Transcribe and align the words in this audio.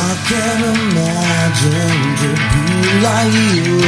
I 0.00 0.14
can't 0.28 0.64
imagine 0.78 2.02
to 2.20 2.28
be 2.50 2.64
like 3.02 3.34
you. 3.64 3.78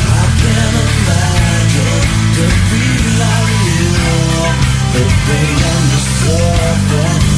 I 0.06 0.25
can't 0.41 0.77
imagine 0.84 2.06
to 2.37 2.45
be 2.70 2.84
like 3.22 3.55
you. 3.67 3.92
The 4.95 5.05
pain 5.27 5.59
and 5.72 5.84
the 5.92 6.00
suffering 6.20 7.33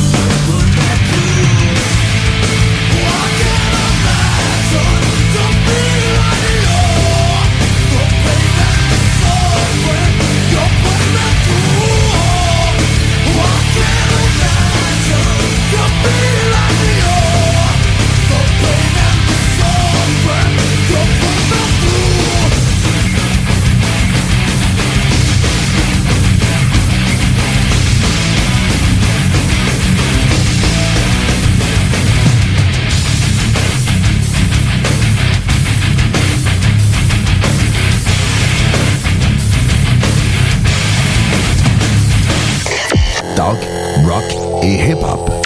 talk, 43.37 43.59
rock 44.07 44.25
et 44.63 44.79
hip-hop. 44.79 45.46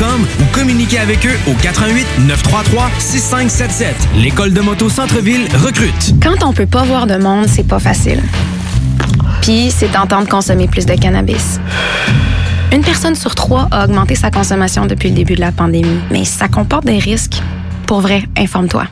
ou 0.00 0.44
communiquez 0.52 0.98
avec 0.98 1.26
eux 1.26 1.36
au 1.46 1.54
88 1.54 2.06
933 2.26 2.90
6577. 2.98 3.94
L'école 4.16 4.52
de 4.52 4.60
moto 4.60 4.88
Centre-ville 4.88 5.46
recrute. 5.54 6.14
Quand 6.22 6.44
on 6.46 6.52
peut 6.52 6.66
pas 6.66 6.82
voir 6.84 7.06
de 7.06 7.16
monde, 7.16 7.46
c'est 7.46 7.66
pas 7.66 7.78
facile. 7.78 8.22
Puis, 9.42 9.70
c'est 9.70 9.92
tentant 9.92 10.22
de 10.22 10.28
consommer 10.28 10.66
plus 10.66 10.86
de 10.86 10.94
cannabis. 10.94 11.60
Une 12.72 12.82
personne 12.82 13.14
sur 13.14 13.34
trois 13.34 13.68
a 13.70 13.84
augmenté 13.84 14.14
sa 14.14 14.30
consommation 14.30 14.86
depuis 14.86 15.10
le 15.10 15.14
début 15.14 15.34
de 15.34 15.40
la 15.40 15.52
pandémie, 15.52 16.00
mais 16.10 16.24
ça 16.24 16.48
comporte 16.48 16.86
des 16.86 16.98
risques. 16.98 17.42
Pour 17.86 18.00
vrai, 18.00 18.22
informe-toi. 18.36 18.86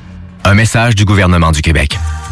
Un 0.44 0.54
message 0.54 0.94
du 0.94 1.04
gouvernement 1.04 1.50
du 1.50 1.62
Québec. 1.62 1.98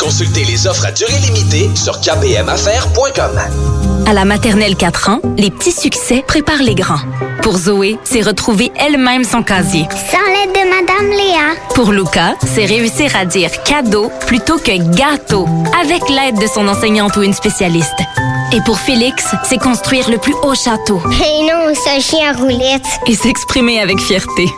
Consultez 0.00 0.44
les 0.44 0.66
offres 0.66 0.86
à 0.86 0.92
durée 0.92 1.18
limitée 1.18 1.70
sur 1.76 2.00
kbmaffaires.com. 2.00 3.38
À 4.06 4.12
la 4.14 4.24
maternelle 4.24 4.74
4 4.74 5.10
ans, 5.10 5.20
les 5.36 5.50
petits 5.50 5.72
succès 5.72 6.24
préparent 6.26 6.62
les 6.62 6.74
grands. 6.74 7.02
Pour 7.42 7.58
Zoé, 7.58 7.98
c'est 8.02 8.22
retrouver 8.22 8.72
elle-même 8.76 9.24
son 9.24 9.42
casier. 9.42 9.86
Sans 10.10 10.32
l'aide 10.32 10.54
de 10.54 10.70
Madame 10.70 11.10
Léa. 11.10 11.54
Pour 11.74 11.92
Luca, 11.92 12.34
c'est 12.46 12.64
réussir 12.64 13.14
à 13.14 13.26
dire 13.26 13.50
cadeau 13.62 14.10
plutôt 14.26 14.56
que 14.56 14.74
gâteau, 14.96 15.46
avec 15.82 16.08
l'aide 16.08 16.38
de 16.40 16.46
son 16.46 16.66
enseignante 16.66 17.16
ou 17.18 17.22
une 17.22 17.34
spécialiste. 17.34 18.00
Et 18.54 18.60
pour 18.64 18.78
Félix, 18.78 19.26
c'est 19.44 19.58
construire 19.58 20.08
le 20.08 20.16
plus 20.16 20.34
haut 20.42 20.54
château. 20.54 21.02
Et 21.12 21.42
non, 21.42 21.74
ce 21.74 22.00
chien 22.00 22.32
roulette. 22.32 22.86
Et 23.06 23.14
s'exprimer 23.14 23.80
avec 23.80 24.00
fierté. 24.00 24.48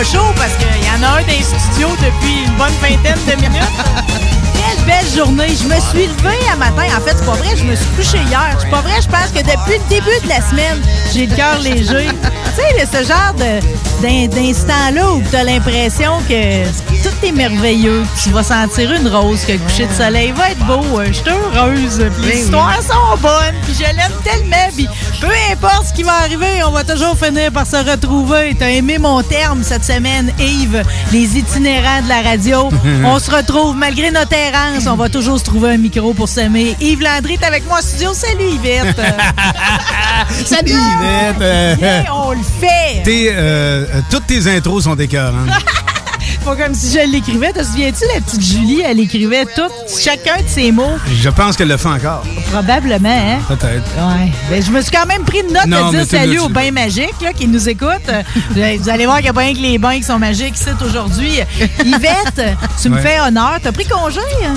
Le 0.00 0.06
show 0.06 0.32
parce 0.34 0.54
qu'il 0.56 0.84
y 0.84 0.90
en 0.90 1.02
a 1.02 1.18
un 1.18 1.22
dans 1.22 1.26
les 1.26 1.42
studios 1.42 1.94
depuis 1.96 2.44
une 2.46 2.56
bonne 2.56 2.72
vingtaine 2.80 3.18
de 3.26 3.42
minutes. 3.42 3.60
Quelle 4.54 4.84
belle 4.86 4.99
journée. 5.14 5.48
Je 5.48 5.66
me 5.66 5.80
suis 5.80 6.06
levée 6.06 6.38
à 6.52 6.56
matin. 6.56 6.82
En 6.96 7.00
fait, 7.00 7.16
c'est 7.16 7.26
pas 7.26 7.32
vrai, 7.32 7.56
je 7.56 7.64
me 7.64 7.74
suis 7.74 7.86
couché 7.96 8.18
hier. 8.28 8.56
C'est 8.58 8.70
pas 8.70 8.80
vrai, 8.80 9.00
je 9.02 9.08
pense 9.08 9.30
que 9.34 9.40
depuis 9.40 9.78
le 9.78 9.88
début 9.88 10.24
de 10.24 10.28
la 10.28 10.40
semaine, 10.40 10.80
j'ai 11.12 11.26
le 11.26 11.34
cœur 11.34 11.58
léger. 11.60 12.08
tu 12.56 12.78
sais, 12.78 12.86
ce 12.86 13.06
genre 13.06 13.34
d'instant-là 14.02 15.12
où 15.12 15.22
tu 15.28 15.36
as 15.36 15.44
l'impression 15.44 16.18
que 16.28 16.64
tout 17.02 17.26
est 17.26 17.32
merveilleux. 17.32 18.02
Tu 18.22 18.30
vas 18.30 18.42
sentir 18.42 18.92
une 18.92 19.08
rose, 19.08 19.44
que 19.44 19.52
le 19.52 19.58
coucher 19.58 19.86
de 19.86 19.92
soleil 19.92 20.32
va 20.32 20.50
être 20.50 20.64
beau. 20.66 20.98
Euh, 20.98 21.06
Je 21.06 21.12
suis 21.12 21.24
heureuse. 21.28 22.04
Puis 22.20 22.30
les 22.30 22.40
histoires 22.42 22.82
sont 22.82 23.16
bonnes. 23.20 23.54
Puis 23.64 23.74
je 23.74 23.84
l'aime 23.84 24.12
tellement. 24.24 24.68
Puis 24.74 24.88
peu 25.20 25.28
importe 25.52 25.88
ce 25.88 25.92
qui 25.92 26.02
va 26.02 26.14
arriver, 26.14 26.62
on 26.66 26.70
va 26.70 26.84
toujours 26.84 27.16
finir 27.16 27.50
par 27.52 27.66
se 27.66 27.76
retrouver. 27.76 28.54
T'as 28.58 28.70
aimé 28.70 28.98
mon 28.98 29.22
terme 29.22 29.62
cette 29.62 29.84
semaine, 29.84 30.32
Yves. 30.38 30.82
Les 31.12 31.38
itinérants 31.38 32.02
de 32.02 32.08
la 32.08 32.22
radio. 32.22 32.68
on 33.04 33.18
se 33.18 33.30
retrouve 33.30 33.76
malgré 33.76 34.10
notre 34.10 34.34
errance. 34.34 34.86
On 34.86 34.96
va 35.00 35.08
toujours 35.08 35.38
se 35.38 35.44
trouver 35.44 35.70
un 35.72 35.76
micro 35.78 36.12
pour 36.14 36.28
s'aimer. 36.28 36.76
Yves 36.80 37.00
Landry 37.02 37.34
est 37.34 37.44
avec 37.44 37.66
moi 37.66 37.78
en 37.78 37.82
studio. 37.82 38.12
Salut 38.14 38.44
Yvette. 38.54 38.96
Salut 40.46 40.72
Yvette. 40.72 41.40
Euh, 41.40 41.74
on 42.12 42.32
le 42.32 42.38
fait. 42.60 43.02
tes, 43.02 43.30
euh, 43.30 43.34
euh, 43.94 44.00
toutes 44.10 44.26
tes 44.26 44.46
intros 44.54 44.84
sont 44.84 44.96
écœurantes. 44.96 45.48
Pas 46.44 46.56
comme 46.56 46.74
si 46.74 46.92
je 46.92 47.10
l'écrivais. 47.10 47.52
Te 47.52 47.62
souviens-tu, 47.62 48.04
la 48.14 48.20
petite 48.20 48.42
Julie, 48.42 48.80
elle 48.82 48.98
écrivait 49.00 49.44
tout, 49.44 49.68
chacun 49.88 50.36
de 50.42 50.48
ses 50.48 50.72
mots? 50.72 50.96
Je 51.20 51.28
pense 51.28 51.56
qu'elle 51.56 51.68
le 51.68 51.76
fait 51.76 51.88
encore. 51.88 52.22
Probablement, 52.50 53.08
hein? 53.10 53.38
Peut-être. 53.48 53.84
Ouais. 53.96 54.30
Ben, 54.48 54.62
je 54.62 54.70
me 54.70 54.80
suis 54.80 54.90
quand 54.90 55.06
même 55.06 55.22
pris 55.24 55.40
une 55.40 55.52
note 55.52 55.66
Non, 55.66 55.90
de 55.90 55.96
dire 55.98 56.06
salut 56.06 56.38
aux 56.38 56.48
bains 56.48 56.70
magiques 56.70 57.20
là, 57.22 57.32
qui 57.32 57.46
nous 57.48 57.68
écoutent. 57.68 57.88
Euh, 58.56 58.76
Vous 58.80 58.88
allez 58.88 59.04
voir 59.06 59.16
qu'il 59.16 59.24
n'y 59.26 59.30
a 59.30 59.32
pas 59.34 59.52
que 59.52 59.58
les 59.58 59.78
bains 59.78 59.96
qui 59.98 60.02
sont 60.02 60.18
magiques 60.18 60.54
ici 60.56 60.68
aujourd'hui. 60.84 61.40
Yvette, 61.84 62.42
tu 62.80 62.88
me 62.88 62.96
Ouais. 62.96 63.02
fais 63.02 63.20
honneur. 63.20 63.58
T'as 63.62 63.72
pris 63.72 63.86
congé? 63.86 64.20
hein? 64.44 64.54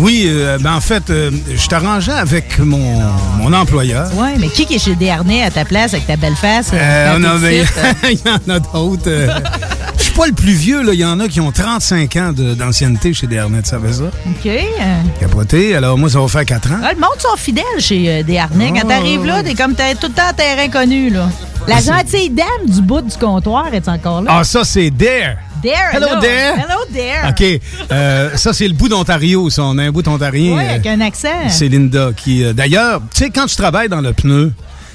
Oui, 0.00 0.24
euh, 0.28 0.58
ben 0.58 0.74
en 0.74 0.80
fait, 0.80 1.10
euh, 1.10 1.30
je 1.54 1.66
t'arrangeais 1.68 2.12
avec 2.12 2.58
mon, 2.58 3.00
mon 3.38 3.52
employeur. 3.52 4.06
Ouais, 4.16 4.34
mais 4.38 4.48
qui 4.48 4.64
qui 4.66 4.74
est 4.76 4.78
chez 4.78 4.94
Desharnais 4.94 5.42
à 5.44 5.50
ta 5.50 5.64
place 5.64 5.92
avec 5.94 6.06
ta 6.06 6.16
belle 6.16 6.36
face? 6.36 6.70
Euh, 6.72 7.18
mais 7.40 7.60
euh? 7.60 7.64
il 8.10 8.18
y 8.18 8.30
en 8.30 8.54
a 8.54 8.58
d'autres. 8.60 9.10
Je 9.98 10.04
suis 10.04 10.14
pas 10.14 10.26
le 10.26 10.32
plus 10.32 10.52
vieux, 10.54 10.82
là. 10.82 10.94
Il 10.94 11.00
y 11.00 11.04
en 11.04 11.20
a 11.20 11.28
qui 11.28 11.40
ont 11.40 11.52
35 11.52 12.16
ans 12.16 12.32
de- 12.32 12.54
d'ancienneté 12.54 13.12
chez 13.12 13.26
Desharnais, 13.26 13.60
tu 13.60 13.68
savais 13.68 13.92
ça? 13.92 14.04
OK. 14.04 14.50
Capoté. 15.20 15.76
Alors, 15.76 15.98
moi, 15.98 16.08
ça 16.08 16.18
va 16.20 16.26
faire 16.28 16.46
4 16.46 16.72
ans. 16.72 16.76
Ah, 16.82 16.92
le 16.94 16.98
monde 17.00 17.18
sont 17.18 17.36
fidèles 17.36 17.64
chez 17.80 18.22
Desharnais. 18.24 18.70
Quand 18.74 18.80
Oh. 18.84 18.88
t'arrives 18.88 19.26
là, 19.26 19.42
t'es 19.42 19.54
comme 19.54 19.74
tout 19.74 19.82
le 20.06 20.08
temps 20.14 20.30
en 20.30 20.32
terrain 20.32 20.68
connu. 20.68 21.10
Là. 21.10 21.28
La 21.68 21.80
gentille 21.80 22.30
dame 22.30 22.46
du 22.66 22.80
bout 22.80 23.02
du 23.02 23.16
comptoir 23.18 23.66
est 23.74 23.86
encore 23.88 24.22
là. 24.22 24.36
Ah, 24.38 24.44
ça, 24.44 24.64
c'est 24.64 24.90
Dare. 24.90 25.36
Hello, 25.64 26.06
Dare. 26.20 26.58
Hello, 26.58 26.78
Dare. 26.92 27.30
OK. 27.30 27.60
Euh, 27.92 28.36
ça, 28.36 28.52
c'est 28.52 28.66
le 28.68 28.74
bout 28.74 28.88
d'Ontario, 28.88 29.50
ça. 29.50 29.62
On 29.64 29.76
a 29.78 29.84
un 29.84 29.90
bout 29.90 30.06
ontarien. 30.08 30.56
Euh, 30.58 30.70
avec 30.70 30.86
un 30.86 31.00
accent. 31.00 31.48
C'est 31.48 31.68
Linda 31.68 32.10
qui. 32.16 32.44
euh, 32.44 32.52
D'ailleurs, 32.52 33.00
tu 33.14 33.24
sais, 33.24 33.30
quand 33.30 33.46
tu 33.46 33.56
travailles 33.56 33.88
dans 33.88 34.00
le 34.00 34.12
pneu, 34.12 34.52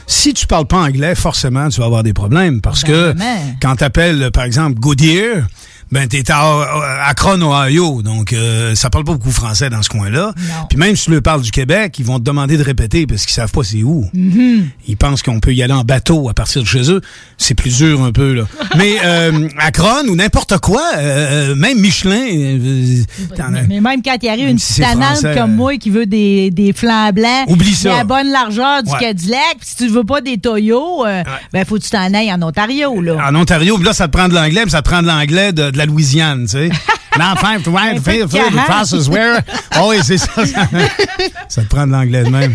si 0.07 0.33
tu 0.33 0.47
parles 0.47 0.67
pas 0.67 0.77
anglais, 0.77 1.15
forcément, 1.15 1.69
tu 1.69 1.79
vas 1.79 1.85
avoir 1.87 2.03
des 2.03 2.13
problèmes 2.13 2.61
parce 2.61 2.83
que 2.83 3.11
Probablement. 3.11 3.55
quand 3.61 3.75
tu 3.77 3.83
appelles, 3.83 4.29
par 4.31 4.43
exemple, 4.43 4.79
Goodyear, 4.79 5.47
ben, 5.95 6.07
t'es 6.09 6.29
à 6.29 6.35
à 6.41 7.07
Akron, 7.09 7.39
Ohio, 7.41 8.01
donc 8.01 8.33
euh, 8.33 8.75
ça 8.75 8.89
parle 8.89 9.05
pas 9.05 9.13
beaucoup 9.13 9.31
français 9.31 9.69
dans 9.69 9.81
ce 9.81 9.87
coin-là. 9.89 10.33
Puis 10.69 10.77
même 10.77 10.95
si 10.97 11.05
tu 11.05 11.11
leur 11.11 11.21
parles 11.21 11.41
du 11.41 11.51
Québec, 11.51 11.95
ils 11.99 12.05
vont 12.05 12.19
te 12.19 12.23
demander 12.25 12.57
de 12.57 12.63
répéter 12.63 13.07
parce 13.07 13.25
qu'ils 13.25 13.33
savent 13.33 13.51
pas 13.51 13.63
c'est 13.63 13.81
où. 13.83 14.05
Mhm. 14.13 14.67
Ils 14.87 14.97
pensent 14.97 15.23
qu'on 15.23 15.39
peut 15.39 15.53
y 15.53 15.63
aller 15.63 15.73
en 15.73 15.83
bateau 15.85 16.27
à 16.29 16.33
partir 16.33 16.61
de 16.63 16.67
chez 16.67 16.91
eux. 16.91 16.99
C'est 17.37 17.55
plus 17.55 17.77
dur 17.77 18.03
un 18.03 18.11
peu, 18.11 18.33
là. 18.33 18.43
Mais 18.77 18.97
euh, 19.05 19.47
Akron 19.57 20.05
ou 20.09 20.15
n'importe 20.15 20.57
quoi, 20.59 20.81
euh, 20.97 21.51
euh, 21.51 21.55
même 21.55 21.79
Michelin... 21.79 22.27
euh, 22.29 23.03
t'en 23.37 23.53
as- 23.53 23.63
Mais 23.63 23.79
même 23.79 24.01
quand 24.03 24.17
il 24.21 24.27
arrive 24.29 24.49
une 24.49 24.59
si 24.59 24.81
petite 24.81 25.33
comme 25.35 25.51
euh, 25.53 25.55
moi 25.55 25.77
qui 25.77 25.89
veut 25.89 26.05
des, 26.05 26.51
des 26.51 26.73
flancs 26.73 27.13
blancs, 27.13 27.47
Oublie 27.47 27.73
ça. 27.73 27.97
la 27.97 28.03
bonne 28.03 28.29
largeur 28.31 28.83
du 28.83 28.91
Ouais. 28.91 28.99
Cadillac, 28.99 29.57
si 29.61 29.75
tu 29.77 29.87
veux 29.87 30.03
pas 30.03 30.21
des 30.21 30.37
Toyo, 30.37 31.05
euh, 31.05 31.23
ben 31.53 31.65
faut 31.65 31.75
que 31.77 31.83
tu 31.83 31.89
t'en 31.89 32.13
ailles 32.13 32.31
en 32.33 32.41
Ontario. 32.41 33.01
Là. 33.01 33.17
En 33.29 33.35
Ontario, 33.35 33.75
puis 33.77 33.85
là, 33.85 33.93
ça 33.93 34.07
te 34.07 34.15
prend 34.17 34.27
de 34.27 34.33
l'anglais, 34.35 34.63
ça 34.67 34.81
te 34.81 34.89
prend 34.89 35.01
de 35.01 35.07
l'anglais 35.07 35.53
de, 35.53 35.71
de 35.71 35.77
la 35.77 35.84
Louisiane, 35.85 36.43
tu 36.45 36.51
sais. 36.51 36.69
L'enfer, 37.17 37.59
tu 37.63 37.69
vois, 37.69 37.93
the 37.93 38.29
Cahan. 38.29 38.63
process 38.65 39.07
where. 39.07 39.39
Oh, 39.79 39.87
oui, 39.91 39.97
c'est 40.03 40.17
ça. 40.17 40.45
Ça, 40.45 40.67
ça 41.47 41.61
te 41.61 41.67
prend 41.69 41.87
de 41.87 41.93
l'anglais 41.93 42.23
de 42.25 42.29
même. 42.29 42.53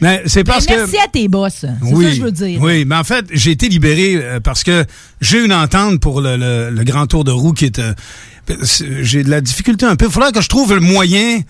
Mais 0.00 0.22
c'est 0.26 0.42
parce 0.42 0.66
Ben, 0.66 0.74
que. 0.74 0.80
merci 0.80 0.96
à 0.98 1.06
tes 1.08 1.28
boss. 1.28 1.52
C'est 1.60 1.68
oui, 1.82 2.04
ça 2.06 2.10
que 2.10 2.16
je 2.16 2.22
veux 2.22 2.32
dire. 2.32 2.60
Oui, 2.60 2.84
mais 2.84 2.96
en 2.96 3.04
fait, 3.04 3.24
j'ai 3.32 3.52
été 3.52 3.68
libéré 3.68 4.16
euh, 4.16 4.40
parce 4.40 4.64
que 4.64 4.84
j'ai 5.20 5.44
une 5.44 5.52
entente 5.52 6.00
pour 6.00 6.20
le, 6.20 6.36
le- 6.36 6.70
le 6.70 6.84
grand 6.84 7.06
tour 7.06 7.22
de 7.22 7.30
roue 7.30 7.52
qui 7.52 7.66
est. 7.66 7.78
euh, 7.78 7.92
j'ai 9.02 9.22
de 9.22 9.30
la 9.30 9.40
difficulté 9.40 9.86
un 9.86 9.94
peu. 9.94 10.06
Il 10.06 10.10
faudra 10.10 10.32
que 10.32 10.40
je 10.40 10.48
trouve 10.48 10.74
le 10.74 10.80
moyen 10.80 11.40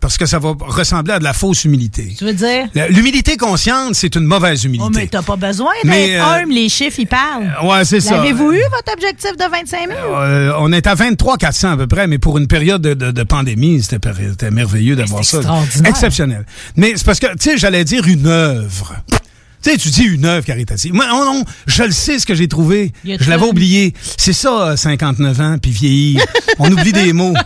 parce 0.00 0.18
que 0.18 0.26
ça 0.26 0.38
va 0.38 0.54
ressembler 0.58 1.14
à 1.14 1.18
de 1.18 1.24
la 1.24 1.32
fausse 1.32 1.64
humilité. 1.64 2.14
Tu 2.18 2.24
veux 2.24 2.32
dire? 2.32 2.66
L'humilité 2.90 3.36
consciente, 3.36 3.94
c'est 3.94 4.14
une 4.14 4.24
mauvaise 4.24 4.64
humilité. 4.64 4.84
Oh, 4.86 4.90
mais 4.94 5.06
t'as 5.06 5.22
pas 5.22 5.36
besoin 5.36 5.72
Mais, 5.84 6.08
d'être 6.08 6.22
euh, 6.28 6.42
humble, 6.42 6.52
les 6.52 6.68
chiffres, 6.68 6.98
ils 7.00 7.06
parlent. 7.06 7.54
ouais, 7.62 7.84
c'est 7.84 8.00
ça. 8.00 8.16
L'avez-vous 8.16 8.52
eu, 8.52 8.60
votre 8.70 8.92
objectif 8.92 9.32
de 9.36 9.50
25 9.50 9.88
000? 9.88 9.98
Euh, 9.98 10.52
on 10.58 10.72
est 10.72 10.86
à 10.86 10.94
23 10.94 11.36
400 11.38 11.70
à 11.72 11.76
peu 11.76 11.86
près, 11.86 12.06
mais 12.06 12.18
pour 12.18 12.38
une 12.38 12.46
période 12.46 12.82
de, 12.82 12.94
de- 12.94 13.10
de 13.10 13.22
pandémie, 13.22 13.82
c'était 13.82 14.50
merveilleux 14.50 14.96
d'avoir 14.96 15.24
ça. 15.24 15.38
extraordinaire. 15.38 15.90
Exceptionnel. 15.90 16.46
Mais 16.76 16.92
c'est 16.96 17.04
parce 17.04 17.18
que, 17.18 17.26
tu 17.28 17.50
sais, 17.50 17.58
j'allais 17.58 17.84
dire 17.84 18.06
une 18.06 18.26
œuvre. 18.26 18.94
Tu 19.66 19.72
sais, 19.72 19.78
tu 19.78 19.88
dis 19.90 20.04
une 20.04 20.24
œuvre 20.24 20.44
caritative. 20.46 20.94
Moi, 20.94 21.06
non, 21.08 21.24
non, 21.24 21.44
je 21.66 21.82
le 21.82 21.90
sais 21.90 22.20
ce 22.20 22.26
que 22.26 22.36
j'ai 22.36 22.46
trouvé. 22.46 22.92
Je 23.04 23.28
l'avais 23.28 23.46
oublié. 23.46 23.94
C'est 24.16 24.32
ça, 24.32 24.68
euh, 24.68 24.76
59 24.76 25.40
ans, 25.40 25.56
puis 25.60 25.72
vieillir. 25.72 26.22
On 26.60 26.70
oublie 26.70 26.92
des 26.92 27.12
mots. 27.12 27.34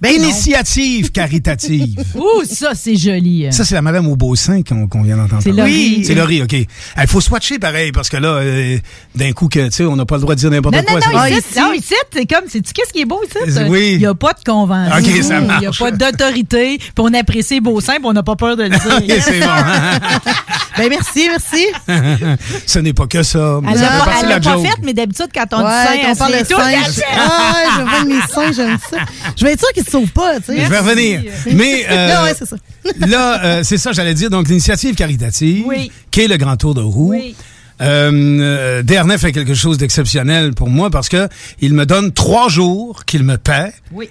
Ben 0.00 0.16
non. 0.18 0.24
Initiative 0.28 1.10
caritative. 1.10 1.98
Ouh, 2.14 2.42
ça, 2.48 2.72
c'est 2.74 2.96
joli. 2.96 3.46
hein. 3.46 3.50
Ça, 3.52 3.64
c'est 3.64 3.74
la 3.74 3.82
madame 3.82 4.06
au 4.06 4.16
Beaucein 4.16 4.62
qu'on 4.62 4.86
qu'on 4.86 5.02
vient 5.02 5.16
d'entendre. 5.16 5.42
C'est. 5.42 5.50
Laurie. 5.52 6.04
C'est 6.04 6.14
Laurie, 6.14 6.42
OK. 6.42 6.52
Il 6.52 6.68
faut 7.08 7.20
swatcher 7.20 7.58
pareil, 7.58 7.92
parce 7.92 8.08
que 8.08 8.16
là, 8.16 8.28
euh, 8.36 8.78
d'un 9.14 9.32
coup, 9.32 9.48
que, 9.48 9.66
tu 9.66 9.72
sais, 9.72 9.84
on 9.84 9.96
n'a 9.96 10.06
pas 10.06 10.14
le 10.16 10.22
droit 10.22 10.34
de 10.34 10.40
dire 10.40 10.50
n'importe 10.50 10.76
Non, 10.76 10.82
quoi. 10.84 11.00
non, 11.00 11.12
non, 11.12 11.22
c'est- 11.26 11.32
ici, 11.38 11.58
non, 11.60 11.72
ici, 11.72 11.94
c'est 12.12 12.26
comme, 12.26 12.44
c'est-tu 12.48 12.72
qu'est-ce 12.72 12.92
qui 12.92 13.00
est 13.00 13.04
beau 13.04 13.20
ici? 13.24 13.60
Oui. 13.68 13.90
Il 13.94 13.98
n'y 13.98 14.06
a 14.06 14.14
pas 14.14 14.32
de 14.32 14.42
convention. 14.44 14.96
OK, 14.96 15.04
ça 15.04 15.38
Il 15.40 15.46
n'y 15.46 15.52
a 15.52 15.60
marche. 15.60 15.78
pas 15.78 15.90
d'autorité. 15.90 16.78
Puis 16.78 16.92
on 16.98 17.12
apprécie 17.14 17.60
beau 17.60 17.80
sein, 17.80 17.94
puis 17.96 18.04
on 18.04 18.12
n'a 18.12 18.22
pas 18.22 18.36
peur 18.36 18.56
de 18.56 18.62
le 18.64 18.70
dire. 18.70 18.80
OK, 18.96 19.12
c'est 19.20 19.40
bon. 19.40 19.46
ben 20.78 20.88
merci, 20.88 21.03
merci. 21.28 21.66
Ce 22.66 22.78
n'est 22.78 22.92
pas 22.92 23.06
que 23.06 23.22
ça. 23.22 23.60
Elle 23.68 23.76
Ça 23.78 23.82
l'a 23.82 23.90
fait 23.90 24.04
pas, 24.04 24.12
elle 24.22 24.28
la 24.28 24.40
pas 24.40 24.58
faite, 24.58 24.78
mais 24.82 24.92
d'habitude, 24.94 25.28
quand 25.34 25.46
on 25.52 25.58
dit 25.58 25.64
Ouais, 25.64 26.00
quand 26.02 26.12
on 26.12 26.16
parle 26.16 26.32
de 26.32 26.36
fait 26.38 26.44
tête. 26.44 27.04
Ah 27.16 27.64
je 28.00 28.06
mes 28.06 28.20
seins, 28.32 28.52
j'aime 28.52 28.78
ça. 28.90 28.98
Je 29.36 29.44
vais 29.44 29.52
être 29.52 29.60
sûr 29.60 29.72
qu'ils 29.72 29.84
se 29.84 29.90
sauvent 29.90 30.08
pas, 30.08 30.36
tu 30.40 30.46
sais. 30.46 30.64
Je 30.64 30.70
vais 30.70 30.78
revenir. 30.78 31.22
Mais 31.52 31.84
euh, 31.90 32.14
Non, 32.14 32.22
ouais, 32.24 32.34
c'est 32.38 32.46
ça. 32.46 32.56
là, 33.06 33.44
euh, 33.44 33.60
c'est 33.62 33.78
ça, 33.78 33.92
j'allais 33.92 34.14
dire. 34.14 34.30
Donc, 34.30 34.48
l'initiative 34.48 34.94
caritative, 34.94 35.64
Oui. 35.66 35.90
qui 36.10 36.22
est 36.22 36.28
le 36.28 36.36
Grand 36.36 36.56
Tour 36.56 36.74
de 36.74 36.82
roue. 36.82 37.10
Oui. 37.10 37.34
Euh, 37.80 38.12
euh, 38.40 38.82
Dernay 38.82 39.18
fait 39.18 39.32
quelque 39.32 39.54
chose 39.54 39.78
d'exceptionnel 39.78 40.54
pour 40.54 40.68
moi 40.70 40.90
parce 40.90 41.08
que 41.08 41.28
il 41.60 41.74
me 41.74 41.84
donne 41.86 42.12
trois 42.12 42.48
jours 42.48 43.04
qu'il 43.04 43.24
me 43.24 43.36
paie 43.36 43.72
Oui. 43.92 44.08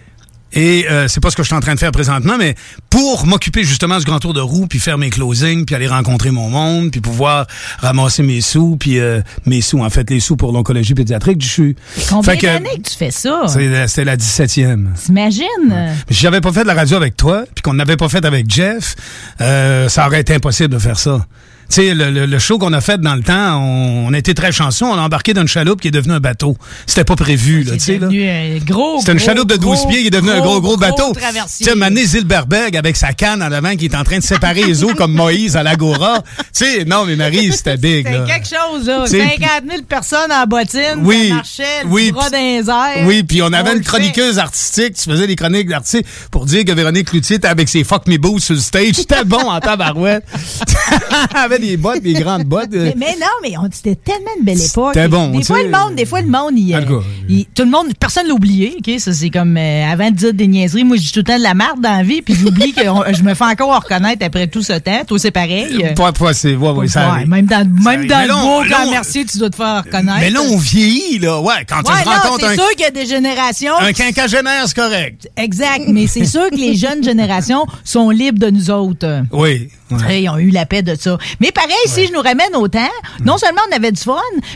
Et 0.53 0.85
euh, 0.89 1.07
c'est 1.07 1.19
pas 1.19 1.29
ce 1.31 1.35
que 1.35 1.43
je 1.43 1.47
suis 1.47 1.55
en 1.55 1.59
train 1.59 1.73
de 1.73 1.79
faire 1.79 1.91
présentement, 1.91 2.37
mais 2.37 2.55
pour 2.89 3.25
m'occuper 3.25 3.63
justement 3.63 3.97
du 3.97 4.05
grand 4.05 4.19
tour 4.19 4.33
de 4.33 4.39
roue, 4.39 4.67
puis 4.67 4.79
faire 4.79 4.97
mes 4.97 5.09
closings, 5.09 5.65
puis 5.65 5.75
aller 5.75 5.87
rencontrer 5.87 6.29
mon 6.31 6.49
monde, 6.49 6.91
puis 6.91 7.01
pouvoir 7.01 7.47
ramasser 7.79 8.21
mes 8.23 8.41
sous, 8.41 8.77
puis 8.79 8.99
euh, 8.99 9.21
mes 9.45 9.61
sous, 9.61 9.79
en 9.83 9.89
fait, 9.89 10.09
les 10.09 10.19
sous 10.19 10.35
pour 10.37 10.51
l'oncologie 10.51 10.93
pédiatrique 10.93 11.37
du 11.39 11.47
CHU. 11.47 11.75
Combien 12.09 12.33
Fait 12.33 12.37
que- 12.37 12.45
d'années 12.45 12.77
que 12.83 12.89
tu 12.89 12.95
fais 12.97 13.11
ça? 13.11 13.43
C'est- 13.47 13.87
C'était 13.87 14.05
la 14.05 14.15
17e. 14.17 14.89
T'imagines? 15.03 15.43
Mais 15.69 15.93
si 16.11 16.21
j'avais 16.21 16.41
pas 16.41 16.51
fait 16.53 16.61
de 16.63 16.67
la 16.67 16.75
radio 16.75 16.97
avec 16.97 17.17
toi, 17.17 17.43
puis 17.53 17.61
qu'on 17.63 17.73
n'avait 17.73 17.97
pas 17.97 18.09
fait 18.09 18.23
avec 18.23 18.49
Jeff, 18.49 18.95
euh, 19.41 19.89
ça 19.89 20.05
aurait 20.07 20.21
été 20.21 20.35
impossible 20.35 20.69
de 20.73 20.79
faire 20.79 20.99
ça. 20.99 21.25
Tu 21.69 21.75
sais, 21.81 21.93
le, 21.95 22.11
le- 22.11 22.25
le 22.25 22.39
show 22.39 22.57
qu'on 22.59 22.73
a 22.73 22.81
fait 22.81 22.99
dans 23.01 23.15
le 23.15 23.21
temps, 23.23 23.57
on, 23.61 24.07
on 24.07 24.13
a 24.13 24.17
été 24.17 24.33
très 24.33 24.51
chanceux. 24.51 24.85
On 24.85 24.93
a 24.93 25.01
embarqué 25.01 25.33
dans 25.33 25.41
une 25.41 25.47
chaloupe 25.47 25.81
qui 25.81 25.87
est 25.87 25.91
devenue 25.91 26.13
un 26.13 26.19
bateau. 26.19 26.57
C'était 26.85 27.03
pas 27.03 27.15
prévu, 27.15 27.63
là, 27.63 27.73
tu 27.73 27.79
sais, 27.79 27.93
là. 27.93 28.07
devenu 28.07 28.29
un 28.29 28.57
gros, 28.63 28.99
C'était 28.99 29.13
une 29.13 29.19
chaloupe 29.19 29.49
de 29.49 29.55
12 29.57 29.79
gros, 29.79 29.87
pieds 29.89 30.01
qui 30.01 30.07
est 30.07 30.11
devenue 30.11 30.31
un 30.31 30.39
gros, 30.41 30.61
gros 30.61 30.77
bateau. 30.77 31.13
Tu 31.13 31.63
sais, 31.65 31.75
Mané 31.75 32.05
Zilberberg 32.05 32.75
avec 32.77 32.95
sa 32.95 33.13
canne 33.13 33.41
en 33.41 33.51
avant 33.51 33.75
qui 33.75 33.85
est 33.85 33.95
en 33.95 34.03
train 34.03 34.17
de 34.19 34.23
séparer 34.23 34.63
les 34.63 34.83
eaux 34.83 34.93
comme 34.95 35.13
Moïse 35.13 35.57
à 35.57 35.63
l'Agora. 35.63 36.21
Tu 36.37 36.65
sais, 36.65 36.85
non, 36.85 37.05
mais 37.05 37.15
Marie, 37.15 37.51
c'était 37.53 37.77
big, 37.77 38.05
C'était 38.07 38.25
quelque 38.25 38.47
chose, 38.47 38.85
là. 38.87 39.03
Tu 39.05 39.11
sais, 39.11 39.19
50 39.39 39.49
000 39.69 39.83
personnes 39.87 40.31
en 40.31 40.45
bottine, 40.45 40.99
Oui, 41.03 41.29
ça 41.29 41.35
marchait, 41.35 41.63
oui, 41.87 42.11
bras 42.11 42.29
dans 42.29 42.37
les 42.37 42.69
airs. 42.69 43.05
Oui, 43.07 43.23
puis 43.23 43.41
on 43.41 43.51
avait 43.53 43.71
une 43.71 43.77
fait. 43.79 43.83
chroniqueuse 43.83 44.37
artistique. 44.39 44.95
Tu 44.95 45.09
faisais 45.09 45.27
des 45.27 45.35
chroniques 45.35 45.67
d'artistes 45.69 46.05
pour 46.31 46.45
dire 46.45 46.65
que 46.65 46.71
Véronique 46.71 47.09
Cloutier 47.09 47.37
était 47.37 47.47
avec 47.47 47.69
ses 47.69 47.83
fuck 47.83 48.07
me 48.07 48.17
boots 48.17 48.39
sur 48.39 48.53
le 48.55 48.59
stage. 48.61 48.93
C'était 48.95 49.23
bon 49.25 49.49
en 49.49 49.59
tabarouette. 49.59 50.23
des 51.67 51.77
bottes, 51.77 52.01
des 52.01 52.13
grandes 52.13 52.43
bottes. 52.43 52.73
euh, 52.73 52.91
Mais, 52.95 52.95
mais 52.97 53.15
non, 53.19 53.27
mais 53.41 53.57
on- 53.57 53.69
c'était 53.71 53.95
tellement 53.95 54.31
une 54.39 54.45
belle 54.45 54.61
époque. 54.61 54.91
C'était 54.93 55.07
bon, 55.07 55.29
Des 55.29 55.43
fois, 55.43 55.57
sais. 55.57 55.63
le 55.63 55.69
monde, 55.71 55.95
des 55.95 56.05
fois, 56.05 56.21
le 56.21 56.27
monde, 56.27 56.51
il, 56.57 56.71
cas, 56.71 56.79
il- 57.29 57.45
tout 57.45 57.63
le 57.63 57.69
monde, 57.71 57.87
personne 57.99 58.27
l'a 58.27 58.33
oublié, 58.33 58.75
OK? 58.77 58.99
Ça, 58.99 59.13
c'est 59.13 59.29
comme, 59.29 59.57
euh, 59.57 59.91
avant 59.91 60.09
de 60.11 60.15
dire 60.15 60.33
des 60.33 60.47
niaiseries, 60.47 60.83
moi, 60.83 60.97
je 60.97 61.01
dis 61.03 61.11
tout 61.11 61.19
le 61.19 61.23
temps 61.23 61.37
de 61.37 61.43
la 61.43 61.53
merde 61.53 61.81
dans 61.81 61.97
la 61.97 62.03
vie, 62.03 62.21
puis 62.21 62.35
j'oublie 62.35 62.73
que 62.73 62.87
on- 62.87 63.03
je 63.13 63.23
me 63.23 63.33
fais 63.33 63.45
encore 63.45 63.81
reconnaître 63.83 64.25
après 64.25 64.47
tout 64.47 64.61
ce 64.61 64.73
temps. 64.73 65.01
Toi, 65.07 65.19
c'est 65.19 65.31
pareil. 65.31 65.83
Pas, 65.95 66.33
c'est, 66.33 66.55
ouais, 66.55 66.69
ouais, 66.71 66.87
ça 66.87 67.13
Ouais, 67.13 67.25
même 67.25 67.45
dans, 67.45 67.67
même 67.83 68.07
dans 68.07 68.27
le 68.27 68.33
beau 68.33 68.69
Grand 68.69 68.89
Mercier, 68.91 69.25
tu 69.25 69.37
dois 69.37 69.49
te 69.49 69.55
faire 69.55 69.83
reconnaître. 69.85 70.19
Mais 70.19 70.29
là, 70.29 70.41
on 70.41 70.57
vieillit, 70.57 71.19
là. 71.19 71.39
Ouais, 71.41 71.53
quand 71.67 71.77
Ouais, 71.77 71.83
tu 72.01 72.05
non, 72.07 72.11
rencontres 72.15 72.39
c'est 72.41 72.45
un, 72.51 72.53
sûr 72.55 72.69
qu'il 72.71 72.81
y 72.81 72.85
a 72.85 72.91
des 72.91 73.05
générations. 73.05 73.73
un 73.79 73.93
quinquagénaire, 73.93 74.63
c'est 74.67 74.75
correct. 74.75 75.29
Exact, 75.37 75.83
mais 75.87 76.07
c'est 76.07 76.25
sûr 76.25 76.49
que 76.49 76.55
les 76.55 76.75
jeunes 76.75 77.03
générations 77.03 77.65
sont 77.83 78.09
libres 78.09 78.39
de 78.39 78.49
nous 78.49 78.69
autres. 78.71 79.23
Oui. 79.31 79.69
Ils 80.09 80.29
ont 80.29 80.37
eu 80.37 80.49
la 80.49 80.65
paix 80.65 80.81
de 80.81 80.95
ça. 80.99 81.17
Mais 81.39 81.51
pareil, 81.51 81.71
si 81.87 82.07
je 82.07 82.13
nous 82.13 82.21
ramène 82.21 82.55
au 82.55 82.67
temps, 82.67 82.79
non 83.23 83.37
seulement 83.37 83.61
on 83.71 83.75
avait 83.75 83.91
du 83.91 84.01
fun, 84.01 84.15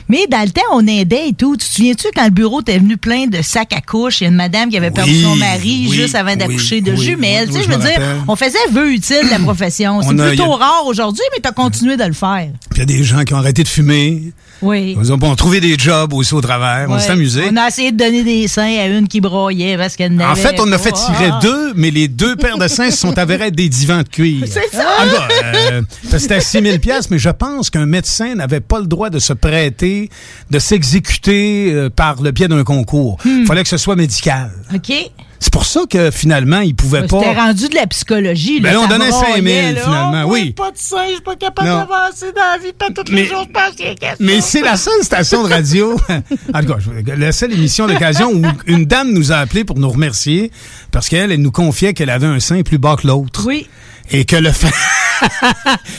mais 0.10 0.28
dans 0.28 0.44
le 0.44 0.50
temps, 0.50 0.62
on 0.72 0.86
aidait 0.88 1.30
et 1.30 1.34
tout. 1.34 1.56
Tu 1.58 1.68
te 1.68 1.74
souviens-tu 1.74 2.08
quand 2.16 2.26
le 2.26 2.32
bureau 2.32 2.62
était 2.62 2.78
venu 2.78 2.98
plein 2.98 3.28
de 3.28 3.42
sacs 3.42 3.74
à 3.74 3.82
couche? 3.82 4.22
Il 4.22 4.26
y 4.26 4.28
a 4.28 4.30
une 4.30 4.36
madame 4.36 4.70
qui 4.70 4.78
avait 4.78 4.92
perdu 4.92 5.22
son 5.22 5.36
mari 5.36 5.88
oui, 5.90 5.96
juste 5.96 6.16
avant 6.16 6.36
d'accoucher 6.36 6.76
oui, 6.76 6.82
de 6.82 6.96
jumelles. 6.96 7.48
tu 7.48 7.54
sais, 7.54 7.64
je 7.64 7.70
veux 7.70 7.78
dire, 7.78 8.00
on 8.28 8.36
faisait 8.36 8.58
vœu 8.72 8.92
utile 8.92 9.22
de 9.26 9.30
la 9.30 9.40
profession. 9.40 10.02
C'est 10.02 10.16
plutôt 10.16 10.54
a- 10.54 10.58
rare 10.58 10.84
aujourd'hui, 10.86 11.24
mais 11.34 11.42
tu 11.42 11.48
as 11.48 11.52
continué 11.52 11.98
de 11.98 12.04
le 12.04 12.14
faire. 12.14 12.48
Puis 12.70 12.76
il 12.76 12.80
y 12.80 12.82
a 12.82 12.86
des 12.86 13.04
gens 13.04 13.24
qui 13.24 13.34
ont 13.34 13.38
arrêté 13.38 13.64
de 13.64 13.68
fumer. 13.68 14.32
Oui. 14.62 14.98
Ont 15.12 15.18
bon, 15.18 15.36
trouvé 15.36 15.60
des 15.60 15.78
jobs 15.78 16.14
aussi 16.14 16.34
au 16.34 16.42
travers. 16.42 16.88
On 16.90 16.98
s'est 17.00 17.12
amusé. 17.12 17.44
On 17.52 17.56
a 17.58 17.68
essayé 17.68 17.92
de 17.92 17.98
donner 17.98 18.24
des 18.24 18.48
seins 18.48 18.78
à 18.80 18.88
une 18.88 19.08
qui 19.08 19.22
broyait 19.22 19.78
parce 19.78 19.96
qu'elle 19.96 20.14
En 20.14 20.16
n'avait 20.16 20.42
fait, 20.42 20.60
on 20.60 20.72
a 20.72 20.78
fait 20.78 20.92
tirer 20.92 21.30
Ah. 21.32 21.40
deux, 21.42 21.74
mais 21.76 21.92
les 21.92 22.08
deux 22.08 22.36
paires 22.36 22.58
de 22.58 22.68
seins 22.68 22.90
se 22.92 22.98
sont 22.98 23.18
avérés 23.18 23.48
être 23.48 23.56
des 23.56 23.70
divans 23.70 24.00
de 24.02 24.08
cuir. 24.10 24.46
C'est 24.48 24.70
ça. 24.76 24.86
En 25.00 25.04
tout 25.08 25.16
cas, 25.16 25.28
euh, 25.72 25.82
c'était 26.18 26.36
à 26.36 26.40
6 26.42 26.62
000 26.62 26.78
piastres, 26.80 27.10
mais 27.12 27.20
je 27.20 27.30
pense 27.30 27.70
qu'un 27.70 27.86
médecin 27.86 28.36
n'avait 28.36 28.60
pas 28.60 28.80
le 28.80 28.88
droit 28.88 29.10
de 29.10 29.20
se 29.20 29.34
prêter, 29.34 30.10
de 30.50 30.60
s'exécuter 30.60 31.72
euh, 31.74 31.90
par 31.90 32.22
le 32.22 32.32
biais 32.32 32.48
d'un 32.48 32.64
concours. 32.64 33.18
Il 33.26 33.44
Hmm. 33.44 33.46
fallait 33.46 33.64
que 33.64 33.70
ce 33.70 33.78
soit 33.78 33.96
médical. 33.96 34.52
OK. 34.74 34.92
C'est 35.40 35.54
pour 35.54 35.66
ça 35.66 35.82
que 35.90 36.10
finalement, 36.12 36.62
il 36.62 36.76
pouvait 36.76 37.06
pas... 37.06 37.20
C'était 37.20 37.34
rendu 37.40 37.68
de 37.70 37.76
la 37.76 37.86
psychologie. 37.88 38.60
Ben 38.60 38.70
là, 38.70 38.74
là, 38.74 38.80
on 38.80 38.90
ça 38.90 38.98
donnait 38.98 39.10
broyait, 39.10 39.34
5 39.36 39.44
000 39.44 39.76
là. 39.76 39.82
finalement, 39.84 40.24
Oh, 40.26 40.32
oui. 40.34 40.52
Pas 40.52 40.72
de 40.72 40.78
sein, 40.78 41.06
je 41.08 41.14
suis 41.14 41.22
pas 41.22 41.36
capable 41.36 41.68
d'avancer 41.68 42.32
dans 42.36 42.42
la 42.54 42.58
vie, 42.58 42.74
pas 42.74 42.88
tous 42.90 43.12
Mais- 43.12 43.22
les 43.22 43.28
jours, 43.28 43.46
je 43.48 43.52
pense 43.52 43.76
qu'il 43.76 43.86
y 43.86 43.90
a 43.90 43.96
quelque 43.96 44.16
Mais 44.20 44.42
c'est 44.42 44.62
la 44.62 44.78
seule 44.78 45.04
station 45.04 45.44
de 45.44 45.50
radio, 45.50 45.94
en 46.54 46.60
tout 46.62 46.68
cas, 46.68 46.78
je- 46.80 47.12
la 47.12 47.32
seule 47.32 47.54
émission 47.54 47.86
d'occasion 47.88 48.32
où 48.32 48.42
une 48.66 48.86
dame 48.86 49.12
nous 49.14 49.32
a 49.32 49.36
appelé 49.38 49.64
pour 49.64 49.78
nous 49.80 49.90
remercier 49.90 50.52
parce 50.92 51.08
qu'elle, 51.10 51.32
elle 51.32 51.42
nous 51.42 51.52
confiait 51.52 51.94
qu'elle 51.94 52.10
avait 52.10 52.28
un 52.28 52.40
sein 52.40 52.62
plus 52.64 52.78
bas 52.80 52.96
que 53.00 53.06
l'autre. 53.08 53.44
Oui. 53.46 53.68
Et 54.10 54.24
que 54.26 54.38
le 54.38 54.52
fait, 54.54 54.72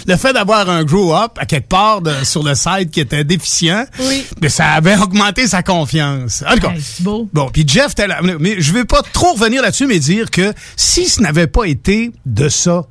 le 0.06 0.16
fait 0.16 0.32
d'avoir 0.32 0.68
un 0.70 0.84
grow-up 0.84 1.32
à 1.38 1.46
quelque 1.46 1.68
part 1.68 2.00
de- 2.00 2.24
sur 2.24 2.42
le 2.42 2.54
site 2.54 2.90
qui 2.90 3.00
était 3.00 3.24
déficient, 3.24 3.84
Oui. 4.00 4.24
mais 4.40 4.48
ça 4.48 4.70
avait 4.72 4.96
augmenté 4.96 5.46
sa 5.46 5.62
confiance. 5.62 6.42
En 6.48 6.54
tout 6.54 6.60
cas, 6.60 6.72
beau. 7.00 7.28
Bon, 7.32 7.50
puis 7.52 7.64
Jeff, 7.66 7.92
mais 8.40 8.60
je 8.60 8.72
vais 8.72 8.84
pas 8.84 9.02
trop 9.12 9.32
revenir 9.34 9.62
là-dessus, 9.62 9.86
mais 9.86 9.98
dire 9.98 10.30
que 10.30 10.52
si 10.76 11.08
ce 11.08 11.20
n'avait 11.20 11.46
pas 11.46 11.64
été 11.64 12.12
de 12.26 12.48
ça, 12.48 12.84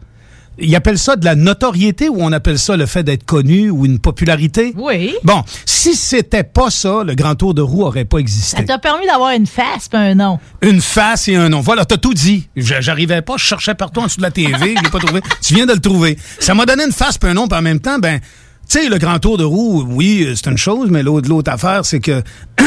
il 0.59 0.75
appelle 0.75 0.97
ça 0.97 1.15
de 1.15 1.25
la 1.25 1.35
notoriété 1.35 2.09
ou 2.09 2.17
on 2.19 2.31
appelle 2.31 2.57
ça 2.59 2.75
le 2.77 2.85
fait 2.85 3.03
d'être 3.03 3.25
connu 3.25 3.69
ou 3.69 3.85
une 3.85 3.99
popularité? 3.99 4.73
Oui. 4.77 5.13
Bon, 5.23 5.43
si 5.65 5.95
c'était 5.95 6.43
pas 6.43 6.69
ça, 6.69 7.03
le 7.03 7.15
grand 7.15 7.35
tour 7.35 7.53
de 7.53 7.61
roue 7.61 7.83
aurait 7.83 8.05
pas 8.05 8.17
Ça 8.17 8.21
existé. 8.21 8.65
t'a 8.65 8.77
permis 8.77 9.05
d'avoir 9.05 9.31
une 9.31 9.47
face 9.47 9.89
et 9.93 9.97
un 9.97 10.15
nom. 10.15 10.39
Une 10.61 10.81
face 10.81 11.27
et 11.27 11.35
un 11.35 11.49
nom. 11.49 11.61
Voilà, 11.61 11.85
t'as 11.85 11.97
tout 11.97 12.13
dit. 12.13 12.47
J'arrivais 12.55 13.21
pas, 13.21 13.35
je 13.37 13.43
cherchais 13.43 13.75
partout 13.75 14.01
en 14.01 14.05
dessous 14.05 14.17
de 14.17 14.23
la 14.23 14.31
TV, 14.31 14.75
je 14.77 14.83
l'ai 14.83 14.89
pas 14.89 14.99
trouvé. 14.99 15.21
Tu 15.41 15.53
viens 15.55 15.65
de 15.65 15.73
le 15.73 15.79
trouver. 15.79 16.17
Ça 16.39 16.53
m'a 16.53 16.65
donné 16.65 16.83
une 16.85 16.91
face 16.91 17.17
et 17.23 17.27
un 17.27 17.33
nom, 17.33 17.47
puis 17.47 17.57
en 17.57 17.61
même 17.61 17.79
temps, 17.79 17.99
ben, 17.99 18.19
tu 18.19 18.79
sais, 18.79 18.89
le 18.89 18.97
grand 18.97 19.19
tour 19.19 19.37
de 19.37 19.43
roue, 19.45 19.85
oui, 19.87 20.27
c'est 20.35 20.49
une 20.49 20.57
chose, 20.57 20.89
mais 20.89 21.03
l'autre 21.03 21.51
affaire, 21.51 21.85
c'est 21.85 21.99
que 22.01 22.21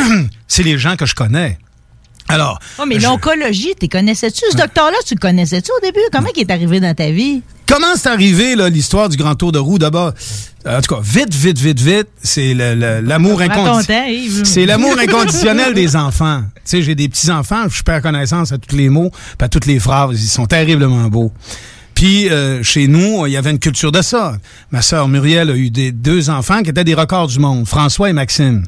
c'est 0.49 0.63
les 0.63 0.79
gens 0.79 0.97
que 0.97 1.05
je 1.07 1.15
connais. 1.15 1.59
Alors, 2.31 2.59
Oh, 2.79 2.85
mais 2.87 2.99
je- 3.01 3.07
l'oncologie, 3.07 3.75
tu 3.81 3.89
connaissais-tu? 3.89 4.45
Ce 4.51 4.57
docteur-là, 4.57 4.97
tu 5.07 5.15
le 5.15 5.21
connaissais-tu 5.21 5.71
au 5.77 5.81
début? 5.85 6.01
Comment 6.13 6.29
il 6.35 6.41
est 6.43 6.51
arrivé 6.51 6.81
dans 6.81 6.95
ta 6.95 7.11
vie? 7.11 7.43
Comment 7.67 7.95
c'est 7.97 8.09
arrivé, 8.09 8.57
là, 8.57 8.69
l'histoire 8.69 9.09
du 9.09 9.17
grand 9.17 9.35
tour 9.37 9.53
de 9.53 9.59
roue? 9.59 9.79
D'abord, 9.79 10.13
euh, 10.67 10.79
en 10.79 10.81
tout 10.81 10.95
cas, 10.95 11.01
vite, 11.03 11.33
vite, 11.33 11.59
vite, 11.59 11.81
vite, 11.81 12.09
c'est 12.23 12.53
l'amour 12.55 13.39
ton 13.39 13.45
inconditionnel. 13.45 14.21
C'est 14.45 14.67
l'amour 14.67 14.97
inconditionnel 14.99 15.73
des 15.75 15.95
enfants. 15.95 16.43
Tu 16.57 16.61
sais, 16.65 16.83
j'ai 16.83 16.95
des 16.97 17.09
petits-enfants, 17.09 17.69
je 17.71 17.83
perds 17.85 18.03
connaissance 18.03 18.51
à 18.53 18.59
tous 18.59 18.75
les 18.77 18.89
mots, 18.89 19.11
à 19.41 19.49
toutes 19.49 19.67
les 19.67 19.79
phrases. 19.79 20.21
Ils 20.23 20.29
sont 20.29 20.47
terriblement 20.47 21.07
beaux. 21.09 21.31
Puis, 22.01 22.31
euh, 22.31 22.63
chez 22.63 22.89
nous, 22.89 23.27
il 23.27 23.33
y 23.33 23.37
avait 23.37 23.51
une 23.51 23.59
culture 23.59 23.93
de 23.93 24.01
ça. 24.01 24.39
Ma 24.71 24.81
sœur 24.81 25.07
Muriel 25.07 25.51
a 25.51 25.55
eu 25.55 25.69
des, 25.69 25.93
deux 25.93 26.31
enfants 26.31 26.63
qui 26.63 26.71
étaient 26.71 26.83
des 26.83 26.95
records 26.95 27.27
du 27.27 27.39
monde, 27.39 27.67
François 27.69 28.09
et 28.09 28.15
Maxime. 28.15 28.65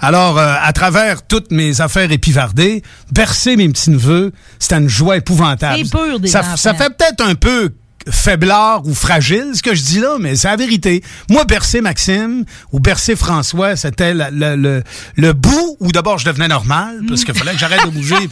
Alors, 0.00 0.38
euh, 0.38 0.54
à 0.60 0.70
travers 0.74 1.26
toutes 1.26 1.50
mes 1.50 1.80
affaires 1.80 2.12
épivardées, 2.12 2.82
bercer 3.10 3.56
mes 3.56 3.70
petits-neveux, 3.70 4.32
c'était 4.58 4.76
une 4.76 4.90
joie 4.90 5.16
épouvantable. 5.16 5.78
C'est 5.82 5.90
pur, 5.90 6.20
des 6.20 6.28
ça, 6.28 6.40
enfants. 6.40 6.56
ça 6.58 6.74
fait 6.74 6.90
peut-être 6.94 7.22
un 7.22 7.34
peu 7.34 7.70
faiblard 8.10 8.86
ou 8.86 8.92
fragile, 8.94 9.52
ce 9.54 9.62
que 9.62 9.74
je 9.74 9.82
dis 9.82 10.00
là, 10.00 10.16
mais 10.20 10.36
c'est 10.36 10.48
la 10.48 10.56
vérité. 10.56 11.02
Moi, 11.30 11.46
bercer 11.46 11.80
Maxime 11.80 12.44
ou 12.70 12.80
bercer 12.80 13.16
François, 13.16 13.76
c'était 13.76 14.12
la- 14.12 14.30
le, 14.30 14.82
le 15.16 15.32
bout 15.32 15.78
où 15.80 15.90
d'abord 15.90 16.18
je 16.18 16.26
devenais 16.26 16.48
normal, 16.48 17.00
parce 17.08 17.24
qu'il 17.24 17.32
fallait 17.32 17.52
que 17.52 17.58
j'arrête 17.58 17.86
de 17.86 17.90
bouger. 17.92 18.16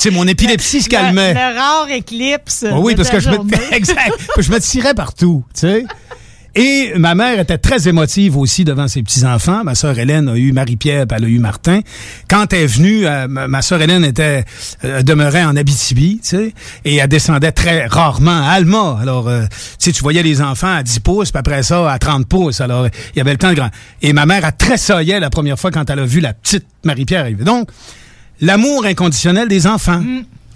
Tu 0.00 0.08
sais, 0.08 0.10
mon 0.10 0.26
épilepsie 0.26 0.82
se 0.82 0.88
calmait. 0.88 1.34
Le, 1.34 1.40
le 1.40 1.58
rare 1.58 1.90
éclipse. 1.90 2.64
Ah 2.68 2.78
oui, 2.78 2.92
de 2.94 2.98
parce 2.98 3.10
ta 3.10 3.16
que 3.16 3.20
je 3.22 3.30
me, 3.30 3.72
exact, 3.74 4.12
je 4.38 4.50
me 4.50 4.58
tirais 4.60 4.94
partout, 4.94 5.44
tu 5.54 5.60
sais. 5.60 5.84
Et 6.54 6.92
ma 6.98 7.14
mère 7.14 7.40
était 7.40 7.56
très 7.56 7.88
émotive 7.88 8.36
aussi 8.36 8.64
devant 8.64 8.86
ses 8.86 9.02
petits-enfants. 9.02 9.64
Ma 9.64 9.74
sœur 9.74 9.98
Hélène 9.98 10.28
a 10.28 10.36
eu 10.36 10.52
Marie-Pierre, 10.52 11.06
elle 11.10 11.24
a 11.24 11.26
eu 11.26 11.38
Martin. 11.38 11.80
Quand 12.28 12.52
elle 12.52 12.64
est 12.64 12.66
venue, 12.66 13.06
euh, 13.06 13.26
ma 13.26 13.48
ma 13.48 13.62
sœur 13.62 13.80
Hélène 13.80 14.04
était 14.04 14.44
euh, 14.84 15.00
demeurait 15.02 15.44
en 15.44 15.56
Abitibi, 15.56 16.20
tu 16.22 16.28
sais, 16.28 16.54
et 16.84 16.96
elle 16.96 17.08
descendait 17.08 17.52
très 17.52 17.86
rarement 17.86 18.42
à 18.46 18.50
Alma. 18.50 18.98
Alors, 19.00 19.28
euh, 19.28 19.44
tu 19.44 19.56
sais, 19.78 19.92
tu 19.92 20.02
voyais 20.02 20.22
les 20.22 20.42
enfants 20.42 20.74
à 20.74 20.82
10 20.82 21.00
pouces, 21.00 21.30
puis 21.30 21.38
après 21.38 21.62
ça, 21.62 21.90
à 21.90 21.98
30 21.98 22.26
pouces. 22.28 22.60
Alors, 22.60 22.86
il 22.86 23.18
y 23.18 23.20
avait 23.22 23.32
le 23.32 23.38
temps 23.38 23.50
de 23.50 23.56
grand. 23.56 23.70
Et 24.02 24.12
ma 24.12 24.26
mère 24.26 24.44
a 24.44 24.52
tressaillé 24.52 25.20
la 25.20 25.30
première 25.30 25.58
fois 25.58 25.70
quand 25.70 25.88
elle 25.88 26.00
a 26.00 26.04
vu 26.04 26.20
la 26.20 26.34
petite 26.34 26.66
Marie-Pierre 26.84 27.22
arriver. 27.22 27.44
Donc, 27.44 27.70
l'amour 28.42 28.84
inconditionnel 28.84 29.48
des 29.48 29.66
enfants. 29.66 30.02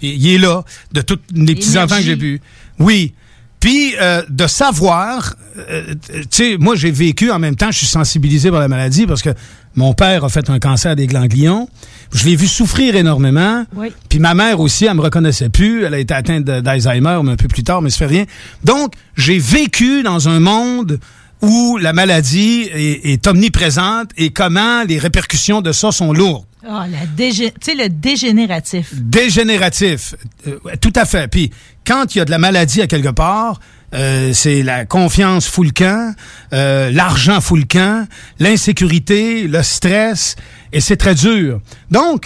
Et 0.03 0.13
Il 0.13 0.27
est 0.27 0.37
là, 0.37 0.63
de 0.91 1.01
tous 1.01 1.17
les 1.33 1.55
petits-enfants 1.55 1.97
que 1.97 2.03
j'ai 2.03 2.15
pu. 2.17 2.39
Oui. 2.77 3.13
Puis, 3.59 3.95
euh, 3.99 4.21
de 4.29 4.45
savoir, 4.45 5.33
euh, 5.57 5.95
tu 6.13 6.27
sais, 6.29 6.57
moi, 6.59 6.75
j'ai 6.75 6.91
vécu 6.91 7.31
en 7.31 7.39
même 7.39 7.55
temps, 7.55 7.71
je 7.71 7.79
suis 7.79 7.87
sensibilisé 7.87 8.51
par 8.51 8.59
la 8.59 8.67
maladie 8.67 9.07
parce 9.07 9.23
que 9.23 9.31
mon 9.75 9.95
père 9.95 10.23
a 10.23 10.29
fait 10.29 10.47
un 10.51 10.59
cancer 10.59 10.95
des 10.95 11.07
ganglions. 11.07 11.67
Je 12.13 12.25
l'ai 12.25 12.35
vu 12.35 12.45
souffrir 12.45 12.95
énormément. 12.95 13.65
Oui. 13.75 13.87
Puis 14.09 14.19
ma 14.19 14.35
mère 14.35 14.59
aussi, 14.59 14.85
elle 14.85 14.93
me 14.93 15.01
reconnaissait 15.01 15.49
plus. 15.49 15.85
Elle 15.85 15.95
a 15.95 15.99
été 15.99 16.13
atteinte 16.13 16.43
d'Alzheimer, 16.43 17.19
mais 17.23 17.31
un 17.31 17.35
peu 17.35 17.47
plus 17.47 17.63
tard, 17.63 17.81
mais 17.81 17.89
ça 17.89 17.97
fait 17.97 18.05
rien. 18.05 18.25
Donc, 18.63 18.93
j'ai 19.15 19.39
vécu 19.39 20.03
dans 20.03 20.29
un 20.29 20.39
monde 20.39 20.99
où 21.41 21.77
la 21.77 21.93
maladie 21.93 22.69
est, 22.71 23.11
est 23.11 23.27
omniprésente 23.27 24.11
et 24.17 24.29
comment 24.29 24.83
les 24.83 24.99
répercussions 24.99 25.61
de 25.61 25.71
ça 25.71 25.91
sont 25.91 26.13
lourdes. 26.13 26.45
Ah, 26.69 26.85
la 26.91 27.05
dégé- 27.05 27.53
tu 27.61 27.71
sais, 27.71 27.75
le 27.75 27.87
dégénératif. 27.89 28.93
Dégénératif. 28.93 30.15
Euh, 30.47 30.57
tout 30.81 30.91
à 30.95 31.05
fait. 31.05 31.27
Puis 31.29 31.51
quand 31.85 32.13
il 32.13 32.17
y 32.17 32.21
a 32.21 32.25
de 32.25 32.31
la 32.31 32.37
maladie 32.39 32.81
à 32.81 32.87
quelque 32.87 33.09
part, 33.09 33.59
euh, 33.93 34.33
c'est 34.33 34.63
la 34.63 34.85
confiance 34.85 35.47
fout 35.47 35.65
le 35.65 35.71
camp, 35.71 36.13
euh, 36.53 36.91
l'argent 36.91 37.39
fout 37.39 37.59
le 37.59 37.65
camp, 37.65 38.05
l'insécurité, 38.39 39.47
le 39.47 39.63
stress, 39.63 40.35
et 40.73 40.81
c'est 40.81 40.97
très 40.97 41.15
dur. 41.15 41.61
Donc, 41.89 42.25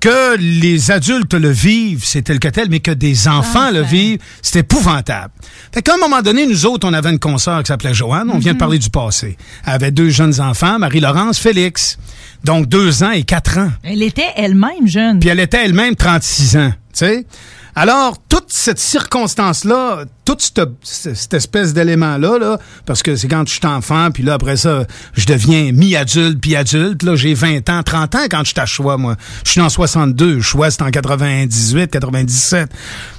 que 0.00 0.36
les 0.38 0.90
adultes 0.90 1.34
le 1.34 1.50
vivent, 1.50 2.04
c'est 2.04 2.22
tel 2.22 2.38
que 2.38 2.48
tel, 2.48 2.68
mais 2.70 2.80
que 2.80 2.90
des 2.92 3.28
enfants 3.28 3.70
le 3.70 3.82
vivent, 3.82 4.18
c'est 4.40 4.60
épouvantable. 4.60 5.32
Fait 5.72 5.82
qu'à 5.82 5.94
un 5.94 5.98
moment 5.98 6.22
donné, 6.22 6.46
nous 6.46 6.64
autres, 6.66 6.86
on 6.88 6.92
avait 6.92 7.10
une 7.10 7.18
consoeur 7.18 7.62
qui 7.62 7.68
s'appelait 7.68 7.94
Joanne, 7.94 8.30
on 8.32 8.38
vient 8.38 8.52
de 8.52 8.58
parler 8.58 8.78
du 8.78 8.88
passé. 8.90 9.36
Elle 9.66 9.72
avait 9.72 9.90
deux 9.90 10.10
jeunes 10.10 10.40
enfants, 10.40 10.78
Marie-Laurence, 10.78 11.38
Félix. 11.38 11.98
Donc, 12.46 12.68
deux 12.68 13.02
ans 13.02 13.10
et 13.10 13.24
quatre 13.24 13.58
ans. 13.58 13.72
Elle 13.82 14.04
était 14.04 14.30
elle-même 14.36 14.86
jeune. 14.86 15.18
Puis 15.18 15.28
elle 15.28 15.40
était 15.40 15.64
elle-même 15.64 15.96
36 15.96 16.56
ans, 16.56 16.70
tu 16.70 16.76
sais. 16.92 17.26
Alors, 17.74 18.18
toute 18.28 18.52
cette 18.52 18.78
circonstance-là, 18.78 20.04
toute 20.24 20.40
cette, 20.40 20.70
cette 20.82 21.34
espèce 21.34 21.74
d'élément-là, 21.74 22.38
là, 22.38 22.58
parce 22.86 23.02
que 23.02 23.16
c'est 23.16 23.26
quand 23.26 23.46
je 23.48 23.54
suis 23.54 23.66
enfant, 23.66 24.12
puis 24.12 24.22
là, 24.22 24.34
après 24.34 24.56
ça, 24.56 24.86
je 25.14 25.26
deviens 25.26 25.72
mi-adulte, 25.72 26.40
puis 26.40 26.54
adulte. 26.54 27.02
Là, 27.02 27.16
j'ai 27.16 27.34
20 27.34 27.68
ans, 27.68 27.82
30 27.82 28.14
ans 28.14 28.26
quand 28.30 28.44
je 28.44 28.50
suis 28.50 28.60
à 28.60 28.64
choix, 28.64 28.96
moi. 28.96 29.16
Je 29.44 29.50
suis 29.50 29.60
en 29.60 29.68
62, 29.68 30.40
choix, 30.40 30.70
c'est 30.70 30.82
en 30.82 30.90
98, 30.90 31.90
97. 31.90 32.70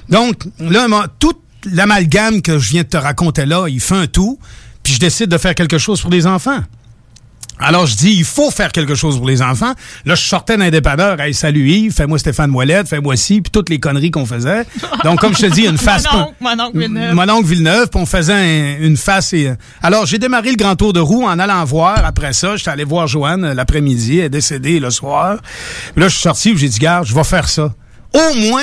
Donc, 0.08 0.42
là, 0.58 0.88
moi, 0.88 1.06
tout 1.18 1.34
l'amalgame 1.70 2.40
que 2.40 2.58
je 2.58 2.70
viens 2.70 2.82
de 2.82 2.88
te 2.88 2.96
raconter 2.96 3.44
là, 3.44 3.66
il 3.68 3.78
fait 3.78 3.94
un 3.94 4.06
tout, 4.06 4.38
puis 4.82 4.94
je 4.94 5.00
décide 5.00 5.28
de 5.28 5.36
faire 5.36 5.54
quelque 5.54 5.76
chose 5.76 6.00
pour 6.00 6.10
les 6.10 6.26
enfants. 6.26 6.62
Alors, 7.60 7.86
je 7.86 7.96
dis, 7.96 8.12
il 8.12 8.24
faut 8.24 8.50
faire 8.50 8.70
quelque 8.72 8.94
chose 8.94 9.16
pour 9.18 9.26
les 9.28 9.42
enfants. 9.42 9.72
Là, 10.04 10.14
je 10.14 10.22
sortais 10.22 10.56
d'un 10.56 10.70
dépanneur. 10.70 11.20
Hey, 11.20 11.34
salut 11.34 11.68
Yves, 11.68 11.92
fais-moi 11.92 12.18
Stéphane 12.18 12.50
Moellette, 12.50 12.88
fais-moi 12.88 13.16
ci, 13.16 13.40
puis 13.40 13.50
toutes 13.50 13.68
les 13.68 13.78
conneries 13.80 14.10
qu'on 14.10 14.26
faisait. 14.26 14.64
Donc, 15.04 15.20
comme 15.20 15.34
je 15.34 15.42
te 15.42 15.46
dis, 15.46 15.62
une 15.66 15.78
face... 15.78 16.04
Mon 16.12 16.20
oncle, 16.20 16.34
mon 16.40 16.60
oncle 16.64 16.78
Villeneuve. 16.78 17.14
Mon 17.14 17.28
oncle 17.30 17.46
Villeneuve, 17.46 17.88
puis 17.88 18.00
on 18.00 18.06
faisait 18.06 18.32
un- 18.32 18.76
une 18.80 18.96
face 18.96 19.32
et... 19.32 19.52
Alors, 19.82 20.06
j'ai 20.06 20.18
démarré 20.18 20.50
le 20.50 20.56
grand 20.56 20.76
tour 20.76 20.92
de 20.92 21.00
roue 21.00 21.24
en 21.24 21.38
allant 21.38 21.64
voir. 21.64 22.04
Après 22.04 22.32
ça, 22.32 22.56
j'étais 22.56 22.70
allé 22.70 22.84
voir 22.84 23.06
Joanne 23.06 23.44
euh, 23.44 23.54
l'après-midi. 23.54 24.18
Elle 24.18 24.26
est 24.26 24.30
décédée 24.30 24.78
le 24.80 24.90
soir. 24.90 25.38
Puis 25.94 26.00
là, 26.00 26.08
je 26.08 26.14
suis 26.14 26.22
sorti, 26.22 26.56
j'ai 26.56 26.68
dit, 26.68 26.78
garde, 26.78 27.06
je 27.06 27.14
vais 27.14 27.24
faire 27.24 27.48
ça. 27.48 27.74
Au 28.14 28.34
moins, 28.34 28.62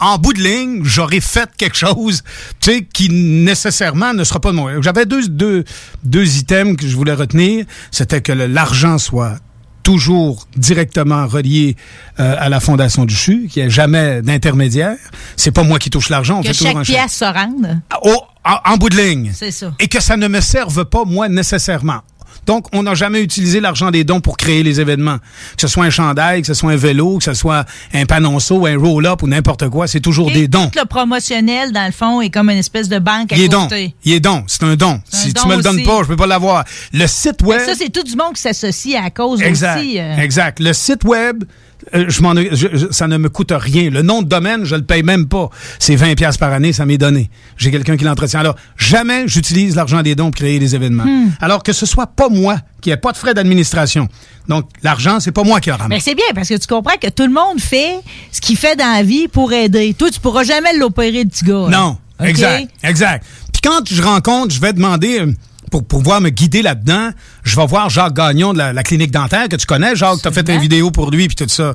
en 0.00 0.18
bout 0.18 0.32
de 0.32 0.40
ligne, 0.40 0.80
j'aurais 0.84 1.20
fait 1.20 1.48
quelque 1.56 1.76
chose, 1.76 2.22
tu 2.60 2.70
sais, 2.72 2.82
qui 2.92 3.08
nécessairement 3.10 4.14
ne 4.14 4.24
sera 4.24 4.40
pas 4.40 4.50
de 4.50 4.56
mon. 4.56 4.80
J'avais 4.82 5.06
deux, 5.06 5.26
deux, 5.28 5.64
deux 6.04 6.36
items 6.38 6.76
que 6.76 6.86
je 6.86 6.94
voulais 6.96 7.14
retenir. 7.14 7.64
C'était 7.90 8.20
que 8.20 8.32
l'argent 8.32 8.98
soit 8.98 9.36
toujours 9.82 10.46
directement 10.56 11.26
relié 11.26 11.74
euh, 12.20 12.36
à 12.38 12.48
la 12.50 12.60
fondation 12.60 13.04
du 13.06 13.14
CHU, 13.14 13.48
qu'il 13.48 13.62
n'y 13.62 13.68
ait 13.68 13.70
jamais 13.70 14.20
d'intermédiaire. 14.22 14.96
C'est 15.36 15.50
pas 15.50 15.62
moi 15.62 15.78
qui 15.78 15.88
touche 15.88 16.10
l'argent. 16.10 16.38
on 16.38 16.42
Que 16.42 16.48
fait 16.48 16.54
toujours 16.54 16.72
chaque 16.84 16.84
pièce 16.84 17.12
se 17.12 17.24
rende. 17.24 17.80
Au- 18.02 18.22
en, 18.44 18.72
en 18.72 18.76
bout 18.76 18.90
de 18.90 18.96
ligne. 18.96 19.32
C'est 19.34 19.50
ça. 19.50 19.72
Et 19.80 19.88
que 19.88 20.00
ça 20.00 20.16
ne 20.16 20.28
me 20.28 20.40
serve 20.40 20.84
pas, 20.84 21.04
moi, 21.04 21.28
nécessairement. 21.28 22.00
Donc, 22.46 22.66
on 22.72 22.82
n'a 22.82 22.94
jamais 22.94 23.22
utilisé 23.22 23.60
l'argent 23.60 23.90
des 23.90 24.04
dons 24.04 24.20
pour 24.20 24.36
créer 24.36 24.62
les 24.62 24.80
événements. 24.80 25.18
Que 25.18 25.60
ce 25.60 25.68
soit 25.68 25.84
un 25.84 25.90
chandail, 25.90 26.40
que 26.42 26.46
ce 26.46 26.54
soit 26.54 26.72
un 26.72 26.76
vélo, 26.76 27.18
que 27.18 27.24
ce 27.24 27.34
soit 27.34 27.64
un 27.94 28.06
panonceau, 28.06 28.66
un 28.66 28.76
roll-up 28.78 29.22
ou 29.22 29.26
n'importe 29.28 29.68
quoi, 29.68 29.86
c'est 29.86 30.00
toujours 30.00 30.30
des 30.30 30.48
dons. 30.48 30.68
Tout 30.70 30.78
le 30.78 30.86
promotionnel, 30.86 31.72
dans 31.72 31.86
le 31.86 31.92
fond, 31.92 32.20
est 32.20 32.30
comme 32.30 32.50
une 32.50 32.58
espèce 32.58 32.88
de 32.88 32.98
banque 32.98 33.32
à 33.32 33.36
Il 33.36 33.42
est 33.42 33.48
don. 33.48 33.68
Il 34.04 34.12
est 34.12 34.20
don. 34.20 34.44
C'est 34.46 34.62
un 34.62 34.76
don. 34.76 35.00
C'est 35.08 35.16
un 35.16 35.20
Si 35.20 35.32
don 35.32 35.42
tu 35.42 35.48
me 35.48 35.56
le 35.56 35.62
donnes 35.62 35.76
aussi. 35.76 35.84
pas, 35.84 36.02
je 36.02 36.08
peux 36.08 36.16
pas 36.16 36.26
l'avoir. 36.26 36.64
Le 36.92 37.06
site 37.06 37.42
web. 37.42 37.60
Ça, 37.64 37.72
c'est 37.76 37.90
tout 37.90 38.02
du 38.02 38.16
monde 38.16 38.34
qui 38.34 38.40
s'associe 38.42 38.96
à 39.02 39.10
cause 39.10 39.42
Exact. 39.42 39.80
aussi. 39.80 39.98
euh, 39.98 40.16
Exact. 40.18 40.60
Le 40.60 40.72
site 40.72 41.04
web, 41.04 41.44
je 41.92 42.22
m'en, 42.22 42.34
je- 42.34 42.68
je- 42.72 42.86
ça 42.90 43.06
ne 43.06 43.16
me 43.16 43.28
coûte 43.28 43.52
rien. 43.54 43.90
Le 43.90 44.02
nom 44.02 44.22
de 44.22 44.28
domaine, 44.28 44.64
je 44.64 44.74
le 44.74 44.82
paye 44.82 45.02
même 45.02 45.26
pas. 45.26 45.50
C'est 45.78 45.96
20 45.96 46.14
pièces 46.14 46.36
par 46.36 46.52
année, 46.52 46.72
ça 46.72 46.86
m'est 46.86 46.98
donné. 46.98 47.30
J'ai 47.56 47.70
quelqu'un 47.70 47.96
qui 47.96 48.04
l'entretient. 48.04 48.40
Alors, 48.40 48.56
jamais 48.76 49.26
j'utilise 49.26 49.76
l'argent 49.76 50.02
des 50.02 50.14
dons 50.14 50.30
pour 50.30 50.36
créer 50.40 50.58
des 50.58 50.74
événements. 50.74 51.04
Hmm. 51.04 51.30
Alors 51.40 51.62
que 51.62 51.72
ce 51.72 51.86
soit 51.86 52.06
pas 52.06 52.28
moi, 52.28 52.58
qui 52.80 52.90
ait 52.90 52.96
pas 52.96 53.12
de 53.12 53.16
frais 53.16 53.34
d'administration. 53.34 54.08
Donc, 54.48 54.68
l'argent, 54.82 55.20
c'est 55.20 55.32
pas 55.32 55.42
moi 55.44 55.60
qui 55.60 55.68
le 55.68 55.74
ramasse. 55.74 55.88
Mais 55.88 56.00
c'est 56.00 56.14
bien 56.14 56.24
parce 56.34 56.48
que 56.48 56.54
tu 56.54 56.66
comprends 56.66 56.96
que 57.00 57.08
tout 57.08 57.24
le 57.26 57.32
monde 57.32 57.60
fait 57.60 57.96
ce 58.32 58.40
qu'il 58.40 58.56
fait 58.56 58.76
dans 58.76 58.92
la 58.94 59.02
vie 59.02 59.28
pour 59.28 59.52
aider. 59.52 59.94
Toi, 59.94 60.10
tu 60.10 60.20
pourras 60.20 60.44
jamais 60.44 60.76
l'opérer, 60.78 61.24
le 61.24 61.28
petit 61.28 61.44
gars. 61.44 61.68
Non, 61.70 61.98
exact, 62.22 62.70
exact. 62.82 63.26
Puis 63.52 63.60
quand 63.62 63.80
je 63.90 64.00
rencontre, 64.02 64.54
je 64.54 64.60
vais 64.60 64.72
demander 64.72 65.20
euh, 65.20 65.32
pour 65.70 65.84
pouvoir 65.86 66.20
me 66.20 66.30
guider 66.30 66.62
là-dedans, 66.62 67.10
je 67.44 67.56
vais 67.56 67.66
voir 67.66 67.90
Jacques 67.90 68.14
Gagnon 68.14 68.52
de 68.52 68.58
la, 68.58 68.72
la 68.72 68.82
clinique 68.82 69.10
dentaire 69.10 69.48
que 69.48 69.56
tu 69.56 69.66
connais, 69.66 69.96
Jacques, 69.96 70.22
tu 70.22 70.28
as 70.28 70.32
fait 70.32 70.48
une 70.48 70.60
vidéo 70.60 70.90
pour 70.90 71.10
lui 71.10 71.26
puis 71.26 71.36
tout 71.36 71.48
ça. 71.48 71.74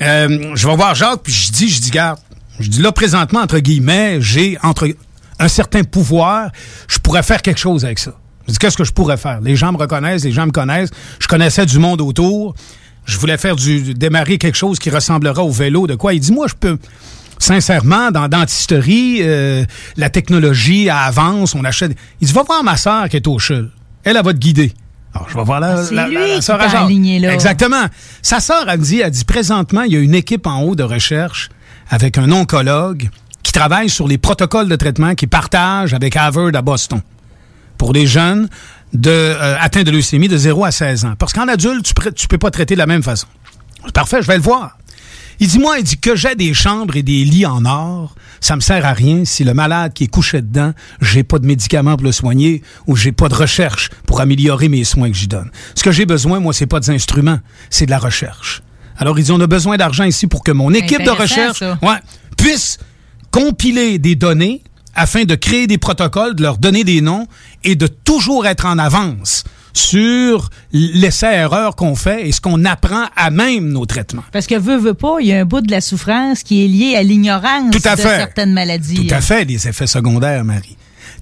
Euh, 0.00 0.52
je 0.54 0.66
vais 0.66 0.76
voir 0.76 0.94
Jacques 0.94 1.22
puis 1.22 1.32
je 1.32 1.52
dis, 1.52 1.68
je 1.68 1.80
dis, 1.80 1.90
garde, 1.90 2.18
je 2.60 2.68
dis 2.68 2.82
là 2.82 2.92
présentement 2.92 3.40
entre 3.40 3.58
guillemets, 3.58 4.20
j'ai 4.20 4.58
entre 4.62 4.88
un 5.38 5.48
certain 5.48 5.82
pouvoir, 5.84 6.50
je 6.88 6.98
pourrais 6.98 7.22
faire 7.22 7.42
quelque 7.42 7.60
chose 7.60 7.84
avec 7.84 7.98
ça. 7.98 8.12
Je 8.46 8.52
dis 8.52 8.58
qu'est-ce 8.58 8.76
que 8.76 8.84
je 8.84 8.92
pourrais 8.92 9.16
faire? 9.16 9.40
Les 9.40 9.56
gens 9.56 9.72
me 9.72 9.78
reconnaissent, 9.78 10.24
les 10.24 10.32
gens 10.32 10.46
me 10.46 10.52
connaissent, 10.52 10.90
je 11.20 11.26
connaissais 11.28 11.66
du 11.66 11.78
monde 11.78 12.00
autour. 12.00 12.54
Je 13.04 13.18
voulais 13.18 13.36
faire 13.36 13.56
du 13.56 13.94
démarrer 13.94 14.38
quelque 14.38 14.56
chose 14.56 14.78
qui 14.78 14.88
ressemblera 14.88 15.42
au 15.42 15.50
vélo. 15.50 15.88
De 15.88 15.96
quoi? 15.96 16.14
Il 16.14 16.20
dit 16.20 16.32
moi 16.32 16.46
je 16.46 16.54
peux 16.54 16.78
sincèrement, 17.42 18.10
dans 18.10 18.28
dentisterie, 18.28 19.18
euh, 19.22 19.64
la 19.96 20.10
technologie 20.10 20.88
avance, 20.90 21.54
on 21.54 21.64
achète. 21.64 21.92
Il 22.20 22.26
dit, 22.28 22.32
va 22.32 22.42
voir 22.42 22.62
ma 22.64 22.76
sœur 22.76 23.08
qui 23.08 23.16
est 23.16 23.26
au 23.26 23.38
CHUL. 23.38 23.70
Elle, 24.04 24.16
elle 24.16 24.24
va 24.24 24.32
te 24.32 24.38
guider. 24.38 24.72
Alors, 25.14 25.28
je 25.28 25.36
vais 25.36 25.44
voir 25.44 25.60
la, 25.60 25.78
Ah, 25.80 25.82
la, 25.92 26.08
lui 26.08 26.14
la- 26.14 26.40
la 26.56 26.64
à 26.64 27.28
là. 27.28 27.34
Exactement. 27.34 27.84
Sa 28.22 28.40
sœur, 28.40 28.64
elle 28.68 28.78
me 28.80 28.84
dit, 28.84 29.00
elle 29.00 29.10
dit, 29.10 29.24
présentement, 29.24 29.82
il 29.82 29.92
y 29.92 29.96
a 29.96 30.00
une 30.00 30.14
équipe 30.14 30.46
en 30.46 30.62
haut 30.62 30.74
de 30.74 30.82
recherche 30.82 31.50
avec 31.90 32.16
un 32.16 32.30
oncologue 32.32 33.10
qui 33.42 33.52
travaille 33.52 33.90
sur 33.90 34.08
les 34.08 34.16
protocoles 34.18 34.68
de 34.68 34.76
traitement 34.76 35.14
qu'il 35.14 35.28
partage 35.28 35.92
avec 35.92 36.16
Harvard 36.16 36.52
à 36.54 36.62
Boston 36.62 37.00
pour 37.76 37.92
les 37.92 38.06
jeunes 38.06 38.48
de, 38.94 39.10
euh, 39.10 39.56
atteints 39.60 39.82
de 39.82 39.90
leucémie 39.90 40.28
de 40.28 40.36
0 40.36 40.64
à 40.64 40.70
16 40.70 41.04
ans. 41.04 41.14
Parce 41.18 41.32
qu'en 41.32 41.48
adulte, 41.48 41.84
tu 42.14 42.24
ne 42.24 42.28
peux 42.28 42.38
pas 42.38 42.50
traiter 42.50 42.74
de 42.74 42.78
la 42.78 42.86
même 42.86 43.02
façon. 43.02 43.26
Parfait, 43.92 44.22
je 44.22 44.26
vais 44.28 44.36
le 44.36 44.42
voir. 44.42 44.78
Il 45.40 45.48
dit, 45.48 45.58
moi, 45.58 45.78
il 45.78 45.84
dit 45.84 45.98
que 45.98 46.14
j'ai 46.14 46.34
des 46.34 46.54
chambres 46.54 46.96
et 46.96 47.02
des 47.02 47.24
lits 47.24 47.46
en 47.46 47.64
or, 47.64 48.14
ça 48.40 48.56
me 48.56 48.60
sert 48.60 48.84
à 48.84 48.92
rien 48.92 49.24
si 49.24 49.44
le 49.44 49.54
malade 49.54 49.92
qui 49.92 50.04
est 50.04 50.08
couché 50.08 50.42
dedans, 50.42 50.72
j'ai 51.00 51.22
pas 51.22 51.38
de 51.38 51.46
médicaments 51.46 51.96
pour 51.96 52.04
le 52.04 52.12
soigner 52.12 52.62
ou 52.86 52.96
j'ai 52.96 53.12
pas 53.12 53.28
de 53.28 53.34
recherche 53.34 53.90
pour 54.06 54.20
améliorer 54.20 54.68
mes 54.68 54.84
soins 54.84 55.10
que 55.10 55.16
j'y 55.16 55.28
donne. 55.28 55.50
Ce 55.74 55.82
que 55.82 55.92
j'ai 55.92 56.06
besoin, 56.06 56.40
moi, 56.40 56.52
c'est 56.52 56.66
pas 56.66 56.80
des 56.80 56.90
instruments, 56.90 57.38
c'est 57.70 57.86
de 57.86 57.90
la 57.90 57.98
recherche. 57.98 58.62
Alors, 58.98 59.18
il 59.18 59.24
dit, 59.24 59.32
on 59.32 59.40
a 59.40 59.46
besoin 59.46 59.76
d'argent 59.76 60.04
ici 60.04 60.26
pour 60.26 60.44
que 60.44 60.52
mon 60.52 60.72
équipe 60.72 61.02
de 61.02 61.10
recherche 61.10 61.62
ouais, 61.62 61.98
puisse 62.36 62.78
compiler 63.30 63.98
des 63.98 64.14
données 64.14 64.62
afin 64.94 65.24
de 65.24 65.34
créer 65.34 65.66
des 65.66 65.78
protocoles, 65.78 66.34
de 66.34 66.42
leur 66.42 66.58
donner 66.58 66.84
des 66.84 67.00
noms 67.00 67.26
et 67.64 67.74
de 67.74 67.86
toujours 67.86 68.46
être 68.46 68.66
en 68.66 68.78
avance 68.78 69.44
sur 69.72 70.50
l'essai-erreur 70.72 71.76
qu'on 71.76 71.94
fait 71.94 72.28
et 72.28 72.32
ce 72.32 72.40
qu'on 72.40 72.64
apprend 72.64 73.04
à 73.16 73.30
même 73.30 73.68
nos 73.68 73.86
traitements. 73.86 74.24
Parce 74.32 74.46
que 74.46 74.58
veut, 74.58 74.76
veut 74.76 74.94
pas, 74.94 75.16
il 75.20 75.28
y 75.28 75.32
a 75.32 75.40
un 75.40 75.44
bout 75.44 75.60
de 75.60 75.70
la 75.70 75.80
souffrance 75.80 76.42
qui 76.42 76.64
est 76.64 76.68
lié 76.68 76.96
à 76.96 77.02
l'ignorance 77.02 77.70
de 77.70 77.78
certaines 77.78 78.52
maladies. 78.52 79.06
Tout 79.06 79.14
à 79.14 79.20
fait, 79.20 79.44
les 79.44 79.68
effets 79.68 79.86
secondaires, 79.86 80.44
Marie. 80.44 80.76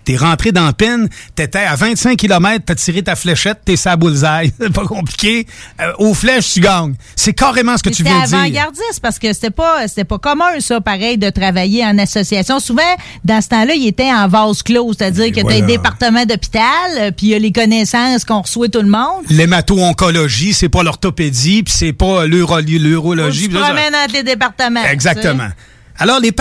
T'es 0.04 0.16
rentré 0.16 0.50
dans 0.50 0.64
la 0.64 0.72
pine, 0.72 1.08
t'étais 1.36 1.58
à 1.58 1.76
25 1.76 2.16
km, 2.16 2.64
t'as 2.64 2.74
tiré 2.74 3.02
ta 3.02 3.16
fléchette, 3.16 3.58
t'es 3.64 3.76
sa 3.76 3.96
bullseye. 3.96 4.52
C'est 4.60 4.72
pas 4.72 4.84
compliqué. 4.86 5.46
Euh, 5.80 5.92
aux 5.98 6.14
flèches, 6.14 6.52
tu 6.54 6.60
gagnes. 6.60 6.94
C'est 7.16 7.34
carrément 7.34 7.76
ce 7.76 7.82
que 7.82 7.90
tu 7.90 8.02
viens 8.02 8.22
de 8.22 8.26
dire. 8.26 8.38
avant-gardiste 8.38 9.00
parce 9.02 9.18
que 9.18 9.32
c'était 9.32 9.50
pas 9.50 9.86
c'était 9.88 10.04
pas 10.04 10.18
commun 10.18 10.58
ça 10.60 10.80
pareil 10.80 11.18
de 11.18 11.28
travailler 11.30 11.84
en 11.84 11.98
association. 11.98 12.60
Souvent 12.60 12.82
dans 13.24 13.40
ce 13.40 13.48
temps-là, 13.48 13.74
il 13.74 13.86
était 13.86 14.10
en 14.12 14.26
vase 14.26 14.62
clos, 14.62 14.92
c'est-à-dire 14.96 15.28
que 15.28 15.34
tu 15.34 15.40
as 15.40 15.42
voilà. 15.42 15.64
un 15.64 15.66
département 15.66 16.24
d'hôpital, 16.24 16.64
euh, 16.98 17.10
puis 17.10 17.26
il 17.26 17.30
y 17.30 17.34
a 17.34 17.38
les 17.38 17.52
connaissances 17.52 18.24
qu'on 18.24 18.40
reçoit 18.40 18.68
tout 18.68 18.82
le 18.82 18.88
monde. 18.90 19.24
L'hémato-oncologie, 19.28 20.52
c'est 20.54 20.68
pas 20.68 20.82
l'orthopédie, 20.82 21.62
puis 21.62 21.72
c'est 21.76 21.92
pas 21.92 22.26
l'uro- 22.26 22.60
l'urologie. 22.60 23.48
Tu 23.48 23.54
promènes 23.54 23.94
entre 23.94 24.14
les 24.14 24.22
départements. 24.22 24.84
Exactement. 24.84 25.44
tu 25.44 25.50
sais. 25.50 25.56
Alors, 26.02 26.18
les, 26.18 26.32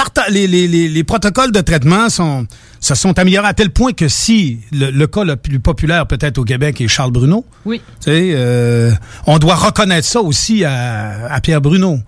les, 0.48 0.67
les, 0.67 0.88
les 0.88 1.04
protocoles 1.04 1.52
de 1.52 1.60
traitement 1.62 2.10
sont, 2.10 2.48
se 2.80 2.96
sont 2.96 3.18
améliorés 3.20 3.48
à 3.48 3.54
tel 3.54 3.72
point 3.72 3.92
que 3.94 4.08
si 4.08 4.60
le, 4.72 4.89
le 4.92 5.08
cas 5.08 5.24
le 5.24 5.36
plus 5.36 5.60
populaire 5.60 6.08
peut-être 6.08 6.38
au 6.38 6.44
Québec 6.46 6.80
est 6.82 6.88
Charles 6.88 7.12
Bruno, 7.12 7.46
Oui. 7.65 7.82
euh, 8.08 8.92
on 9.28 9.38
doit 9.38 9.56
reconnaître 9.56 10.08
ça 10.08 10.22
aussi 10.22 10.63
à, 10.63 11.26
à 11.32 11.42
Pierre 11.42 11.62
Bruno. 11.62 12.00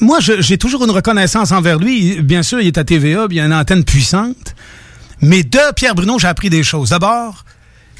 Moi, 0.00 0.18
j'ai 0.20 0.58
toujours 0.58 0.84
une 0.84 0.90
reconnaissance 0.90 1.50
envers 1.50 1.78
lui. 1.78 2.20
Bien 2.20 2.42
sûr, 2.42 2.60
il 2.60 2.66
est 2.66 2.76
à 2.76 2.84
TVA, 2.84 3.26
puis 3.26 3.36
il 3.36 3.40
y 3.40 3.42
a 3.42 3.46
une 3.46 3.54
antenne 3.54 3.84
puissante. 3.84 4.54
Mais 5.22 5.42
de 5.42 5.72
Pierre 5.74 5.94
Bruno, 5.94 6.18
j'ai 6.18 6.28
appris 6.28 6.50
des 6.50 6.62
choses. 6.62 6.90
D'abord, 6.90 7.44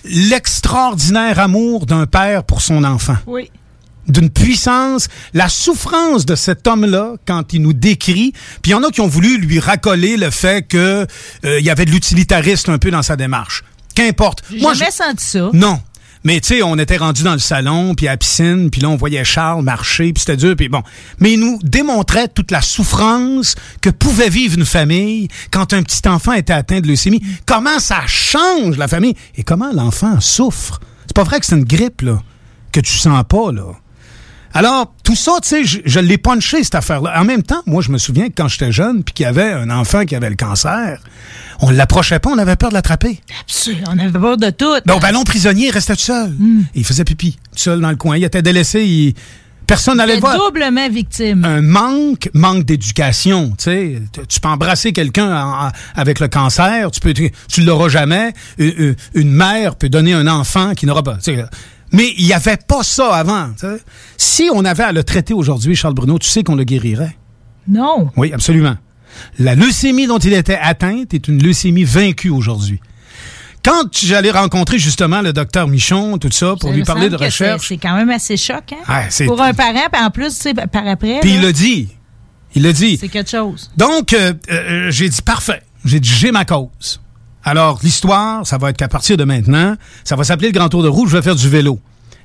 l'extraordinaire 0.05 1.39
amour 1.39 1.87
d'un 1.87 2.07
père 2.07 2.45
pour 2.45 2.61
son 2.61 2.85
enfant 2.85 3.17
Oui. 3.27 3.51
D'une 4.09 4.31
puissance, 4.31 5.09
la 5.35 5.49
souffrance 5.49 6.27
de 6.27 6.35
cet 6.35 6.67
homme-là 6.67 7.15
quand 7.27 7.53
il 7.53 7.63
nous 7.63 7.73
décrit. 7.73 8.33
Puis 8.63 8.71
il 8.71 8.71
y 8.71 8.75
en 8.75 8.83
a 8.83 8.91
qui 8.91 9.01
ont 9.01 9.09
voulu 9.09 9.39
lui 9.39 9.61
racoler 9.61 10.17
le 10.17 10.31
fait 10.31 10.67
que 10.67 11.07
euh, 11.45 11.61
il 11.61 11.65
y 11.65 11.71
avait 11.71 11.85
de 11.85 11.91
l'utilitariste 11.91 12.69
un 12.69 12.79
peu 12.79 12.91
dans 12.91 13.03
sa 13.03 13.17
démarche. 13.17 13.65
Qu'importe. 13.95 14.43
Moi, 14.61 14.75
jamais 14.75 14.91
senti 14.91 15.25
ça. 15.25 15.51
non. 15.53 15.81
Mais 16.25 16.41
tu 16.41 16.49
sais, 16.49 16.63
on 16.63 16.77
était 16.79 16.97
rendu 16.97 17.23
dans 17.23 17.33
le 17.33 17.39
salon, 17.39 17.95
puis 17.95 18.09
à 18.09 18.11
la 18.11 18.17
piscine, 18.17 18.71
puis 18.71 18.81
là 18.81 18.89
on 18.89 18.97
voyait 18.97 19.25
Charles 19.25 19.63
marcher, 19.63 20.13
puis 20.13 20.21
c'était 20.21 20.37
dur, 20.37 20.57
puis 20.57 20.69
bon. 20.69 20.83
Mais 21.21 21.35
il 21.35 21.41
nous 21.41 21.59
démontrait 21.63 22.29
toute 22.29 22.51
la 22.51 22.61
souffrance 22.61 23.55
que 23.81 23.89
pouvait 23.89 24.29
vivre 24.29 24.59
une 24.59 24.67
famille 24.67 25.29
quand 25.53 25.73
un 25.73 25.83
petit 25.83 26.07
enfant 26.09 26.33
était 26.33 26.53
atteint 26.53 26.81
de 26.81 26.89
leucémie. 26.89 27.23
Comment 27.47 27.79
ça 27.79 28.01
change 28.07 28.77
la 28.77 28.89
famille? 28.89 29.15
Et 29.37 29.45
comment 29.45 29.73
l'enfant 29.73 30.21
souffre? 30.21 30.81
C'est 31.07 31.15
pas 31.15 31.25
vrai 31.25 31.39
que 31.39 31.47
c'est 31.47 31.57
une 31.57 31.65
grippe 31.65 32.03
là 32.03 32.21
que 32.73 32.81
tu 32.81 32.93
sens 32.93 33.23
pas 33.29 33.53
là. 33.53 33.73
Alors, 34.55 34.93
tout 35.05 35.15
ça, 35.15 35.33
tu 35.43 35.49
sais, 35.49 35.65
je, 35.65 35.79
je 35.85 36.01
l'ai 36.01 36.19
punché, 36.19 36.65
cette 36.65 36.75
affaire-là. 36.75 37.21
En 37.21 37.25
même 37.25 37.43
temps, 37.43 37.63
moi, 37.67 37.83
je 37.83 37.91
me 37.91 37.99
souviens 37.99 38.29
que 38.29 38.33
quand 38.37 38.49
j'étais 38.49 38.73
jeune, 38.73 39.05
puis 39.05 39.13
qu'il 39.15 39.25
y 39.25 39.27
avait 39.27 39.53
un 39.53 39.71
enfant 39.71 40.05
qui 40.05 40.17
avait 40.17 40.31
le 40.31 40.37
cancer, 40.37 41.01
on 41.61 41.71
l'approchait 41.71 42.19
pas, 42.19 42.31
on 42.31 42.39
avait 42.39 42.57
peur 42.57 42.71
de 42.71 42.75
l'attraper. 42.75 43.21
Absolument. 43.43 43.89
On 43.95 43.99
avait 43.99 44.19
peur 44.19 44.37
de 44.37 44.51
tout. 44.51 44.75
Ben, 44.87 44.95
au 44.95 45.01
ballon 45.01 45.25
prisonnier, 45.25 45.67
il 45.69 45.71
restait 45.71 45.95
tout 45.97 46.03
seul. 46.03 46.35
Il 46.75 46.85
faisait 46.85 47.05
pipi, 47.05 47.33
tout 47.53 47.59
seul 47.59 47.81
dans 47.81 47.91
le 47.91 47.97
coin. 47.97 48.17
Il 48.17 48.25
était 48.25 48.43
délaissé, 48.43 48.85
il... 48.85 49.15
personne 49.67 49.99
n'allait 49.99 50.19
voir. 50.19 50.37
doublement 50.39 50.89
victime. 50.89 51.45
Un 51.45 51.61
manque, 51.61 52.31
manque 52.33 52.65
d'éducation. 52.65 53.51
Tu 53.59 53.65
sais, 53.65 54.03
Tu- 54.29 54.41
peux 54.41 54.49
embrasser 54.49 54.93
quelqu'un 54.93 55.71
avec 55.95 56.21
le 56.21 56.29
cancer, 56.29 56.91
tu 56.91 57.01
peux, 57.01 57.13
tu, 57.13 57.61
l'auras 57.63 57.89
jamais. 57.91 58.33
Une, 58.57 58.73
une- 58.79 58.97
une 59.15 59.31
mère 59.33 59.77
peut 59.77 59.89
donner 59.91 60.15
un 60.15 60.27
enfant 60.27 60.75
qui 60.75 60.87
n'aura 60.87 61.03
pas. 61.03 61.19
Mais 61.93 62.13
il 62.19 62.27
n'y 62.27 62.33
avait 62.33 62.57
pas 62.59 62.83
ça 62.83 63.15
avant. 63.15 63.51
Si 64.17 64.49
on 64.53 64.65
avait 64.65 64.83
à 64.85 64.93
le 64.93 65.03
traiter 65.05 65.35
aujourd'hui, 65.35 65.75
Charles 65.77 65.95
Bruno, 65.95 66.19
tu 66.19 66.29
sais 66.29 66.43
qu'on 66.43 66.55
le 66.55 66.65
guérirait. 66.65 67.17
Non. 67.67 68.11
Oui, 68.17 68.33
absolument. 68.33 68.77
La 69.39 69.55
leucémie 69.55 70.07
dont 70.07 70.19
il 70.19 70.33
était 70.33 70.59
atteint 70.61 71.05
est 71.13 71.29
une 71.29 71.43
leucémie 71.43 71.85
vaincue 71.85 72.31
aujourd'hui. 72.31 72.81
Quand 73.65 73.85
j'allais 73.93 74.31
rencontrer 74.31 74.79
justement 74.79 75.21
le 75.21 75.33
docteur 75.33 75.67
Michon, 75.67 76.17
tout 76.19 76.31
ça, 76.31 76.55
pour 76.59 76.71
Ça 76.71 76.75
lui 76.75 76.85
parler 76.85 77.09
de 77.11 77.17
recherche, 77.17 77.69
C'est 77.69 77.77
quand 77.77 77.97
même 77.97 78.09
assez 78.11 78.37
choc, 78.37 78.73
hein? 78.73 78.77
Ouais, 78.89 79.07
c'est- 79.11 79.27
Pour 79.27 79.41
un 79.43 79.53
parent, 79.53 79.89
puis 79.93 80.03
en 80.03 80.11
plus, 80.11 80.29
tu 80.35 80.41
sais, 80.43 80.55
par 80.55 80.87
après. 80.87 81.19
puis 81.21 81.35
il 81.35 81.43
l'a 81.43 81.53
dit. 81.53 81.89
Il 82.55 82.63
l'a 82.63 82.73
dit. 82.73 82.97
C'est 82.99 83.09
quelque 83.09 83.31
chose. 83.31 83.71
Donc, 83.77 84.13
euh, 84.13 84.33
euh, 84.51 84.91
j'ai 84.91 85.09
dit 85.09 85.21
parfait. 85.23 85.63
J'ai 85.85 86.01
dit 86.01 86.09
j'ai 86.09 86.33
ma 86.33 86.45
cause. 86.45 87.01
Alors, 87.45 87.79
l'histoire, 87.83 88.47
ça 88.47 88.59
va 88.59 88.71
être 88.71 88.77
qu'à 88.77 88.89
partir 88.89 89.17
de 89.17 89.25
maintenant, 89.25 89.75
ça 90.05 90.17
va 90.17 90.25
s'appeler 90.25 90.49
le 90.49 90.59
Grand 90.59 90.69
Tour 90.69 90.83
de 90.83 90.89
Roue, 90.89 91.07
je 91.07 91.17
vais 91.17 91.23
faire 91.23 91.37
du 91.37 91.49
vélo. 91.49 91.79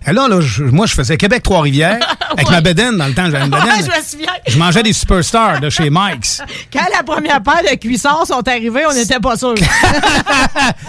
Et 0.05 0.11
là, 0.11 0.27
là 0.27 0.41
je- 0.41 0.65
moi, 0.65 0.85
je 0.85 0.93
faisais 0.95 1.15
Québec-Trois-Rivières 1.15 1.99
avec 2.31 2.49
ma 2.49 2.59
bedaine 2.59 2.97
dans 2.97 3.07
le 3.07 3.13
temps, 3.13 3.29
j'avais 3.31 3.45
une. 3.45 3.53
Ouais, 3.55 3.59
je 3.79 4.17
me. 4.17 4.23
Je 4.47 4.57
mangeais 4.57 4.83
des 4.83 4.91
superstars 4.91 5.61
de 5.61 5.69
chez 5.69 5.89
Mike's. 5.89 6.41
Quand 6.73 6.83
la 6.93 7.03
première 7.03 7.41
paire 7.41 7.61
de 7.71 7.75
cuissons 7.77 8.25
sont 8.25 8.45
arrivés, 8.45 8.83
on 8.89 8.93
n'était 8.93 9.19
pas 9.21 9.37
sûrs. 9.37 9.55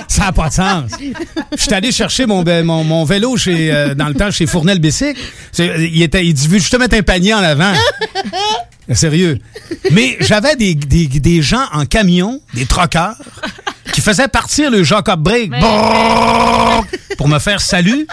Ça 0.09 0.25
n'a 0.25 0.33
pas 0.33 0.49
de 0.49 0.55
sens. 0.55 0.91
Je 1.57 1.63
suis 1.63 1.73
allé 1.73 1.93
chercher 1.93 2.27
mon, 2.27 2.43
be- 2.43 2.65
mon, 2.65 2.83
mon 2.83 3.05
vélo 3.05 3.37
chez, 3.37 3.73
euh, 3.73 3.95
dans 3.95 4.09
le 4.09 4.15
temps 4.15 4.33
chez 4.33 4.47
Fournel 4.47 4.81
Bessic. 4.81 5.17
Il, 5.59 6.03
était, 6.03 6.27
il 6.27 6.35
dit, 6.35 6.49
juste 6.51 6.73
te 6.73 6.77
mettre 6.77 6.97
un 6.97 7.03
panier 7.03 7.35
en 7.35 7.43
avant. 7.45 7.73
Sérieux. 8.93 9.39
Mais 9.93 10.17
j'avais 10.21 10.57
des, 10.57 10.75
des, 10.75 11.07
des 11.07 11.43
gens 11.43 11.65
en 11.73 11.87
camion, 11.87 12.41
des 12.53 12.67
troqueurs, 12.67 13.17
qui 13.93 14.01
faisaient 14.01 14.29
partir 14.29 14.71
le 14.71 14.83
Jacob 14.83 15.23
Break 15.23 15.51
brrr, 15.51 16.85
pour 17.17 17.29
me 17.29 17.39
faire 17.39 17.61
salut. 17.61 18.07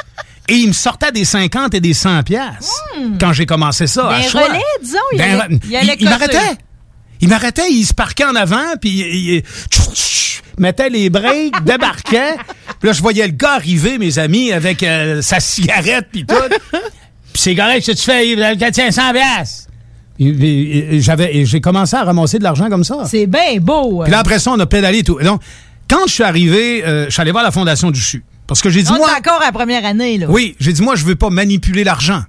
Et 0.47 0.55
ils 0.55 0.67
me 0.67 0.73
sortaient 0.73 1.11
des 1.11 1.25
50 1.25 1.75
et 1.75 1.79
des 1.79 1.93
100 1.93 2.23
piastres 2.23 2.73
quand 3.19 3.31
j'ai 3.31 3.45
commencé 3.45 3.87
ça. 3.87 4.17
Des 4.19 4.27
relais, 4.27 4.59
disons, 4.81 4.97
il 5.13 5.19
cosser. 5.19 6.03
m'arrêtait. 6.05 6.57
Il 7.21 7.29
m'arrêtait, 7.29 7.71
il 7.71 7.85
se 7.85 7.93
parquait 7.93 8.25
en 8.25 8.35
avant, 8.35 8.75
puis 8.81 8.89
il, 8.89 9.43
mettait 10.57 10.89
les 10.89 11.09
breaks, 11.09 11.53
débarquait. 11.63 12.35
Puis 12.79 12.87
là, 12.87 12.93
je 12.93 13.01
voyais 13.01 13.27
le 13.27 13.33
gars 13.33 13.53
arriver, 13.53 13.97
mes 13.97 14.17
amis, 14.19 14.51
avec 14.51 14.81
euh, 14.83 15.21
sa 15.21 15.39
cigarette, 15.39 16.07
puis 16.11 16.25
tout. 16.25 16.35
Puis 17.33 17.43
c'est 17.43 17.55
correct, 17.55 17.85
que 17.85 17.93
tu 17.93 18.03
fais, 18.03 18.71
tiens 18.73 18.91
100 18.91 19.13
piastres. 19.13 19.70
J'avais, 20.99 21.45
j'ai 21.45 21.61
commencé 21.61 21.95
à 21.95 22.03
ramasser 22.03 22.37
de 22.37 22.43
l'argent 22.43 22.69
comme 22.69 22.83
ça. 22.83 23.05
C'est 23.05 23.27
bien 23.27 23.57
beau. 23.59 24.03
Puis 24.03 24.11
là, 24.11 24.19
après 24.19 24.39
ça, 24.39 24.51
on 24.51 24.59
a 24.59 24.65
pédalé 24.65 24.99
et 24.99 25.03
tout. 25.03 25.19
Et 25.19 25.23
donc, 25.23 25.41
quand 25.89 26.05
je 26.07 26.13
suis 26.13 26.23
arrivé, 26.23 26.85
euh, 26.85 27.05
je 27.05 27.11
suis 27.11 27.21
allé 27.21 27.31
voir 27.31 27.43
la 27.43 27.51
Fondation 27.51 27.89
du 27.91 27.99
CHU. 27.99 28.23
Parce 28.45 28.61
que 28.61 28.69
j'ai 28.69 28.83
dit, 28.83 28.91
on 28.91 28.97
moi... 28.97 29.09
est 29.11 29.17
encore 29.17 29.41
à 29.41 29.45
la 29.45 29.51
première 29.51 29.85
année, 29.85 30.17
là. 30.17 30.27
Oui, 30.29 30.55
j'ai 30.59 30.73
dit, 30.73 30.81
moi, 30.81 30.95
je 30.95 31.05
veux 31.05 31.15
pas 31.15 31.29
manipuler 31.29 31.83
l'argent. 31.83 32.21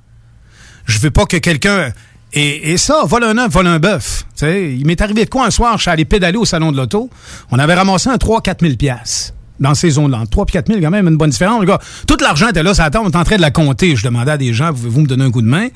Je 0.87 0.99
veux 1.01 1.11
pas 1.11 1.27
que 1.27 1.37
quelqu'un... 1.37 1.93
Et, 2.35 2.73
et 2.73 2.79
ça, 2.79 3.03
vole 3.05 3.25
un 3.25 3.37
œuf, 3.37 3.53
vole 3.53 3.67
un 3.67 3.79
bœuf. 3.79 4.25
Il 4.41 4.87
m'est 4.87 5.01
arrivé 5.03 5.27
de 5.27 5.31
quoi 5.31 5.45
un 5.45 5.51
soir, 5.51 5.77
je 5.77 5.83
suis 5.83 5.91
allé 5.91 6.07
pédaler 6.07 6.39
au 6.39 6.47
salon 6.47 6.73
de 6.73 6.79
l'auto. 6.79 7.11
On 7.51 7.59
avait 7.59 7.75
ramassé 7.75 8.09
un 8.09 8.17
3-4 8.17 8.63
000 8.63 8.77
piastres 8.77 9.35
dans 9.63 9.75
ces 9.75 9.91
zones-là. 9.91 10.25
3 10.31 10.45
4 10.47 10.67
000, 10.69 10.81
quand 10.81 10.91
même, 10.91 11.09
une 11.09 11.17
bonne 11.17 11.31
différence. 11.31 11.61
Le 11.61 11.67
gars, 11.67 11.79
tout 12.07 12.17
l'argent 12.21 12.49
était 12.49 12.63
là, 12.63 12.75
ça 12.75 12.85
attend, 12.85 13.03
on 13.05 13.09
était 13.09 13.17
en 13.17 13.25
train 13.25 13.37
de 13.37 13.41
la 13.41 13.51
compter. 13.51 13.97
Je 13.97 14.05
demandais 14.05 14.33
à 14.33 14.37
des 14.37 14.53
gens, 14.53 14.69
pouvez-vous 14.73 15.01
me 15.03 15.07
donner 15.07 15.25
un 15.25 15.31
coup 15.31 15.43
de 15.43 15.47
main? 15.47 15.69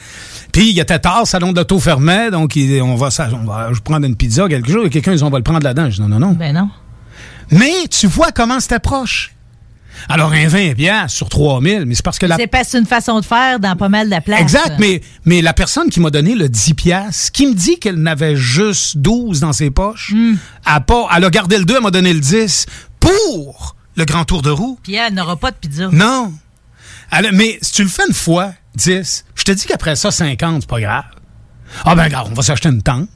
Puis, 0.52 0.70
il 0.70 0.78
était 0.78 0.98
tard, 0.98 1.26
salon 1.26 1.52
de 1.52 1.58
l'auto 1.58 1.78
fermait, 1.78 2.30
donc 2.30 2.56
il- 2.56 2.82
on 2.82 2.96
va, 2.96 3.10
ça, 3.10 3.28
on 3.32 3.46
va 3.46 3.72
je 3.72 3.80
prendre 3.80 4.04
une 4.06 4.16
pizza, 4.16 4.46
quelque 4.48 4.70
chose, 4.70 4.86
et 4.86 4.90
quelqu'un, 4.90 5.12
ils 5.12 5.18
dit, 5.18 5.22
on 5.24 5.30
va 5.30 5.38
le 5.38 5.44
prendre 5.44 5.62
là-dedans. 5.64 5.88
Je 5.90 5.96
dis, 5.96 6.00
non, 6.02 6.08
non, 6.08 6.18
non. 6.18 6.32
Ben 6.32 6.52
non. 6.54 6.68
Mais 7.50 7.72
tu 7.90 8.06
vois 8.06 8.32
comment 8.32 8.60
c'était 8.60 8.80
proche. 8.80 9.32
Alors, 10.10 10.30
un 10.32 10.46
20 10.46 10.74
piastres 10.74 11.16
sur 11.16 11.28
3 11.30 11.60
000, 11.62 11.84
mais 11.86 11.94
c'est 11.94 12.04
parce 12.04 12.18
que 12.18 12.26
la 12.26 12.36
C'est 12.36 12.46
parce 12.46 12.68
c'est 12.68 12.78
une 12.78 12.84
façon 12.84 13.18
de 13.18 13.24
faire 13.24 13.58
dans 13.58 13.76
pas 13.76 13.88
mal 13.88 14.10
de 14.10 14.16
place. 14.22 14.40
Exact, 14.42 14.74
mais, 14.78 15.00
mais 15.24 15.40
la 15.40 15.54
personne 15.54 15.88
qui 15.88 16.00
m'a 16.00 16.10
donné 16.10 16.34
le 16.34 16.50
10 16.50 16.74
piastres, 16.74 17.32
qui 17.32 17.46
me 17.46 17.54
dit 17.54 17.78
qu'elle 17.78 17.96
n'avait 17.96 18.36
juste 18.36 18.98
12 18.98 19.40
dans 19.40 19.54
ses 19.54 19.70
poches, 19.70 20.12
a 20.66 20.80
pas, 20.80 21.08
elle 21.16 21.24
a 21.24 21.30
gardé 21.30 21.56
le 21.56 21.64
2, 21.64 21.76
elle 21.76 21.82
m'a 21.82 21.90
donné 21.90 22.12
le 22.12 22.20
10 22.20 22.66
pour 23.00 23.76
le 23.96 24.04
grand 24.04 24.24
tour 24.24 24.42
de 24.42 24.50
roue. 24.50 24.78
Puis 24.82 24.94
elle 24.94 25.14
n'aura 25.14 25.36
pas 25.36 25.50
de 25.50 25.56
pizza. 25.56 25.88
Non. 25.92 26.32
Elle- 27.10 27.30
mais 27.32 27.58
si 27.62 27.72
tu 27.72 27.82
le 27.82 27.88
fais 27.88 28.02
une 28.08 28.14
fois, 28.14 28.52
10, 28.74 29.24
je 29.34 29.44
te 29.44 29.52
dis 29.52 29.66
qu'après 29.66 29.96
ça, 29.96 30.10
50, 30.10 30.62
c'est 30.62 30.68
pas 30.68 30.80
grave. 30.80 31.04
Ah 31.84 31.94
ben 31.94 32.04
regarde, 32.04 32.28
on 32.30 32.34
va 32.34 32.42
s'acheter 32.42 32.68
une 32.68 32.82
tente. 32.82 33.08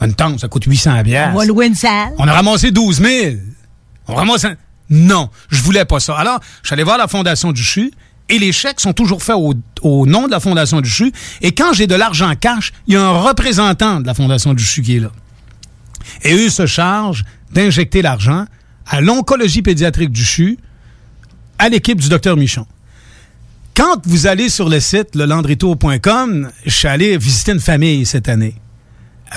Une 0.00 0.14
tente, 0.14 0.40
ça 0.40 0.48
coûte 0.48 0.64
800 0.64 1.02
piastres. 1.02 1.34
On 1.34 1.38
va 1.38 1.44
louer 1.44 1.66
une 1.66 1.74
salle. 1.74 2.12
On 2.18 2.28
a 2.28 2.32
ramassé 2.32 2.70
12 2.70 3.00
000. 3.00 3.36
On 4.06 4.14
ramasse 4.14 4.44
un... 4.44 4.54
Non, 4.90 5.28
je 5.50 5.60
voulais 5.62 5.84
pas 5.84 6.00
ça. 6.00 6.16
Alors, 6.16 6.40
je 6.62 6.68
suis 6.68 6.74
allé 6.74 6.82
voir 6.84 6.96
la 6.98 7.08
Fondation 7.08 7.52
du 7.52 7.62
CHU 7.62 7.90
et 8.30 8.38
les 8.38 8.52
chèques 8.52 8.80
sont 8.80 8.92
toujours 8.92 9.22
faits 9.22 9.36
au, 9.36 9.54
au 9.82 10.06
nom 10.06 10.26
de 10.26 10.30
la 10.30 10.40
Fondation 10.40 10.80
du 10.80 10.88
CHU. 10.88 11.12
Et 11.42 11.52
quand 11.52 11.72
j'ai 11.74 11.86
de 11.86 11.94
l'argent 11.94 12.32
cash, 12.36 12.72
il 12.86 12.94
y 12.94 12.96
a 12.96 13.02
un 13.02 13.18
représentant 13.20 14.00
de 14.00 14.06
la 14.06 14.14
Fondation 14.14 14.54
du 14.54 14.64
CHU 14.64 14.82
qui 14.82 14.96
est 14.96 15.00
là. 15.00 15.10
Et 16.22 16.32
eux 16.34 16.48
se 16.48 16.66
chargent 16.66 17.24
d'injecter 17.52 18.00
l'argent 18.00 18.46
à 18.88 19.00
l'oncologie 19.00 19.62
pédiatrique 19.62 20.10
du 20.10 20.24
CHU, 20.24 20.58
à 21.58 21.68
l'équipe 21.68 22.00
du 22.00 22.08
docteur 22.08 22.36
Michon. 22.36 22.66
Quand 23.74 24.00
vous 24.06 24.26
allez 24.26 24.48
sur 24.48 24.68
le 24.68 24.80
site 24.80 25.14
lelandritour.com, 25.14 26.50
je 26.64 26.70
suis 26.70 26.88
allé 26.88 27.16
visiter 27.18 27.52
une 27.52 27.60
famille 27.60 28.06
cette 28.06 28.28
année. 28.28 28.54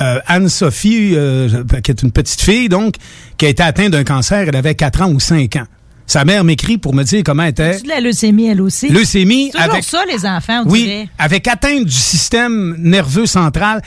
Euh, 0.01 0.19
Anne-Sophie, 0.25 1.11
euh, 1.15 1.63
qui 1.83 1.91
est 1.91 2.01
une 2.01 2.11
petite 2.11 2.41
fille, 2.41 2.69
donc, 2.69 2.95
qui 3.37 3.45
a 3.45 3.49
été 3.49 3.61
atteinte 3.61 3.91
d'un 3.91 4.03
cancer, 4.03 4.47
elle 4.47 4.55
avait 4.55 4.73
4 4.75 5.01
ans 5.01 5.11
ou 5.11 5.19
5 5.19 5.57
ans. 5.57 5.65
Sa 6.07 6.25
mère 6.25 6.43
m'écrit 6.43 6.77
pour 6.77 6.93
me 6.93 7.03
dire 7.03 7.21
comment 7.25 7.43
elle 7.43 7.49
était. 7.49 7.79
De 7.81 7.87
la 7.87 7.99
leucémie, 7.99 8.47
elle 8.47 8.61
aussi? 8.61 8.89
Leucémie 8.89 9.49
C'est 9.51 9.57
toujours 9.59 9.73
avec- 9.73 9.83
ça, 9.83 10.03
les 10.11 10.25
enfants, 10.25 10.63
on 10.65 10.69
Oui, 10.69 10.83
dirait. 10.83 11.09
avec 11.17 11.47
atteinte 11.47 11.85
du 11.85 11.91
système 11.91 12.75
nerveux 12.79 13.25
central. 13.25 13.81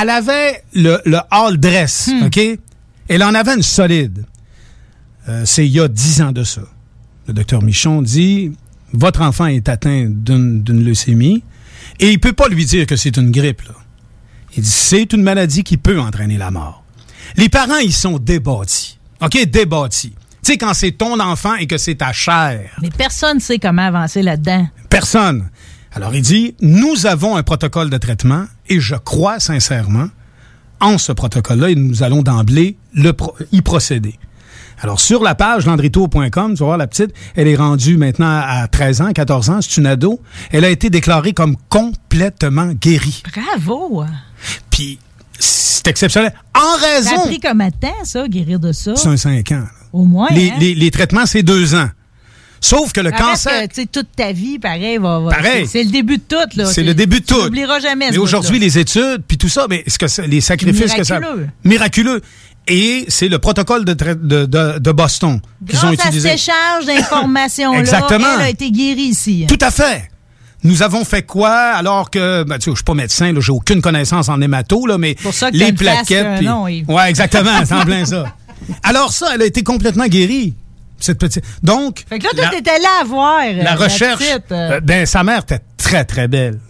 Elle 0.00 0.10
avait 0.10 0.62
le, 0.74 0.98
le 1.06 1.18
all 1.30 1.58
dress, 1.58 2.08
Hmm. 2.12 2.24
OK? 2.26 2.40
Elle 3.08 3.22
en 3.22 3.34
avait 3.34 3.54
une 3.54 3.62
solide. 3.62 4.24
Euh, 5.28 5.42
C'est 5.44 5.66
il 5.66 5.72
y 5.72 5.80
a 5.80 5.88
10 5.88 6.22
ans 6.22 6.32
de 6.32 6.44
ça. 6.44 6.62
Le 7.26 7.32
docteur 7.34 7.62
Michon 7.62 8.02
dit, 8.02 8.52
votre 8.92 9.20
enfant 9.22 9.46
est 9.46 9.68
atteint 9.68 10.06
d'une 10.08 10.84
leucémie 10.84 11.42
et 12.00 12.10
il 12.10 12.18
peut 12.18 12.32
pas 12.32 12.48
lui 12.48 12.64
dire 12.64 12.86
que 12.86 12.96
c'est 12.96 13.16
une 13.16 13.30
grippe. 13.30 13.62
Là. 13.62 13.74
Il 14.56 14.62
dit, 14.62 14.68
c'est 14.70 15.12
une 15.12 15.22
maladie 15.22 15.62
qui 15.62 15.76
peut 15.76 16.00
entraîner 16.00 16.38
la 16.38 16.50
mort. 16.50 16.82
Les 17.36 17.48
parents, 17.48 17.78
ils 17.78 17.92
sont 17.92 18.18
débattis. 18.18 18.98
OK? 19.22 19.44
Débattis. 19.46 20.12
Tu 20.42 20.52
sais, 20.52 20.58
quand 20.58 20.72
c'est 20.74 20.92
ton 20.92 21.20
enfant 21.20 21.54
et 21.56 21.66
que 21.66 21.76
c'est 21.78 21.96
ta 21.96 22.12
chair. 22.12 22.70
Mais 22.82 22.90
personne 22.90 23.36
ne 23.36 23.40
sait 23.42 23.58
comment 23.58 23.82
avancer 23.86 24.22
là-dedans. 24.22 24.66
Personne. 24.88 25.50
Alors 25.92 26.14
il 26.14 26.22
dit, 26.22 26.54
nous 26.62 27.06
avons 27.06 27.36
un 27.36 27.42
protocole 27.42 27.90
de 27.90 27.96
traitement 27.98 28.46
et 28.68 28.80
je 28.80 28.94
crois 28.96 29.38
sincèrement 29.40 30.08
en 30.80 30.96
ce 30.98 31.12
protocole-là 31.12 31.70
et 31.70 31.74
nous 31.74 32.02
allons 32.02 32.22
d'emblée 32.22 32.76
pro- 33.16 33.36
y 33.52 33.60
procéder. 33.60 34.18
Alors 34.80 35.00
sur 35.00 35.22
la 35.22 35.34
page 35.34 35.66
landritour.com, 35.66 36.54
tu 36.54 36.58
vas 36.60 36.64
voir 36.66 36.78
la 36.78 36.86
petite, 36.86 37.10
elle 37.36 37.48
est 37.48 37.56
rendue 37.56 37.96
maintenant 37.96 38.40
à 38.44 38.66
13 38.66 39.00
ans, 39.02 39.12
14 39.12 39.50
ans, 39.50 39.58
c'est 39.60 39.76
une 39.76 39.86
ado. 39.86 40.20
Elle 40.52 40.64
a 40.64 40.70
été 40.70 40.88
déclarée 40.90 41.32
comme 41.32 41.56
complètement 41.68 42.72
guérie. 42.72 43.22
Bravo! 43.34 44.04
Puis 44.70 44.98
c'est 45.38 45.86
exceptionnel. 45.88 46.32
En 46.54 46.78
Ça 46.78 46.86
a 46.86 46.94
raison... 46.94 47.26
pris 47.26 47.38
de 47.38 47.78
temps, 47.80 48.04
ça, 48.04 48.26
guérir 48.28 48.58
de 48.58 48.72
ça? 48.72 48.94
C'est 48.96 49.08
un 49.08 49.16
5 49.16 49.52
ans. 49.52 49.64
Au 49.92 50.04
moins, 50.04 50.28
Les, 50.30 50.50
hein? 50.50 50.54
les- 50.60 50.74
les 50.74 50.90
traitements, 50.90 51.26
c'est 51.26 51.42
2 51.42 51.74
ans. 51.74 51.88
Sauf 52.62 52.92
que 52.92 53.00
le 53.00 53.10
cancer... 53.10 53.62
que, 53.62 53.74
tu 53.74 53.80
sais, 53.82 53.86
toute 53.86 54.08
ta 54.14 54.32
vie, 54.32 54.58
pareil, 54.58 54.98
va... 54.98 55.18
va- 55.18 55.30
Pareil. 55.30 55.66
C'est 55.66 55.82
le 55.82 55.90
début 55.90 56.18
de 56.18 56.22
tout, 56.28 56.36
là. 56.56 56.66
C'est 56.66 56.82
le 56.82 56.92
début 56.92 57.20
de 57.20 57.24
tout. 57.24 57.34
Tu 57.38 57.44
n'oublieras 57.44 57.80
jamais 57.80 58.10
Mais 58.10 58.18
aujourd'hui, 58.18 58.58
les 58.58 58.78
études, 58.78 59.22
puis 59.26 59.38
tout 59.38 59.48
ça, 59.48 59.66
mais 59.70 59.82
ce 59.86 59.98
que 59.98 60.22
les 60.26 60.42
sacrifices 60.42 60.92
que 60.92 61.02
ça. 61.02 61.18
Miraculeux. 61.20 61.48
Miraculeux. 61.64 62.20
Et 62.70 63.04
c'est 63.08 63.28
le 63.28 63.38
protocole 63.38 63.84
de, 63.84 63.92
de, 63.94 64.46
de, 64.46 64.78
de 64.78 64.92
Boston 64.92 65.40
qu'ils 65.68 65.76
ont 65.78 65.92
Grâce 65.92 66.06
à 66.06 66.08
utilisé. 66.08 66.28
cet 66.30 66.38
échange 66.38 66.86
d'informations-là, 66.86 67.78
Exactement. 67.80 68.26
elle 68.36 68.42
a 68.44 68.48
été 68.48 68.70
guérie 68.70 69.02
ici. 69.02 69.44
Tout 69.48 69.58
à 69.60 69.70
fait. 69.70 70.08
Nous 70.62 70.82
avons 70.82 71.04
fait 71.04 71.22
quoi 71.22 71.50
alors 71.52 72.10
que, 72.10 72.44
ben, 72.44 72.56
tu 72.58 72.64
sais, 72.66 72.70
je 72.70 72.76
suis 72.76 72.84
pas 72.84 72.94
médecin, 72.94 73.32
j'ai 73.38 73.50
aucune 73.52 73.80
connaissance 73.80 74.28
en 74.28 74.40
hémato, 74.40 74.86
là, 74.86 74.98
mais 74.98 75.14
pour 75.14 75.32
ça 75.34 75.50
que 75.50 75.56
les 75.56 75.72
plaquettes. 75.72 76.36
puis- 76.36 76.46
nom, 76.46 76.68
Yves. 76.68 76.88
ouais, 76.88 77.08
exactement, 77.10 77.50
c'est 77.64 77.74
en 77.74 77.82
plein 77.84 78.04
ça. 78.04 78.24
Alors 78.82 79.10
ça, 79.12 79.28
elle 79.34 79.42
a 79.42 79.46
été 79.46 79.62
complètement 79.62 80.06
guérie, 80.06 80.54
cette 80.98 81.18
petite. 81.18 81.42
Donc, 81.62 82.04
Fait 82.08 82.18
que 82.18 82.24
là, 82.24 82.30
toi, 82.36 82.44
la- 82.44 82.50
t'étais 82.50 82.78
là 82.78 82.88
à 83.00 83.04
voir. 83.04 83.40
euh, 83.42 83.62
la 83.62 83.74
recherche, 83.74 84.18
petite, 84.20 84.52
euh. 84.52 84.72
euh, 84.72 84.80
ben 84.80 85.06
sa 85.06 85.24
mère 85.24 85.40
était 85.40 85.60
très 85.78 86.04
très 86.04 86.28
belle. 86.28 86.60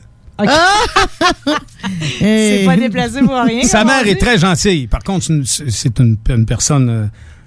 C'est 2.18 2.62
pas 2.66 2.76
déplacé 2.76 3.20
pour 3.22 3.34
rien. 3.42 3.62
Sa 3.64 3.84
mère 3.84 4.06
est 4.06 4.16
très 4.20 4.38
gentille. 4.38 4.86
Par 4.86 5.02
contre, 5.02 5.26
c'est 5.44 5.98
une- 5.98 6.16
personne 6.46 6.88
euh, 6.90 7.06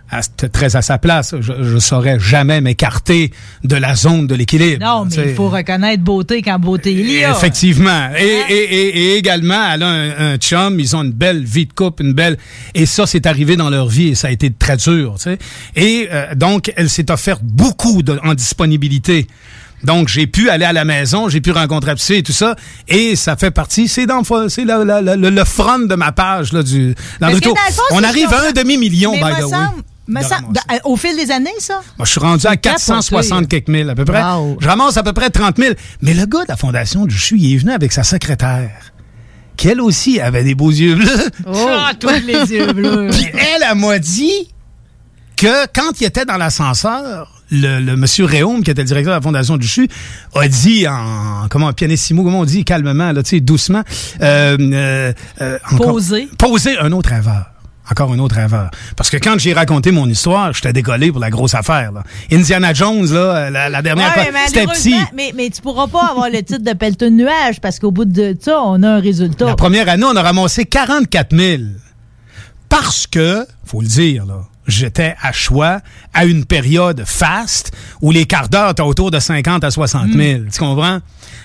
à- 0.10 0.22
très 0.50 0.76
à 0.76 0.82
sa 0.82 0.98
place. 0.98 1.36
Je 1.40 1.54
ne 1.54 1.80
saurais 1.80 2.20
jamais 2.20 2.62
m'écarter 2.62 3.32
de 3.64 3.76
la 3.76 3.96
zone 3.96 4.28
de 4.28 4.36
l'équilibre. 4.36 4.84
Non, 4.84 5.06
mais 5.06 5.30
il 5.30 5.36
faut 5.36 5.50
reconnaître 5.50 6.04
beauté 6.04 6.42
quand 6.42 6.60
beauté 6.60 6.92
il 6.94 7.12
y 7.12 7.24
a. 7.24 7.32
Effectivement. 7.32 8.10
Et, 8.18 8.54
et, 8.54 8.64
et, 8.76 8.98
et 9.14 9.18
également, 9.18 9.72
elle 9.74 9.84
a 9.84 9.88
un, 9.88 10.34
un 10.34 10.38
chum, 10.38 10.80
ils 10.80 10.96
ont 10.96 11.04
une 11.04 11.12
belle 11.12 11.44
vie 11.44 11.66
de 11.66 11.74
couple, 11.74 12.04
une 12.04 12.14
belle... 12.14 12.38
Et 12.74 12.86
ça, 12.86 13.06
c'est 13.06 13.26
arrivé 13.28 13.56
dans 13.56 13.70
leur 13.70 13.88
vie 13.88 14.10
et 14.10 14.16
ça 14.16 14.28
a 14.28 14.32
été 14.32 14.52
très 14.52 14.78
dur. 14.78 15.16
Et 15.76 16.08
euh, 16.12 16.34
donc, 16.36 16.72
elle 16.76 16.90
s'est 16.90 17.12
offerte 17.12 17.42
beaucoup 17.44 18.02
de, 18.04 18.20
en 18.24 18.34
disponibilité. 18.34 19.28
Donc, 19.84 20.08
j'ai 20.08 20.28
pu 20.28 20.50
aller 20.50 20.66
à 20.66 20.74
la 20.74 20.86
maison, 20.86 21.28
j'ai 21.30 21.42
pu 21.42 21.52
rencontrer 21.52 21.94
psy 21.96 22.14
et 22.16 22.24
tout 22.24 22.32
ça. 22.32 22.56
Et 22.88 23.16
ça 23.16 23.36
fait 23.36 23.52
partie, 23.52 23.88
c'est 23.88 24.06
dans 24.06 24.22
c'est 24.50 24.64
la- 24.66 24.84
la- 24.86 25.02
la- 25.02 25.16
le, 25.16 25.30
le 25.30 25.44
front 25.44 25.80
de 25.80 25.96
ma 25.96 26.12
page, 26.12 26.54
là, 26.54 26.64
du... 26.64 26.96
Dans 27.20 27.28
le 27.28 27.34
le 27.36 27.42
fond, 27.42 27.54
On 27.92 28.04
arrive 28.04 28.34
à 28.34 28.48
un 28.48 28.52
demi-million, 28.52 29.12
by 29.14 29.20
the 29.20 29.24
way. 29.24 29.42
semble- 29.42 29.84
me 30.08 30.20
de 30.20 30.26
semble- 30.26 30.36
ramasser. 30.58 30.82
au 30.86 30.96
fil 30.98 31.16
des 31.16 31.32
années, 31.32 31.50
ça? 31.60 31.82
Moi, 31.98 32.06
je 32.06 32.12
suis 32.12 32.20
rendu 32.20 32.46
à 32.48 32.52
C'est 32.52 32.58
460 32.58 33.30
capoté. 33.30 33.48
quelques 33.48 33.68
mille 33.70 33.90
à 33.90 33.96
peu 33.96 34.04
près. 34.06 34.22
Wow. 34.22 34.58
Je 34.60 34.68
ramasse 34.68 34.98
à 34.98 35.04
peu 35.04 35.14
près 35.14 35.30
30 35.30 35.58
000. 35.58 35.74
Mais 36.02 36.14
le 36.14 36.26
gars 36.26 36.44
de 36.44 36.50
la 36.50 36.58
fondation 36.58 37.06
du 37.06 37.18
CHU, 37.18 37.38
il 37.38 37.54
est 37.54 37.58
venu 37.58 37.72
avec 37.72 37.92
sa 37.94 38.04
secrétaire, 38.04 38.94
qui 39.58 39.68
elle 39.70 39.80
aussi 39.82 40.20
avait 40.20 40.44
des 40.44 40.56
beaux 40.56 40.72
yeux 40.72 40.96
bleus. 40.96 41.30
Ah, 41.48 41.92
tous 42.00 42.10
les 42.26 42.52
yeux 42.54 42.74
bleus. 42.74 43.10
Puis 43.12 43.28
elle, 43.34 43.66
elle 43.70 43.78
m'a 43.78 43.98
dit 44.00 44.50
que 45.38 45.66
quand 45.74 46.00
il 46.02 46.06
était 46.06 46.26
dans 46.26 46.38
l'ascenseur, 46.38 47.43
le, 47.54 47.80
le 47.80 47.96
monsieur 47.96 48.26
Réaume, 48.26 48.64
qui 48.64 48.72
était 48.72 48.82
le 48.82 48.88
directeur 48.88 49.14
de 49.14 49.18
la 49.18 49.22
fondation 49.22 49.58
du 49.58 49.68
CHU, 49.68 49.88
a 50.36 50.48
dit 50.48 50.88
en, 50.88 51.48
comment, 51.50 51.72
pianissimo, 51.74 52.24
comment 52.24 52.40
on 52.42 52.46
dit, 52.46 52.66
calmement, 52.66 53.12
là, 53.12 53.24
tu 53.24 53.30
sais, 53.30 53.40
doucement, 53.40 53.84
euh, 54.22 54.58
euh, 54.60 55.14
euh, 55.42 55.60
encore- 55.72 55.94
Poser. 55.94 56.28
Poser 56.38 56.78
un 56.80 56.92
autre 56.92 57.12
erreur. 57.14 57.46
Encore 57.92 58.14
une 58.14 58.22
autre 58.22 58.38
erreur. 58.38 58.72
Parce 58.96 59.10
que 59.10 59.18
quand 59.18 59.38
j'ai 59.38 59.52
raconté 59.52 59.92
mon 59.92 60.08
histoire, 60.08 60.54
j'étais 60.54 60.72
décollé 60.72 61.12
pour 61.12 61.20
la 61.20 61.30
grosse 61.30 61.54
affaire. 61.54 61.92
Là. 61.92 62.04
Indiana 62.32 62.74
Jones, 62.74 63.06
là, 63.12 63.50
la, 63.50 63.68
la 63.68 63.82
dernière 63.82 64.08
Ouais, 64.16 64.24
fois, 64.24 64.32
mais 64.32 64.40
c'était 64.48 64.66
petit. 64.66 64.96
Mais, 65.14 65.34
mais 65.36 65.50
tu 65.50 65.62
pourras 65.62 65.88
pas 65.88 66.06
avoir 66.12 66.30
le 66.30 66.42
titre 66.44 66.64
de 66.64 66.72
pelleton 66.74 67.08
de 67.08 67.12
nuage 67.16 67.60
parce 67.62 67.80
qu'au 67.80 67.92
bout 67.92 68.06
de 68.06 68.38
ça, 68.40 68.62
on 68.64 68.82
a 68.84 68.90
un 68.90 69.00
résultat. 69.02 69.46
La 69.48 69.56
première 69.58 69.90
année, 69.90 70.06
on 70.06 70.16
a 70.16 70.22
ramassé 70.22 70.64
44 70.64 71.36
000. 71.36 71.62
Parce 72.70 73.06
que, 73.06 73.46
faut 73.66 73.82
le 73.82 73.88
dire, 73.88 74.26
là, 74.26 74.44
j'étais 74.66 75.16
à 75.22 75.32
choix 75.34 75.82
à 76.14 76.26
une 76.26 76.46
période 76.46 77.04
faste 77.06 77.72
où 78.02 78.12
les 78.12 78.26
quarts 78.26 78.50
d'heure 78.50 78.72
étaient 78.72 78.82
autour 78.82 79.12
de 79.12 79.20
50 79.20 79.64
à 79.64 79.72
60 79.72 80.12
000. 80.12 80.42
Tu 80.52 80.60
comprends? 80.60 81.00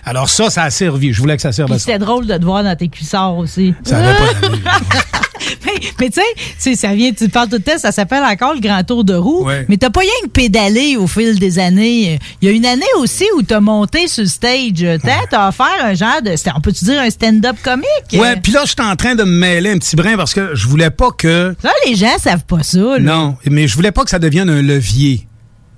Alors 0.04 0.28
ça, 0.28 0.50
ça 0.50 0.62
a 0.64 0.70
servi. 0.70 1.12
Je 1.12 1.20
voulais 1.20 1.36
que 1.36 1.42
ça 1.42 1.52
serve 1.52 1.72
à 1.72 1.78
ça. 1.78 1.84
c'était 1.86 1.98
drôle 1.98 2.26
de 2.26 2.36
te 2.36 2.44
voir 2.44 2.64
dans 2.64 2.76
tes 2.76 2.88
cuissards 2.88 3.36
aussi. 3.36 3.74
Ça 3.84 3.98
avait 3.98 4.16
pas 4.16 4.98
mais 5.64 5.72
mais 6.00 6.10
tu 6.10 6.20
sais, 6.58 6.74
ça 6.74 6.94
vient, 6.94 7.12
tu 7.12 7.28
parles 7.28 7.48
tout 7.48 7.56
le 7.56 7.62
temps, 7.62 7.78
ça 7.78 7.92
s'appelle 7.92 8.22
encore 8.22 8.54
le 8.54 8.60
grand 8.60 8.82
tour 8.84 9.04
de 9.04 9.14
roue. 9.14 9.44
Ouais. 9.44 9.66
Mais 9.68 9.76
t'as 9.76 9.90
pas 9.90 10.00
rien 10.00 10.10
que 10.24 10.28
pédalé 10.28 10.96
au 10.96 11.06
fil 11.06 11.38
des 11.38 11.58
années. 11.58 12.18
Il 12.40 12.48
y 12.48 12.50
a 12.50 12.54
une 12.54 12.66
année 12.66 12.82
aussi 12.98 13.24
où 13.36 13.42
t'as 13.42 13.60
monté 13.60 14.08
sur 14.08 14.22
le 14.22 14.28
stage. 14.28 14.84
T'as 15.02 15.26
t'as 15.30 15.48
offert 15.48 15.66
un 15.82 15.94
genre 15.94 16.22
de, 16.22 16.34
on 16.56 16.60
peut-tu 16.60 16.84
dire 16.84 17.00
un 17.00 17.10
stand-up 17.10 17.56
comique? 17.62 17.86
Ouais, 18.14 18.36
puis 18.36 18.52
là, 18.52 18.62
j'étais 18.66 18.82
en 18.82 18.96
train 18.96 19.14
de 19.14 19.24
me 19.24 19.30
mêler 19.30 19.70
un 19.70 19.78
petit 19.78 19.96
brin 19.96 20.16
parce 20.16 20.34
que 20.34 20.54
je 20.54 20.66
voulais 20.66 20.90
pas 20.90 21.10
que... 21.10 21.54
Ça, 21.62 21.70
les 21.86 21.94
gens 21.94 22.18
savent 22.18 22.44
pas 22.44 22.62
ça. 22.62 22.78
là. 22.78 22.98
Non, 22.98 23.36
mais 23.46 23.68
je 23.68 23.74
voulais 23.74 23.92
pas 23.92 24.04
que 24.04 24.10
ça 24.10 24.18
devienne 24.18 24.50
un 24.50 24.57
levier. 24.62 25.26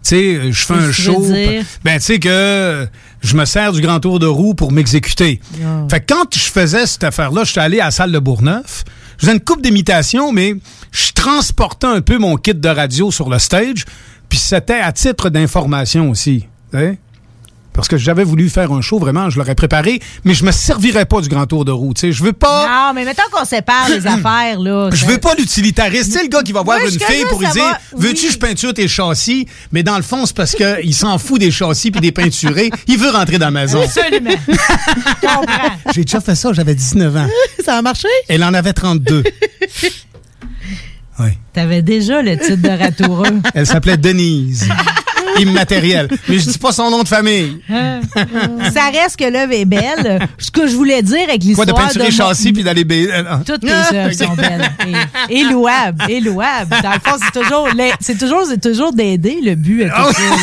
Tu 0.02 0.08
sais, 0.08 0.52
je 0.52 0.64
fais 0.64 0.74
un 0.74 0.92
show. 0.92 1.26
Ben, 1.84 1.98
tu 1.98 2.00
sais 2.00 2.18
que 2.18 2.88
je 3.22 3.36
me 3.36 3.44
sers 3.44 3.72
du 3.72 3.80
grand 3.80 4.00
tour 4.00 4.18
de 4.18 4.26
roue 4.26 4.54
pour 4.54 4.72
m'exécuter. 4.72 5.40
Ah. 5.62 5.86
Fait 5.90 6.00
que 6.00 6.14
quand 6.14 6.34
je 6.34 6.50
faisais 6.50 6.86
cette 6.86 7.04
affaire-là, 7.04 7.44
j'étais 7.44 7.60
allé 7.60 7.80
à 7.80 7.86
la 7.86 7.90
salle 7.90 8.12
de 8.12 8.18
Bourgneuf. 8.18 8.84
Je 9.18 9.26
faisais 9.26 9.36
une 9.36 9.44
coupe 9.44 9.62
d'imitation, 9.62 10.32
mais 10.32 10.54
je 10.90 11.12
transportais 11.12 11.86
un 11.86 12.00
peu 12.00 12.18
mon 12.18 12.36
kit 12.36 12.54
de 12.54 12.68
radio 12.68 13.10
sur 13.10 13.28
le 13.28 13.38
stage. 13.38 13.84
Puis 14.30 14.38
c'était 14.38 14.80
à 14.80 14.92
titre 14.92 15.28
d'information 15.28 16.08
aussi. 16.08 16.46
Parce 17.72 17.88
que 17.88 17.96
j'avais 17.96 18.24
voulu 18.24 18.48
faire 18.48 18.72
un 18.72 18.80
show, 18.80 18.98
vraiment, 18.98 19.30
je 19.30 19.38
l'aurais 19.38 19.54
préparé, 19.54 20.00
mais 20.24 20.34
je 20.34 20.44
me 20.44 20.50
servirais 20.50 21.04
pas 21.04 21.20
du 21.20 21.28
grand 21.28 21.46
tour 21.46 21.64
de 21.64 21.70
roue. 21.70 21.92
Je 21.96 22.22
veux 22.22 22.32
pas. 22.32 22.66
Non, 22.66 22.94
mais 22.94 23.04
mettons 23.04 23.22
qu'on 23.32 23.44
sépare 23.44 23.88
les 23.88 24.06
affaires, 24.06 24.58
là. 24.58 24.90
Je 24.92 25.06
veux 25.06 25.18
pas 25.18 25.34
l'utilitariste. 25.34 26.12
Sais, 26.12 26.22
le 26.22 26.28
gars 26.28 26.42
qui 26.42 26.52
va 26.52 26.62
voir 26.62 26.78
une 26.78 26.90
fille 26.90 27.24
pour 27.28 27.40
lui 27.40 27.48
dire 27.48 27.64
va. 27.64 27.78
Veux-tu 27.96 28.26
que 28.26 28.32
je 28.32 28.38
peinture 28.38 28.74
tes 28.74 28.88
châssis? 28.88 29.46
Mais 29.72 29.82
dans 29.82 29.96
le 29.96 30.02
fond, 30.02 30.26
c'est 30.26 30.36
parce 30.36 30.52
qu'il 30.54 30.94
s'en 31.00 31.18
fout 31.18 31.40
des 31.40 31.50
châssis 31.50 31.90
puis 31.90 32.00
des 32.00 32.12
peinturés. 32.12 32.70
Il 32.86 32.98
veut 32.98 33.10
rentrer 33.10 33.38
dans 33.38 33.46
la 33.46 33.60
maison. 33.62 33.82
Absolument. 33.82 34.30
J'ai 35.94 36.04
déjà 36.04 36.20
fait 36.20 36.34
ça, 36.34 36.52
j'avais 36.52 36.74
19 36.74 37.16
ans. 37.16 37.28
Ça 37.64 37.76
a 37.76 37.82
marché? 37.82 38.08
Elle 38.28 38.44
en 38.44 38.54
avait 38.54 38.72
32. 38.72 39.22
T'avais 41.52 41.82
déjà 41.82 42.22
le 42.22 42.38
titre 42.38 42.62
de 42.62 42.68
ratoureux. 42.68 43.40
Elle 43.54 43.66
s'appelait 43.66 43.96
Denise. 43.96 44.68
Immatériel. 45.38 46.08
Mais 46.28 46.38
je 46.38 46.50
dis 46.50 46.58
pas 46.58 46.72
son 46.72 46.90
nom 46.90 47.02
de 47.02 47.08
famille. 47.08 47.60
Hein? 47.70 48.00
ça 48.74 48.86
reste 48.92 49.16
que 49.16 49.30
l'œuvre 49.30 49.52
est 49.52 49.64
belle. 49.64 50.26
Ce 50.38 50.50
que 50.50 50.66
je 50.66 50.74
voulais 50.74 51.02
dire 51.02 51.28
avec 51.28 51.40
Quoi, 51.42 51.48
l'histoire 51.48 51.66
de 51.66 51.72
peinturer 51.72 52.04
les 52.06 52.10
châssis 52.10 52.52
puis 52.52 52.62
d'aller... 52.62 52.84
euh, 52.90 53.22
non. 53.22 53.42
Toutes 53.46 53.60
tes 53.60 53.96
œuvres 53.96 54.12
sont 54.12 54.34
belles. 54.34 54.70
Et, 55.28 55.40
et 55.40 55.44
louables. 55.44 56.04
Et 56.08 56.20
louables. 56.20 56.76
Dans 56.82 56.90
le 56.92 57.00
fond, 57.02 57.16
c'est 57.22 57.40
toujours, 57.40 57.68
les- 57.76 57.92
c'est 58.00 58.18
toujours, 58.18 58.44
c'est 58.48 58.60
toujours 58.60 58.92
d'aider 58.92 59.38
le 59.42 59.54
but 59.54 59.84
à 59.84 59.90
tout 59.90 60.12
ça. 60.14 60.22
là. 60.22 60.36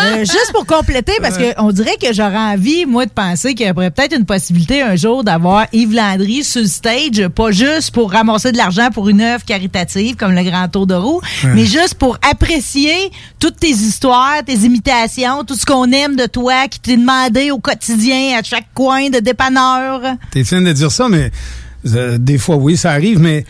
Euh, 0.00 0.18
juste 0.20 0.50
pour 0.52 0.66
compléter, 0.66 1.12
parce 1.20 1.36
que 1.38 1.52
on 1.58 1.70
dirait 1.70 1.96
que 2.00 2.12
j'aurais 2.12 2.36
envie, 2.36 2.86
moi, 2.86 3.06
de 3.06 3.10
penser 3.10 3.54
qu'il 3.54 3.66
y 3.66 3.70
aurait 3.70 3.90
peut-être 3.90 4.16
une 4.16 4.24
possibilité 4.24 4.82
un 4.82 4.96
jour 4.96 5.22
d'avoir 5.22 5.66
Yves 5.72 5.94
Landry 5.94 6.42
sur 6.42 6.62
le 6.62 6.66
stage, 6.66 7.28
pas 7.28 7.50
juste 7.52 7.92
pour 7.92 8.10
ramasser 8.10 8.50
de 8.52 8.56
l'argent 8.56 8.88
pour 8.92 9.08
une 9.08 9.20
œuvre 9.20 9.44
caritative 9.44 10.16
comme 10.16 10.32
le 10.32 10.42
Grand 10.42 10.66
Tour 10.68 10.86
de 10.86 10.94
roue, 10.94 11.20
Ouais. 11.44 11.50
mais 11.54 11.66
juste 11.66 11.94
pour 11.94 12.18
apprécier 12.28 12.94
toutes 13.38 13.60
tes 13.60 13.68
histoires, 13.70 13.91
tes 14.00 14.54
imitations, 14.54 15.44
tout 15.44 15.54
ce 15.54 15.64
qu'on 15.66 15.90
aime 15.92 16.16
de 16.16 16.26
toi, 16.26 16.68
qui 16.68 16.80
t'est 16.80 16.96
demandé 16.96 17.50
au 17.50 17.58
quotidien, 17.58 18.38
à 18.38 18.42
chaque 18.42 18.72
coin 18.74 19.08
de 19.10 19.18
dépanneur. 19.18 20.00
T'es 20.30 20.44
fine 20.44 20.64
de 20.64 20.72
dire 20.72 20.90
ça, 20.90 21.08
mais 21.08 21.30
euh, 21.86 22.18
des 22.18 22.38
fois, 22.38 22.56
oui, 22.56 22.76
ça 22.76 22.92
arrive, 22.92 23.18
mais 23.18 23.44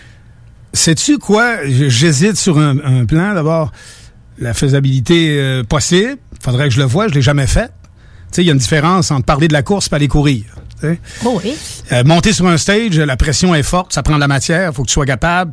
sais-tu 0.73 1.19
quoi? 1.19 1.57
J'hésite 1.67 2.37
sur 2.37 2.59
un, 2.59 2.79
un 2.79 3.05
plan. 3.05 3.35
D'abord, 3.35 3.73
la 4.39 4.55
faisabilité 4.55 5.37
euh, 5.39 5.63
possible. 5.65 6.17
Faudrait 6.43 6.69
que 6.69 6.75
je 6.75 6.81
le 6.81 6.87
voie, 6.87 7.09
je 7.09 7.15
l'ai 7.15 7.23
jamais 7.23 7.47
fait. 7.47 7.69
Tu 7.69 8.37
sais, 8.37 8.43
il 8.43 8.47
y 8.47 8.51
a 8.51 8.53
une 8.53 8.59
différence 8.59 9.11
entre 9.11 9.27
parler 9.27 9.49
de 9.49 9.53
la 9.53 9.63
course 9.63 9.89
et 9.93 9.95
aller 9.95 10.09
courir. 10.09 10.45
Oh 11.25 11.41
oui. 11.45 11.55
Euh, 11.93 12.03
monter 12.03 12.33
sur 12.33 12.47
un 12.49 12.57
stage, 12.57 12.99
la 12.99 13.17
pression 13.17 13.55
est 13.55 13.63
forte, 13.63 13.93
ça 13.93 14.03
prend 14.03 14.17
de 14.17 14.21
la 14.21 14.27
matière, 14.27 14.75
faut 14.75 14.83
que 14.83 14.89
tu 14.89 14.95
sois 14.95 15.07
capable. 15.07 15.53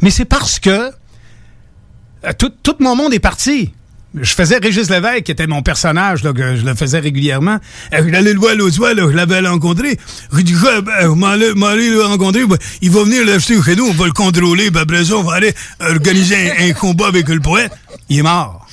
Mais 0.00 0.10
c'est 0.10 0.24
parce 0.24 0.60
que 0.60 0.70
euh, 0.70 2.32
tout, 2.38 2.52
tout 2.62 2.76
mon 2.78 2.94
monde 2.94 3.12
est 3.12 3.18
parti. 3.18 3.72
Je 4.14 4.32
faisais 4.32 4.56
Régis 4.56 4.88
Lévesque, 4.88 5.24
qui 5.24 5.32
était 5.32 5.46
mon 5.46 5.62
personnage, 5.62 6.22
là, 6.24 6.32
que 6.32 6.56
je 6.56 6.64
le 6.64 6.74
faisais 6.74 6.98
régulièrement. 6.98 7.58
Euh, 7.92 8.08
J'allais 8.10 8.32
le 8.32 8.40
voir 8.40 8.54
l'autre 8.54 8.74
soir, 8.74 8.94
là, 8.94 9.02
je 9.10 9.14
l'avais 9.14 9.40
rencontré. 9.46 9.98
Je 10.32 10.40
dis, 10.40 10.54
quoi, 10.54 10.80
ben, 10.80 11.14
m'en 11.14 11.26
allez 11.28 11.52
m'en 11.54 11.66
allez 11.66 11.90
le 11.90 12.02
rencontrer, 12.02 12.46
ben, 12.46 12.56
il 12.80 12.90
va 12.90 13.04
venir 13.04 13.24
l'acheter 13.26 13.60
chez 13.62 13.76
nous, 13.76 13.86
on 13.86 13.92
va 13.92 14.06
le 14.06 14.12
contrôler, 14.12 14.70
puis 14.70 14.80
après 14.80 15.04
ça, 15.04 15.16
on 15.16 15.22
va 15.22 15.34
aller 15.34 15.52
organiser 15.80 16.50
un, 16.50 16.70
un 16.70 16.72
combat 16.72 17.08
avec 17.08 17.28
le 17.28 17.40
poète. 17.40 17.72
Il 18.08 18.18
est 18.18 18.22
mort. 18.22 18.66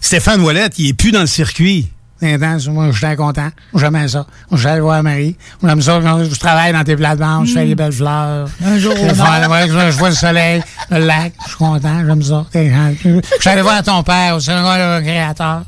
Stéphane 0.00 0.40
Ouellette, 0.42 0.78
il 0.78 0.88
est 0.88 0.94
plus 0.94 1.12
dans 1.12 1.20
le 1.22 1.26
circuit. 1.26 1.88
Intense, 2.20 2.66
moi, 2.68 2.90
j'étais 2.90 3.14
content. 3.14 3.48
J'aimais 3.74 4.08
ça. 4.08 4.26
J'allais 4.52 4.80
voir 4.80 5.02
Marie. 5.04 5.36
J'aime 5.62 5.80
ça. 5.80 6.00
Je 6.00 6.38
travaille 6.38 6.72
dans 6.72 6.82
tes 6.82 6.96
plates-bandes, 6.96 7.46
je 7.46 7.54
fais 7.54 7.64
des 7.66 7.74
belles 7.76 7.92
fleurs. 7.92 8.48
Un 8.64 8.78
jour 8.78 8.94
Je 8.96 9.14
vois- 9.14 9.38
nord. 9.40 9.50
ouais, 9.50 9.68
je, 9.68 9.92
je 9.92 9.98
vois 9.98 10.08
le 10.10 10.14
soleil, 10.16 10.62
le 10.90 10.98
lac, 10.98 11.32
je 11.44 11.48
suis 11.48 11.56
content, 11.56 12.02
j'aime 12.04 12.22
ça. 12.22 12.46
Je 12.54 13.20
suis 13.40 13.50
allé 13.50 13.62
voir 13.62 13.82
ton 13.84 14.02
père, 14.02 14.36
c'est 14.40 14.50
un 14.52 14.62
gars 14.64 15.00
créateur. 15.00 15.62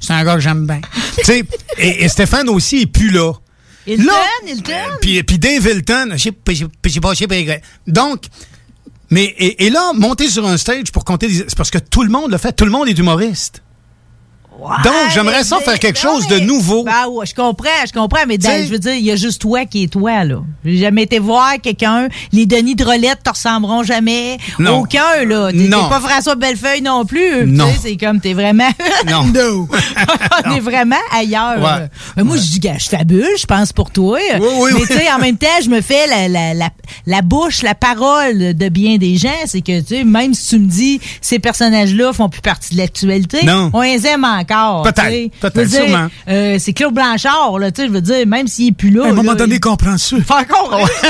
C'est 0.00 0.12
un 0.12 0.24
gars 0.24 0.34
que 0.34 0.40
j'aime 0.40 0.66
bien. 0.66 0.80
tu 1.18 1.24
sais, 1.24 1.44
et, 1.78 2.04
et 2.04 2.08
Stéphane 2.08 2.48
aussi 2.48 2.82
est 2.82 2.86
plus 2.86 3.10
là. 3.10 3.32
Hilton, 3.86 4.04
Là, 4.06 4.12
Hilton. 4.46 4.72
Puis, 5.00 5.22
puis 5.22 5.38
Dave 5.38 5.64
Hilton, 5.66 6.08
je 6.12 6.16
sais 6.18 6.32
pas, 6.32 6.52
je 6.52 6.58
sais 6.58 6.64
pas, 6.66 6.88
je 6.88 6.92
sais 6.92 7.00
pas, 7.00 7.14
je 7.14 7.18
sais 7.18 7.26
pas. 7.26 7.54
Donc, 7.86 8.24
mais, 9.10 9.24
et, 9.24 9.66
et 9.66 9.70
là, 9.70 9.92
monter 9.94 10.28
sur 10.28 10.46
un 10.46 10.56
stage 10.56 10.90
pour 10.92 11.04
compter 11.04 11.28
des, 11.28 11.34
c'est 11.34 11.56
parce 11.56 11.70
que 11.70 11.78
tout 11.78 12.02
le 12.02 12.10
monde 12.10 12.30
le 12.32 12.38
fait, 12.38 12.52
tout 12.52 12.64
le 12.64 12.70
monde 12.72 12.88
est 12.88 12.98
humoriste. 12.98 13.62
Donc, 14.84 14.92
j'aimerais 15.14 15.44
ça 15.44 15.58
faire 15.60 15.78
quelque 15.78 15.98
chose 15.98 16.26
de 16.28 16.38
nouveau. 16.38 16.82
Ben 16.84 17.06
ouais, 17.10 17.26
je 17.26 17.34
comprends, 17.34 17.68
je 17.86 17.92
comprends, 17.92 18.20
mais 18.26 18.38
dans- 18.38 18.62
je 18.64 18.70
veux 18.70 18.78
dire, 18.78 18.94
il 18.94 19.04
y 19.04 19.10
a 19.10 19.16
juste 19.16 19.40
toi 19.40 19.64
qui 19.66 19.84
es 19.84 19.86
toi, 19.88 20.24
là. 20.24 20.36
J'ai 20.64 20.78
jamais 20.78 21.02
été 21.02 21.18
voir 21.18 21.54
quelqu'un. 21.62 22.08
Les 22.32 22.46
Denis 22.46 22.74
Drolette 22.74 23.22
te 23.22 23.30
ressembleront 23.30 23.82
jamais. 23.82 24.38
Non. 24.58 24.78
Aucun, 24.80 25.24
là. 25.26 25.50
T'es 25.52 25.68
pas 25.68 26.00
François 26.00 26.34
Bellefeuille 26.34 26.82
non 26.82 27.04
plus. 27.04 27.46
Non. 27.46 27.68
C'est 27.80 27.96
comme, 27.96 28.20
t'es 28.20 28.32
vraiment... 28.34 28.68
Non. 29.06 29.24
On 30.46 30.50
est 30.54 30.60
vraiment 30.60 30.96
ailleurs. 31.12 31.58
Ouais. 31.58 31.88
Mais 32.16 32.22
moi, 32.24 32.36
je 32.36 32.42
dis, 32.42 32.60
gars, 32.60 32.78
je 32.78 32.88
fabule, 32.88 33.26
je 33.38 33.46
pense 33.46 33.72
pour 33.72 33.90
toi. 33.90 34.18
oui, 34.18 34.38
mais 34.40 34.72
oui. 34.74 34.82
tu 34.86 34.92
sais, 34.94 35.10
en 35.12 35.18
même 35.18 35.36
temps, 35.36 35.46
je 35.62 35.68
me 35.68 35.80
fais 35.80 36.06
la, 36.06 36.28
la, 36.28 36.54
la, 36.54 36.70
la 37.06 37.22
bouche, 37.22 37.62
la 37.62 37.74
parole 37.74 38.54
de 38.54 38.68
bien 38.68 38.96
des 38.96 39.16
gens. 39.16 39.28
C'est 39.46 39.60
que, 39.60 39.80
tu 39.80 39.96
sais, 39.96 40.04
même 40.04 40.34
si 40.34 40.48
tu 40.48 40.58
me 40.58 40.66
dis, 40.68 41.00
ces 41.20 41.38
personnages-là 41.38 42.12
font 42.12 42.28
plus 42.28 42.40
partie 42.40 42.74
de 42.74 42.78
l'actualité, 42.80 43.44
Non. 43.44 43.70
on 43.72 43.80
les 43.82 44.06
aime 44.06 44.24
encore. 44.24 44.45
Encore. 44.50 44.82
Peut-être, 44.82 45.32
peut-être, 45.40 45.70
sûrement. 45.70 46.08
euh, 46.28 46.56
c'est 46.58 46.72
Claude 46.72 46.94
Blanchard, 46.94 47.58
là, 47.58 47.70
tu 47.70 47.82
sais, 47.82 47.88
je 47.88 47.92
veux 47.92 48.00
dire, 48.00 48.26
même 48.26 48.46
s'il 48.46 48.68
est 48.68 48.72
plus 48.72 48.90
là. 48.90 49.04
À 49.04 49.08
un 49.08 49.12
moment 49.12 49.32
là, 49.32 49.38
donné, 49.38 49.54
il- 49.56 49.60
comprends 49.60 49.98
ça. 49.98 50.16
Fait 50.16 50.32
encore. 50.34 50.88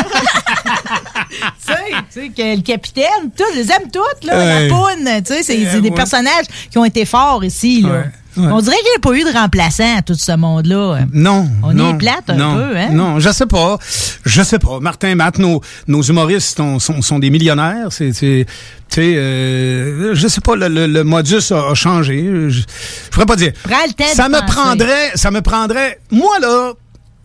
tu 1.31 1.37
sais, 1.66 1.75
tu 2.12 2.20
sais, 2.20 2.29
que 2.29 2.57
le 2.57 2.62
capitaine, 2.62 3.31
tous, 3.37 3.44
je 3.55 3.61
les 3.61 3.70
aime 3.72 3.90
toutes, 3.92 4.25
là, 4.25 4.38
Ouais. 4.38 4.68
la 4.68 4.75
poune, 4.75 5.05
tu 5.25 5.35
sais, 5.35 5.42
c'est 5.42 5.57
Euh, 5.66 5.68
c'est 5.72 5.81
des 5.81 5.88
ouais. 5.90 5.94
personnages 5.94 6.46
qui 6.70 6.79
ont 6.79 6.85
été 6.85 7.05
forts 7.05 7.44
ici, 7.44 7.83
là. 7.83 7.88
Ouais, 7.90 8.05
ouais. 8.37 8.46
On 8.53 8.61
dirait 8.61 8.77
qu'il 8.77 8.90
n'y 8.90 8.96
a 8.96 9.01
pas 9.01 9.12
eu 9.14 9.33
de 9.33 9.38
remplaçant 9.38 9.96
à 9.99 10.03
tout 10.03 10.14
ce 10.14 10.37
monde-là. 10.37 11.01
Non. 11.12 11.49
On 11.62 11.72
non, 11.72 11.94
est 11.94 11.99
plate 11.99 12.29
un 12.29 12.35
non, 12.37 12.55
peu, 12.57 12.77
hein? 12.77 12.88
Non, 12.92 13.18
je 13.20 13.31
sais 13.31 13.46
pas. 13.46 13.79
Je 14.25 14.42
sais 14.42 14.59
pas. 14.59 14.81
Martin, 14.81 15.14
Matt, 15.14 15.38
nos, 15.38 15.61
nos 15.87 16.03
humoristes 16.03 16.57
sont, 16.57 16.79
sont, 16.79 17.01
sont 17.03 17.18
des 17.18 17.31
millionnaires. 17.31 17.88
C'est, 17.90 18.12
tu 18.12 18.46
sais, 18.88 19.14
euh, 19.16 20.14
je 20.14 20.29
sais 20.29 20.40
pas, 20.40 20.57
le, 20.57 20.68
le, 20.68 20.87
le 20.87 21.05
modus 21.05 21.53
a, 21.53 21.70
a 21.70 21.75
changé. 21.75 22.25
Je, 22.25 22.49
je 22.51 22.62
pourrais 23.11 23.27
pas 23.27 23.37
dire. 23.37 23.53
Prends 23.64 23.77
le 23.87 23.92
temps 23.92 24.05
Ça 24.14 24.29
me 24.29 24.40
penser. 24.40 24.53
prendrait, 24.53 25.11
ça 25.14 25.31
me 25.31 25.40
prendrait, 25.42 25.99
moi 26.11 26.38
là, 26.40 26.72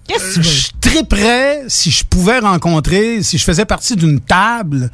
Qu'est-ce 0.08 0.30
que 0.30 0.34
tu 0.36 0.39
veux? 0.39 0.43
je 0.43 0.67
triperais 0.82 1.63
si 1.67 1.91
je 1.91 2.04
pouvais 2.04 2.39
rencontrer, 2.39 3.21
si 3.24 3.38
je 3.38 3.43
faisais 3.43 3.65
partie 3.65 3.95
d'une 3.95 4.19
table 4.19 4.89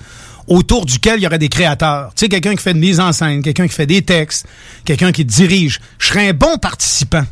autour 0.47 0.85
duquel 0.85 1.19
il 1.19 1.23
y 1.23 1.27
aurait 1.27 1.39
des 1.39 1.49
créateurs. 1.49 2.11
Tu 2.15 2.25
sais, 2.25 2.29
quelqu'un 2.29 2.55
qui 2.55 2.63
fait 2.63 2.71
une 2.71 2.79
mise 2.79 2.99
en 2.99 3.11
scène, 3.11 3.41
quelqu'un 3.41 3.67
qui 3.67 3.73
fait 3.73 3.85
des 3.85 4.01
textes, 4.01 4.47
quelqu'un 4.85 5.11
qui 5.11 5.25
dirige. 5.25 5.79
Je 5.99 6.07
serais 6.07 6.29
un 6.29 6.33
bon 6.33 6.57
participant. 6.57 7.23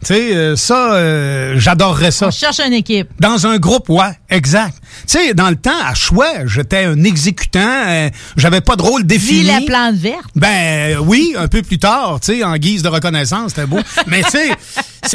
Tu 0.00 0.06
sais, 0.06 0.34
euh, 0.34 0.56
ça, 0.56 0.94
euh, 0.94 1.54
j'adorerais 1.58 2.10
ça. 2.10 2.28
On 2.28 2.30
cherche 2.30 2.60
une 2.60 2.72
équipe. 2.72 3.08
Dans 3.20 3.46
un 3.46 3.58
groupe, 3.58 3.90
ouais, 3.90 4.18
exact. 4.30 4.79
Tu 5.06 5.18
sais, 5.18 5.34
dans 5.34 5.48
le 5.50 5.56
temps, 5.56 5.70
à 5.84 5.94
choix, 5.94 6.46
j'étais 6.46 6.84
un 6.84 7.02
exécutant, 7.04 7.60
euh, 7.86 8.08
j'avais 8.36 8.60
pas 8.60 8.76
de 8.76 8.82
rôle 8.82 9.02
Vis 9.02 9.06
défini. 9.06 9.44
la 9.44 9.60
plante 9.60 9.94
verte. 9.96 10.30
Ben 10.36 10.96
euh, 10.96 10.98
oui, 11.00 11.34
un 11.38 11.48
peu 11.48 11.62
plus 11.62 11.78
tard, 11.78 12.18
tu 12.20 12.32
sais, 12.38 12.44
en 12.44 12.56
guise 12.56 12.82
de 12.82 12.88
reconnaissance, 12.88 13.50
c'était 13.54 13.66
beau. 13.66 13.78
mais 14.06 14.22
tu 14.22 14.30
sais, 14.30 14.50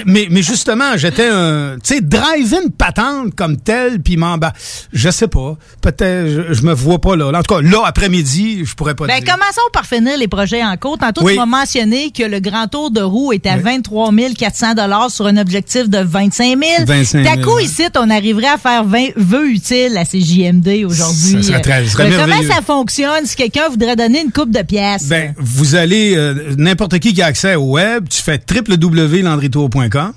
mais, 0.05 0.27
mais 0.31 0.41
justement, 0.41 0.97
j'étais 0.97 1.27
un, 1.29 1.75
tu 1.83 1.95
sais, 1.95 2.01
drive-in 2.01 2.69
patente 2.77 3.35
comme 3.35 3.57
tel, 3.57 4.01
puis 4.01 4.17
m'en 4.17 4.37
bas. 4.37 4.53
Je 4.93 5.09
sais 5.09 5.27
pas, 5.27 5.57
peut-être, 5.81 6.27
je, 6.49 6.53
je 6.53 6.61
me 6.63 6.73
vois 6.73 6.99
pas 6.99 7.15
là. 7.15 7.27
En 7.37 7.43
tout 7.43 7.55
cas, 7.55 7.61
là, 7.61 7.83
après-midi, 7.85 8.63
je 8.65 8.73
pourrais 8.75 8.95
pas 8.95 9.07
Ben, 9.07 9.19
dire. 9.21 9.33
commençons 9.33 9.61
par 9.73 9.85
finir 9.85 10.17
les 10.17 10.27
projets 10.27 10.63
en 10.63 10.75
cours. 10.77 10.97
Tantôt, 10.97 11.23
Oui. 11.23 11.33
tu 11.33 11.39
m'as 11.39 11.45
mentionné 11.45 12.11
que 12.11 12.23
le 12.23 12.39
grand 12.39 12.67
tour 12.67 12.91
de 12.91 13.01
roue 13.01 13.33
est 13.33 13.45
à 13.45 13.57
23 13.57 14.11
400 14.37 15.09
sur 15.09 15.27
un 15.27 15.37
objectif 15.37 15.89
de 15.89 15.99
25 15.99 16.45
000. 16.63 16.85
25 16.85 17.23
000, 17.23 17.35
T'as 17.35 17.41
coup, 17.41 17.59
ici, 17.59 17.83
on 17.97 18.09
arriverait 18.09 18.47
à 18.47 18.57
faire 18.57 18.83
20 18.83 19.09
vœux 19.15 19.49
utiles 19.49 19.64
à 19.97 20.05
ces 20.05 20.21
JMD 20.21 20.85
aujourd'hui. 20.85 21.43
Ça 21.43 21.61
ça 21.63 21.69
Euh, 21.69 21.85
comment 21.95 22.41
ça 22.43 22.61
fonctionne 22.65 23.25
si 23.25 23.35
quelqu'un 23.35 23.69
voudrait 23.69 23.95
donner 23.95 24.21
une 24.21 24.31
coupe 24.31 24.51
de 24.51 24.61
pièces? 24.61 25.07
Ben, 25.07 25.33
vous 25.37 25.75
allez, 25.75 26.15
euh, 26.15 26.53
n'importe 26.57 26.99
qui 26.99 27.13
qui 27.13 27.21
a 27.21 27.27
accès 27.27 27.55
au 27.55 27.71
web, 27.71 28.07
tu 28.09 28.21
fais 28.21 28.39
www.landrytour.com 28.39 30.13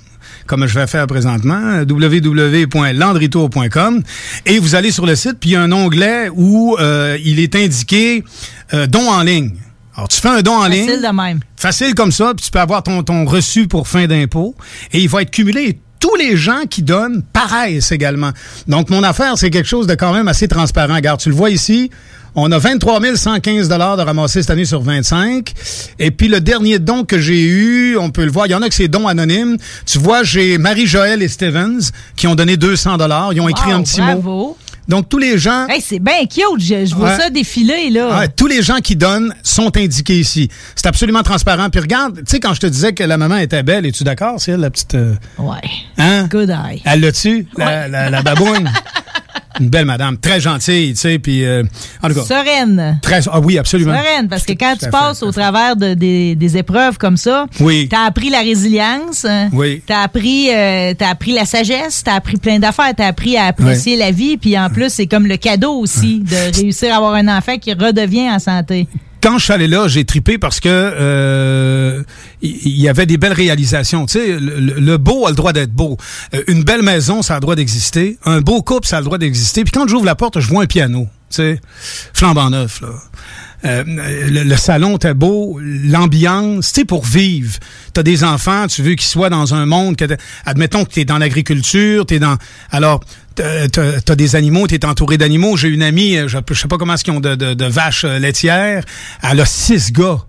comme 0.49 0.65
je 0.65 0.73
vais 0.73 0.87
faire 0.87 1.05
présentement, 1.05 1.83
www.landrytour.com, 1.87 4.01
et 4.47 4.57
vous 4.57 4.73
allez 4.73 4.89
sur 4.91 5.05
le 5.05 5.15
site, 5.15 5.35
puis 5.39 5.51
il 5.51 5.53
y 5.53 5.55
a 5.55 5.61
un 5.61 5.71
onglet 5.71 6.29
où 6.33 6.75
euh, 6.79 7.19
il 7.23 7.39
est 7.39 7.55
indiqué 7.55 8.23
euh, 8.73 8.87
don 8.87 9.07
en 9.11 9.21
ligne. 9.21 9.51
Alors, 9.95 10.07
tu 10.07 10.19
fais 10.19 10.29
un 10.29 10.41
don 10.41 10.53
en 10.53 10.65
ligne. 10.67 10.87
Facile 10.87 11.03
de 11.03 11.15
même. 11.15 11.39
Facile 11.55 11.93
comme 11.93 12.11
ça, 12.11 12.33
puis 12.35 12.43
tu 12.43 12.49
peux 12.51 12.59
avoir 12.59 12.81
ton, 12.81 13.03
ton 13.03 13.25
reçu 13.25 13.67
pour 13.67 13.87
fin 13.87 14.07
d'impôt, 14.07 14.55
et 14.91 14.99
il 14.99 15.07
va 15.07 15.21
être 15.21 15.29
cumulé. 15.29 15.79
Tous 15.99 16.15
les 16.15 16.37
gens 16.37 16.63
qui 16.69 16.81
donnent 16.81 17.23
paraissent 17.33 17.91
également. 17.91 18.31
Donc, 18.67 18.89
mon 18.89 19.03
affaire, 19.03 19.37
c'est 19.37 19.49
quelque 19.49 19.67
chose 19.67 19.87
de 19.87 19.95
quand 19.95 20.13
même 20.13 20.27
assez 20.27 20.47
transparent. 20.47 20.95
Regarde, 20.95 21.19
tu 21.19 21.29
le 21.29 21.35
vois 21.35 21.49
ici, 21.49 21.89
on 22.35 22.51
a 22.51 22.57
23 22.57 22.99
115 23.15 23.67
de 23.69 23.75
ramasser 23.75 24.41
cette 24.41 24.51
année 24.51 24.65
sur 24.65 24.81
25. 24.81 25.53
Et 25.99 26.11
puis, 26.11 26.27
le 26.27 26.39
dernier 26.39 26.79
don 26.79 27.03
que 27.03 27.19
j'ai 27.19 27.41
eu, 27.41 27.97
on 27.97 28.11
peut 28.11 28.23
le 28.23 28.31
voir, 28.31 28.47
il 28.47 28.51
y 28.51 28.55
en 28.55 28.61
a 28.61 28.69
que 28.69 28.75
c'est 28.75 28.87
dons 28.87 29.07
anonymes. 29.07 29.57
Tu 29.85 29.99
vois, 29.99 30.23
j'ai 30.23 30.57
Marie-Joëlle 30.57 31.21
et 31.21 31.27
Stevens 31.27 31.91
qui 32.15 32.27
ont 32.27 32.35
donné 32.35 32.55
200 32.55 32.97
Ils 33.33 33.41
ont 33.41 33.49
écrit 33.49 33.71
Wow, 33.71 33.75
un 33.75 33.83
petit 33.83 34.01
mot. 34.01 34.57
Donc, 34.89 35.07
tous 35.07 35.19
les 35.19 35.37
gens... 35.37 35.67
Hey, 35.67 35.79
c'est 35.81 35.99
bien 35.99 36.25
cute. 36.25 36.43
Je, 36.59 36.85
je 36.85 36.95
vois 36.95 37.09
Ouais. 37.11 37.17
ça 37.17 37.29
défiler, 37.29 37.89
là. 37.91 38.19
Ouais, 38.19 38.27
tous 38.27 38.47
les 38.47 38.61
gens 38.63 38.77
qui 38.79 38.95
donnent 38.95 39.33
sont 39.43 39.75
indiqués 39.77 40.19
ici. 40.19 40.49
C'est 40.75 40.87
absolument 40.87 41.23
transparent. 41.23 41.69
Puis 41.69 41.79
regarde, 41.79 42.15
tu 42.17 42.23
sais, 42.27 42.39
quand 42.39 42.53
je 42.53 42.59
te 42.59 42.67
disais 42.67 42.93
que 42.93 43.03
la 43.03 43.17
maman 43.17 43.37
était 43.37 43.63
belle, 43.63 43.85
es-tu 43.85 44.03
d'accord, 44.03 44.41
c'est 44.41 44.51
elle, 44.51 44.59
la 44.61 44.69
petite... 44.69 44.95
euh, 44.95 45.13
Ouais. 45.37 45.57
Hein? 45.97 46.27
Good 46.29 46.49
eye. 46.49 46.81
Elle 46.85 47.01
l'a-tu, 47.01 47.47
la, 47.57 47.87
la, 47.87 48.09
la 48.09 48.21
babouine? 48.21 48.69
Une 49.59 49.69
belle 49.69 49.85
madame, 49.85 50.17
très 50.17 50.39
gentille, 50.39 50.93
tu 50.93 50.99
sais, 50.99 51.17
puis... 51.19 51.43
euh, 51.43 51.63
en 52.03 52.09
tout 52.09 52.13
cas, 52.15 52.21
Sereine. 52.21 52.99
très... 53.01 53.21
Ah 53.31 53.39
oui, 53.39 53.57
absolument. 53.57 53.93
Sereine, 53.97 54.27
parce 54.29 54.43
que 54.43 54.53
quand 54.53 54.73
tu 54.77 54.85
fait, 54.85 54.91
passes 54.91 55.23
au 55.23 55.31
travers 55.31 55.75
de- 55.75 55.95
des, 55.95 56.35
des 56.35 56.57
épreuves 56.57 56.97
comme 56.99 57.17
ça, 57.17 57.47
Oui. 57.59 57.87
t'as 57.89 58.03
appris 58.05 58.29
la 58.29 58.39
résilience, 58.41 59.25
hein, 59.25 59.49
Oui. 59.51 59.81
t'as 59.85 60.01
appris, 60.03 60.49
euh, 60.53 60.93
t'as 60.95 61.09
appris 61.09 61.31
la 61.33 61.45
sagesse, 61.45 62.03
t'as 62.03 62.13
appris 62.13 62.37
plein 62.37 62.59
d'affaires, 62.59 62.93
t'as 62.95 63.07
appris 63.07 63.37
à 63.37 63.45
apprécier 63.45 63.97
la 63.97 64.11
vie, 64.11 64.37
puis 64.37 64.57
en 64.57 64.69
plus 64.69 64.93
c'est 64.93 65.07
comme 65.07 65.25
le 65.25 65.37
cadeau 65.37 65.73
aussi 65.79 66.19
de 66.19 66.55
réussir 66.55 66.93
à 66.93 66.97
avoir 66.97 67.15
un 67.15 67.27
enfant 67.27 67.57
qui 67.57 67.73
redevient 67.73 68.29
en 68.29 68.39
santé. 68.39 68.87
Quand 69.21 69.37
je 69.37 69.43
suis 69.45 69.53
allé 69.53 69.67
là, 69.67 69.87
j'ai 69.87 70.05
tripé 70.05 70.37
parce 70.37 70.59
que 70.59 70.69
euh, 70.69 72.03
il 72.41 72.77
y, 72.79 72.87
avait 72.89 73.05
des 73.05 73.17
belles 73.17 73.33
réalisations. 73.33 74.05
Tu 74.05 74.13
sais, 74.19 74.39
le, 74.39 74.59
le- 74.59 74.79
le 74.79 74.97
beau 74.97 75.25
a 75.25 75.29
le 75.29 75.35
droit 75.35 75.53
d'être 75.53 75.71
beau. 75.73 75.97
Euh, 76.33 76.43
une 76.47 76.63
belle 76.63 76.81
maison, 76.83 77.21
ça 77.21 77.33
a 77.33 77.37
le 77.37 77.41
droit 77.41 77.55
d'exister. 77.55 78.17
Un 78.25 78.41
beau 78.41 78.61
couple, 78.61 78.87
ça 78.87 78.97
a 78.97 78.99
le 78.99 79.05
droit 79.05 79.17
d'exister. 79.17 79.63
Puis 79.63 79.71
quand 79.71 79.87
j'ouvre 79.87 80.05
la 80.05 80.15
porte, 80.15 80.39
je 80.39 80.47
vois 80.47 80.63
un 80.63 80.67
piano. 80.67 81.07
Tu 81.29 81.35
sais, 81.35 81.61
flambant 82.13 82.49
neuf 82.49 82.81
là. 82.81 82.89
Euh, 83.65 83.83
le, 83.85 84.43
le 84.43 84.55
salon 84.55 84.95
était 84.95 85.13
beau, 85.13 85.59
l'ambiance, 85.61 86.71
tu 86.71 86.81
sais, 86.81 86.85
pour 86.85 87.05
vivre. 87.05 87.57
T'as 87.93 88.03
des 88.03 88.23
enfants, 88.23 88.67
tu 88.67 88.81
veux 88.81 88.91
qu'ils 88.95 89.01
soient 89.01 89.29
dans 89.29 89.53
un 89.53 89.65
monde 89.65 89.97
que, 89.97 90.05
admettons 90.45 90.85
que 90.85 90.93
t'es 90.93 91.05
dans 91.05 91.17
l'agriculture, 91.17 92.05
t'es 92.05 92.19
dans, 92.19 92.37
alors, 92.71 93.01
t'as 93.35 94.15
des 94.15 94.35
animaux, 94.35 94.67
t'es 94.67 94.85
entouré 94.85 95.17
d'animaux. 95.17 95.57
J'ai 95.57 95.69
une 95.69 95.83
amie, 95.83 96.17
euh, 96.17 96.27
je, 96.27 96.37
je 96.49 96.53
sais 96.59 96.67
pas 96.67 96.77
comment 96.77 96.93
est-ce 96.93 97.03
qu'ils 97.03 97.13
ont 97.13 97.19
de, 97.19 97.35
de, 97.35 97.53
de 97.53 97.65
vaches 97.65 98.05
euh, 98.05 98.19
laitières. 98.19 98.83
Elle 99.21 99.39
a 99.39 99.45
six 99.45 99.91
gars. 99.91 100.19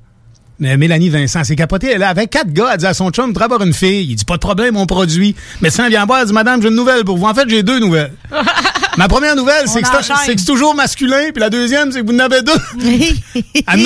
Mais 0.58 0.76
Mélanie 0.76 1.08
Vincent, 1.08 1.42
c'est 1.42 1.56
capoté. 1.56 1.90
Elle 1.94 2.02
avait 2.02 2.26
quatre 2.26 2.52
gars. 2.52 2.68
Elle 2.72 2.78
dit 2.78 2.86
à 2.86 2.92
son 2.92 3.10
chum, 3.10 3.32
tu 3.32 3.42
avoir 3.42 3.62
une 3.62 3.72
fille. 3.72 4.06
Il 4.10 4.14
dit, 4.16 4.26
pas 4.26 4.34
de 4.34 4.40
problème, 4.40 4.76
on 4.76 4.84
produit. 4.84 5.34
Médecin 5.62 5.88
vient 5.88 6.04
voir, 6.04 6.20
elle 6.20 6.26
dit, 6.26 6.34
madame, 6.34 6.60
j'ai 6.60 6.68
une 6.68 6.74
nouvelle 6.74 7.04
pour 7.04 7.16
vous. 7.16 7.24
En 7.26 7.34
fait, 7.34 7.48
j'ai 7.48 7.62
deux 7.62 7.80
nouvelles. 7.80 8.12
Ma 8.96 9.08
première 9.08 9.36
nouvelle, 9.36 9.66
c'est 9.68 9.80
que 9.82 9.88
c'est- 10.24 10.44
toujours 10.44 10.74
masculin, 10.74 11.30
puis 11.32 11.40
la 11.40 11.50
deuxième, 11.50 11.92
c'est 11.92 12.00
que 12.02 12.06
vous 12.06 12.16
en 12.16 12.18
avez 12.20 12.42
deux. 12.42 12.52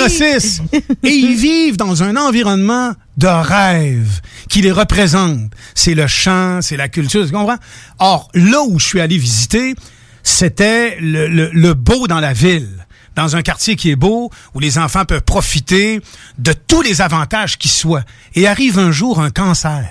Six. 0.09 0.61
Et 1.03 1.09
ils 1.09 1.35
vivent 1.35 1.77
dans 1.77 2.03
un 2.03 2.15
environnement 2.17 2.93
de 3.17 3.27
rêve 3.27 4.21
qui 4.49 4.61
les 4.61 4.71
représente. 4.71 5.51
C'est 5.73 5.93
le 5.93 6.07
chant, 6.07 6.59
c'est 6.61 6.77
la 6.77 6.89
culture, 6.89 7.25
tu 7.25 7.31
comprends? 7.31 7.57
Or, 7.99 8.29
là 8.33 8.61
où 8.63 8.79
je 8.79 8.85
suis 8.85 8.99
allé 9.01 9.17
visiter, 9.17 9.75
c'était 10.23 10.97
le, 10.99 11.27
le- 11.27 11.51
le 11.53 11.73
beau 11.73 12.07
dans 12.07 12.19
la 12.19 12.33
ville. 12.33 12.69
Dans 13.15 13.37
un 13.37 13.41
quartier 13.43 13.77
qui 13.77 13.91
est 13.91 13.95
beau, 13.95 14.29
où 14.53 14.59
les 14.59 14.77
enfants 14.77 15.05
peuvent 15.05 15.21
profiter 15.21 16.01
de 16.37 16.51
tous 16.51 16.81
les 16.81 17.01
avantages 17.01 17.57
qui 17.57 17.69
soient. 17.69 18.03
Et 18.33 18.45
arrive 18.45 18.77
un 18.77 18.91
jour 18.91 19.21
un 19.21 19.29
cancer. 19.29 19.87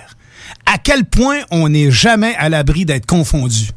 À 0.66 0.77
quel 0.77 1.05
point 1.07 1.38
on 1.50 1.70
n'est 1.70 1.90
jamais 1.90 2.35
à 2.37 2.50
l'abri 2.50 2.85
d'être 2.85 3.07
confondu? 3.07 3.70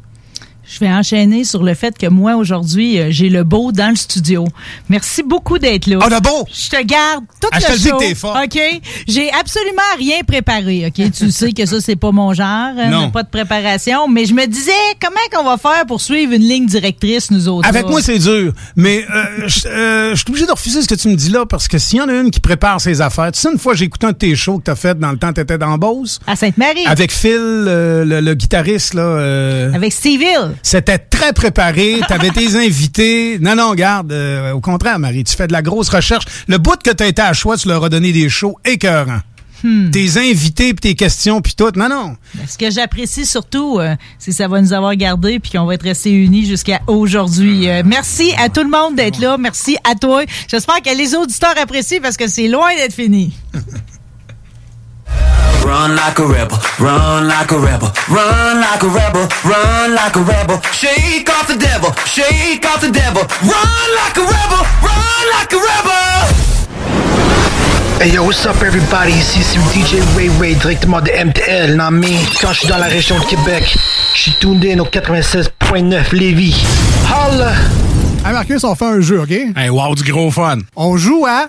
Je 0.70 0.80
vais 0.80 0.90
enchaîner 0.92 1.44
sur 1.44 1.62
le 1.62 1.72
fait 1.72 1.96
que 1.96 2.06
moi, 2.08 2.36
aujourd'hui, 2.36 3.00
euh, 3.00 3.06
j'ai 3.10 3.30
le 3.30 3.42
beau 3.42 3.72
dans 3.72 3.88
le 3.88 3.96
studio. 3.96 4.44
Merci 4.90 5.22
beaucoup 5.22 5.58
d'être 5.58 5.86
là. 5.86 5.98
Ah, 6.02 6.08
le 6.10 6.20
beau! 6.20 6.46
Je 6.52 6.68
te 6.68 6.82
garde 6.84 7.24
tout 7.40 7.48
Ah, 7.52 7.58
le 7.58 7.64
je 7.66 7.72
te 7.72 7.78
dis 7.78 7.90
que 7.90 7.98
t'es 7.98 8.14
fort. 8.14 8.36
OK? 8.44 8.60
J'ai 9.06 9.30
absolument 9.32 9.80
rien 9.96 10.16
préparé, 10.26 10.84
OK? 10.86 11.10
tu 11.12 11.30
sais 11.30 11.52
que 11.52 11.64
ça, 11.64 11.80
c'est 11.80 11.96
pas 11.96 12.10
mon 12.12 12.34
genre. 12.34 12.46
hein, 12.46 12.90
Non. 12.90 13.10
Pas 13.10 13.22
de 13.22 13.30
préparation. 13.30 14.08
Mais 14.08 14.26
je 14.26 14.34
me 14.34 14.46
disais, 14.46 14.72
comment 15.00 15.16
qu'on 15.32 15.48
va 15.48 15.56
faire 15.56 15.86
pour 15.86 16.02
suivre 16.02 16.34
une 16.34 16.42
ligne 16.42 16.66
directrice, 16.66 17.30
nous 17.30 17.48
autres? 17.48 17.66
Avec 17.66 17.84
là? 17.84 17.90
moi, 17.90 18.02
c'est 18.02 18.18
dur. 18.18 18.52
Mais 18.76 19.06
euh, 19.10 19.24
je 19.48 19.66
euh, 19.68 20.10
je 20.10 20.16
suis 20.16 20.26
obligé 20.28 20.44
de 20.46 20.52
refuser 20.52 20.82
ce 20.82 20.86
que 20.88 20.94
tu 20.96 21.08
me 21.08 21.14
dis 21.16 21.30
là 21.30 21.46
parce 21.46 21.66
que 21.66 21.78
s'il 21.78 21.98
y 21.98 22.02
en 22.02 22.08
a 22.10 22.12
une 22.12 22.30
qui 22.30 22.40
prépare 22.40 22.78
ses 22.80 23.00
affaires, 23.00 23.32
tu 23.32 23.40
sais, 23.40 23.50
une 23.50 23.58
fois, 23.58 23.74
j'ai 23.74 23.86
écouté 23.86 24.06
un 24.06 24.12
de 24.12 24.16
tes 24.18 24.36
shows 24.36 24.58
que 24.58 24.64
t'as 24.64 24.76
fait 24.76 24.98
dans 24.98 25.12
le 25.12 25.16
temps 25.18 25.28
que 25.28 25.34
t'étais 25.40 25.56
dans 25.56 25.78
Beauce. 25.78 26.20
À 26.26 26.36
Sainte-Marie. 26.36 26.84
Avec 26.86 27.10
Phil, 27.10 27.32
euh, 27.38 28.04
le, 28.04 28.20
le 28.20 28.34
guitariste, 28.34 28.92
là. 28.92 29.70
Avec 29.74 29.94
Steve 29.94 30.20
Hill. 30.20 30.56
C'était 30.62 30.98
très 30.98 31.32
préparé. 31.32 32.00
T'avais 32.08 32.30
tes 32.30 32.56
invités. 32.56 33.38
Non, 33.40 33.54
non, 33.54 33.74
garde. 33.74 34.12
euh, 34.12 34.52
au 34.52 34.60
contraire, 34.60 34.98
Marie, 34.98 35.24
tu 35.24 35.34
fais 35.34 35.46
de 35.46 35.52
la 35.52 35.62
grosse 35.62 35.88
recherche. 35.88 36.24
Le 36.46 36.58
bout 36.58 36.80
que 36.82 36.90
t'as 36.90 37.06
été 37.06 37.22
à 37.22 37.32
choix, 37.32 37.56
tu 37.56 37.68
leur 37.68 37.84
as 37.84 37.88
donné 37.88 38.12
des 38.12 38.28
shows 38.28 38.56
écœurants. 38.64 39.20
Hmm. 39.64 39.90
Tes 39.90 40.18
invités, 40.18 40.72
puis 40.72 40.80
tes 40.90 40.94
questions, 40.94 41.40
puis 41.40 41.54
tout. 41.56 41.72
Non, 41.74 41.88
non. 41.88 42.16
Ce 42.46 42.56
que 42.56 42.70
j'apprécie 42.70 43.26
surtout, 43.26 43.78
euh, 43.80 43.96
c'est 44.18 44.30
que 44.30 44.36
ça 44.36 44.46
va 44.46 44.60
nous 44.60 44.72
avoir 44.72 44.94
gardés 44.94 45.40
puis 45.40 45.50
qu'on 45.50 45.64
va 45.64 45.74
être 45.74 45.82
restés 45.82 46.12
unis 46.12 46.46
jusqu'à 46.46 46.80
aujourd'hui. 46.86 47.68
Euh, 47.68 47.82
merci 47.84 48.32
à 48.38 48.48
tout 48.50 48.62
le 48.62 48.70
monde 48.70 48.94
d'être 48.94 49.18
là. 49.20 49.36
Merci 49.36 49.76
à 49.82 49.96
toi. 49.96 50.22
J'espère 50.48 50.80
que 50.80 50.96
les 50.96 51.14
auditeurs 51.16 51.54
apprécient 51.60 52.00
parce 52.00 52.16
que 52.16 52.28
c'est 52.28 52.46
loin 52.46 52.72
d'être 52.76 52.94
fini. 52.94 53.32
Run 55.64 55.96
like 55.96 56.18
a 56.18 56.26
rebel, 56.26 56.58
run 56.78 57.28
like 57.28 57.50
a 57.50 57.58
rebel, 57.58 57.90
run 58.08 58.60
like 58.60 58.82
a 58.82 58.88
rebel, 58.88 59.28
run 59.44 59.94
like 59.94 60.16
a 60.16 60.20
rebel. 60.20 60.60
Shake 60.72 61.28
off 61.28 61.46
the 61.46 61.56
devil, 61.56 61.92
shake 62.06 62.64
off 62.64 62.80
the 62.80 62.90
devil. 62.90 63.22
Run 63.42 63.88
like 64.00 64.16
a 64.16 64.24
rebel, 64.24 64.62
run 64.82 65.24
like 65.34 65.52
a 65.52 65.58
rebel. 65.58 66.48
Hey 68.00 68.10
yo, 68.12 68.22
what's 68.22 68.46
up 68.46 68.62
everybody? 68.62 69.12
Ici 69.12 69.42
c'est 69.42 69.58
DJ 69.74 70.00
Ray 70.16 70.30
Ray 70.40 70.54
directement 70.54 71.00
de 71.00 71.10
MTL, 71.10 71.74
non 71.74 71.90
mais 71.90 72.16
quand 72.40 72.52
je 72.52 72.60
suis 72.60 72.68
dans 72.68 72.78
la 72.78 72.86
région 72.86 73.18
de 73.18 73.24
Québec, 73.24 73.76
je 74.14 74.20
suis 74.20 74.34
tourné 74.40 74.78
au 74.78 74.86
96.9 74.86 76.14
Lévis. 76.14 76.64
Holla! 77.06 77.52
Hey 78.24 78.32
Marcus, 78.32 78.62
on 78.64 78.74
fait 78.74 78.84
un 78.84 79.00
jeu, 79.00 79.20
OK? 79.20 79.30
Hey, 79.30 79.68
wow, 79.70 79.94
du 79.94 80.02
gros 80.12 80.30
fun. 80.30 80.58
On 80.76 80.96
joue 80.96 81.24
à 81.26 81.48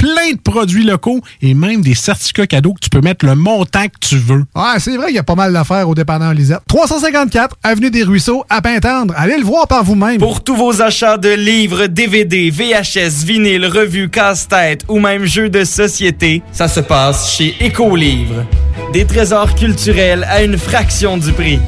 plein 0.00 0.32
de 0.32 0.40
produits 0.40 0.82
locaux 0.82 1.20
et 1.42 1.52
même 1.52 1.82
des 1.82 1.94
certificats 1.94 2.46
cadeaux 2.46 2.72
que 2.72 2.80
tu 2.80 2.88
peux 2.88 3.02
mettre 3.02 3.26
le 3.26 3.34
montant 3.34 3.84
que 3.84 3.98
tu 4.00 4.16
veux. 4.16 4.44
Ouais, 4.54 4.78
c'est 4.78 4.96
vrai 4.96 5.08
qu'il 5.08 5.16
y 5.16 5.18
a 5.18 5.22
pas 5.22 5.34
mal 5.34 5.52
d'affaires 5.52 5.86
au 5.90 5.94
dépanneur 5.94 6.32
Lisette. 6.32 6.60
354 6.68 7.58
Avenue 7.62 7.90
des 7.90 8.02
Ruisseaux, 8.02 8.42
à 8.48 8.62
Pintendre. 8.62 9.12
Allez 9.14 9.36
le 9.36 9.44
voir 9.44 9.68
par 9.68 9.84
vous-même. 9.84 10.16
Pour 10.16 10.42
tous 10.42 10.56
vos 10.56 10.80
achats 10.80 11.18
de 11.18 11.28
livres, 11.28 11.86
DVD, 11.86 12.50
VHS, 12.50 13.24
vinyle, 13.26 13.66
revues, 13.66 14.08
casse-tête 14.08 14.84
ou 14.88 15.00
même 15.00 15.26
jeux 15.26 15.50
de 15.50 15.64
société, 15.64 16.42
ça 16.50 16.66
se 16.66 16.80
passe 16.80 17.36
chez 17.36 17.54
Écolivre. 17.60 18.46
Des 18.94 19.04
trésors 19.04 19.54
culturels 19.54 20.26
à 20.30 20.42
une 20.42 20.56
fraction 20.56 21.18
du 21.18 21.32
prix. 21.32 21.60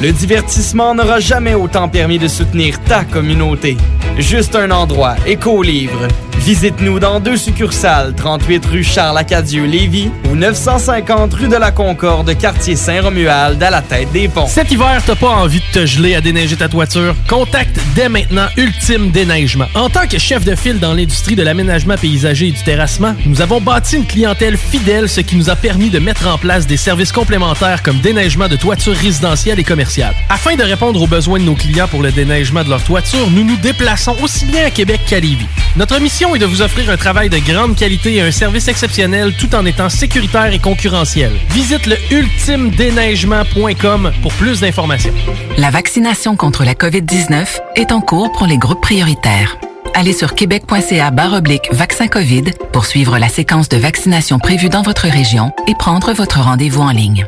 Le 0.00 0.12
divertissement 0.12 0.94
n'aura 0.94 1.18
jamais 1.18 1.54
autant 1.54 1.88
permis 1.88 2.20
de 2.20 2.28
soutenir 2.28 2.80
ta 2.84 3.02
communauté. 3.02 3.76
Juste 4.16 4.54
un 4.54 4.70
endroit, 4.70 5.16
Écolivre. 5.26 6.06
Visite-nous 6.38 7.00
dans 7.00 7.18
deux 7.18 7.36
succursales, 7.36 8.14
38 8.14 8.66
rue 8.66 8.84
Charles-Acadieux-Lévis 8.84 10.10
ou 10.30 10.36
950 10.36 11.34
rue 11.34 11.48
de 11.48 11.56
la 11.56 11.72
Concorde, 11.72 12.32
quartier 12.38 12.76
Saint-Romuald, 12.76 13.60
à 13.60 13.70
la 13.70 13.82
tête 13.82 14.12
des 14.12 14.28
ponts. 14.28 14.46
Cet 14.46 14.70
hiver, 14.70 15.02
t'as 15.04 15.16
pas 15.16 15.30
envie 15.30 15.58
de 15.58 15.80
te 15.80 15.84
geler 15.84 16.14
à 16.14 16.20
déneiger 16.20 16.56
ta 16.56 16.68
toiture? 16.68 17.14
Contacte 17.28 17.78
dès 17.96 18.08
maintenant 18.08 18.46
Ultime 18.56 19.10
Déneigement. 19.10 19.66
En 19.74 19.90
tant 19.90 20.06
que 20.06 20.18
chef 20.18 20.44
de 20.44 20.54
file 20.54 20.78
dans 20.78 20.94
l'industrie 20.94 21.34
de 21.34 21.42
l'aménagement 21.42 21.96
paysager 21.96 22.48
et 22.48 22.52
du 22.52 22.62
terrassement, 22.62 23.14
nous 23.26 23.42
avons 23.42 23.60
bâti 23.60 23.96
une 23.96 24.06
clientèle 24.06 24.56
fidèle, 24.56 25.08
ce 25.08 25.20
qui 25.20 25.36
nous 25.36 25.50
a 25.50 25.56
permis 25.56 25.90
de 25.90 25.98
mettre 25.98 26.28
en 26.28 26.38
place 26.38 26.66
des 26.66 26.76
services 26.76 27.12
complémentaires 27.12 27.82
comme 27.82 27.98
déneigement 27.98 28.48
de 28.48 28.56
toitures 28.56 28.96
résidentielles 28.96 29.58
et 29.58 29.64
commerciales. 29.64 29.87
Afin 30.28 30.56
de 30.56 30.62
répondre 30.62 31.00
aux 31.00 31.06
besoins 31.06 31.38
de 31.38 31.44
nos 31.44 31.54
clients 31.54 31.88
pour 31.88 32.02
le 32.02 32.12
déneigement 32.12 32.62
de 32.62 32.68
leur 32.68 32.82
toiture, 32.82 33.30
nous 33.30 33.42
nous 33.42 33.56
déplaçons 33.56 34.14
aussi 34.22 34.44
bien 34.44 34.66
à 34.66 34.70
Québec 34.70 35.00
qu'à 35.06 35.18
Lévis. 35.18 35.46
Notre 35.76 35.98
mission 35.98 36.34
est 36.34 36.38
de 36.38 36.44
vous 36.44 36.60
offrir 36.60 36.90
un 36.90 36.98
travail 36.98 37.30
de 37.30 37.38
grande 37.38 37.74
qualité 37.74 38.16
et 38.16 38.20
un 38.20 38.30
service 38.30 38.68
exceptionnel 38.68 39.32
tout 39.38 39.54
en 39.54 39.64
étant 39.64 39.88
sécuritaire 39.88 40.52
et 40.52 40.58
concurrentiel. 40.58 41.32
Visite 41.50 41.86
le 41.86 41.96
ultimedéneigement.com 42.10 44.12
pour 44.20 44.34
plus 44.34 44.60
d'informations. 44.60 45.14
La 45.56 45.70
vaccination 45.70 46.36
contre 46.36 46.64
la 46.64 46.74
COVID-19 46.74 47.46
est 47.76 47.90
en 47.90 48.02
cours 48.02 48.30
pour 48.32 48.46
les 48.46 48.58
groupes 48.58 48.82
prioritaires. 48.82 49.56
Allez 49.94 50.12
sur 50.12 50.34
québec.ca 50.34 51.10
oblique 51.32 51.72
vaccin 51.72 52.08
COVID 52.08 52.44
pour 52.72 52.84
suivre 52.84 53.18
la 53.18 53.28
séquence 53.28 53.70
de 53.70 53.78
vaccination 53.78 54.38
prévue 54.38 54.68
dans 54.68 54.82
votre 54.82 55.08
région 55.08 55.50
et 55.66 55.74
prendre 55.74 56.12
votre 56.12 56.40
rendez-vous 56.40 56.82
en 56.82 56.90
ligne. 56.90 57.26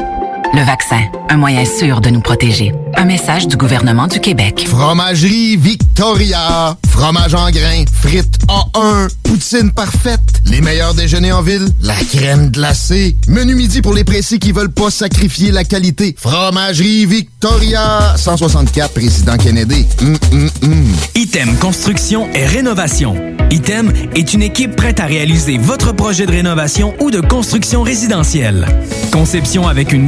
Le 0.54 0.64
vaccin, 0.64 1.02
un 1.30 1.38
moyen 1.38 1.64
sûr 1.64 2.02
de 2.02 2.10
nous 2.10 2.22
protéger. 2.22 2.74
Un 2.96 3.06
message 3.06 3.48
du 3.48 3.56
gouvernement 3.56 4.08
du 4.08 4.20
Québec. 4.20 4.66
Fromagerie 4.68 5.56
Victoria. 5.58 6.76
Fromage 6.90 7.36
en 7.36 7.52
grains. 7.52 7.86
Frites 8.02 8.40
A1. 8.48 9.10
Poutine 9.24 9.72
parfaite. 9.72 10.42
Les 10.46 10.60
meilleurs 10.62 10.96
déjeuners 10.96 11.32
en 11.32 11.44
ville. 11.44 11.68
La 11.82 11.96
crème 11.96 12.50
glacée. 12.50 13.16
Menu 13.28 13.54
midi 13.54 13.82
pour 13.82 13.94
les 13.94 14.04
pressés 14.04 14.40
qui 14.40 14.52
veulent 14.52 14.72
pas 14.72 14.90
sacrifier 14.90 15.52
la 15.52 15.64
qualité. 15.64 16.16
Fromagerie 16.18 17.06
Victoria. 17.06 18.16
164 18.18 18.94
Président 18.94 19.38
Kennedy. 19.38 19.86
Hum, 20.02 20.18
hum, 20.32 20.50
hum. 20.64 20.86
Item 21.16 21.56
Construction 21.58 22.28
et 22.34 22.46
Rénovation. 22.46 23.16
Item 23.52 23.92
est 24.16 24.34
une 24.34 24.44
équipe 24.44 24.76
prête 24.76 25.00
à 25.00 25.06
réaliser 25.06 25.58
votre 25.58 25.92
projet 25.92 26.28
de 26.28 26.32
rénovation 26.32 26.94
ou 27.00 27.10
de 27.10 27.20
construction 27.20 27.82
résidentielle. 27.82 28.68
Conception 29.12 29.68
avec 29.68 29.92
une 29.92 30.08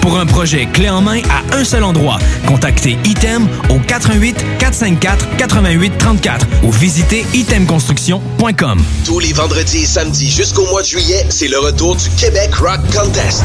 Pour 0.00 0.18
un 0.18 0.26
projet 0.26 0.66
clé 0.66 0.88
en 0.88 1.02
main 1.02 1.20
à 1.28 1.56
un 1.56 1.64
seul 1.64 1.84
endroit, 1.84 2.18
contactez 2.46 2.96
Item 3.04 3.46
au 3.68 3.78
88 3.78 4.36
454 4.58 5.36
88 5.36 5.98
34 5.98 6.46
ou 6.64 6.72
visitez 6.72 7.26
itemconstruction.com. 7.34 8.82
Tous 9.04 9.18
les 9.18 9.32
vendredis 9.32 9.82
et 9.82 9.86
samedis 9.86 10.30
jusqu'au 10.30 10.66
mois 10.66 10.82
de 10.82 10.86
juillet, 10.86 11.26
c'est 11.28 11.48
le 11.48 11.58
retour 11.58 11.96
du 11.96 12.08
Québec 12.10 12.54
Rock 12.54 12.80
Contest. 12.94 13.44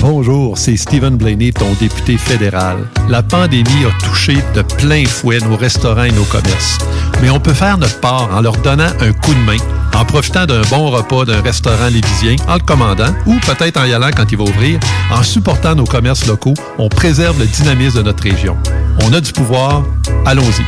Bonjour, 0.00 0.58
c'est 0.58 0.76
Stephen 0.76 1.16
Blaney, 1.16 1.52
ton 1.52 1.72
député 1.80 2.18
fédéral. 2.18 2.78
La 3.08 3.22
pandémie 3.22 3.84
a 3.86 4.04
touché 4.04 4.36
de 4.54 4.62
plein 4.62 5.04
fouet 5.06 5.38
nos 5.38 5.56
restaurants 5.56 6.04
et 6.04 6.12
nos 6.12 6.24
commerces. 6.24 6.78
Mais 7.22 7.30
on 7.30 7.40
peut 7.40 7.54
faire 7.54 7.78
notre 7.78 7.98
part 8.00 8.28
en 8.34 8.40
leur 8.40 8.56
donnant 8.58 8.90
un 9.00 9.12
coup 9.12 9.34
de 9.34 9.40
main, 9.40 9.56
en 9.94 10.04
profitant 10.04 10.46
d'un 10.46 10.62
bon 10.70 10.90
repas 10.90 11.24
d'un 11.24 11.40
restaurant 11.40 11.86
lévisien, 11.86 12.36
en 12.48 12.54
le 12.54 12.60
commandant, 12.60 13.14
ou 13.26 13.34
peut-être 13.40 13.78
en 13.78 13.84
y 13.84 13.92
allant 13.92 14.10
quand 14.14 14.30
il 14.30 14.38
va 14.38 14.44
ouvrir. 14.44 14.78
En 15.10 15.22
supportant 15.22 15.74
nos 15.74 15.84
commerces 15.84 16.26
locaux, 16.26 16.54
on 16.78 16.88
préserve 16.88 17.38
le 17.38 17.46
dynamisme 17.46 17.98
de 17.98 18.02
notre 18.02 18.22
région. 18.22 18.56
On 19.02 19.12
a 19.12 19.20
du 19.20 19.32
pouvoir, 19.32 19.84
allons-y. 20.26 20.64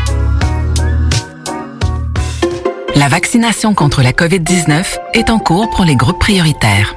La 2.97 3.09
vaccination 3.09 3.75
contre 3.75 4.03
la 4.03 4.13
COVID-19 4.13 4.97
est 5.13 5.29
en 5.29 5.39
cours 5.39 5.69
pour 5.69 5.85
les 5.85 5.97
groupes 5.97 6.19
prioritaires. 6.19 6.97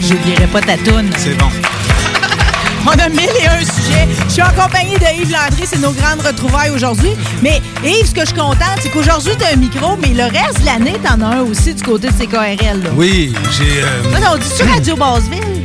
j'oublierai 0.00 0.46
pas 0.48 0.60
ta 0.60 0.76
toune. 0.78 1.10
C'est 1.16 1.36
bon. 1.38 1.48
On 2.88 2.90
a 2.90 3.08
mille 3.08 3.28
et 3.42 3.46
un 3.48 3.58
sujets. 3.60 4.06
Je 4.28 4.32
suis 4.34 4.42
en 4.42 4.50
compagnie 4.50 4.94
de 4.94 5.20
Yves 5.22 5.32
Landry, 5.32 5.64
c'est 5.64 5.80
nos 5.80 5.90
grandes 5.90 6.20
retrouvailles 6.24 6.70
aujourd'hui. 6.70 7.10
Mais 7.42 7.60
Yves, 7.84 8.06
ce 8.06 8.14
que 8.14 8.20
je 8.20 8.26
suis 8.26 8.34
contente, 8.36 8.78
c'est 8.80 8.90
qu'aujourd'hui, 8.90 9.32
tu 9.36 9.44
as 9.44 9.54
un 9.54 9.56
micro, 9.56 9.96
mais 10.00 10.08
le 10.14 10.22
reste 10.24 10.60
de 10.60 10.66
l'année, 10.66 10.94
t'en 11.02 11.20
as 11.20 11.36
un 11.38 11.40
aussi 11.42 11.74
du 11.74 11.82
côté 11.82 12.08
de 12.08 12.12
CKRL. 12.12 12.82
Là. 12.84 12.90
Oui, 12.94 13.32
j'ai. 13.58 13.82
euh, 13.82 14.20
Ça, 14.20 14.32
on 14.34 14.38
dit-tu 14.38 14.62
Radio 14.70 14.96
Basseville? 14.96 15.62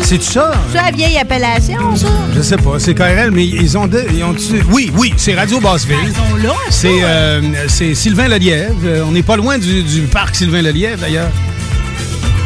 C'est 0.00 0.22
ça? 0.22 0.52
C'est 0.72 0.78
la 0.82 0.90
vieille 0.90 1.18
appellation, 1.18 1.94
ça? 1.94 2.06
Je 2.34 2.40
sais 2.40 2.56
pas, 2.56 2.78
c'est 2.78 2.94
KRL, 2.94 3.30
mais 3.32 3.46
ils 3.46 3.76
ont... 3.76 3.86
de- 3.86 4.04
ils 4.12 4.24
ont 4.24 4.34
oui, 4.70 4.90
oui, 4.96 5.12
c'est 5.18 5.34
Radio 5.34 5.60
Basseville. 5.60 5.96
Ils 6.06 6.14
sont 6.14 6.36
là. 6.48 6.54
C'est 6.70 7.02
euh, 7.02 7.40
c'est 7.68 7.94
Sylvain 7.94 8.28
Lelièvre. 8.28 8.74
Euh, 8.86 9.04
On 9.06 9.12
n'est 9.12 9.22
pas 9.22 9.36
loin 9.36 9.58
du, 9.58 9.82
du 9.82 10.00
parc 10.02 10.34
Sylvain 10.36 10.62
Lelièvre, 10.62 11.00
d'ailleurs. 11.02 11.28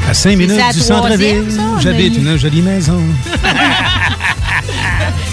À 0.08 0.14
5 0.14 0.36
minutes 0.36 0.60
du 0.72 0.80
centre-ville, 0.80 1.44
j'habite 1.80 2.22
mais- 2.22 2.30
une 2.32 2.38
jolie 2.38 2.62
maison. 2.62 3.00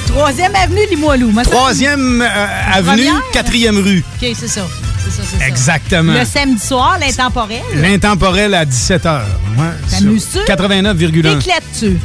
Troisième 0.07 0.55
avenue 0.55 0.81
Limoilou. 0.89 1.31
Troisième 1.43 2.21
euh, 2.21 2.27
avenue, 2.71 3.09
quatrième 3.31 3.77
rue. 3.77 4.03
OK, 4.21 4.27
c'est 4.39 4.47
ça. 4.47 4.61
C'est 5.03 5.11
ça, 5.11 5.21
c'est 5.29 5.39
ça. 5.39 5.47
Exactement. 5.47 6.13
Le 6.13 6.25
samedi 6.25 6.65
soir, 6.65 6.97
l'intemporel. 6.99 7.61
L'intemporel 7.75 8.53
à 8.53 8.65
17h. 8.65 9.21
Ouais, 9.57 9.65
sur 9.89 9.99
T'amuses-tu? 9.99 10.39
89,1. 10.51 11.39
T'éclates-tu? 11.39 11.97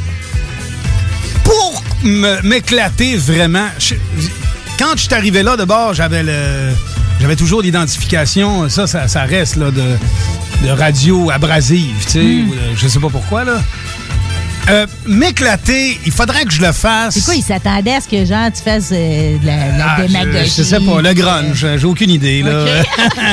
Pour 1.43 1.83
m'éclater 2.43 3.15
vraiment, 3.17 3.67
je- 3.79 3.95
quand 4.77 4.91
je 4.95 5.01
suis 5.03 5.13
arrivé 5.13 5.43
là, 5.43 5.55
d'abord, 5.57 5.93
j'avais 5.93 6.23
le. 6.23 6.71
Toujours 7.35 7.61
l'identification, 7.61 8.67
ça, 8.69 8.85
ça, 8.87 9.07
ça 9.07 9.23
reste 9.23 9.55
là, 9.55 9.71
de, 9.71 9.83
de 10.65 10.69
radio 10.71 11.29
abrasive, 11.31 11.95
tu 12.05 12.11
sais, 12.11 12.19
Hmm. 12.19 12.51
je 12.75 12.87
sais 12.87 12.99
pas 12.99 13.09
pourquoi, 13.09 13.43
là. 13.43 13.61
Euh, 14.69 14.85
M'éclater, 15.07 15.99
il 16.05 16.11
faudrait 16.11 16.43
que 16.45 16.51
je 16.53 16.61
le 16.61 16.71
fasse. 16.71 17.15
C'est 17.15 17.23
quoi, 17.25 17.33
il 17.35 17.41
s'attendait 17.41 17.93
à 17.95 18.01
ce 18.01 18.07
que, 18.07 18.23
genre, 18.25 18.49
tu 18.55 18.61
fasses 18.61 18.89
euh, 18.91 19.37
de 19.39 19.45
la, 19.45 19.55
la 19.77 19.85
Ah, 19.89 19.95
je, 20.01 20.07
démagogie? 20.07 20.53
je 20.57 20.63
sais 20.63 20.79
pas, 20.79 21.01
le 21.01 21.13
grunge, 21.13 21.65
j'ai 21.77 21.85
aucune 21.85 22.09
idée, 22.11 22.43
là. 22.43 22.65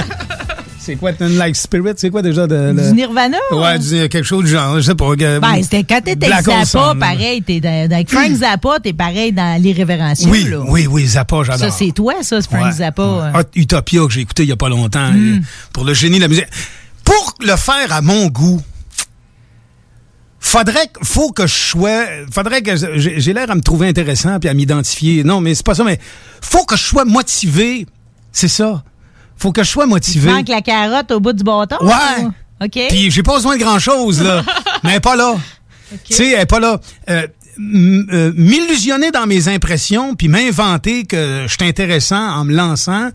c'est 0.87 0.97
quoi, 0.97 1.13
Ten 1.13 1.37
Like 1.37 1.55
Spirit? 1.57 1.93
C'est 1.97 2.11
quoi 2.11 2.23
déjà 2.23 2.47
de. 2.47 2.71
Du 2.73 2.77
le- 2.79 2.91
Nirvana? 2.93 3.37
Ouais, 3.53 3.79
du- 3.79 4.09
quelque 4.09 4.23
chose 4.23 4.45
du 4.45 4.51
genre, 4.51 4.77
je 4.77 4.81
sais 4.83 4.95
pas. 4.95 5.15
Ben, 5.17 5.63
c'était 5.63 5.85
quand 5.85 6.01
t'étais 6.03 6.29
Zappa, 6.43 6.95
pareil. 6.99 7.43
T'es 7.43 7.61
dans, 7.61 7.91
avec 7.93 8.11
Frank 8.11 8.33
Zappa, 8.33 8.79
t'es 8.83 8.93
pareil 8.93 9.33
dans 9.33 9.61
l'irrévérencieux, 9.61 10.31
Oui, 10.31 10.45
là. 10.45 10.61
oui, 10.69 10.87
oui, 10.87 11.07
Zappa, 11.07 11.43
j'adore. 11.45 11.71
Ça, 11.71 11.77
c'est 11.77 11.93
toi, 11.93 12.15
ça, 12.23 12.41
c'est 12.41 12.49
Frank 12.49 12.65
Ouais. 12.67 12.73
Zappa. 12.73 13.03
euh. 13.03 13.33
Hot 13.41 13.45
Utopia 13.55 14.07
que 14.07 14.13
j'ai 14.13 14.21
écouté 14.21 14.45
il 14.45 14.49
y 14.49 14.53
a 14.53 14.57
pas 14.57 14.69
longtemps 14.69 15.11
Mm. 15.13 15.35
euh, 15.35 15.41
pour 15.73 15.85
le 15.85 15.93
génie 15.95 16.17
de 16.17 16.23
la 16.23 16.29
musique. 16.29 16.47
Pour 17.05 17.35
le 17.41 17.57
faire 17.57 17.93
à 17.93 18.01
mon 18.01 18.27
goût, 18.29 18.61
faudrait 20.41 20.87
que- 20.87 21.05
faut 21.05 21.33
que 21.33 21.47
je 21.47 21.55
sois 21.55 22.05
faudrait 22.33 22.63
que 22.63 22.73
j'ai 22.97 23.33
l'air 23.33 23.51
à 23.51 23.55
me 23.55 23.61
trouver 23.61 23.89
intéressant 23.89 24.39
puis 24.39 24.49
à 24.49 24.55
m'identifier. 24.55 25.25
Non, 25.25 25.41
mais 25.41 25.55
c'est 25.55 25.65
pas 25.67 25.75
ça 25.75 25.85
mais 25.85 25.99
faut 26.41 26.65
que 26.65 26.77
je 26.77 26.83
sois 26.83 27.05
motivé. 27.05 27.87
C'est 28.33 28.49
ça. 28.49 28.83
Faut 29.37 29.53
que 29.53 29.63
je 29.63 29.69
sois 29.71 29.87
motivé. 29.87 30.31
Manque 30.31 30.49
la 30.49 30.63
carotte 30.63 31.11
au 31.13 31.21
bout 31.21 31.33
du 31.33 31.45
bâton? 31.45 31.77
Ouais. 31.83 32.25
ou? 32.25 32.33
OK. 32.65 32.79
Puis 32.89 33.11
j'ai 33.11 33.23
pas 33.23 33.35
besoin 33.35 33.57
de 33.57 33.61
grand-chose, 33.63 34.23
là. 34.23 34.43
mais 34.85 34.91
elle 34.91 34.97
est 34.97 35.01
pas 35.01 35.17
là. 35.17 35.35
Tu 36.05 36.15
sais, 36.15 36.33
elle 36.33 36.41
est 36.41 36.47
pas 36.47 36.59
là. 36.61 36.81
Euh, 37.11 37.27
euh, 37.59 38.33
M'illusionner 38.37 39.11
dans 39.11 39.27
mes 39.27 39.49
impressions, 39.49 40.15
puis 40.15 40.29
m'inventer 40.29 41.05
que 41.05 41.45
je 41.47 41.53
suis 41.55 41.69
intéressant 41.69 42.17
en 42.21 42.45
me 42.45 42.55
lançant, 42.55 43.11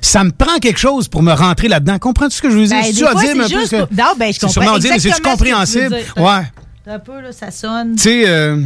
ça 0.00 0.22
me 0.22 0.30
prend 0.30 0.58
quelque 0.58 0.78
chose 0.78 1.08
pour 1.08 1.22
me 1.22 1.32
rentrer 1.32 1.68
là-dedans. 1.68 1.98
Comprends-tu 1.98 2.36
ce 2.36 2.42
que 2.42 2.50
je 2.50 2.56
veux 2.58 2.66
dire? 2.66 2.76
Ben, 2.82 2.94
fois, 2.94 3.14
audible 3.14 3.44
c'est 3.48 3.54
un 3.56 3.84
peu 3.86 3.86
que- 3.86 3.94
Non, 3.94 4.06
ben, 4.18 4.26
je 4.28 4.32
C'est 4.32 4.40
comprends 4.40 4.48
sûrement 4.52 4.72
audible, 4.74 4.92
mais 4.94 4.98
c'est-tu 5.00 5.08
exactement 5.08 5.36
ce 5.36 5.42
que 5.42 5.44
tu 5.44 5.48
veux 5.48 5.82
compréhensible? 5.86 5.88
dire. 6.14 6.24
Ouais. 6.24 6.92
Un 6.94 6.98
peu, 6.98 7.20
là, 7.22 7.32
ça 7.32 7.50
sonne. 7.50 7.96
Tu 7.96 8.02
sais, 8.02 8.24
euh, 8.28 8.60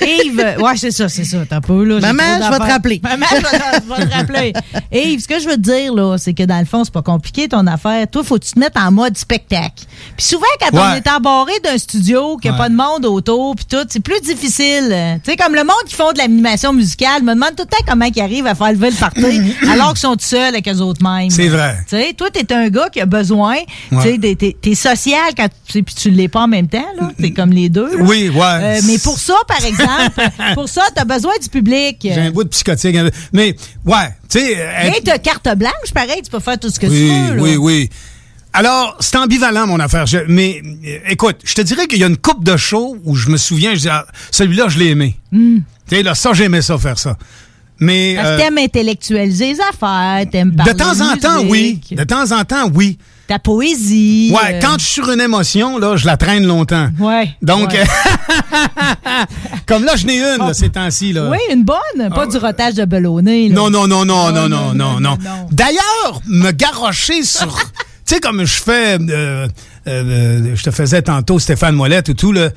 Yves, 0.00 0.56
ouais, 0.60 0.76
c'est 0.76 0.90
ça, 0.90 1.08
c'est 1.08 1.24
ça. 1.24 1.38
T'as 1.48 1.60
peu, 1.60 1.84
là. 1.84 2.00
Maman, 2.00 2.22
je 2.44 2.50
vais 2.50 2.58
te 2.58 2.72
rappeler. 2.72 3.00
Maman, 3.02 3.26
je 3.30 3.36
vais 3.36 3.42
te- 3.42 3.82
je 3.88 3.94
vais 4.00 4.06
te 4.08 4.14
rappeler. 4.14 4.52
Yves, 4.92 5.22
ce 5.22 5.28
que 5.28 5.38
je 5.40 5.48
veux 5.48 5.56
te 5.56 5.60
dire, 5.60 5.94
là, 5.94 6.16
c'est 6.18 6.34
que 6.34 6.42
dans 6.42 6.58
le 6.58 6.64
fond, 6.66 6.84
c'est 6.84 6.92
pas 6.92 7.02
compliqué 7.02 7.48
ton 7.48 7.66
affaire. 7.66 8.06
Toi, 8.10 8.22
faut 8.24 8.38
que 8.38 8.44
tu 8.44 8.52
te 8.52 8.58
mettes 8.58 8.76
en 8.76 8.90
mode 8.92 9.16
spectacle. 9.16 9.84
Puis 10.16 10.26
souvent, 10.26 10.44
quand 10.60 10.68
on 10.78 10.94
est 10.94 11.08
embarré 11.08 11.52
d'un 11.64 11.78
studio, 11.78 12.36
qu'il 12.36 12.50
n'y 12.50 12.56
a 12.56 12.60
Ouais. 12.60 12.64
pas 12.66 12.68
de 12.70 12.76
monde 12.76 13.04
autour, 13.06 13.54
puis 13.56 13.64
tout, 13.66 13.84
c'est 13.88 14.00
plus 14.00 14.20
difficile. 14.20 14.94
Tu 15.24 15.30
sais, 15.30 15.36
comme 15.36 15.54
le 15.54 15.62
monde 15.64 15.76
qui 15.86 15.94
font 15.94 16.12
de 16.12 16.18
l'animation 16.18 16.72
musicale, 16.72 17.22
me 17.22 17.34
demande 17.34 17.50
tout 17.56 17.64
le 17.64 17.68
temps 17.68 17.84
comment 17.86 18.06
ils 18.14 18.20
arrivent 18.20 18.46
à 18.46 18.54
faire 18.54 18.72
lever 18.72 18.90
le 18.90 18.96
party, 18.96 19.54
alors 19.70 19.90
qu'ils 19.90 20.00
sont 20.00 20.14
tout 20.14 20.24
seuls 20.24 20.54
avec 20.54 20.66
eux 20.68 20.80
autres 20.80 21.02
mêmes. 21.02 21.30
C'est 21.30 21.48
vrai. 21.48 21.76
Tu 21.88 21.96
sais, 21.96 22.12
toi, 22.14 22.28
t'es 22.30 22.52
un 22.54 22.68
gars 22.68 22.88
qui 22.90 23.00
a 23.00 23.06
besoin, 23.06 23.56
tu 23.90 24.00
sais, 24.00 24.18
t'es 24.60 24.74
social 24.74 25.20
quand 25.36 25.48
tu 25.66 25.72
sais, 25.72 25.82
puis 25.82 25.94
tu 25.94 26.10
l'es 26.10 26.28
pas 26.28 26.40
en 26.42 26.48
même 26.48 26.68
temps, 26.68 26.84
là. 26.98 27.10
T'es 27.20 27.32
comme 27.32 27.50
les 27.50 27.68
deux. 27.68 27.96
là. 27.98 28.04
Oui, 28.04 28.28
ouais. 28.28 28.40
Euh, 28.44 28.80
mais 28.86 28.98
pour 28.98 29.18
ça, 29.18 29.34
par 29.48 29.58
exemple, 29.64 29.75
pour 30.54 30.68
ça, 30.68 30.82
t'as 30.94 31.04
besoin 31.04 31.32
du 31.42 31.48
public. 31.48 31.98
j'ai 32.02 32.12
un 32.14 32.30
bout 32.30 32.44
de 32.44 32.48
psychotique. 32.48 32.96
Mais, 33.32 33.54
ouais, 33.84 34.08
tu 34.28 34.38
sais... 34.38 34.56
Mais 34.84 35.00
t'as 35.04 35.18
carte 35.18 35.48
blanche, 35.56 35.92
pareil, 35.94 36.20
tu 36.22 36.30
peux 36.30 36.40
faire 36.40 36.58
tout 36.58 36.70
ce 36.70 36.78
que 36.80 36.86
oui, 36.86 37.08
tu 37.08 37.30
veux. 37.30 37.36
là. 37.36 37.42
Oui, 37.42 37.56
oui, 37.56 37.90
Alors, 38.52 38.96
c'est 39.00 39.16
ambivalent, 39.16 39.66
mon 39.66 39.78
affaire. 39.80 40.06
Je- 40.06 40.24
mais, 40.28 40.62
euh, 40.86 40.98
écoute, 41.08 41.36
je 41.44 41.54
te 41.54 41.60
dirais 41.60 41.86
qu'il 41.86 41.98
y 41.98 42.04
a 42.04 42.06
une 42.06 42.16
coupe 42.16 42.42
de 42.44 42.56
shows 42.56 42.96
où 43.04 43.14
je 43.14 43.28
me 43.28 43.36
souviens, 43.36 43.74
je 43.74 43.80
dis, 43.80 43.88
ah, 43.88 44.06
celui-là, 44.30 44.68
je 44.68 44.78
l'ai 44.78 44.86
aimé. 44.88 45.16
Hmm. 45.32 45.58
Tu 45.88 45.96
sais, 45.96 46.02
là, 46.02 46.14
ça, 46.14 46.32
j'aimais 46.32 46.62
ça, 46.62 46.78
faire 46.78 46.98
ça. 46.98 47.16
Mais... 47.78 48.14
Parce 48.16 48.28
que 48.28 48.32
euh, 48.32 48.38
t'aimes 48.38 48.58
intellectualiser 48.58 49.52
les 49.52 49.58
affaires, 49.60 50.24
t'aimes 50.32 50.56
parler 50.56 50.72
de 50.72 50.78
temps 50.78 51.00
en 51.02 51.16
temps, 51.18 51.42
oui. 51.46 51.78
De 51.90 52.04
temps 52.04 52.32
en 52.32 52.44
temps, 52.44 52.70
oui. 52.72 52.96
Ta 53.28 53.38
poésie. 53.38 54.32
Ouais, 54.32 54.54
euh, 54.54 54.60
quand 54.62 54.78
je 54.78 54.84
suis 54.84 54.94
sur 55.02 55.10
une 55.10 55.20
émotion, 55.20 55.78
là, 55.78 55.96
je 55.96 56.06
la 56.06 56.16
traîne 56.16 56.46
longtemps. 56.46 56.88
Ouais. 56.98 57.28
Donc, 57.42 57.72
ouais. 57.72 57.84
comme 59.66 59.84
là, 59.84 59.96
je 59.96 60.06
n'ai 60.06 60.18
une, 60.18 60.38
là, 60.38 60.54
ces 60.54 60.70
temps-ci, 60.70 61.12
là. 61.12 61.28
Oui, 61.30 61.38
une 61.52 61.64
bonne, 61.64 62.10
pas 62.14 62.26
du 62.26 62.36
rotage 62.36 62.74
de 62.74 62.84
ballonné. 62.84 63.48
là. 63.48 63.54
Non, 63.54 63.70
non, 63.70 63.86
non, 63.86 64.04
non, 64.04 64.30
non, 64.32 64.48
non, 64.48 64.74
non, 64.74 65.00
non. 65.00 65.18
D'ailleurs, 65.50 66.20
me 66.26 66.50
garrocher 66.52 67.22
sur. 67.24 67.56
tu 68.06 68.14
sais, 68.14 68.20
comme 68.20 68.44
je 68.44 68.62
fais. 68.62 68.98
euh, 69.00 69.48
euh, 69.88 70.56
je 70.56 70.62
te 70.62 70.70
faisais 70.70 71.02
tantôt 71.02 71.38
Stéphane 71.38 71.74
Mollette 71.74 72.08
ou 72.08 72.14
tout, 72.14 72.32
là. 72.32 72.50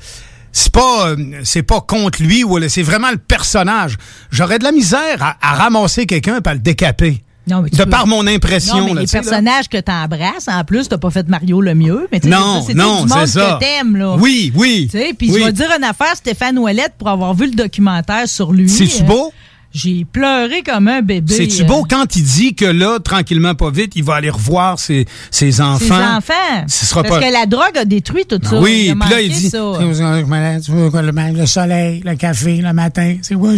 C'est 0.52 0.72
pas, 0.72 1.10
euh, 1.10 1.16
c'est 1.44 1.62
pas 1.62 1.80
contre 1.80 2.22
lui, 2.22 2.42
ou 2.42 2.58
c'est 2.68 2.82
vraiment 2.82 3.10
le 3.10 3.18
personnage. 3.18 3.96
J'aurais 4.32 4.58
de 4.58 4.64
la 4.64 4.72
misère 4.72 5.18
à, 5.20 5.36
à 5.40 5.54
ramasser 5.54 6.06
quelqu'un 6.06 6.40
et 6.44 6.48
à 6.48 6.54
le 6.54 6.58
décaper. 6.60 7.22
Non, 7.50 7.62
mais 7.62 7.70
tu 7.70 7.76
de 7.76 7.84
peux- 7.84 7.90
par 7.90 8.06
mon 8.06 8.26
impression. 8.26 8.78
Non, 8.78 8.84
mais 8.86 8.94
là, 8.94 9.00
les 9.02 9.06
tu 9.06 9.16
là. 9.16 9.22
personnages 9.22 9.68
que 9.68 9.78
t'embrasses, 9.78 10.48
en 10.48 10.64
plus, 10.64 10.88
t'as 10.88 10.98
pas 10.98 11.10
fait 11.10 11.28
Mario 11.28 11.60
le 11.60 11.74
mieux. 11.74 12.08
Mais 12.12 12.20
tu 12.20 12.28
Non, 12.28 12.62
c'est 12.66 12.74
non, 12.74 13.06
c'est 13.08 13.26
ça. 13.26 13.58
que 13.60 13.64
t'aimes, 13.64 13.96
là. 13.96 14.16
Oui, 14.18 14.52
oui. 14.54 14.88
Tu 14.90 14.98
sais, 14.98 15.12
puis 15.16 15.30
oui. 15.30 15.40
je 15.40 15.44
vais 15.46 15.52
dire 15.52 15.68
une 15.76 15.84
affaire, 15.84 16.14
Stéphane 16.14 16.58
Ouellette, 16.58 16.94
pour 16.98 17.08
avoir 17.08 17.34
vu 17.34 17.46
le 17.46 17.52
documentaire 17.52 18.28
sur 18.28 18.52
lui. 18.52 18.68
C'est-tu 18.68 19.02
euh, 19.02 19.06
beau? 19.06 19.32
J'ai 19.72 20.04
pleuré 20.04 20.62
comme 20.62 20.88
un 20.88 21.00
bébé. 21.00 21.32
C'est-tu 21.32 21.62
euh, 21.62 21.66
beau 21.66 21.86
quand 21.88 22.16
il 22.16 22.24
dit 22.24 22.54
que 22.56 22.64
là, 22.64 22.98
tranquillement, 22.98 23.54
pas 23.54 23.70
vite, 23.70 23.92
il 23.94 24.02
va 24.02 24.16
aller 24.16 24.28
revoir 24.30 24.80
ses, 24.80 25.06
ses 25.30 25.52
Ses 25.52 25.60
enfants? 25.60 26.16
enfants. 26.16 26.64
Ce 26.66 26.86
sera 26.86 27.02
Parce 27.04 27.20
pas- 27.20 27.26
que 27.28 27.32
la 27.32 27.46
drogue 27.46 27.78
a 27.78 27.84
détruit 27.84 28.24
tout 28.26 28.40
ça. 28.42 28.58
Oui, 28.60 28.86
Il 28.86 28.90
a 28.90 28.94
puis 28.96 29.10
là, 29.10 29.20
il 29.20 29.32
dit 29.32 29.48
ça. 29.48 29.58
Le, 29.58 31.32
le 31.38 31.46
soleil, 31.46 32.02
le 32.04 32.14
café, 32.16 32.56
le 32.56 32.72
matin, 32.72 33.16
c'est 33.22 33.36
quoi. 33.36 33.54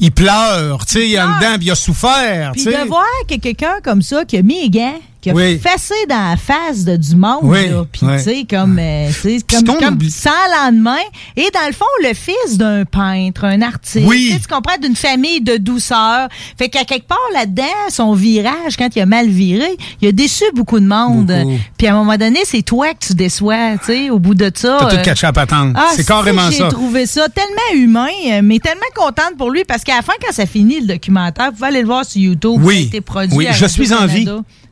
Il 0.00 0.12
pleure, 0.12 0.86
tu 0.86 0.94
sais, 0.94 1.08
il 1.08 1.14
est 1.14 1.20
en 1.20 1.36
dedans, 1.36 1.56
puis 1.56 1.66
il 1.66 1.70
a 1.70 1.74
souffert, 1.74 2.52
Puis 2.52 2.64
de 2.64 2.86
voir 2.88 3.04
que 3.28 3.36
quelqu'un 3.36 3.74
comme 3.82 4.02
ça, 4.02 4.24
qui 4.24 4.38
a 4.38 4.42
mis 4.42 4.62
les 4.62 4.70
gants, 4.70 4.98
qui 5.26 5.30
a 5.30 5.34
Oui. 5.34 5.58
fessé 5.58 5.94
dans 6.08 6.30
la 6.30 6.36
face 6.36 6.84
de 6.84 6.96
du 6.96 7.16
monde, 7.16 7.40
Oui, 7.42 7.68
là, 7.68 7.84
puis 7.90 8.02
oui. 8.04 8.16
tu 8.18 8.22
sais, 8.22 8.46
comme, 8.48 8.78
euh, 8.80 9.10
comme, 9.50 9.78
comme 9.78 10.00
sans 10.08 10.30
lendemain. 10.64 10.96
Et 11.36 11.48
dans 11.52 11.66
le 11.66 11.72
fond, 11.72 11.84
le 12.02 12.14
fils 12.14 12.56
d'un 12.58 12.84
peintre, 12.84 13.44
un 13.44 13.60
artiste, 13.62 14.06
Oui. 14.06 14.38
tu 14.40 14.46
comprends, 14.52 14.78
d'une 14.80 14.94
famille 14.96 15.40
de 15.40 15.56
douceur. 15.56 16.28
Fait 16.56 16.68
qu'à 16.68 16.84
quelque 16.84 17.08
part 17.08 17.18
là-dedans, 17.34 17.62
son 17.88 18.12
virage, 18.14 18.76
quand 18.78 18.88
il 18.94 19.00
a 19.00 19.06
mal 19.06 19.28
viré, 19.28 19.76
il 20.00 20.08
a 20.08 20.12
déçu 20.12 20.44
beaucoup 20.54 20.78
de 20.80 20.86
monde. 20.86 21.32
Puis 21.76 21.86
à 21.86 21.94
un 21.94 21.96
moment 21.98 22.16
donné, 22.16 22.40
c'est 22.44 22.62
toi 22.62 22.92
que 22.94 23.06
tu 23.06 23.14
déçois, 23.14 23.78
tu 23.78 23.86
sais, 23.86 24.10
au 24.10 24.18
bout 24.18 24.34
de 24.34 24.50
ça. 24.54 24.76
T'as 24.80 24.88
tout 24.90 24.96
euh, 24.96 25.02
catché 25.02 25.26
à 25.26 25.32
patente. 25.32 25.74
ah, 25.76 25.88
c'est 25.96 26.06
carrément 26.06 26.50
J'ai 26.50 26.58
ça. 26.58 26.68
trouvé 26.68 27.06
ça 27.06 27.28
tellement 27.28 27.82
humain, 27.84 28.06
euh, 28.30 28.40
mais 28.42 28.58
tellement 28.58 28.80
contente 28.94 29.36
pour 29.36 29.50
lui 29.50 29.64
parce 29.64 29.82
qu'à 29.82 29.96
la 29.96 30.02
fin, 30.02 30.12
quand 30.24 30.32
ça 30.32 30.46
finit 30.46 30.80
le 30.80 30.86
documentaire, 30.86 31.46
vous 31.46 31.56
pouvez 31.56 31.68
aller 31.68 31.80
le 31.80 31.86
voir 31.86 32.04
sur 32.04 32.20
YouTube. 32.20 32.60
Oui. 32.62 32.76
A 32.76 32.80
été 32.86 33.00
produit 33.00 33.36
Oui, 33.36 33.46
à 33.48 33.52
Je 33.52 33.66
suis 33.66 33.92
en 33.92 34.06
vie. 34.06 34.28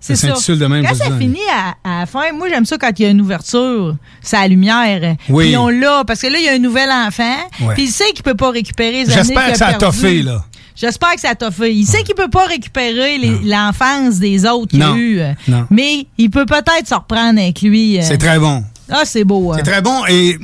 C'est 0.06 0.16
Ça 0.16 0.34
ça. 0.34 0.54
de 0.54 0.66
même, 0.66 0.84
Quand 0.86 0.94
ça 0.94 1.16
finit 1.18 1.38
à, 1.50 1.74
à 1.82 2.00
la 2.00 2.06
fin, 2.06 2.30
moi 2.36 2.48
j'aime 2.50 2.66
ça 2.66 2.76
quand 2.76 2.90
il 2.98 3.02
y 3.02 3.06
a 3.06 3.10
une 3.10 3.20
ouverture, 3.22 3.96
c'est 4.20 4.36
la 4.36 4.48
lumière. 4.48 5.16
Oui. 5.30 5.46
Puis 5.46 5.56
on 5.56 5.68
l'a 5.68 6.04
parce 6.06 6.20
que 6.20 6.26
là 6.26 6.38
il 6.38 6.44
y 6.44 6.48
a 6.48 6.52
un 6.52 6.58
nouvel 6.58 6.90
enfant, 6.90 7.36
puis 7.74 7.84
il 7.84 7.90
sait 7.90 8.12
qu'il 8.12 8.22
peut 8.22 8.34
pas 8.34 8.50
récupérer 8.50 9.04
les 9.04 9.10
années 9.10 9.22
J'espère 9.22 9.52
que 9.52 9.58
ça 9.58 9.66
a 9.68 9.74
toffé, 9.74 10.22
là. 10.22 10.44
J'espère 10.76 11.14
que 11.14 11.20
ça 11.20 11.30
a 11.30 11.34
toffé. 11.36 11.72
Il 11.72 11.86
sait 11.86 12.02
qu'il 12.02 12.16
peut 12.16 12.28
pas 12.28 12.46
récupérer 12.46 13.16
l'enfance 13.44 14.16
des 14.16 14.44
autres 14.44 14.72
qu'il 14.72 14.82
a 14.82 14.88
Non. 14.88 14.96
eu, 14.96 15.20
Non. 15.48 15.66
mais 15.70 16.06
il 16.18 16.30
peut 16.30 16.46
peut-être 16.46 16.88
se 16.88 16.94
reprendre 16.94 17.38
avec 17.40 17.62
lui. 17.62 17.98
euh. 17.98 18.02
C'est 18.02 18.18
très 18.18 18.38
bon. 18.40 18.64
Ah, 18.90 19.02
c'est 19.04 19.24
beau. 19.24 19.52
hein. 19.52 19.56
C'est 19.58 19.70
très 19.70 19.80
bon. 19.80 20.04
Et 20.08 20.36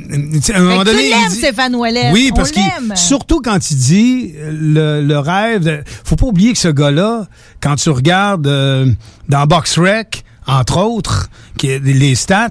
tu 0.42 0.52
à 0.52 0.56
un 0.56 0.60
moment 0.60 0.82
que 0.82 0.88
tu 0.88 0.94
donné. 0.96 1.06
il 1.08 1.10
l'aimes, 1.10 1.28
dit- 1.28 1.36
Stéphane 1.36 1.74
Ouellet. 1.76 2.10
Oui, 2.12 2.32
parce 2.34 2.50
qu'il. 2.50 2.62
l'aime. 2.62 2.96
Surtout 2.96 3.40
quand 3.42 3.70
il 3.70 3.76
dit 3.76 4.32
euh, 4.36 5.00
le, 5.00 5.06
le 5.06 5.18
rêve. 5.18 5.62
de- 5.64 5.82
faut 6.04 6.16
pas 6.16 6.26
oublier 6.26 6.52
que 6.54 6.58
ce 6.58 6.68
gars-là, 6.68 7.26
quand 7.60 7.76
tu 7.76 7.90
regardes 7.90 8.46
euh, 8.46 8.86
dans 9.28 9.44
Box 9.46 9.78
Rec, 9.78 10.24
entre 10.46 10.78
autres, 10.78 11.28
qui 11.58 11.78
les 11.78 12.14
stats, 12.14 12.48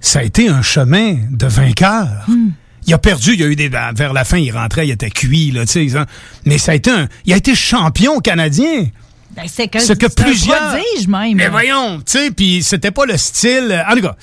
ça 0.00 0.20
a 0.20 0.22
été 0.22 0.48
un 0.48 0.62
chemin 0.62 1.16
de 1.30 1.46
vainqueur. 1.46 2.08
Hmm. 2.28 2.50
Il 2.86 2.94
a 2.94 2.98
perdu, 2.98 3.34
il 3.34 3.42
a 3.42 3.46
eu 3.46 3.56
des. 3.56 3.68
ben, 3.68 3.92
Vers 3.94 4.12
la 4.12 4.24
fin, 4.24 4.38
il 4.38 4.50
rentrait, 4.52 4.86
il 4.86 4.90
était 4.92 5.10
cuit, 5.10 5.50
là, 5.50 5.66
tu 5.66 5.88
sais. 5.90 5.98
Mais 6.44 6.56
ça 6.58 6.72
a 6.72 6.74
été 6.76 6.90
un. 6.90 7.08
Il 7.24 7.32
a 7.32 7.36
été 7.36 7.54
champion 7.54 8.20
canadien. 8.20 8.86
Ben, 9.34 9.42
c'est 9.48 9.68
que, 9.68 9.80
Ce 9.80 9.92
que 9.92 10.06
un 10.06 10.08
plusieurs. 10.08 10.68
prodige, 10.68 11.08
même. 11.08 11.34
Mais 11.36 11.48
voyons, 11.48 11.98
tu 11.98 12.04
sais, 12.06 12.30
puis 12.30 12.62
c'était 12.62 12.92
pas 12.92 13.04
le 13.04 13.16
style. 13.18 13.84
En 13.90 13.94
tout 13.94 14.02
cas, 14.02 14.16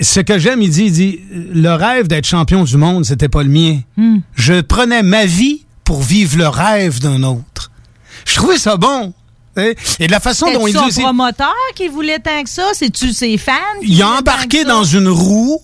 ce 0.00 0.20
que 0.20 0.38
j'aime, 0.38 0.62
il 0.62 0.70
dit, 0.70 0.84
il 0.84 0.92
dit, 0.92 1.20
le 1.30 1.74
rêve 1.74 2.08
d'être 2.08 2.26
champion 2.26 2.64
du 2.64 2.76
monde, 2.76 3.04
c'était 3.04 3.28
pas 3.28 3.42
le 3.42 3.48
mien. 3.48 3.80
Hmm. 3.96 4.18
Je 4.34 4.60
prenais 4.60 5.02
ma 5.02 5.26
vie 5.26 5.64
pour 5.84 6.02
vivre 6.02 6.38
le 6.38 6.48
rêve 6.48 7.00
d'un 7.00 7.22
autre. 7.22 7.70
Je 8.26 8.34
trouvais 8.34 8.58
ça 8.58 8.76
bon. 8.76 9.12
Et 9.56 10.06
de 10.06 10.10
la 10.10 10.20
façon 10.20 10.46
dont 10.52 10.64
C'est 10.64 10.72
il 10.72 10.76
dit 10.76 10.84
aussi, 10.84 11.00
promoteur 11.00 11.54
qui 11.76 11.86
voulait 11.88 12.18
tant 12.18 12.42
que 12.42 12.50
ça? 12.50 12.70
C'est-tu 12.72 13.12
ses 13.12 13.38
fans? 13.38 13.52
qui 13.80 13.92
il 13.92 14.02
a 14.02 14.18
embarqué 14.18 14.64
dans 14.64 14.82
une 14.82 15.08
roue 15.08 15.60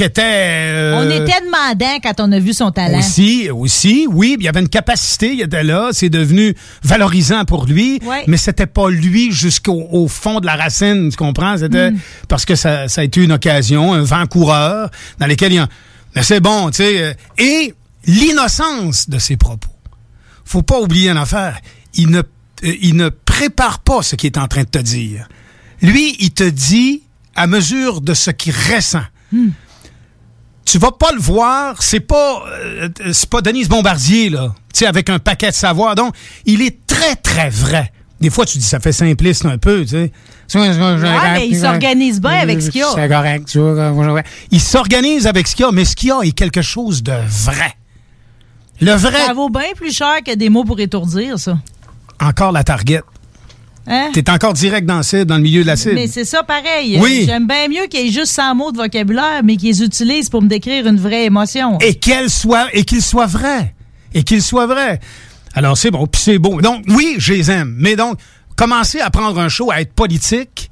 qui 0.00 0.04
était... 0.06 0.22
euh, 0.24 0.94
On 0.98 1.10
était 1.10 1.40
demandant 1.44 1.98
quand 2.02 2.20
on 2.20 2.32
a 2.32 2.38
vu 2.38 2.54
son 2.54 2.70
talent. 2.70 2.98
Aussi, 2.98 3.50
aussi, 3.50 4.06
oui, 4.10 4.36
il 4.38 4.44
y 4.44 4.48
avait 4.48 4.60
une 4.60 4.68
capacité, 4.68 5.34
il 5.34 5.42
était 5.42 5.62
là, 5.62 5.90
c'est 5.92 6.08
devenu 6.08 6.54
valorisant 6.82 7.44
pour 7.44 7.66
lui, 7.66 8.00
Ouais. 8.04 8.24
mais 8.26 8.38
c'était 8.38 8.66
pas 8.66 8.88
lui 8.88 9.30
jusqu'au 9.30 9.86
au 9.90 10.08
fond 10.08 10.40
de 10.40 10.46
la 10.46 10.56
racine, 10.56 11.10
tu 11.10 11.16
comprends? 11.16 11.58
C'était 11.58 11.90
Mm. 11.90 11.98
parce 12.28 12.44
que 12.46 12.54
ça, 12.54 12.88
ça 12.88 13.02
a 13.02 13.04
été 13.04 13.22
une 13.22 13.32
occasion, 13.32 13.92
un 13.92 14.02
vent 14.02 14.24
coureur 14.26 14.90
dans 15.18 15.26
lequel 15.26 15.52
il 15.52 15.56
y 15.56 15.58
a... 15.58 15.68
Mais 16.16 16.22
c'est 16.22 16.40
bon, 16.40 16.70
tu 16.70 16.76
sais. 16.78 17.02
euh, 17.02 17.12
Et 17.38 17.74
l'innocence 18.06 19.08
de 19.10 19.18
ses 19.18 19.36
propos. 19.36 19.68
Faut 20.44 20.62
pas 20.62 20.80
oublier 20.80 21.10
une 21.10 21.18
affaire. 21.18 21.58
Il 21.94 22.08
ne, 22.10 22.18
euh, 22.20 22.22
il 22.80 22.96
ne 22.96 23.08
prépare 23.10 23.80
pas 23.80 24.02
ce 24.02 24.16
qu'il 24.16 24.28
est 24.28 24.38
en 24.38 24.48
train 24.48 24.62
de 24.62 24.68
te 24.68 24.78
dire. 24.78 25.28
Lui, 25.82 26.16
il 26.20 26.30
te 26.30 26.44
dit 26.48 27.02
à 27.36 27.46
mesure 27.46 28.00
de 28.00 28.14
ce 28.14 28.30
qu'il 28.30 28.52
ressent 28.74 29.02
tu 30.64 30.78
vas 30.78 30.92
pas 30.92 31.12
le 31.12 31.20
voir, 31.20 31.82
c'est 31.82 32.00
pas 32.00 32.42
euh, 32.48 32.88
c'est 33.12 33.28
pas 33.28 33.40
Denise 33.40 33.68
Bombardier 33.68 34.30
là, 34.30 34.54
tu 34.72 34.86
avec 34.86 35.10
un 35.10 35.18
paquet 35.18 35.48
de 35.50 35.54
savoir. 35.54 35.94
Donc, 35.94 36.14
il 36.46 36.62
est 36.62 36.86
très 36.86 37.16
très 37.16 37.50
vrai. 37.50 37.92
Des 38.20 38.30
fois 38.30 38.44
tu 38.44 38.58
dis 38.58 38.64
ça 38.64 38.80
fait 38.80 38.92
simpliste 38.92 39.46
un 39.46 39.58
peu, 39.58 39.80
tu 39.82 39.88
sais. 39.88 40.12
Mais 40.54 41.48
il 41.48 41.58
s'organise 41.58 42.20
bien 42.20 42.30
avec 42.32 42.60
ce 42.60 42.70
qu'il 42.70 42.80
y 42.80 42.84
a. 42.84 42.90
C'est 42.94 43.08
correct. 43.08 43.56
Il 44.50 44.60
s'organise 44.60 45.26
avec 45.26 45.46
ce 45.46 45.54
qu'il 45.56 45.64
y 45.64 45.68
a, 45.68 45.72
mais 45.72 45.84
ce 45.84 45.96
qu'il 45.96 46.08
y 46.08 46.12
a 46.12 46.20
est 46.22 46.32
quelque 46.32 46.62
chose 46.62 47.02
de 47.02 47.12
vrai. 47.12 47.74
Le 48.80 48.92
vrai, 48.92 49.26
Ça 49.26 49.34
vaut 49.34 49.50
bien 49.50 49.72
plus 49.76 49.94
cher 49.94 50.22
que 50.24 50.34
des 50.34 50.48
mots 50.48 50.64
pour 50.64 50.80
étourdir, 50.80 51.38
ça. 51.38 51.58
encore 52.20 52.50
la 52.52 52.64
target. 52.64 53.02
Hein? 53.86 54.10
T'es 54.12 54.28
encore 54.30 54.52
direct 54.52 54.86
dans, 54.86 55.00
le 55.00 55.38
milieu 55.38 55.62
de 55.62 55.66
la 55.66 55.76
cible. 55.76 55.94
Mais 55.94 56.06
c'est 56.06 56.24
ça 56.24 56.42
pareil. 56.42 56.98
Oui. 57.00 57.24
J'aime 57.26 57.46
bien 57.46 57.68
mieux 57.68 57.86
qu'il 57.86 58.04
y 58.04 58.08
ait 58.08 58.12
juste 58.12 58.32
100 58.32 58.54
mots 58.54 58.72
de 58.72 58.76
vocabulaire, 58.76 59.40
mais 59.42 59.56
qu'ils 59.56 59.82
utilisent 59.82 60.28
pour 60.28 60.42
me 60.42 60.48
décrire 60.48 60.86
une 60.86 60.98
vraie 61.00 61.24
émotion. 61.24 61.78
et 61.80 61.94
qu'elle 61.94 62.30
soit 62.30 62.68
et 62.72 62.84
qu'il 62.84 63.02
soit 63.02 63.26
vrai 63.26 63.74
et 64.14 64.22
qu'il 64.22 64.42
soit 64.42 64.66
vrai. 64.66 65.00
Alors 65.54 65.76
c'est 65.76 65.90
bon, 65.90 66.06
puis 66.06 66.20
c'est 66.22 66.38
beau. 66.38 66.60
Donc 66.60 66.84
oui, 66.88 67.16
je 67.18 67.32
les 67.32 67.50
aime, 67.50 67.74
mais 67.78 67.96
donc 67.96 68.18
commencer 68.56 69.00
à 69.00 69.10
prendre 69.10 69.38
un 69.40 69.48
show 69.48 69.70
à 69.70 69.80
être 69.80 69.92
politique, 69.92 70.70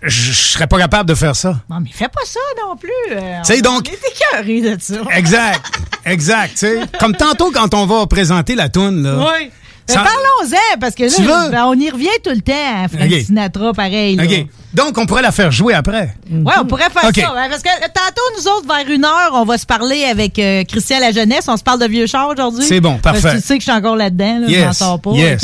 je 0.00 0.32
serais 0.32 0.66
pas 0.66 0.78
capable 0.78 1.08
de 1.08 1.14
faire 1.14 1.34
ça. 1.34 1.60
Non, 1.68 1.80
mais 1.80 1.90
fais 1.92 2.08
pas 2.08 2.24
ça 2.24 2.40
non 2.64 2.76
plus. 2.76 2.90
Euh, 3.10 3.40
C'est 3.42 3.66
on- 3.66 3.74
donc- 3.74 3.90
écœurés 3.90 4.60
de 4.76 4.80
ça. 4.80 5.00
Exact, 5.14 5.60
exact. 6.04 6.52
tu 6.52 6.58
sais. 6.58 6.80
Comme 7.00 7.16
tantôt 7.16 7.50
quand 7.50 7.74
on 7.74 7.84
va 7.84 8.06
présenter 8.06 8.54
la 8.54 8.68
toune 8.68 9.02
là. 9.02 9.18
Oui. 9.18 9.50
Ça- 9.88 10.02
Parlons-en, 10.04 10.78
parce 10.80 10.94
que 10.94 11.04
là, 11.26 11.48
ben, 11.50 11.64
on 11.66 11.74
y 11.74 11.88
revient 11.90 12.08
tout 12.22 12.30
le 12.30 12.40
temps 12.40 12.52
à 12.84 12.88
Frank. 12.88 13.10
Sinatra, 13.24 13.72
pareil. 13.72 14.16
là. 14.16 14.24
Donc 14.74 14.98
on 14.98 15.06
pourrait 15.06 15.22
la 15.22 15.32
faire 15.32 15.50
jouer 15.50 15.72
après. 15.72 16.14
Ouais, 16.30 16.52
on 16.60 16.66
pourrait 16.66 16.90
faire 16.90 17.02
ça. 17.02 17.32
hein, 17.34 17.46
parce 17.48 17.62
que 17.62 17.68
euh, 17.70 17.88
tantôt, 17.94 18.22
nous 18.36 18.46
autres, 18.48 18.66
vers 18.68 18.94
une 18.94 19.02
heure, 19.04 19.30
on 19.32 19.44
va 19.46 19.56
se 19.56 19.64
parler 19.64 20.04
avec 20.04 20.38
euh, 20.38 20.62
Christian 20.64 20.98
La 21.00 21.10
Jeunesse. 21.10 21.46
On 21.48 21.56
se 21.56 21.62
parle 21.62 21.80
de 21.80 21.86
vieux 21.86 22.06
chars 22.06 22.28
aujourd'hui. 22.28 22.64
C'est 22.66 22.80
bon, 22.80 22.98
Parce 23.02 23.16
que 23.18 23.22
parfait. 23.22 23.40
tu 23.40 23.46
sais 23.46 23.54
que 23.54 23.60
je 23.64 23.70
suis 23.70 23.72
encore 23.76 23.96
là-dedans. 23.96 24.40
Là, 24.40 24.46
je 24.46 24.52
Yes, 24.52 24.76
sors 24.76 25.00
pas. 25.00 25.12
yes. 25.12 25.42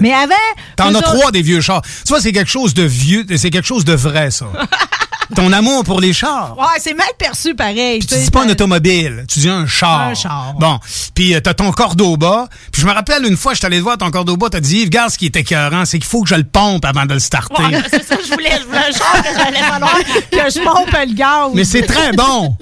Mais 0.00 0.12
avant. 0.14 0.34
T'en 0.76 0.94
as 0.94 0.98
autres- 0.98 1.14
trois 1.14 1.32
des 1.32 1.42
vieux 1.42 1.60
chars. 1.60 1.82
Tu 1.82 2.08
vois, 2.10 2.20
c'est 2.20 2.30
quelque 2.32 2.50
chose 2.50 2.72
de 2.72 2.84
vieux, 2.84 3.26
c'est 3.36 3.50
quelque 3.50 3.66
chose 3.66 3.84
de 3.84 3.94
vrai 3.94 4.30
ça. 4.30 4.46
Ton 5.34 5.52
amour 5.52 5.84
pour 5.84 6.00
les 6.00 6.12
chars. 6.12 6.56
Ouais, 6.58 6.78
c'est 6.78 6.94
mal 6.94 7.06
perçu 7.18 7.54
pareil. 7.54 8.00
Tu 8.00 8.14
dis 8.16 8.30
pas 8.30 8.44
un 8.44 8.48
automobile, 8.48 9.24
tu 9.28 9.40
dis 9.40 9.48
un 9.48 9.66
char. 9.66 10.00
Un 10.00 10.14
char. 10.14 10.54
Bon, 10.58 10.78
puis 11.14 11.34
euh, 11.34 11.40
t'as 11.40 11.54
ton 11.54 11.70
Cordoba. 11.72 12.48
Puis 12.72 12.82
je 12.82 12.86
me 12.86 12.92
rappelle 12.92 13.24
une 13.24 13.36
fois, 13.36 13.54
je 13.54 13.60
t'allais 13.60 13.80
voir 13.80 13.98
ton 13.98 14.10
Cordoba, 14.10 14.48
t'as 14.50 14.60
dit, 14.60 14.84
regarde 14.84 15.10
ce 15.10 15.18
qui 15.18 15.26
est 15.26 15.36
écœurant, 15.36 15.84
c'est 15.84 15.98
qu'il 15.98 16.08
faut 16.08 16.22
que 16.22 16.28
je 16.28 16.34
le 16.34 16.44
pompe 16.44 16.84
avant 16.84 17.06
de 17.06 17.14
le 17.14 17.20
starter. 17.20 17.62
Ouais, 17.62 17.82
c'est 17.90 18.04
ça, 18.06 18.16
je 18.24 18.32
voulais, 18.32 18.58
je 18.60 18.66
voulais 18.66 18.78
un 18.78 18.92
char 18.92 19.22
que 19.22 19.28
j'allais 19.36 19.62
falloir 19.62 19.98
que 19.98 20.50
je 20.50 20.64
pompe 20.64 20.92
le 20.92 21.14
gaz. 21.14 21.50
Mais 21.54 21.64
c'est 21.64 21.82
très 21.82 22.12
bon. 22.12 22.56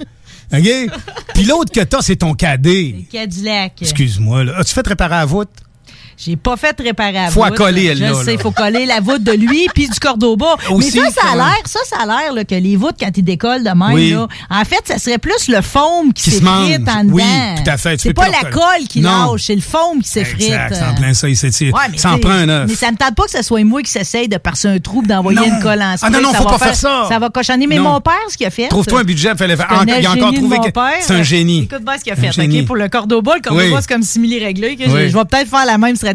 OK? 0.51 0.69
Puis 1.35 1.43
l'autre 1.43 1.71
que 1.71 1.81
t'as, 1.81 2.01
c'est 2.01 2.17
ton 2.17 2.33
cadet. 2.33 3.05
Cadillac. 3.11 3.73
Excuse-moi, 3.81 4.43
là. 4.45 4.57
As-tu 4.57 4.73
fait 4.73 4.87
réparer 4.87 5.15
à 5.15 5.25
voûte? 5.25 5.49
J'ai 6.21 6.35
pas 6.35 6.57
fait 6.57 6.75
réparer 6.79 7.17
à 7.17 7.29
Faut 7.31 7.41
voûte. 7.43 7.53
accoler, 7.53 7.85
elle, 7.85 7.97
Je 7.97 8.03
là, 8.03 8.13
sais, 8.25 8.33
là. 8.35 8.39
faut 8.39 8.51
coller 8.51 8.85
la 8.85 8.99
voûte 8.99 9.23
de 9.23 9.31
lui 9.31 9.67
puis 9.73 9.87
du 9.87 9.99
Cordoba. 10.01 10.55
Aussi, 10.69 10.99
Mais 10.99 11.09
ça, 11.11 11.21
ça 11.21 11.31
a 11.31 11.35
l'air, 11.37 11.55
ça, 11.65 11.79
ça 11.89 11.95
a 12.03 12.05
l'air 12.05 12.33
là, 12.33 12.43
que 12.43 12.55
les 12.55 12.75
voûtes 12.75 12.97
quand 12.99 13.09
ils 13.15 13.23
décollent 13.23 13.63
de 13.63 13.69
même, 13.69 13.93
Oui. 13.93 14.11
là, 14.11 14.27
en 14.49 14.65
fait, 14.65 14.81
ça 14.83 14.97
serait 14.97 15.17
plus 15.17 15.47
le 15.47 15.61
foam 15.61 16.11
qui, 16.11 16.23
Qui 16.25 16.31
se 16.31 16.35
s'effrite 16.39 16.89
en 16.89 17.03
dedans. 17.05 17.13
Oui, 17.13 17.23
tout 17.63 17.71
à 17.71 17.77
fait. 17.77 18.01
C'est 18.01 18.13
pas 18.13 18.27
la 18.27 18.49
colle 18.49 18.85
qui 18.89 18.99
lâche, 18.99 19.43
c'est 19.43 19.55
le 19.55 19.61
foam 19.61 20.01
qui 20.01 20.09
s'effrite. 20.09 20.41
Exact, 20.47 20.73
c'est 20.75 20.83
en 20.83 20.89
euh. 20.89 20.95
plein 20.95 21.13
ça, 21.13 21.29
il 21.29 21.37
s'étire. 21.37 21.73
Ouais, 21.73 21.97
ça 21.97 22.11
en 22.11 22.19
prend 22.19 22.31
un 22.31 22.49
œuf. 22.49 22.65
Mais 22.67 22.75
ça 22.75 22.91
me 22.91 22.97
tente 22.97 23.15
pas 23.15 23.23
que 23.23 23.31
ce 23.31 23.41
soit 23.41 23.63
moi 23.63 23.81
qui 23.81 23.91
s'essaye 23.91 24.27
de 24.27 24.37
percer 24.37 24.67
un 24.67 24.79
trou 24.79 25.01
d'envoyer 25.01 25.39
une 25.47 25.59
colle 25.61 25.81
en 25.81 25.95
Ah 26.01 26.09
non, 26.09 26.21
non, 26.21 26.33
faut 26.33 26.43
pas 26.43 26.57
faire 26.59 26.75
ça. 26.75 27.05
Ça 27.07 27.17
va 27.19 27.29
cochonner. 27.29 27.65
Mais 27.65 27.79
mon 27.79 28.01
père, 28.01 28.13
ce 28.29 28.35
qu'il 28.35 28.45
a 28.45 28.49
fait. 28.49 28.67
Trouve-toi 28.67 28.99
un 28.99 29.03
budget. 29.05 29.29
Je 29.39 29.45
connais 29.45 30.01
Il 30.01 30.05
a 30.05 30.15
le 30.15 30.19
encore 30.19 30.33
trouvé 30.33 30.57
que 30.57 30.79
c'est 30.99 31.13
un 31.13 31.23
génie. 31.23 31.63
Écoute 31.71 31.85
bien 31.85 31.97
ce 31.97 32.03
qu'il 32.03 32.11
a 32.11 32.17
fait. 32.17 32.29
OK, 32.29 32.65
pour 32.65 32.75
le 32.75 32.89
Cordoba, 32.89 33.35
le 33.35 33.41
Cordoba, 33.41 33.65
Oui. 33.65 33.73
c'est 33.79 33.87
comme 33.89 34.03
simili-réglé. 34.03 34.77
Je, 34.77 34.89
je 34.89 35.17
vais 35.17 35.25
peut-être 35.25 35.49
faire 35.49 35.65
la 35.65 35.77
même 35.77 35.95
stratégie. 35.95 36.08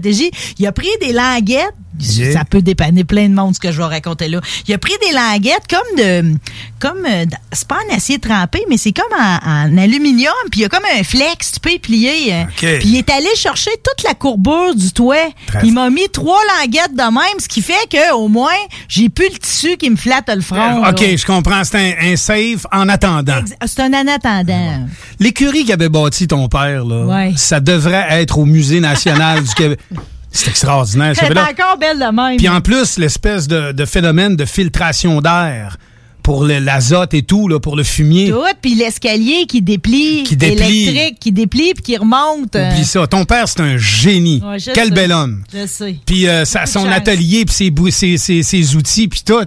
Il 0.58 0.66
a 0.66 0.72
pris 0.72 0.88
des 1.00 1.12
languettes. 1.12 1.74
Ça 2.00 2.44
peut 2.44 2.60
dépanner 2.62 3.04
plein 3.04 3.28
de 3.28 3.34
monde, 3.34 3.54
ce 3.54 3.60
que 3.60 3.70
je 3.72 3.78
vais 3.78 3.84
raconter 3.84 4.28
là. 4.28 4.40
Il 4.66 4.74
a 4.74 4.78
pris 4.78 4.92
des 5.06 5.14
languettes 5.14 5.66
comme 5.70 5.96
de. 5.98 6.34
comme 6.80 7.04
euh, 7.08 7.24
C'est 7.52 7.68
pas 7.68 7.76
en 7.90 7.96
acier 7.96 8.18
trempé, 8.18 8.64
mais 8.68 8.76
c'est 8.76 8.92
comme 8.92 9.18
en, 9.18 9.38
en 9.46 9.78
aluminium. 9.78 10.32
Puis 10.50 10.60
il 10.60 10.62
y 10.62 10.64
a 10.66 10.68
comme 10.68 10.84
un 10.98 11.02
flex, 11.04 11.52
tu 11.52 11.60
peux 11.60 11.78
plier. 11.78 12.34
euh. 12.34 12.44
Puis 12.56 12.88
il 12.88 12.96
est 12.96 13.10
allé 13.10 13.28
chercher 13.36 13.70
toute 13.82 14.04
la 14.06 14.14
courbure 14.14 14.74
du 14.74 14.90
toit. 14.92 15.16
Très 15.46 15.60
Il 15.66 15.72
m'a 15.72 15.88
mis 15.90 16.08
trois 16.12 16.40
languettes 16.60 16.94
de 16.94 17.02
même, 17.02 17.38
ce 17.38 17.48
qui 17.48 17.62
fait 17.62 17.74
que 17.90 18.12
au 18.14 18.28
moins, 18.28 18.50
j'ai 18.88 19.08
plus 19.08 19.28
le 19.32 19.38
tissu 19.38 19.76
qui 19.76 19.88
me 19.90 19.96
flatte 19.96 20.28
le 20.34 20.40
front. 20.42 20.80
là. 20.82 20.90
OK, 20.90 21.00
je 21.16 21.24
comprends. 21.26 21.62
C'est 21.64 21.78
un, 21.78 22.12
un 22.12 22.16
save 22.16 22.66
en 22.72 22.88
attendant. 22.88 23.40
C'est 23.66 23.80
un 23.80 23.92
en 23.94 24.06
attendant. 24.08 24.86
L'écurie 25.20 25.64
qu'avait 25.64 25.88
bâti 25.88 26.26
ton 26.26 26.48
père, 26.48 26.84
là, 26.84 27.04
Ouais. 27.06 27.32
ça 27.36 27.60
devrait 27.60 28.06
être 28.20 28.38
au 28.38 28.44
Musée 28.46 28.80
national 28.80 29.42
du 29.44 29.54
Québec. 29.54 29.78
C'est 30.36 30.50
extraordinaire. 30.50 31.14
ça 31.14 31.22
Elle 31.22 31.28
fait 31.28 31.32
est 31.32 31.36
là. 31.36 31.48
encore 31.50 31.78
belle 31.78 31.98
de 31.98 32.04
même. 32.14 32.36
Puis 32.36 32.48
en 32.48 32.60
plus, 32.60 32.98
l'espèce 32.98 33.46
de, 33.46 33.70
de 33.72 33.84
phénomène 33.84 34.34
de 34.34 34.44
filtration 34.44 35.20
d'air 35.20 35.76
pour 36.24 36.44
le- 36.44 36.58
l'azote 36.58 37.14
et 37.14 37.22
tout, 37.22 37.46
là, 37.48 37.60
pour 37.60 37.76
le 37.76 37.84
fumier. 37.84 38.30
Tout, 38.30 38.42
puis 38.60 38.74
l'escalier 38.74 39.46
qui 39.46 39.62
déplie, 39.62 40.24
Qui 40.24 40.36
déplie. 40.36 40.88
électrique, 40.88 41.20
qui 41.20 41.30
déplie 41.32 41.72
puis 41.74 41.82
qui 41.84 41.96
remonte. 41.96 42.56
euh. 42.56 42.70
Oublie 42.72 42.84
ça. 42.84 43.06
Ton 43.06 43.24
père, 43.24 43.46
c'est 43.46 43.60
un 43.60 43.76
génie. 43.76 44.42
Ouais, 44.44 44.56
Quel 44.74 44.88
sais. 44.88 44.90
bel 44.90 45.12
homme. 45.12 45.44
Je 45.52 45.66
sais. 45.66 45.96
Puis 46.04 46.26
euh, 46.26 46.44
son 46.44 46.58
chance. 46.66 46.86
atelier, 46.90 47.44
puis 47.44 47.54
ses, 47.54 47.72
ses, 47.92 48.16
ses- 48.16 48.42
ses 48.42 48.74
outils, 48.76 49.06
puis 49.06 49.20
tout. 49.24 49.44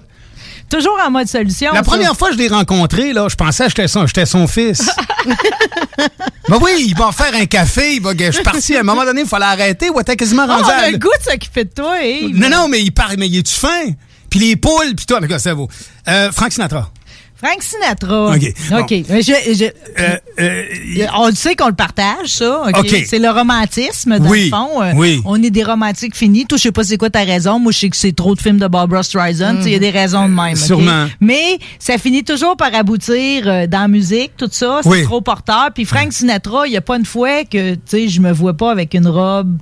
Toujours 0.70 0.98
en 1.06 1.10
mode 1.10 1.28
solution. 1.28 1.72
La 1.72 1.78
ça. 1.78 1.84
première 1.84 2.16
fois 2.16 2.30
que 2.30 2.34
je 2.36 2.40
l'ai 2.40 2.48
rencontré, 2.50 3.14
là, 3.14 3.28
je 3.30 3.36
pensais 3.36 3.64
que 3.66 3.70
j'étais 3.70 3.88
son, 3.88 4.06
j'étais 4.06 4.26
son 4.26 4.48
fils. 4.48 4.90
ben 6.50 6.58
oui, 6.62 6.86
il 6.90 6.96
va 6.96 7.12
faire 7.12 7.34
un 7.34 7.46
café, 7.46 7.96
il 7.96 8.02
va, 8.02 8.12
je 8.18 8.32
suis 8.32 8.44
parti, 8.44 8.76
à 8.76 8.82
un 8.82 8.84
moment 8.84 9.06
donné, 9.06 9.22
il 9.22 9.28
fallait 9.28 9.46
arrêter, 9.46 9.90
ou 9.90 10.02
t'es 10.04 10.16
quasiment 10.16 10.46
Ah, 10.48 10.58
rendu 10.58 10.66
on 10.66 10.70
à- 10.70 10.74
a 10.88 10.92
le 10.92 10.98
goût 10.98 11.10
de 11.26 11.32
s'occuper 11.32 11.64
de 11.66 11.70
toi. 11.70 11.96
Non, 12.34 12.50
non, 12.50 12.68
mais 12.68 12.82
il 12.82 12.92
parle, 12.92 13.16
mais 13.18 13.28
il 13.28 13.38
est-tu 13.38 13.54
fin? 13.54 13.92
Puis 14.30 14.40
les 14.40 14.56
poules, 14.58 14.94
puis 14.96 15.06
en 15.16 15.22
tout 15.22 15.28
cas, 15.28 15.40
ça 15.40 15.54
vaut. 15.54 15.70
Euh, 16.08 16.32
Frank 16.32 16.52
Sinatra. 16.52 16.92
Frank 17.42 17.62
Sinatra. 17.62 18.32
OK, 18.36 18.54
bon. 18.72 18.80
OK. 18.80 18.90
Je- 18.90 19.56
je- 19.56 19.66
Euh, 20.00 20.18
euh, 20.40 20.64
on 21.18 21.28
le 21.28 21.36
sait 21.36 21.56
qu'on 21.56 21.68
le 21.68 21.74
partage, 21.76 22.28
ça. 22.28 22.64
OK? 22.68 23.04
C'est 23.08 23.20
le 23.20 23.30
romantisme, 23.30 24.18
dans 24.20 24.28
Oui, 24.30 24.46
le 24.46 24.50
fond. 24.50 24.82
Euh, 24.82 24.92
oui. 24.96 25.22
On 25.26 25.42
est 25.44 25.50
des 25.52 25.64
romantiques 25.64 26.16
finis. 26.16 26.46
Toi, 26.46 26.58
je 26.58 26.64
sais 26.64 26.72
pas 26.72 26.84
c'est 26.84 26.98
quoi 26.98 27.10
ta 27.12 27.24
raison. 27.24 27.60
Moi, 27.60 27.72
je 27.72 27.80
sais 27.80 27.90
que 27.90 27.96
c'est 27.98 28.16
trop 28.16 28.34
de 28.36 28.42
films 28.42 28.58
de 28.58 28.68
Barbara 28.68 29.04
Streisand. 29.04 29.58
Tu 29.58 29.64
sais, 29.64 29.70
Il 29.70 29.74
y 29.74 29.76
a 29.76 29.80
des 29.80 29.90
raisons 29.92 30.28
de 30.28 30.34
même. 30.34 30.56
Sûrement. 30.56 31.06
Mais 31.22 31.60
ça 31.80 31.98
finit 31.98 32.24
toujours 32.24 32.58
par 32.58 32.74
aboutir 32.74 33.44
euh, 33.48 33.68
dans 33.68 33.82
la 33.82 33.88
musique, 33.88 34.32
tout 34.38 34.50
ça. 34.52 34.80
C'est 34.84 34.90
Oui. 34.90 35.04
trop 35.04 35.22
porteur. 35.22 35.70
Puis 35.76 35.86
Frank 35.86 36.12
Sinatra, 36.14 36.66
il 36.66 36.74
y 36.74 36.78
a 36.78 36.82
pas 36.82 36.98
une 36.98 37.06
fois 37.06 37.44
que, 37.46 37.76
tu 37.76 37.80
sais, 37.86 38.08
je 38.08 38.20
me 38.20 38.32
vois 38.32 38.56
pas 38.56 38.72
avec 38.72 38.94
une 38.96 39.08
robe, 39.08 39.58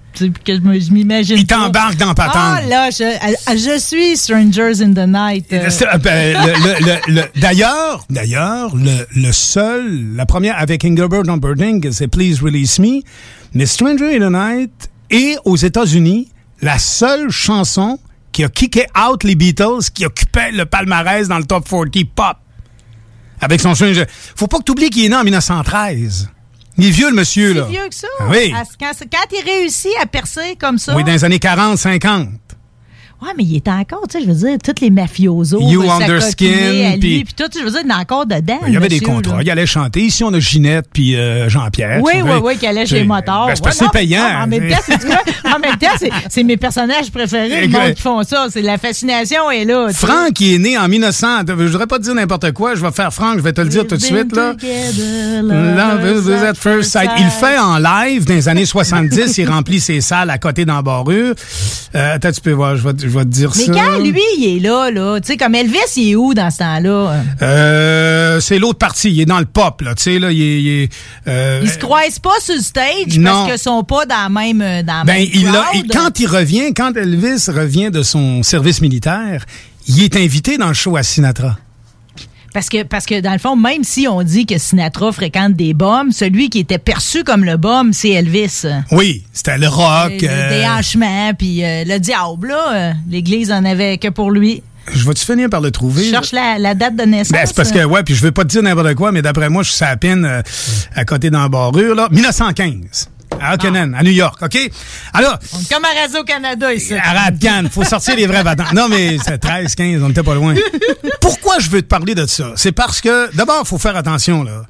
que 0.45 0.55
je 0.55 0.91
m'imagine 0.91 1.37
Il 1.37 1.45
t'embarque 1.45 1.97
dans 1.97 2.13
patente. 2.13 2.31
Ah 2.35 2.61
là, 2.69 2.89
je, 2.89 3.03
euh, 3.03 3.55
je 3.57 3.77
suis 3.79 4.15
Strangers 4.15 4.81
in 4.81 4.93
the 4.93 5.07
Night. 5.07 5.45
euh. 5.51 5.69
D'ailleurs, 7.65 8.05
d'ailleurs, 8.11 8.75
le, 8.75 9.07
le 9.15 9.31
seul, 9.31 10.15
la 10.15 10.27
première 10.27 10.59
avec 10.59 10.85
Engelbert 10.85 11.27
Humperdinck, 11.27 11.87
c'est 11.91 12.07
Please 12.07 12.39
Release 12.43 12.77
Me, 12.77 13.01
mais 13.55 13.65
Stranger 13.65 14.15
in 14.15 14.19
the 14.19 14.31
Night 14.31 14.91
est 15.09 15.37
aux 15.45 15.55
États-Unis 15.55 16.29
la 16.61 16.77
seule 16.77 17.31
chanson 17.31 17.97
qui 18.31 18.43
a 18.43 18.49
kické 18.49 18.85
out 18.95 19.23
les 19.23 19.33
Beatles, 19.33 19.89
qui 19.91 20.05
occupait 20.05 20.51
le 20.51 20.67
palmarès 20.67 21.27
dans 21.27 21.39
le 21.39 21.45
top 21.45 21.67
40 21.67 21.89
pop. 22.13 22.37
Avec 23.41 23.59
son 23.59 23.73
Stranger. 23.73 24.05
Faut 24.35 24.47
pas 24.47 24.59
que 24.59 24.63
tu 24.63 24.71
oublies 24.71 24.91
qu'il 24.91 25.05
est 25.05 25.09
né 25.09 25.15
en 25.15 25.23
1913. 25.23 26.29
Il 26.77 26.85
est 26.85 26.91
vieux, 26.91 27.09
le 27.09 27.15
monsieur, 27.15 27.53
là. 27.53 27.65
C'est 27.65 27.71
vieux 27.71 27.89
que 27.89 27.95
ça. 27.95 28.07
Ah 28.19 28.25
oui. 28.29 28.53
Quand, 28.79 28.91
quand 29.11 29.37
il 29.37 29.43
réussit 29.43 29.91
à 30.01 30.05
percer 30.05 30.55
comme 30.59 30.77
ça. 30.77 30.95
Oui, 30.95 31.03
dans 31.03 31.11
les 31.11 31.23
années 31.23 31.39
40, 31.39 31.77
50. 31.77 32.27
Ouais, 33.21 33.29
mais 33.37 33.43
il 33.43 33.55
est 33.55 33.67
encore, 33.67 34.03
tu 34.09 34.19
sais, 34.19 34.25
je 34.25 34.31
veux 34.31 34.35
dire, 34.47 34.57
tous 34.63 34.81
les 34.81 34.89
mafiosos. 34.89 35.59
You 35.61 35.83
euh, 35.83 35.89
Underskin, 35.89 36.97
puis- 36.99 37.25
tout, 37.35 37.45
je 37.57 37.63
veux 37.63 37.71
dire, 37.71 37.81
il 37.85 37.89
est 37.89 37.93
encore 37.93 38.25
dedans. 38.25 38.59
Il 38.67 38.73
y 38.73 38.77
avait 38.77 38.87
des 38.89 38.99
contrats. 38.99 39.37
là. 39.37 39.41
Il 39.43 39.49
allait 39.49 39.65
chanter. 39.65 40.01
Ici, 40.01 40.23
on 40.23 40.33
a 40.33 40.39
Ginette 40.39 40.85
puis 40.93 41.15
euh, 41.15 41.49
Jean-Pierre. 41.49 42.01
Oui, 42.03 42.13
oui, 42.23 42.31
oui, 42.43 42.57
qui 42.57 42.67
allait 42.67 42.85
chez 42.85 43.03
Motard. 43.03 43.47
ben, 43.47 43.55
c'est 43.55 43.65
Ouais, 43.65 43.71
non, 43.85 43.89
payant. 43.89 44.29
non, 44.31 44.43
en 44.43 44.47
même 44.47 45.77
temps, 45.79 46.07
c'est 46.29 46.43
mes 46.43 46.57
personnages 46.57 47.09
préférés, 47.09 47.49
le 47.61 47.63
Écoute. 47.63 47.71
monde 47.81 47.93
qui 47.93 48.01
font 48.01 48.23
ça. 48.23 48.47
C'est 48.51 48.61
la 48.61 48.77
fascination 48.77 49.49
est 49.49 49.65
là. 49.65 49.87
Franck, 49.93 50.33
qui 50.33 50.55
est 50.55 50.59
né 50.59 50.77
en 50.77 50.87
1900. 50.87 51.27
Je 51.47 51.53
voudrais 51.53 51.87
pas 51.87 51.97
te 51.97 52.03
dire 52.03 52.15
n'importe 52.15 52.51
quoi. 52.51 52.75
Je 52.75 52.81
vais 52.81 52.91
faire 52.91 53.13
Franck, 53.13 53.37
je 53.37 53.43
vais 53.43 53.53
te 53.53 53.61
le 53.61 53.69
dire 53.69 53.87
tout 53.87 53.95
de 53.95 54.01
suite. 54.01 54.35
Là. 54.35 54.53
Love 55.41 56.27
is 56.29 56.31
at 56.45 56.55
first 56.55 56.91
sight. 56.91 57.09
Il 57.17 57.29
fait 57.29 57.57
en 57.57 57.77
live 57.77 58.25
dans 58.25 58.33
les 58.33 58.47
années 58.49 58.65
70. 58.65 59.37
il 59.37 59.49
remplit 59.49 59.79
ses 59.79 60.01
salles 60.01 60.29
à 60.29 60.37
côté 60.37 60.65
d'embarrure. 60.65 61.33
Euh, 61.95 62.15
attends, 62.15 62.31
tu 62.31 62.41
peux 62.41 62.51
voir, 62.51 62.75
je 62.75 62.87
vais, 62.87 63.14
je 63.15 63.19
vais 63.19 63.25
te 63.25 63.29
dire 63.29 63.51
Mais 63.55 63.63
ça. 63.65 63.71
quand 63.73 63.99
lui, 63.99 64.21
il 64.37 64.57
est 64.57 64.59
là, 64.59 64.91
là, 64.91 65.19
tu 65.21 65.27
sais, 65.27 65.37
comme 65.37 65.55
Elvis, 65.55 65.77
il 65.95 66.11
est 66.11 66.15
où 66.15 66.33
dans 66.33 66.51
ce 66.51 66.57
temps-là? 66.59 67.13
Euh, 67.41 68.39
c'est 68.41 68.59
l'autre 68.59 68.77
partie. 68.79 69.09
Il 69.11 69.21
est 69.21 69.25
dans 69.25 69.39
le 69.39 69.45
pop, 69.45 69.81
là. 69.81 69.95
Tu 69.95 70.03
sais, 70.03 70.19
là, 70.19 70.31
il 70.31 70.41
est. 70.41 70.61
il 70.61 70.67
est, 70.83 70.89
euh, 71.27 71.61
Ils 71.63 71.69
se 71.69 71.77
croisent 71.77 72.19
pas 72.19 72.37
sur 72.41 72.55
le 72.55 72.61
stage 72.61 73.17
Non. 73.17 73.31
parce 73.31 73.49
qu'ils 73.51 73.59
sont 73.59 73.83
pas 73.83 74.05
dans 74.05 74.23
la 74.23 74.29
même, 74.29 74.61
euh, 74.61 74.83
dans 74.83 74.99
la 74.99 75.03
Ben, 75.05 75.13
même 75.19 75.27
il 75.33 75.47
a- 75.47 75.51
crowd. 75.51 75.65
il- 75.85 75.87
quand 75.91 76.19
il 76.19 76.27
revient, 76.27 76.73
quand 76.73 76.95
Elvis 76.97 77.45
revient 77.49 77.89
de 77.91 78.03
son 78.03 78.43
service 78.43 78.81
militaire, 78.81 79.45
il 79.87 80.03
est 80.03 80.15
invité 80.17 80.57
dans 80.57 80.67
le 80.67 80.73
show 80.73 80.97
à 80.97 81.03
Sinatra. 81.03 81.57
Parce 82.55 82.69
que, 82.69 82.83
parce 82.83 83.05
que, 83.05 83.19
dans 83.19 83.33
le 83.33 83.37
fond, 83.37 83.57
même 83.57 83.83
si 83.83 84.07
on 84.07 84.23
dit 84.23 84.45
que 84.45 84.57
Sinatra 84.57 85.11
fréquente 85.11 85.55
des 85.55 85.73
bombes, 85.73 86.11
celui 86.13 86.49
qui 86.49 86.59
était 86.59 86.77
perçu 86.77 87.25
comme 87.25 87.43
le 87.43 87.57
bombe, 87.57 87.89
c'est 87.91 88.11
Elvis. 88.11 88.63
Oui, 88.91 89.25
c'était 89.33 89.57
le 89.57 89.67
rock. 89.67 90.13
Le 90.21 90.29
euh, 90.29 90.49
déhanchement, 90.61 91.33
puis 91.37 91.65
euh, 91.65 91.83
le 91.85 91.99
diable, 91.99 92.47
là, 92.47 92.63
euh, 92.73 92.93
l'Église 93.09 93.51
en 93.51 93.65
avait 93.65 93.97
que 93.97 94.07
pour 94.07 94.31
lui. 94.31 94.63
je 94.93 95.05
vais-tu 95.05 95.25
finir 95.25 95.49
par 95.49 95.59
le 95.59 95.69
trouver? 95.69 96.05
Je 96.05 96.11
cherche 96.11 96.31
la, 96.31 96.57
la 96.57 96.75
date 96.75 96.95
de 96.95 97.03
naissance. 97.03 97.33
Ben, 97.33 97.45
c'est 97.45 97.57
parce 97.57 97.73
que, 97.73 97.83
ouais, 97.83 98.03
puis 98.03 98.15
je 98.15 98.21
veux 98.21 98.31
pas 98.31 98.43
te 98.43 98.47
dire 98.47 98.63
n'importe 98.63 98.95
quoi, 98.95 99.11
mais 99.11 99.21
d'après 99.21 99.49
moi, 99.49 99.61
je 99.61 99.71
suis 99.71 99.83
à 99.83 99.97
peine 99.97 100.23
euh, 100.23 100.41
à 100.95 101.03
côté 101.03 101.29
d'embarrure, 101.29 101.93
là. 101.93 102.07
1915. 102.09 103.09
À 103.41 103.51
à 103.53 104.03
New 104.03 104.11
York, 104.11 104.39
OK? 104.41 104.71
Alors, 105.13 105.37
On 105.53 105.59
est 105.59 105.69
comme 105.73 105.85
à 105.85 106.01
Radio-Canada 106.01 106.73
ici. 106.73 106.93
Arrête, 106.93 107.39
Cannes, 107.39 107.69
faut 107.69 107.83
sortir 107.83 108.15
les 108.15 108.27
vrais 108.27 108.43
battants. 108.43 108.73
Non, 108.73 108.87
mais 108.89 109.17
c'est 109.23 109.37
13, 109.37 109.75
15, 109.75 110.03
on 110.03 110.09
était 110.09 110.23
pas 110.23 110.35
loin. 110.35 110.55
Pourquoi 111.21 111.59
je 111.59 111.69
veux 111.69 111.81
te 111.81 111.87
parler 111.87 112.15
de 112.15 112.25
ça? 112.25 112.53
C'est 112.55 112.71
parce 112.71 113.01
que, 113.01 113.33
d'abord, 113.35 113.67
faut 113.67 113.77
faire 113.77 113.95
attention, 113.95 114.43
là. 114.43 114.63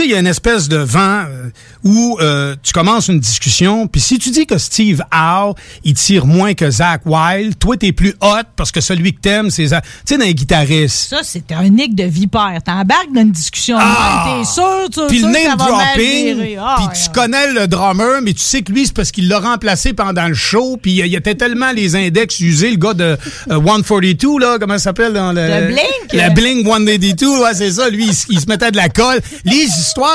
Sais, 0.00 0.06
il 0.06 0.12
y 0.12 0.14
a 0.14 0.18
une 0.18 0.26
espèce 0.26 0.66
de 0.70 0.78
vent 0.78 1.24
euh, 1.28 1.50
où 1.84 2.16
euh, 2.22 2.56
tu 2.62 2.72
commences 2.72 3.08
une 3.08 3.20
discussion, 3.20 3.86
puis 3.86 4.00
si 4.00 4.18
tu 4.18 4.30
dis 4.30 4.46
que 4.46 4.56
Steve 4.56 5.02
Howe, 5.12 5.54
il 5.84 5.92
tire 5.92 6.24
moins 6.24 6.54
que 6.54 6.70
Zach 6.70 7.02
Wilde, 7.04 7.58
toi, 7.58 7.76
t'es 7.76 7.92
plus 7.92 8.14
hot 8.22 8.44
parce 8.56 8.72
que 8.72 8.80
celui 8.80 9.12
que 9.12 9.20
t'aimes, 9.20 9.50
c'est 9.50 9.66
Zach. 9.66 9.84
Tu 9.84 10.14
sais, 10.14 10.18
dans 10.18 10.24
les 10.24 10.34
guitaristes. 10.34 11.10
Ça, 11.10 11.18
c'est 11.22 11.52
un 11.52 11.68
nick 11.68 11.94
de 11.94 12.04
vipère. 12.04 12.58
T'embarques 12.64 13.12
dans 13.14 13.20
une 13.20 13.32
discussion. 13.32 13.76
Ah! 13.78 14.38
T'es 14.38 14.46
sûr, 14.46 14.88
tu 14.90 15.00
Puis 15.08 15.18
sûr 15.18 15.28
le 15.28 15.34
name 15.34 15.56
dropping. 15.58 16.56
Ah, 16.58 16.76
puis 16.78 16.86
ouais. 16.86 16.92
tu 17.04 17.10
connais 17.10 17.52
le 17.52 17.66
drummer, 17.66 18.22
mais 18.22 18.32
tu 18.32 18.40
sais 18.40 18.62
que 18.62 18.72
lui, 18.72 18.86
c'est 18.86 18.94
parce 18.94 19.10
qu'il 19.10 19.28
l'a 19.28 19.38
remplacé 19.38 19.92
pendant 19.92 20.28
le 20.28 20.34
show, 20.34 20.78
puis 20.80 21.02
euh, 21.02 21.06
il 21.06 21.12
y 21.12 21.16
était 21.16 21.34
tellement 21.34 21.72
les 21.72 21.94
index 21.94 22.40
usés, 22.40 22.70
le 22.70 22.76
gars 22.76 22.94
de 22.94 23.18
euh, 23.50 23.60
142, 23.66 24.38
là, 24.38 24.56
comment 24.58 24.78
ça 24.78 24.84
s'appelle? 24.84 25.12
Dans 25.12 25.32
le, 25.32 25.46
Le 25.46 25.66
Blink? 25.66 26.12
La 26.14 26.30
Blink 26.30 26.66
182, 26.66 27.42
ouais, 27.42 27.52
c'est 27.52 27.72
ça. 27.72 27.90
Lui, 27.90 28.08
il, 28.30 28.40
se 28.40 28.46
mettait 28.46 28.70
de 28.70 28.78
la 28.78 28.88
colle. 28.88 29.20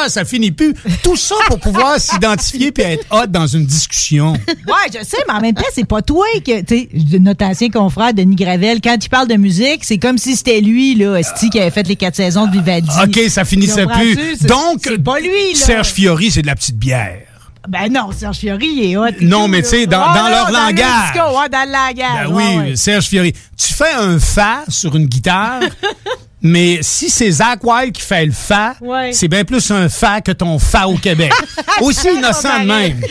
Ça 0.08 0.26
finit 0.26 0.52
plus. 0.52 0.74
Tout 1.04 1.16
ça 1.16 1.36
pour 1.48 1.60
pouvoir 1.60 2.00
s'identifier 2.00 2.72
puis 2.72 2.84
être 2.84 3.06
hot 3.12 3.28
dans 3.28 3.48
une 3.48 3.66
discussion. 3.66 4.34
Ouais, 4.34 4.90
je 4.94 5.04
sais, 5.06 5.18
mais 5.28 5.34
en 5.34 5.42
même 5.42 5.54
temps, 5.56 5.64
c'est 5.74 5.88
pas 5.88 6.02
toi 6.02 6.26
que, 6.46 6.62
tu 6.62 6.76
sais, 6.76 7.20
notre 7.20 7.46
ancien 7.46 7.70
confrère 7.70 8.14
Denis 8.14 8.36
Gravel, 8.36 8.80
quand 8.82 8.98
il 9.04 9.10
parle 9.10 9.28
de 9.28 9.36
musique, 9.36 9.84
c'est 9.84 9.98
comme 9.98 10.18
si 10.18 10.36
c'était 10.36 10.62
lui, 10.62 10.96
là, 10.96 11.16
Esti, 11.18 11.50
qui 11.50 11.60
avait 11.60 11.72
fait 11.72 11.88
les 11.88 11.96
quatre 11.96 12.16
saisons 12.16 12.48
de 12.48 12.52
Vivaldi. 12.52 12.90
OK, 13.04 13.20
ça 13.30 13.46
finissait 13.46 13.86
plus. 13.86 14.42
Donc, 14.44 14.80
c'est 14.84 15.04
pas 15.04 15.20
lui, 15.20 15.54
là. 15.54 15.60
Serge 15.60 15.88
Fiori, 15.90 16.32
c'est 16.32 16.42
de 16.42 16.48
la 16.48 16.56
petite 16.56 16.78
bière. 16.78 17.20
Ben 17.68 17.92
non, 17.92 18.12
Serge 18.12 18.38
Fiori, 18.38 18.68
il 18.68 18.92
est 18.92 18.98
hot. 18.98 19.06
Non, 19.22 19.48
mais 19.48 19.64
tu 19.64 19.70
sais, 19.70 19.88
dans- 19.88 20.00
Ah, 20.00 20.14
dans 20.16 20.24
non, 20.26 20.30
leur 20.30 20.48
le 20.50 20.54
langage. 20.54 21.12
disco, 21.14 21.28
ouais, 21.40 21.50
dans 21.50 21.66
le 21.66 21.72
langage. 21.72 22.28
Ben 22.28 22.36
oui, 22.36 22.44
ouais, 22.44 22.58
ouais. 22.70 22.76
Serge 22.76 23.06
Fiori. 23.06 23.34
Tu 23.58 23.74
fais 23.74 23.92
un 23.98 24.20
fa 24.20 24.64
sur 24.70 24.96
une 24.96 25.08
guitare, 25.08 25.62
mais 26.48 26.80
si 26.84 27.10
c'est 27.10 27.32
Zach 27.32 27.60
Wilde 27.64 27.92
qui 27.94 28.02
fait 28.04 28.26
le 28.26 28.32
fa, 28.32 28.76
Ouais. 28.80 29.12
c'est 29.14 29.28
bien 29.28 29.44
plus 29.44 29.72
un 29.72 29.90
fa 29.90 30.22
que 30.22 30.32
ton 30.32 30.60
fa 30.60 30.88
au 30.88 30.96
Québec. 30.96 31.34
Aussi 31.82 32.08
innocent 32.10 32.60
de 32.62 32.66
même. 32.68 33.02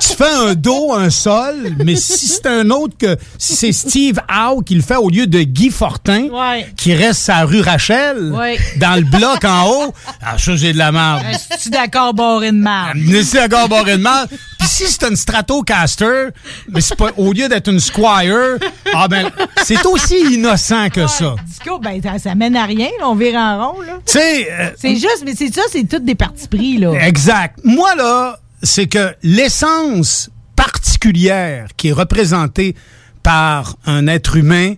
tu 0.00 0.08
fais 0.16 0.30
un 0.48 0.54
do, 0.54 0.92
un 0.94 1.10
sol, 1.10 1.74
mais 1.84 1.96
si 1.96 2.26
c'est 2.28 2.46
un 2.46 2.70
autre 2.70 2.94
que 2.98 3.16
si 3.36 3.56
c'est 3.56 3.72
Steve 3.72 4.18
Howe 4.28 4.62
qui 4.62 4.74
le 4.76 4.82
fait 4.82 4.96
au 4.96 5.08
lieu 5.10 5.26
de 5.26 5.42
Guy 5.42 5.70
Fortin, 5.70 6.28
Ouais. 6.30 6.66
qui 6.76 6.94
reste 6.94 7.20
sa 7.20 7.44
rue 7.44 7.60
Rachel, 7.60 8.32
Ouais. 8.32 8.58
dans 8.76 8.94
le 8.96 9.02
bloc 9.02 9.44
en 9.44 9.66
haut, 9.68 9.94
ah, 10.22 10.38
ça, 10.38 10.54
j'ai 10.56 10.72
de 10.72 10.78
la 10.78 10.92
merde. 10.92 11.22
Est-ce 11.50 11.68
d'accord, 11.68 12.14
barré 12.14 12.52
de 12.52 12.56
marde? 12.58 12.96
Mais 12.96 13.22
c'est 13.24 13.42
encore 13.42 13.68
barré 13.68 13.96
de 13.96 14.02
mal. 14.02 14.28
Si 14.68 14.86
c'est 14.86 15.04
une 15.08 15.16
Stratocaster, 15.16 16.28
mais 16.68 16.80
c'est 16.80 16.94
pas 16.96 17.10
au 17.16 17.32
lieu 17.32 17.48
d'être 17.48 17.68
une 17.68 17.80
Squire, 17.80 18.58
ah 18.94 19.08
ben 19.08 19.30
c'est 19.64 19.84
aussi 19.86 20.34
innocent 20.34 20.88
que 20.90 21.06
ça. 21.06 21.34
Disco, 21.46 21.78
ben, 21.78 22.00
ça, 22.02 22.18
ça 22.18 22.34
mène 22.34 22.54
à 22.54 22.64
rien, 22.64 22.88
là, 23.00 23.08
on 23.08 23.14
vire 23.14 23.34
en 23.36 23.72
rond, 23.72 23.80
là. 23.80 23.94
Tu 24.06 24.12
sais, 24.12 24.48
euh, 24.52 24.70
C'est 24.76 24.94
juste, 24.94 25.22
mais 25.24 25.34
c'est 25.34 25.52
ça, 25.52 25.62
c'est 25.72 25.88
toutes 25.88 26.04
des 26.04 26.14
parties 26.14 26.48
pris, 26.48 26.76
là. 26.78 26.92
exact. 27.06 27.58
Moi 27.64 27.94
là, 27.96 28.38
c'est 28.62 28.86
que 28.86 29.14
l'essence 29.22 30.30
particulière 30.54 31.68
qui 31.76 31.88
est 31.88 31.92
représentée 31.92 32.74
par 33.22 33.76
un 33.86 34.06
être 34.06 34.36
humain, 34.36 34.74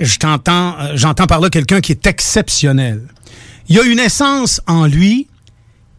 je 0.00 0.18
t'entends, 0.18 0.74
euh, 0.78 0.92
j'entends 0.94 1.26
par 1.26 1.40
là 1.40 1.50
quelqu'un 1.50 1.80
qui 1.80 1.92
est 1.92 2.06
exceptionnel. 2.06 3.02
Il 3.68 3.76
y 3.76 3.78
a 3.78 3.84
une 3.84 3.98
essence 3.98 4.60
en 4.66 4.86
lui 4.86 5.28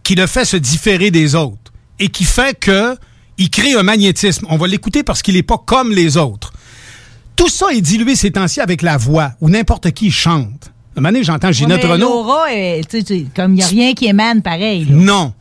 qui 0.03 0.15
le 0.15 0.27
fait 0.27 0.45
se 0.45 0.57
différer 0.57 1.11
des 1.11 1.35
autres 1.35 1.71
et 1.99 2.09
qui 2.09 2.23
fait 2.25 2.57
que 2.59 2.97
il 3.37 3.49
crée 3.49 3.73
un 3.73 3.83
magnétisme. 3.83 4.45
On 4.49 4.57
va 4.57 4.67
l'écouter 4.67 5.03
parce 5.03 5.21
qu'il 5.21 5.35
n'est 5.35 5.43
pas 5.43 5.61
comme 5.65 5.91
les 5.91 6.17
autres. 6.17 6.53
Tout 7.35 7.49
ça 7.49 7.67
est 7.71 7.81
dilué 7.81 8.15
ces 8.15 8.31
temps-ci 8.31 8.61
avec 8.61 8.81
la 8.81 8.97
voix 8.97 9.31
ou 9.41 9.49
n'importe 9.49 9.91
qui 9.91 10.11
chante. 10.11 10.71
Un 10.95 11.01
moment 11.01 11.17
j'entends 11.23 11.51
Ginette 11.51 11.83
Ouais, 11.83 11.91
Renault. 11.91 12.09
Laura, 12.09 12.45
sais, 12.47 13.25
comme 13.35 13.53
il 13.53 13.55
n'y 13.55 13.63
a 13.63 13.67
rien 13.67 13.93
qui 13.93 14.05
émane 14.05 14.41
pareil. 14.41 14.85
là. 14.85 14.95
Non. 14.95 15.33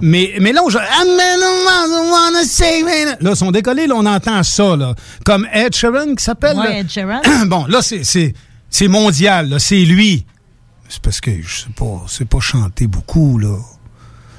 Mais, 0.00 0.34
mais 0.40 0.52
là, 0.52 0.62
je... 0.68 0.78
I 0.78 1.88
don't 1.88 2.10
wanna 2.10 2.44
say, 2.44 2.82
man. 2.82 3.16
Là, 3.20 3.32
là, 3.32 3.94
on 3.94 4.06
entend 4.06 4.42
ça, 4.42 4.76
là. 4.76 4.94
Comme 5.24 5.46
Ed 5.52 5.74
Sheeran, 5.74 6.14
qui 6.14 6.24
s'appelle. 6.24 6.56
Ouais, 6.56 6.64
là. 6.64 6.78
Ed 6.80 6.90
Sheeran. 6.90 7.20
bon, 7.46 7.66
là, 7.66 7.80
c'est, 7.80 8.88
mondial, 8.88 9.50
là. 9.50 9.58
C'est 9.58 9.84
lui. 9.84 10.26
C'est 10.88 11.00
parce 11.00 11.20
que, 11.20 11.30
je 11.40 11.60
sais 11.60 11.70
pas, 11.76 12.04
c'est 12.08 12.28
pas 12.28 12.40
chanter 12.40 12.86
beaucoup, 12.86 13.38
là. 13.38 13.56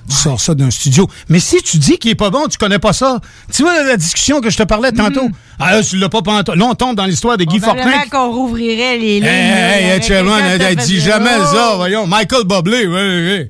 Tu 0.08 0.16
sors 0.16 0.40
ça 0.40 0.54
d'un 0.54 0.70
studio. 0.70 1.08
Mais 1.30 1.40
si 1.40 1.58
tu 1.64 1.78
dis 1.78 1.98
qu'il 1.98 2.12
est 2.12 2.16
pas 2.16 2.30
bon, 2.30 2.48
tu 2.48 2.58
connais 2.58 2.80
pas 2.80 2.94
ça. 2.94 3.20
Tu 3.52 3.64
vois 3.64 3.84
la 3.84 3.98
discussion 3.98 4.40
que 4.40 4.50
je 4.50 4.58
te 4.58 4.64
parlais 4.64 4.92
tantôt? 4.92 5.28
Ah, 5.60 5.76
là, 5.76 5.84
tu 5.84 5.98
l'as 5.98 6.10
pas 6.10 6.22
pantoute. 6.22 6.56
Là, 6.56 6.66
on 6.66 6.76
tombe 6.76 6.96
dans 6.96 7.06
l'histoire 7.06 7.38
de 7.38 7.44
Guy 7.44 7.60
Fortin. 7.60 7.82
Probablement 7.82 8.10
qu'on 8.10 8.32
rouvrirait 8.32 8.98
les 8.98 9.20
lignes. 9.20 9.30
Hey, 9.30 9.84
hey, 9.92 10.00
quelqu'un 10.00 10.38
elle, 10.60 10.76
dit 10.76 11.00
jamais 11.00 11.38
ça, 11.52 11.74
voyons. 11.76 12.06
Michael 12.06 12.44
Bublé, 12.44 12.86
oui, 12.86 12.94
oui, 12.94 13.38
oui. 13.40 13.50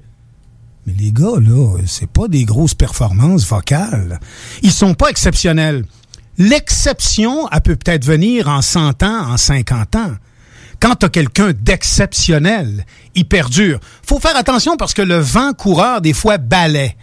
Mais 0.87 0.93
les 0.99 1.11
gars, 1.11 1.39
là, 1.41 1.77
c'est 1.87 2.09
pas 2.09 2.27
des 2.27 2.45
grosses 2.45 2.75
performances 2.75 3.45
vocales. 3.45 4.19
Ils 4.61 4.71
sont 4.71 4.93
pas 4.93 5.09
exceptionnels. 5.09 5.83
L'exception, 6.37 7.49
elle 7.51 7.61
peut 7.61 7.75
peut-être 7.75 8.05
venir 8.05 8.47
en 8.49 8.61
100 8.61 9.03
ans, 9.03 9.31
en 9.31 9.37
50 9.37 9.95
ans. 9.95 10.11
Quand 10.85 10.93
t'as 10.93 11.09
quelqu'un 11.09 11.51
d'exceptionnel, 11.59 12.85
il 13.15 13.25
perdure. 13.27 13.79
Faut 14.05 14.19
faire 14.19 14.35
attention 14.37 14.77
parce 14.77 14.93
que 14.93 15.01
le 15.01 15.17
vent 15.17 15.51
coureur, 15.53 15.99
des 15.99 16.13
fois, 16.13 16.37
balaie. 16.37 16.95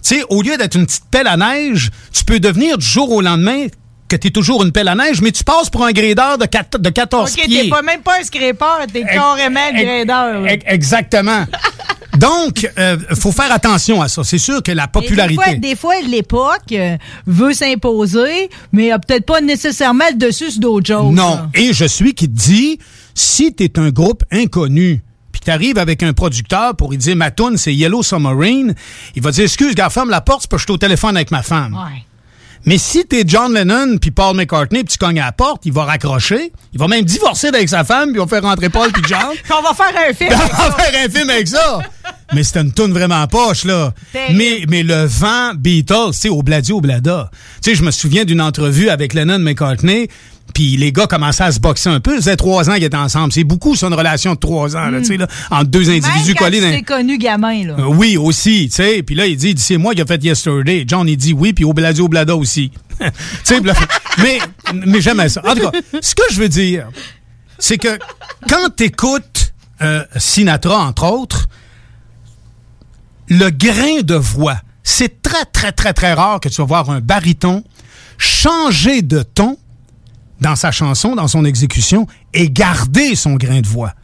Tu 0.00 0.14
sais, 0.18 0.22
au 0.28 0.42
lieu 0.42 0.56
d'être 0.56 0.76
une 0.76 0.86
petite 0.86 1.06
pelle 1.10 1.26
à 1.26 1.36
neige, 1.36 1.90
tu 2.12 2.24
peux 2.24 2.38
devenir 2.38 2.78
du 2.78 2.86
jour 2.86 3.10
au 3.10 3.20
lendemain 3.20 3.66
que 4.06 4.14
tu 4.14 4.28
es 4.28 4.30
toujours 4.30 4.62
une 4.62 4.70
pelle 4.70 4.86
à 4.86 4.94
neige, 4.94 5.20
mais 5.22 5.32
tu 5.32 5.42
passes 5.42 5.68
pour 5.70 5.84
un 5.84 5.90
gradeur 5.90 6.38
de, 6.38 6.46
quat- 6.46 6.78
de 6.78 6.88
14 6.88 7.32
OK, 7.32 7.44
pieds. 7.46 7.62
t'es 7.64 7.68
pas 7.68 7.82
même 7.82 8.00
pas 8.02 8.20
un 8.20 8.22
scraper, 8.22 8.86
t'es 8.92 9.02
carrément 9.02 9.58
là. 9.72 10.42
Ex- 10.52 10.64
Exactement. 10.68 11.46
Donc, 12.16 12.70
euh, 12.78 12.96
faut 13.20 13.32
faire 13.32 13.50
attention 13.50 14.00
à 14.02 14.08
ça. 14.08 14.22
C'est 14.22 14.38
sûr 14.38 14.62
que 14.62 14.70
la 14.70 14.86
Des 14.86 14.92
popularité. 14.92 15.34
fois, 15.42 15.54
des 15.54 15.74
fois, 15.76 15.94
l'époque 16.06 16.62
euh, 16.72 16.96
veut 17.26 17.52
s'imposer, 17.52 18.48
mais 18.72 18.92
a 18.92 19.00
peut-être 19.00 19.26
pas 19.26 19.40
nécessairement 19.40 20.04
le 20.12 20.16
dessus 20.16 20.52
sur 20.52 20.60
d'autres 20.60 20.86
choses. 20.86 21.12
Non. 21.12 21.34
là. 21.34 21.48
Et 21.54 21.72
je 21.72 21.84
suis 21.84 22.14
qui 22.14 22.28
te 22.28 22.34
dit, 22.38 22.78
si 23.16 23.54
tu 23.54 23.64
es 23.64 23.78
un 23.78 23.90
groupe 23.90 24.22
inconnu, 24.30 25.02
puis 25.32 25.40
tu 25.44 25.50
arrives 25.50 25.78
avec 25.78 26.02
un 26.02 26.12
producteur 26.12 26.76
pour 26.76 26.90
lui 26.90 26.98
dire, 26.98 27.16
ma 27.16 27.30
toune, 27.30 27.56
c'est 27.56 27.74
Yellow 27.74 28.02
Submarine, 28.02 28.74
il 29.16 29.22
va 29.22 29.32
dire, 29.32 29.44
excuse, 29.44 29.74
gars, 29.74 29.90
ferme 29.90 30.10
la 30.10 30.20
porte, 30.20 30.42
c'est 30.42 30.50
parce 30.50 30.62
que 30.62 30.68
je 30.68 30.72
suis 30.72 30.74
au 30.74 30.78
téléphone 30.78 31.16
avec 31.16 31.30
ma 31.30 31.42
femme. 31.42 31.74
Ouais. 31.74 32.04
Mais 32.66 32.78
si 32.78 33.04
t'es 33.06 33.22
John 33.24 33.54
Lennon 33.54 33.96
puis 33.98 34.10
Paul 34.10 34.36
McCartney 34.36 34.82
puis 34.82 34.92
tu 34.92 34.98
cognes 34.98 35.20
à 35.20 35.26
la 35.26 35.32
porte, 35.32 35.64
il 35.66 35.72
va 35.72 35.84
raccrocher. 35.84 36.52
Il 36.72 36.80
va 36.80 36.88
même 36.88 37.04
divorcer 37.04 37.48
avec 37.48 37.68
sa 37.68 37.84
femme 37.84 38.10
puis 38.10 38.20
on 38.20 38.24
va 38.24 38.40
faire 38.40 38.48
rentrer 38.48 38.68
Paul 38.68 38.90
puis 38.90 39.02
John. 39.06 39.34
On 39.56 39.62
va 39.62 39.72
faire 39.72 39.94
un 40.08 40.12
film. 40.12 40.32
on 40.34 40.36
va 40.36 40.72
faire 40.72 41.04
un 41.04 41.08
film 41.08 41.30
avec 41.30 41.46
ça. 41.46 41.78
Mais 42.34 42.42
c'était 42.42 42.62
une 42.62 42.72
toune 42.72 42.92
vraiment 42.92 43.24
poche, 43.28 43.64
là. 43.64 43.94
Mais, 44.32 44.64
mais 44.68 44.82
le 44.82 45.04
vent 45.04 45.54
Beatles, 45.54 46.10
tu 46.10 46.18
sais, 46.18 46.28
au 46.28 46.42
bladi, 46.42 46.72
au 46.72 46.80
blada. 46.80 47.30
Tu 47.62 47.70
sais, 47.70 47.76
je 47.76 47.84
me 47.84 47.92
souviens 47.92 48.24
d'une 48.24 48.40
entrevue 48.40 48.88
avec 48.88 49.14
Lennon 49.14 49.38
McCartney. 49.38 50.08
Puis 50.56 50.78
les 50.78 50.90
gars 50.90 51.06
commençaient 51.06 51.42
à 51.44 51.52
se 51.52 51.60
boxer 51.60 51.90
un 51.90 52.00
peu. 52.00 52.12
Ça 52.12 52.16
faisait 52.16 52.36
trois 52.36 52.70
ans 52.70 52.74
qu'ils 52.76 52.84
étaient 52.84 52.96
ensemble. 52.96 53.30
C'est 53.30 53.44
beaucoup, 53.44 53.76
ça, 53.76 53.88
une 53.88 53.92
relation 53.92 54.32
de 54.32 54.38
trois 54.38 54.74
ans, 54.74 54.86
là, 54.88 55.00
Mm. 55.00 55.02
tu 55.02 55.06
sais, 55.08 55.16
là, 55.18 55.26
entre 55.50 55.66
deux 55.70 55.90
individus 55.90 56.34
quand 56.34 56.44
collés 56.46 56.60
tu 56.62 56.76
dans- 56.78 56.82
connu 56.96 57.18
gamin, 57.18 57.66
là. 57.66 57.74
Euh, 57.78 57.84
oui, 57.88 58.16
aussi, 58.16 58.68
tu 58.70 58.76
sais. 58.76 59.02
Puis 59.02 59.14
là, 59.14 59.26
il 59.26 59.36
dit, 59.36 59.54
c'est 59.58 59.76
moi 59.76 59.94
qui 59.94 60.00
ai 60.00 60.06
fait 60.06 60.24
Yesterday. 60.24 60.84
John, 60.88 61.06
il 61.06 61.18
dit 61.18 61.34
oui, 61.34 61.52
puis 61.52 61.66
Obladi 61.66 62.00
Oblada 62.00 62.34
aussi. 62.36 62.70
tu 62.98 63.06
sais, 63.44 63.60
mais, 64.22 64.38
mais 64.86 65.02
jamais 65.02 65.28
ça. 65.28 65.42
En 65.46 65.54
tout 65.54 65.60
cas, 65.70 65.72
ce 66.00 66.14
que 66.14 66.22
je 66.30 66.40
veux 66.40 66.48
dire, 66.48 66.88
c'est 67.58 67.76
que 67.76 67.98
quand 68.48 68.70
t'écoutes 68.74 69.52
euh, 69.82 70.04
Sinatra, 70.16 70.78
entre 70.78 71.04
autres, 71.04 71.48
le 73.28 73.50
grain 73.50 74.00
de 74.02 74.14
voix, 74.14 74.56
c'est 74.82 75.20
très, 75.20 75.44
très, 75.52 75.72
très, 75.72 75.92
très 75.92 76.14
rare 76.14 76.40
que 76.40 76.48
tu 76.48 76.56
vas 76.62 76.64
voir 76.66 76.88
un 76.88 77.00
baryton 77.00 77.62
changer 78.16 79.02
de 79.02 79.22
ton 79.22 79.58
dans 80.40 80.56
sa 80.56 80.70
chanson, 80.70 81.14
dans 81.14 81.28
son 81.28 81.44
exécution, 81.44 82.06
et 82.34 82.50
garder 82.50 83.14
son 83.14 83.34
grain 83.34 83.60
de 83.60 83.66
voix. 83.66 83.94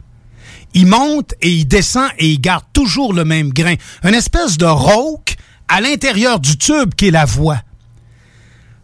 Il 0.73 0.87
monte 0.87 1.33
et 1.41 1.51
il 1.51 1.65
descend 1.65 2.09
et 2.17 2.27
il 2.27 2.41
garde 2.41 2.63
toujours 2.73 3.13
le 3.13 3.25
même 3.25 3.49
grain. 3.49 3.75
Une 4.03 4.15
espèce 4.15 4.57
de 4.57 4.65
rauque 4.65 5.35
à 5.67 5.81
l'intérieur 5.81 6.39
du 6.39 6.57
tube 6.57 6.93
qui 6.95 7.07
est 7.07 7.11
la 7.11 7.25
voix. 7.25 7.59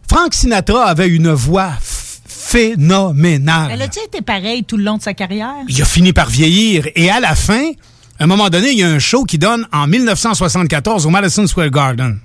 Frank 0.08 0.34
Sinatra 0.34 0.84
avait 0.84 1.08
une 1.08 1.32
voix 1.32 1.72
phénoménale. 1.80 3.70
Elle 3.72 3.82
a-tu 3.82 4.00
été 4.00 4.22
pareil 4.22 4.64
tout 4.64 4.76
le 4.76 4.84
long 4.84 4.96
de 4.96 5.02
sa 5.02 5.14
carrière? 5.14 5.54
Il 5.68 5.80
a 5.82 5.84
fini 5.84 6.12
par 6.12 6.28
vieillir 6.28 6.88
et 6.94 7.10
à 7.10 7.20
la 7.20 7.34
fin, 7.34 7.70
à 8.18 8.24
un 8.24 8.26
moment 8.26 8.50
donné, 8.50 8.70
il 8.70 8.78
y 8.78 8.82
a 8.82 8.88
un 8.88 8.98
show 8.98 9.24
qui 9.24 9.38
donne 9.38 9.66
en 9.72 9.86
1974 9.86 11.06
au 11.06 11.10
Madison 11.10 11.46
Square 11.46 11.70
Garden. 11.70 12.18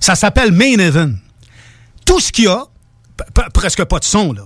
Ça 0.00 0.14
s'appelle 0.14 0.52
Main 0.52 0.78
Event. 0.78 1.12
Tout 2.04 2.18
ce 2.18 2.32
qu'il 2.32 2.44
y 2.44 2.48
a, 2.48 2.64
presque 3.52 3.84
pas 3.84 3.98
de 3.98 4.04
son, 4.04 4.32
là. 4.32 4.44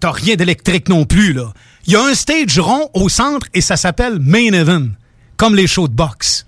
T'as 0.00 0.12
rien 0.12 0.36
d'électrique 0.36 0.88
non 0.88 1.04
plus, 1.04 1.32
là. 1.32 1.52
Il 1.86 1.92
y 1.92 1.96
a 1.96 2.04
un 2.04 2.14
stage 2.14 2.58
rond 2.58 2.88
au 2.94 3.08
centre 3.08 3.46
et 3.54 3.60
ça 3.60 3.76
s'appelle 3.76 4.18
Main 4.18 4.52
Event, 4.52 4.88
comme 5.36 5.54
les 5.54 5.66
shows 5.66 5.88
de 5.88 5.94
boxe. 5.94 6.46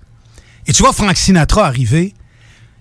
Et 0.66 0.72
tu 0.72 0.82
vois 0.82 0.92
Frank 0.92 1.16
Sinatra 1.16 1.66
arriver 1.66 2.14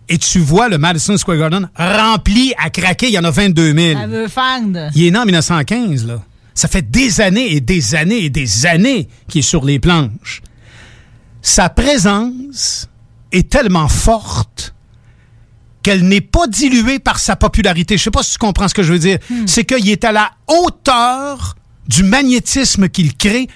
et 0.08 0.18
tu 0.18 0.40
vois 0.40 0.70
le 0.70 0.78
Madison 0.78 1.18
Square 1.18 1.38
Garden 1.38 1.70
rempli 1.76 2.54
à 2.58 2.70
craquer. 2.70 3.08
Il 3.08 3.14
y 3.14 3.20
en 3.20 3.24
a 3.24 3.32
22 3.32 3.74
000. 3.74 4.00
Elle 4.02 4.10
veut 4.10 4.28
fendre. 4.28 4.90
Il 4.96 5.06
est 5.06 5.12
né 5.12 5.18
en 5.18 5.26
1915, 5.26 6.06
là. 6.06 6.22
Ça 6.54 6.68
fait 6.68 6.90
des 6.90 7.20
années 7.22 7.54
et 7.54 7.62
des 7.62 7.96
années 7.96 8.26
et 8.26 8.30
des 8.30 8.66
années 8.66 9.10
qu'il 9.28 9.40
est 9.40 9.42
sur 9.42 9.66
les 9.66 9.80
planches. 9.80 10.42
Sa 11.42 11.70
présence 11.70 12.90
est 13.32 13.50
tellement 13.50 13.90
forte 13.90 14.75
qu'elle 15.86 16.08
n'est 16.08 16.20
pas 16.20 16.48
diluée 16.48 16.98
par 16.98 17.20
sa 17.20 17.36
popularité. 17.36 17.96
Je 17.96 18.02
sais 18.02 18.10
pas 18.10 18.24
si 18.24 18.32
tu 18.32 18.38
comprends 18.40 18.68
ce 18.68 18.74
que 18.74 18.82
je 18.82 18.92
veux 18.92 18.98
dire. 18.98 19.20
C'est 19.46 19.66
qu'il 19.66 19.88
est 19.88 20.04
à 20.04 20.12
la 20.12 20.32
hauteur 20.48 21.56
du 21.88 22.02
magnétisme 22.02 22.90
qu'il 22.90 23.16
crée 23.16 23.48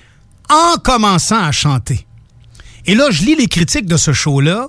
en 0.48 0.78
commençant 0.78 1.44
à 1.44 1.52
chanter. 1.52 2.06
Et 2.86 2.94
là, 2.94 3.08
je 3.10 3.24
lis 3.24 3.34
les 3.34 3.48
critiques 3.48 3.88
de 3.88 3.98
ce 3.98 4.14
show-là. 4.14 4.68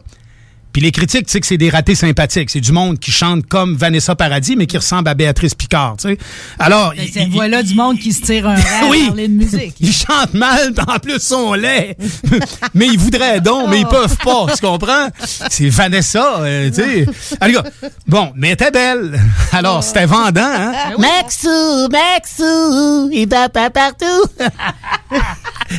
Puis 0.73 0.83
les 0.83 0.93
critiques, 0.93 1.27
tu 1.27 1.33
sais 1.33 1.41
que 1.41 1.47
c'est 1.47 1.57
des 1.59 1.69
ratés 1.71 1.95
sympathiques. 1.95 2.51
C'est 2.51 2.61
du 2.61 2.73
monde 2.73 2.99
qui 2.99 3.11
chante 3.11 3.47
comme 3.47 3.77
Vanessa 3.77 4.15
Paradis, 4.15 4.57
mais 4.57 4.67
qui 4.67 4.77
ressemble 4.77 5.09
à 5.09 5.15
Béatrice 5.15 5.55
Picard, 5.55 5.97
tu 6.01 6.09
sais. 6.11 6.19
Alors, 6.59 6.95
il- 6.97 7.11
C'est 7.13 7.27
voilà 7.27 7.63
du 7.63 7.75
monde 7.75 7.99
qui 7.99 8.13
se 8.13 8.23
tire 8.23 8.47
un 8.49 8.55
rêve 8.55 8.65
Oui. 8.89 9.07
parler 9.09 9.29
de 9.29 9.33
musique. 9.35 9.75
ils 9.81 9.93
chantent 9.93 10.35
mal, 10.35 10.73
en 10.87 10.99
plus 10.99 11.21
sont 11.21 11.55
laids. 11.55 11.97
mais 12.75 12.87
ils 12.87 12.99
voudraient 12.99 13.41
donc, 13.41 13.69
mais 13.69 13.81
ils 13.81 13.87
peuvent 13.87 14.17
pas, 14.19 14.47
tu 14.55 14.61
comprends? 14.67 15.09
C'est 15.51 15.69
Vanessa, 15.69 16.41
euh, 16.41 16.71
tu 16.71 16.75
sais. 16.83 17.07
Alors, 17.41 17.65
bon, 18.07 18.33
mais 18.37 18.49
elle 18.49 18.53
était 18.55 18.71
belle. 18.71 19.21
Alors, 19.53 19.83
c'était 19.83 20.07
vendant, 20.07 20.41
hein? 20.43 20.73
Maxou, 20.99 21.89
Maxou, 21.91 23.11
il 23.13 23.27
va 23.29 23.49
pas 23.49 23.71
partout. 23.71 24.05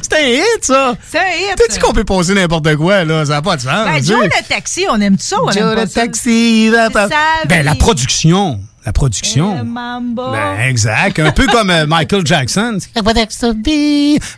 C'était 0.01 0.15
un 0.17 0.27
hit, 0.27 0.63
ça. 0.65 0.95
C'est 1.09 1.19
un 1.19 1.21
hit. 1.23 1.55
T'as 1.57 1.73
dit 1.73 1.79
qu'on 1.79 1.93
peut 1.93 2.03
poser 2.03 2.33
n'importe 2.33 2.75
quoi, 2.75 3.03
là? 3.03 3.25
Ça 3.25 3.33
n'a 3.33 3.41
pas 3.41 3.55
de 3.57 3.61
sens. 3.61 3.85
Ben, 3.85 4.03
Joe 4.03 4.23
le 4.23 4.47
taxi, 4.47 4.80
on 4.89 4.99
aime 5.01 5.17
ça 5.19 5.41
ou 5.41 5.47
on 5.47 5.51
Joe 5.51 5.61
aime 5.61 5.75
pas 5.75 5.83
le 5.83 5.89
ça? 5.89 6.01
taxi, 6.01 6.69
va 6.69 6.89
pas- 6.89 7.07
Ça 7.09 7.15
Ben, 7.47 7.63
la 7.65 7.75
production. 7.75 8.59
La 8.83 8.93
production. 8.93 9.55
Le 9.57 9.63
mambo. 9.63 10.31
Ben, 10.31 10.59
exact. 10.67 11.19
Un 11.19 11.31
peu 11.31 11.45
comme 11.45 11.69
euh, 11.69 11.85
Michael 11.85 12.25
Jackson. 12.25 12.79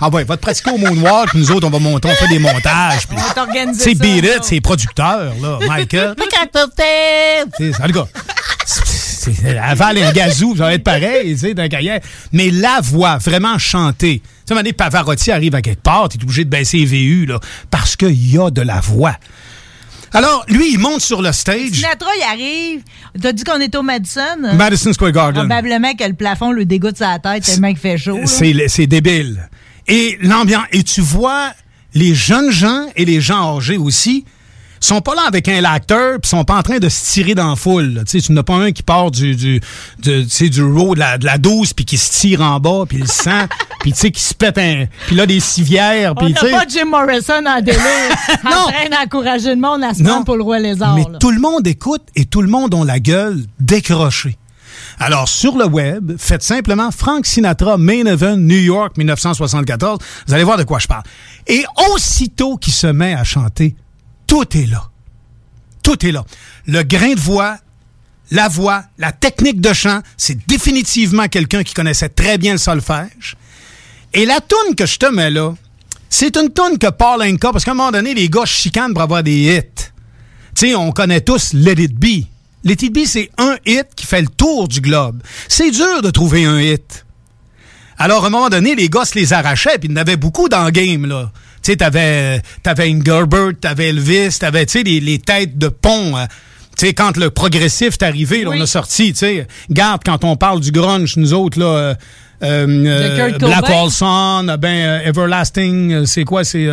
Ah 0.01 0.09
ouais, 0.09 0.25
va 0.25 0.35
te 0.35 0.41
pratiquer 0.41 0.71
au 0.71 0.77
moonwalk, 0.77 1.29
puis 1.29 1.39
nous 1.39 1.51
autres, 1.51 1.65
on 1.65 1.69
va 1.69 1.79
monter, 1.79 2.09
on 2.09 2.15
fait 2.15 2.27
des 2.27 2.39
montages. 2.39 3.07
puis- 3.07 3.17
On 3.17 3.21
va 3.21 3.33
t'organiser 3.33 3.81
C'est 3.81 3.95
Beat 3.95 4.25
It, 4.25 4.39
c'est 4.43 4.59
producteur, 4.59 5.33
là, 5.41 5.59
Michael. 5.65 6.15
C'est- 7.57 7.81
En 7.81 7.87
tout 7.87 7.93
cas, 7.93 8.07
c'est- 8.65 9.93
les 9.93 10.11
gazou, 10.11 10.57
ça 10.57 10.63
va 10.65 10.73
être 10.73 10.83
pareil, 10.83 11.33
tu 11.33 11.37
sais, 11.39 11.53
dans 11.53 11.63
la 11.63 11.69
carrière. 11.69 12.01
Mais 12.33 12.49
la 12.51 12.81
voix, 12.81 13.17
vraiment 13.19 13.57
chantée. 13.57 14.19
Tu 14.21 14.25
sais, 14.25 14.51
à 14.51 14.53
un 14.53 14.55
moment 14.55 14.63
donné, 14.63 14.73
Pavarotti 14.73 15.31
arrive 15.31 15.55
à 15.55 15.61
quelque 15.61 15.81
part, 15.81 16.09
t'es 16.09 16.21
obligé 16.21 16.43
de 16.43 16.49
baisser 16.49 16.79
les 16.79 16.85
VU, 16.85 17.25
là, 17.27 17.39
parce 17.71 17.95
qu'il 17.95 18.29
y 18.29 18.37
a 18.37 18.49
de 18.49 18.61
la 18.61 18.81
voix. 18.81 19.15
Alors, 20.13 20.45
lui, 20.47 20.73
il 20.73 20.79
monte 20.79 21.01
sur 21.01 21.21
le 21.21 21.31
stage. 21.31 21.71
Sinatra, 21.71 22.09
il 22.17 22.23
arrive. 22.23 22.81
T'as 23.19 23.31
dit 23.31 23.43
qu'on 23.43 23.59
était 23.59 23.77
au 23.77 23.81
Madison? 23.81 24.21
Madison 24.55 24.93
Square 24.93 25.11
Garden. 25.11 25.47
Probablement 25.47 25.93
que 25.95 26.03
le 26.03 26.13
plafond 26.13 26.51
le 26.51 26.65
dégoûte 26.65 26.97
sa 26.97 27.17
tête 27.19 27.43
tellement 27.43 27.69
qu'il 27.69 27.77
fait 27.77 27.97
chaud. 27.97 28.19
c'est 28.25 28.87
débile. 28.87 29.49
Et 29.87 30.17
l'ambiance. 30.21 30.65
Et 30.71 30.83
tu 30.83 31.01
vois, 31.01 31.51
les 31.93 32.13
jeunes 32.13 32.51
gens 32.51 32.87
et 32.95 33.05
les 33.05 33.21
gens 33.21 33.57
âgés 33.57 33.77
aussi 33.77 34.25
sont 34.85 35.01
pas 35.01 35.15
là 35.15 35.23
avec 35.27 35.47
un 35.47 35.61
lacteur 35.61 36.19
puis 36.19 36.29
sont 36.29 36.43
pas 36.43 36.55
en 36.55 36.63
train 36.63 36.79
de 36.79 36.89
se 36.89 37.11
tirer 37.11 37.35
dans 37.35 37.49
la 37.49 37.55
foule. 37.55 37.93
là. 37.93 38.03
Tu 38.03 38.19
sais, 38.19 38.25
tu 38.25 38.33
n'as 38.33 38.43
pas 38.43 38.55
un 38.55 38.71
qui 38.71 38.83
part 38.83 39.11
du 39.11 39.35
du 39.35 39.61
du, 39.99 40.49
du 40.49 40.63
row 40.63 40.95
de 40.95 40.99
la, 40.99 41.17
de 41.17 41.25
la 41.25 41.37
12 41.37 41.73
puis 41.73 41.85
qui 41.85 41.97
se 41.97 42.11
tire 42.11 42.41
en 42.41 42.59
bas 42.59 42.83
puis 42.87 42.97
le 42.97 43.07
sang 43.07 43.47
puis 43.79 43.93
tu 43.93 43.99
sais 43.99 44.11
qui 44.11 44.21
se 44.21 44.33
pète 44.33 44.57
un 44.57 44.85
puis 45.07 45.15
là 45.15 45.25
des 45.25 45.39
civières 45.39 46.15
puis 46.15 46.33
tu 46.33 46.39
sais 46.39 46.51
pas 46.51 46.65
Jim 46.67 46.85
Morrison 46.85 47.45
en 47.45 47.61
délire 47.61 47.81
en 48.45 48.71
train 48.71 48.89
d'encourager 48.91 49.49
le 49.49 49.61
monde 49.61 49.83
à 49.83 49.93
se 49.93 50.03
prendre 50.03 50.25
pour 50.25 50.37
le 50.37 50.43
roi 50.43 50.59
lézard. 50.59 50.95
mais 50.95 51.05
là. 51.09 51.17
tout 51.19 51.31
le 51.31 51.39
monde 51.39 51.65
écoute 51.67 52.03
et 52.15 52.25
tout 52.25 52.41
le 52.41 52.49
monde 52.49 52.73
a 52.75 52.85
la 52.85 52.99
gueule 52.99 53.43
décrochée. 53.59 54.37
Alors, 54.99 55.27
sur 55.27 55.57
le 55.57 55.65
web, 55.65 56.13
faites 56.17 56.43
simplement 56.43 56.91
Frank 56.91 57.25
Sinatra, 57.25 57.77
Main 57.77 58.05
Event, 58.05 58.37
New 58.37 58.59
York, 58.59 58.95
1974. 58.97 59.99
Vous 60.27 60.33
allez 60.33 60.43
voir 60.43 60.57
de 60.57 60.63
quoi 60.63 60.79
je 60.79 60.87
parle. 60.87 61.03
Et 61.47 61.65
aussitôt 61.91 62.57
qu'il 62.57 62.73
se 62.73 62.87
met 62.87 63.13
à 63.13 63.23
chanter, 63.23 63.75
tout 64.27 64.57
est 64.57 64.65
là. 64.65 64.89
Tout 65.83 66.05
est 66.05 66.11
là. 66.11 66.25
Le 66.65 66.83
grain 66.83 67.13
de 67.13 67.19
voix, 67.19 67.57
la 68.31 68.47
voix, 68.47 68.83
la 68.97 69.11
technique 69.11 69.61
de 69.61 69.73
chant, 69.73 70.01
c'est 70.17 70.37
définitivement 70.47 71.27
quelqu'un 71.27 71.63
qui 71.63 71.73
connaissait 71.73 72.09
très 72.09 72.37
bien 72.37 72.53
le 72.53 72.57
solfège. 72.57 73.35
Et 74.13 74.25
la 74.25 74.39
toune 74.39 74.75
que 74.75 74.85
je 74.85 74.97
te 74.97 75.05
mets 75.05 75.29
là, 75.29 75.53
c'est 76.09 76.37
une 76.37 76.49
toune 76.49 76.77
que 76.77 76.89
Paul 76.89 77.21
Anka, 77.23 77.51
parce 77.51 77.65
qu'à 77.65 77.71
un 77.71 77.75
moment 77.75 77.91
donné, 77.91 78.13
les 78.13 78.29
gars 78.29 78.45
chicanent 78.45 78.93
pour 78.93 79.01
avoir 79.01 79.23
des 79.23 79.55
hits. 79.55 79.89
Tu 80.55 80.67
sais, 80.67 80.75
on 80.75 80.91
connaît 80.91 81.21
tous 81.21 81.53
Let 81.53 81.81
It 81.83 81.95
Be. 81.95 82.27
Let 82.63 82.77
It 82.81 82.93
Be, 82.93 83.05
c'est 83.05 83.31
un 83.37 83.57
hit 83.65 83.87
qui 83.95 84.05
fait 84.05 84.21
le 84.21 84.27
tour 84.27 84.67
du 84.67 84.79
globe. 84.79 85.21
C'est 85.47 85.71
dur 85.71 86.01
de 86.01 86.11
trouver 86.11 86.45
un 86.45 86.61
hit. 86.61 87.05
Alors, 87.97 88.23
à 88.23 88.27
un 88.27 88.29
moment 88.29 88.49
donné, 88.49 88.75
les 88.75 88.89
gars 88.89 89.05
se 89.05 89.15
les 89.15 89.33
arrachaient, 89.33 89.79
puis 89.79 89.89
il 89.89 89.91
y 89.91 89.93
en 89.93 89.97
avait 89.97 90.17
beaucoup 90.17 90.49
dans 90.49 90.63
le 90.63 90.71
game, 90.71 91.05
là. 91.05 91.31
Tu 91.63 91.71
sais, 91.71 91.77
t'avais, 91.77 92.41
t'avais 92.61 92.89
Engelbert, 92.93 93.51
t'avais 93.59 93.89
Elvis, 93.89 94.37
t'avais, 94.39 94.65
tu 94.65 94.79
sais, 94.79 94.83
les, 94.83 94.99
les 94.99 95.17
têtes 95.19 95.57
de 95.57 95.69
pont. 95.69 96.17
euh, 96.17 96.25
tu 96.77 96.87
sais, 96.87 96.93
quand 96.93 97.15
le 97.17 97.29
progressif 97.29 97.93
est 97.99 98.03
arrivé, 98.03 98.43
là, 98.43 98.51
on 98.53 98.59
a 98.61 98.65
sorti, 98.65 99.13
tu 99.13 99.19
sais. 99.19 99.47
Garde, 99.69 100.01
quand 100.05 100.23
on 100.23 100.35
parle 100.35 100.59
du 100.59 100.71
grunge, 100.71 101.15
nous 101.17 101.33
autres, 101.33 101.59
là... 101.59 101.65
euh, 101.65 101.95
euh, 102.43 102.67
euh, 102.85 103.29
Black 103.37 103.61
Cobain. 103.61 103.81
Olson, 103.83 104.47
euh, 104.49 104.57
ben 104.57 104.75
euh, 104.75 104.99
Everlasting, 105.05 106.05
c'est 106.05 106.25
quoi, 106.25 106.43
c'est 106.43 106.67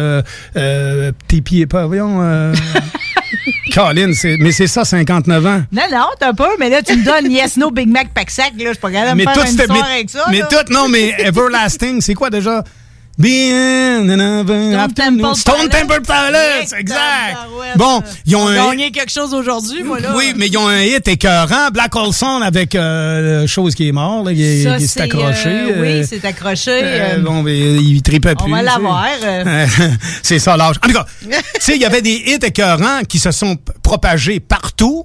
tes 1.29 1.41
pieds 1.43 1.67
pas, 1.67 1.87
voyons. 1.87 2.21
Colin, 3.75 4.13
c'est- 4.13 4.37
mais 4.39 4.51
c'est 4.53 4.67
ça, 4.67 4.85
59 4.85 5.47
ans. 5.47 5.63
Non, 5.71 5.83
non, 5.93 6.07
t'as 6.19 6.33
pas, 6.33 6.51
mais 6.59 6.69
là, 6.71 6.83
tu 6.83 6.97
me 6.97 7.05
donnes 7.05 7.31
Yes, 7.31 7.57
No, 7.57 7.71
Big 7.71 7.89
Mac, 7.89 8.09
Pack 8.13 8.31
Sac, 8.31 8.53
là, 8.59 8.65
je 8.65 8.69
suis 8.71 8.79
pas 8.79 8.91
capable 8.91 9.21
de 9.21 9.25
me 9.25 9.33
faire 9.33 9.45
tout, 9.45 9.51
une 9.51 9.73
mais, 9.73 9.81
avec 9.95 10.11
ça. 10.11 10.25
mais 10.31 10.39
là. 10.41 10.49
tout, 10.51 10.73
non, 10.73 10.89
mais 10.89 11.15
Everlasting, 11.19 12.01
c'est 12.01 12.15
quoi 12.15 12.31
déjà? 12.31 12.65
Bien, 13.21 14.03
Stone 14.03 14.95
Temple 14.95 15.35
Stone. 15.37 15.69
Temple 15.69 16.01
Pilots, 16.01 16.75
exact. 16.79 17.37
Bon, 17.77 18.03
ils 18.25 18.35
ont 18.35 18.45
On 18.45 18.49
un, 18.49 18.71
gagné 18.71 18.91
quelque 18.91 19.13
chose 19.13 19.35
aujourd'hui, 19.35 19.83
moi, 19.83 20.01
là. 20.01 20.13
oui, 20.17 20.33
mais 20.37 20.47
ils 20.49 20.57
ont 20.57 20.67
un 20.67 20.81
hit 20.83 21.07
écœurant. 21.07 21.69
Black 21.73 21.95
Olson 21.95 22.41
avec 22.43 22.75
euh, 22.75 23.47
chose 23.47 23.75
qui 23.75 23.89
est 23.89 23.93
mort, 23.93 24.25
là, 24.25 24.33
qui, 24.33 24.63
Ça, 24.63 24.79
s'est 24.79 25.03
accroché. 25.03 25.49
euh, 25.49 25.69
euh, 25.77 26.01
oui, 26.01 26.07
c'est 26.09 26.25
accroché. 26.25 26.71
euh, 26.83 27.17
euh, 27.17 27.19
bon, 27.19 27.43
mais 27.43 27.59
il 27.59 28.01
tripait 28.03 28.35
on 28.41 28.45
plus. 28.45 28.53
va 28.53 28.61
tu 28.61 28.65
sais. 28.67 28.73
l'avoir. 28.73 29.07
euh. 29.23 29.67
c'est 30.23 30.39
ça 30.39 30.57
l'âge. 30.57 30.77
En 30.83 30.89
tout 30.89 30.95
cas, 30.95 31.05
tu 31.23 31.29
sais, 31.61 31.77
il 31.77 31.83
y 31.83 31.85
avait 31.85 32.03
des 32.03 32.23
hits 32.27 32.39
écœurants 32.43 33.03
qui 33.07 33.19
se 33.19 33.31
sont 33.33 33.57
propagés 33.83 34.41
partout. 34.41 35.05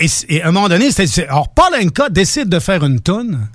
Et, 0.00 0.42
à 0.42 0.48
un 0.48 0.52
moment 0.52 0.68
donné, 0.68 0.90
c'était. 0.90 1.06
c'est- 1.06 1.26
Alors, 1.28 1.48
Paul 1.48 1.74
Anka 1.82 2.10
décide 2.10 2.48
de 2.50 2.58
faire 2.60 2.84
une 2.84 3.00
toune 3.00 3.48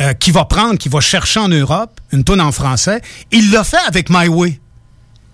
euh, 0.00 0.14
qui 0.14 0.30
va 0.30 0.44
prendre, 0.44 0.78
qui 0.78 0.88
va 0.88 1.00
chercher 1.00 1.40
en 1.40 1.48
Europe, 1.48 2.00
une 2.12 2.24
toune 2.24 2.40
en 2.40 2.52
français. 2.52 3.00
Il 3.30 3.50
l'a 3.50 3.64
fait 3.64 3.84
avec 3.86 4.08
My 4.08 4.28
Way. 4.28 4.61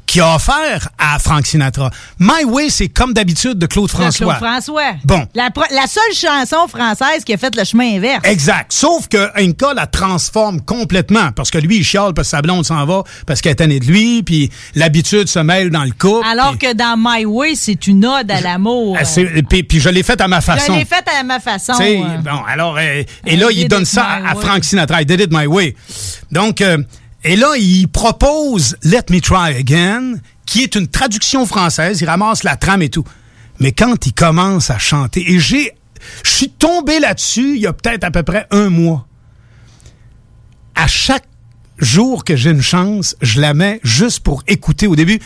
Qui 0.08 0.20
a 0.20 0.36
offert 0.36 0.88
à 0.98 1.18
Frank 1.18 1.46
Sinatra. 1.46 1.90
My 2.18 2.42
Way, 2.44 2.70
c'est 2.70 2.88
comme 2.88 3.12
d'habitude 3.12 3.58
de 3.58 3.66
Claude 3.66 3.90
François. 3.90 4.26
Claude 4.26 4.36
François. 4.38 4.94
Bon. 5.04 5.26
La, 5.34 5.50
seule 5.86 6.14
chanson 6.14 6.66
française 6.66 7.24
qui 7.24 7.34
a 7.34 7.36
fait 7.36 7.54
le 7.54 7.62
chemin 7.62 7.96
inverse. 7.96 8.22
Exact. 8.24 8.72
Sauf 8.72 9.06
que 9.06 9.28
Inca 9.36 9.74
la 9.74 9.86
transforme 9.86 10.62
complètement 10.62 11.30
parce 11.32 11.50
que 11.50 11.58
lui, 11.58 11.76
il 11.76 11.84
chiale 11.84 12.14
parce 12.14 12.28
que 12.28 12.30
sa 12.30 12.42
blonde 12.42 12.64
s'en 12.64 12.86
va 12.86 13.02
parce 13.26 13.42
qu'elle 13.42 13.52
est 13.52 13.56
tannée 13.56 13.80
de 13.80 13.84
lui, 13.84 14.22
puis 14.22 14.50
l'habitude 14.74 15.28
se 15.28 15.40
mêle 15.40 15.68
dans 15.68 15.84
le 15.84 15.90
couple. 15.90 16.26
Alors 16.26 16.56
que 16.56 16.72
dans 16.72 16.94
My 16.96 17.26
Way, 17.26 17.54
c'est 17.54 17.86
une 17.86 18.06
ode 18.06 18.30
à 18.30 18.40
l'amour. 18.40 18.96
Ah, 18.98 19.04
Puis, 19.48 19.62
puis 19.62 19.78
je 19.78 19.90
l'ai 19.90 20.02
fait 20.02 20.18
à 20.22 20.26
ma 20.26 20.40
façon. 20.40 20.72
Je 20.72 20.78
l'ai 20.78 20.84
faite 20.86 21.04
à 21.20 21.22
ma 21.22 21.38
façon. 21.38 21.74
Euh. 21.82 22.16
bon, 22.24 22.42
alors, 22.48 22.78
euh, 22.78 23.02
et 23.26 23.36
là, 23.36 23.48
il 23.50 23.68
donne 23.68 23.84
ça 23.84 24.04
à, 24.04 24.30
à. 24.30 24.34
Frank 24.36 24.64
Sinatra. 24.64 25.02
I 25.02 25.04
did 25.04 25.20
it 25.20 25.30
my 25.30 25.46
way. 25.46 25.76
Donc, 26.32 26.62
euh, 26.62 26.78
et 27.24 27.36
là, 27.36 27.54
il 27.58 27.88
propose 27.88 28.76
Let 28.82 29.06
Me 29.10 29.20
Try 29.20 29.56
Again, 29.56 30.14
qui 30.46 30.62
est 30.62 30.74
une 30.76 30.88
traduction 30.88 31.46
française. 31.46 32.00
Il 32.00 32.08
ramasse 32.08 32.44
la 32.44 32.56
trame 32.56 32.82
et 32.82 32.88
tout. 32.88 33.04
Mais 33.60 33.72
quand 33.72 34.06
il 34.06 34.12
commence 34.12 34.70
à 34.70 34.78
chanter, 34.78 35.32
et 35.32 35.40
j'ai, 35.40 35.72
je 36.24 36.30
suis 36.30 36.50
tombé 36.50 37.00
là-dessus 37.00 37.56
il 37.56 37.60
y 37.62 37.66
a 37.66 37.72
peut-être 37.72 38.04
à 38.04 38.10
peu 38.10 38.22
près 38.22 38.46
un 38.50 38.70
mois. 38.70 39.06
À 40.76 40.86
chaque 40.86 41.26
jour 41.78 42.24
que 42.24 42.36
j'ai 42.36 42.50
une 42.50 42.62
chance, 42.62 43.16
je 43.20 43.40
la 43.40 43.52
mets 43.52 43.80
juste 43.82 44.20
pour 44.20 44.44
écouter 44.46 44.86
au 44.86 44.94
début. 44.94 45.18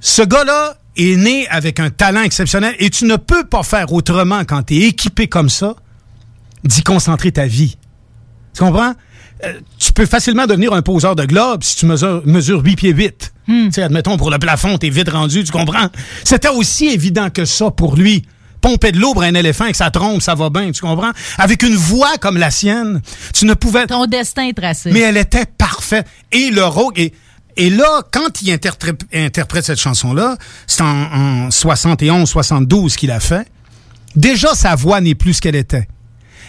Ce 0.00 0.22
gars-là 0.22 0.76
est 0.96 1.16
né 1.16 1.46
avec 1.48 1.78
un 1.78 1.90
talent 1.90 2.22
exceptionnel 2.22 2.74
et 2.80 2.90
tu 2.90 3.04
ne 3.04 3.16
peux 3.16 3.44
pas 3.44 3.62
faire 3.62 3.92
autrement 3.92 4.44
quand 4.44 4.64
tu 4.64 4.74
es 4.74 4.88
équipé 4.88 5.28
comme 5.28 5.48
ça 5.48 5.76
d'y 6.64 6.82
concentrer 6.82 7.30
ta 7.30 7.46
vie. 7.46 7.76
Tu 8.54 8.64
comprends? 8.64 8.94
Euh, 9.44 9.54
tu 9.78 9.92
peux 9.92 10.06
facilement 10.06 10.46
devenir 10.46 10.72
un 10.72 10.82
poseur 10.82 11.16
de 11.16 11.24
globe 11.24 11.62
si 11.62 11.76
tu 11.76 11.86
mesures, 11.86 12.22
mesures 12.26 12.62
8 12.62 12.76
pieds 12.76 12.92
8. 12.92 13.32
Tu 13.46 13.72
sais, 13.72 13.82
admettons, 13.82 14.16
pour 14.16 14.30
le 14.30 14.38
plafond, 14.38 14.78
t'es 14.78 14.90
vite 14.90 15.08
rendu, 15.08 15.42
tu 15.44 15.50
comprends? 15.52 15.88
C'était 16.24 16.48
aussi 16.48 16.86
évident 16.88 17.30
que 17.30 17.44
ça 17.44 17.70
pour 17.70 17.96
lui. 17.96 18.24
Pomper 18.60 18.92
de 18.92 18.98
l'eau 18.98 19.14
pour 19.14 19.22
un 19.22 19.34
éléphant 19.34 19.64
avec 19.64 19.76
sa 19.76 19.90
trompe, 19.90 20.20
ça 20.20 20.34
va 20.34 20.50
bien, 20.50 20.70
tu 20.70 20.82
comprends? 20.82 21.12
Avec 21.38 21.62
une 21.62 21.74
voix 21.74 22.18
comme 22.20 22.36
la 22.36 22.50
sienne, 22.50 23.00
tu 23.34 23.46
ne 23.46 23.54
pouvais... 23.54 23.86
Ton 23.86 24.04
destin 24.06 24.46
est 24.48 24.52
tracé. 24.52 24.90
Mais 24.92 25.00
elle 25.00 25.16
était 25.16 25.46
parfaite. 25.46 26.06
Et 26.30 26.50
le 26.50 26.64
rôle... 26.64 26.92
Et, 26.96 27.12
et 27.56 27.70
là, 27.70 28.02
quand 28.12 28.42
il 28.42 28.52
interprète, 28.52 29.00
interprète 29.12 29.64
cette 29.64 29.80
chanson-là, 29.80 30.36
c'est 30.66 30.82
en, 30.82 31.46
en 31.46 31.48
71-72 31.48 32.96
qu'il 32.96 33.10
a 33.10 33.20
fait, 33.20 33.48
déjà 34.14 34.54
sa 34.54 34.74
voix 34.74 35.00
n'est 35.00 35.14
plus 35.14 35.34
ce 35.34 35.40
qu'elle 35.40 35.56
était. 35.56 35.88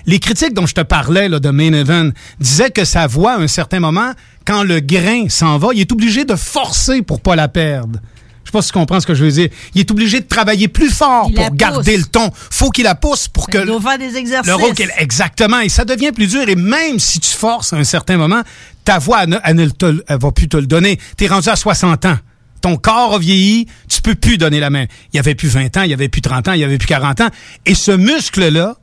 Les 0.06 0.20
critiques 0.20 0.54
dont 0.54 0.66
je 0.66 0.74
te 0.74 0.82
parlais 0.82 1.30
là, 1.30 1.40
de 1.40 1.50
Main 1.50 1.74
Event 1.74 2.10
disaient 2.40 2.72
que 2.72 2.86
sa 2.86 3.08
voix, 3.08 3.34
à 3.34 3.38
un 3.40 3.48
certain 3.48 3.80
moment, 3.80 4.12
quand 4.46 4.64
le 4.64 4.80
grain 4.80 5.30
s'en 5.30 5.58
va, 5.58 5.70
il 5.74 5.80
est 5.82 5.92
obligé 5.92 6.26
de 6.26 6.36
forcer 6.36 7.02
pour 7.02 7.22
pas 7.22 7.36
la 7.36 7.48
perdre. 7.48 8.00
Je 8.44 8.50
sais 8.50 8.54
pas 8.54 8.62
si 8.64 8.70
tu 8.70 8.74
comprends 8.74 9.00
ce 9.00 9.06
que 9.06 9.14
je 9.14 9.24
veux 9.24 9.32
dire. 9.32 9.50
Il 9.76 9.82
est 9.82 9.92
obligé 9.92 10.20
de 10.20 10.26
travailler 10.26 10.68
plus 10.68 10.90
fort 10.90 11.28
Il 11.30 11.36
pour 11.36 11.52
garder 11.52 11.94
pousse. 11.94 12.02
le 12.02 12.08
ton. 12.08 12.32
Faut 12.50 12.72
qu'il 12.72 12.84
la 12.86 12.96
pousse 12.96 13.28
pour 13.28 13.48
que 13.48 13.60
Il 13.60 13.66
doit 13.66 13.80
faire 13.80 14.00
des 14.00 14.18
exercices. 14.18 14.52
le 14.52 15.02
exactement 15.02 15.60
et 15.60 15.70
ça 15.70 15.86
devient 15.86 16.12
plus 16.12 16.26
dur 16.28 16.50
et 16.50 16.56
même 16.56 16.98
si 17.00 17.20
tu 17.20 17.30
forces 17.30 17.72
à 17.72 17.78
un 17.78 17.84
certain 17.84 18.18
moment, 18.18 18.42
ta 18.84 18.98
voix 18.98 19.24
elle, 19.24 19.30
ne- 19.30 19.38
elle 19.44 19.56
ne 19.56 19.70
te- 19.70 20.04
elle 20.08 20.18
va 20.20 20.32
plus 20.32 20.50
te 20.50 20.58
le 20.58 20.66
donner. 20.66 21.00
T'es 21.18 21.28
rendu 21.28 21.50
à 21.50 21.56
60 21.56 22.06
ans. 22.06 22.18
Ton 22.62 22.78
corps 22.78 23.14
a 23.16 23.20
vieilli, 23.20 23.68
tu 23.88 24.02
peux 24.02 24.16
plus 24.16 24.38
donner 24.38 24.60
la 24.60 24.70
main. 24.72 24.86
Il 25.14 25.18
y 25.18 25.20
avait 25.20 25.36
plus 25.36 25.50
20 25.50 25.78
ans, 25.78 25.84
il 25.84 25.92
y 25.92 25.94
avait 25.94 26.10
plus 26.10 26.22
30 26.22 26.48
ans, 26.48 26.54
il 26.54 26.60
y 26.60 26.64
avait 26.64 26.78
plus 26.80 26.88
40 26.88 27.22
ans 27.22 27.30
et 27.68 27.76
ce 27.76 27.92
muscle 27.92 28.50
là, 28.50 28.76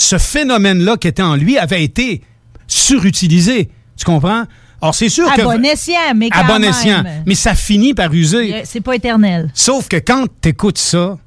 ce 0.00 0.18
phénomène 0.18 0.82
là 0.82 0.96
qui 0.96 1.08
était 1.08 1.22
en 1.22 1.36
lui 1.36 1.58
avait 1.58 1.84
été 1.84 2.22
surutilisé. 2.66 3.68
Tu 3.96 4.04
comprends? 4.04 4.44
Alors 4.80 4.94
c'est 4.94 5.10
sûr 5.10 5.30
À 5.30 5.36
que 5.36 5.42
bon 5.42 5.62
escient, 5.64 6.14
mais 6.16 6.30
quand 6.30 6.38
à 6.40 6.44
bon 6.44 6.58
même. 6.58 7.22
mais 7.26 7.34
ça 7.34 7.54
finit 7.54 7.92
par 7.92 8.12
user. 8.12 8.54
Euh, 8.54 8.60
C'est 8.64 8.80
pas 8.80 8.94
éternel. 8.96 9.50
Sauf 9.52 9.88
que 9.88 9.96
quand 9.96 10.24
tu 10.40 10.48
écoutes 10.48 10.78
ça, 10.78 11.18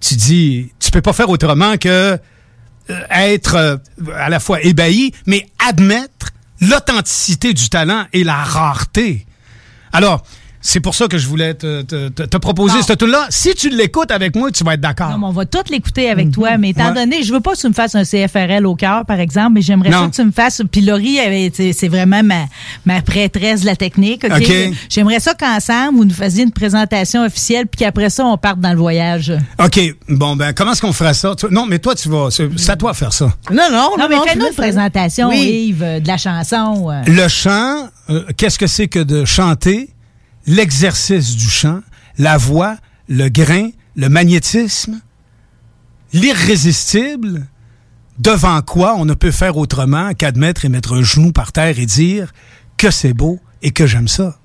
tu 0.00 0.16
dis, 0.16 0.72
tu 0.80 0.90
peux 0.90 1.02
pas 1.02 1.12
faire 1.12 1.28
autrement 1.28 1.76
que 1.76 2.18
euh, 2.90 3.00
être 3.10 3.54
euh, 3.54 3.76
à 4.16 4.28
la 4.28 4.40
fois 4.40 4.60
ébahi, 4.62 5.12
mais 5.26 5.46
admettre 5.68 6.30
l'authenticité 6.60 7.54
du 7.54 7.68
talent 7.68 8.06
et 8.12 8.24
la 8.24 8.34
rareté. 8.42 9.24
Alors, 9.92 10.24
c'est 10.60 10.80
pour 10.80 10.94
ça 10.94 11.06
que 11.08 11.18
je 11.18 11.26
voulais 11.26 11.54
te, 11.54 11.82
te- 11.82 12.08
te- 12.08 12.22
te 12.24 12.36
proposer 12.36 12.76
Bon. 12.78 12.82
ce 12.82 12.92
tune-là. 12.94 13.26
Si 13.30 13.54
tu 13.54 13.68
l'écoutes 13.70 14.10
avec 14.10 14.34
moi, 14.36 14.50
tu 14.50 14.64
vas 14.64 14.74
être 14.74 14.80
d'accord. 14.80 15.10
Non, 15.10 15.18
mais 15.18 15.26
on 15.26 15.32
va 15.32 15.46
tout 15.46 15.58
l'écouter 15.70 16.10
avec 16.10 16.30
toi, 16.32 16.58
mais 16.58 16.70
étant 16.70 16.88
Ouais. 16.88 16.94
donné, 16.94 17.22
je 17.22 17.32
veux 17.32 17.40
pas 17.40 17.54
que 17.54 17.60
tu 17.60 17.68
me 17.68 17.72
fasses 17.72 17.94
un 17.94 18.04
CFRL 18.04 18.66
au 18.66 18.74
cœur, 18.74 19.04
par 19.06 19.20
exemple, 19.20 19.52
mais 19.54 19.62
j'aimerais 19.62 19.92
ça 19.92 20.06
que 20.10 20.14
tu 20.16 20.24
me 20.24 20.32
fasses. 20.32 20.62
Puis 20.70 20.80
Laurie, 20.80 21.18
c'est 21.72 21.88
vraiment 21.88 22.22
ma, 22.22 22.44
ma 22.86 23.00
prêtresse 23.02 23.60
de 23.62 23.66
la 23.66 23.76
technique. 23.76 24.26
J'aimerais 24.88 25.20
ça 25.20 25.34
qu'ensemble, 25.34 25.96
vous 25.98 26.04
nous 26.04 26.14
fassiez 26.14 26.44
une 26.44 26.52
présentation 26.52 27.24
officielle, 27.24 27.66
puis 27.66 27.78
qu'après 27.78 28.10
ça, 28.10 28.24
on 28.24 28.36
parte 28.36 28.60
dans 28.60 28.72
le 28.72 28.78
voyage. 28.78 29.32
OK. 29.62 29.80
Bon, 30.08 30.36
ben, 30.36 30.52
comment 30.52 30.72
est-ce 30.72 30.80
qu'on 30.80 30.92
ferait 30.92 31.14
ça? 31.14 31.34
Tu- 31.36 31.46
Non, 31.50 31.66
mais 31.66 31.78
toi, 31.78 31.94
tu 31.94 32.08
vas. 32.08 32.28
C'est 32.30 32.48
c'est 32.56 32.72
à 32.72 32.76
toi 32.76 32.92
de 32.92 32.96
faire 32.96 33.12
ça. 33.12 33.32
Non, 33.50 33.64
non, 33.70 33.90
Non, 33.98 34.06
mais 34.08 34.16
fais-nous 34.28 34.46
une 34.48 34.54
présentation, 34.54 35.28
Oui. 35.28 35.66
Yves, 35.68 35.82
euh, 35.82 36.00
de 36.00 36.08
la 36.08 36.16
chanson. 36.16 36.90
euh. 36.90 37.02
Le 37.06 37.28
chant, 37.28 37.88
euh, 38.10 38.22
qu'est-ce 38.36 38.58
que 38.58 38.66
c'est 38.66 38.88
que 38.88 38.98
de 39.00 39.24
chanter? 39.24 39.90
L'exercice 40.46 41.36
du 41.36 41.48
chant, 41.48 41.80
la 42.16 42.36
voix, 42.36 42.76
le 43.08 43.28
grain, 43.28 43.70
le 43.96 44.08
magnétisme, 44.08 45.00
l'irrésistible, 46.12 47.46
devant 48.18 48.60
quoi 48.62 48.96
on 48.96 49.04
ne 49.04 49.14
peut 49.14 49.30
faire 49.30 49.56
autrement 49.56 50.12
qu'admettre 50.14 50.64
et 50.64 50.68
mettre 50.68 50.94
un 50.94 51.02
genou 51.02 51.32
par 51.32 51.52
terre 51.52 51.78
et 51.78 51.86
dire 51.86 52.32
que 52.76 52.90
c'est 52.90 53.14
beau 53.14 53.40
et 53.62 53.70
que 53.70 53.86
j'aime 53.86 54.08
ça. 54.08 54.38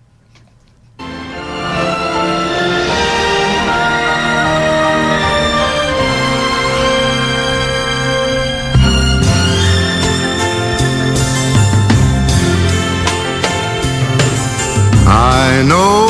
I 15.56 15.62
know 15.62 16.08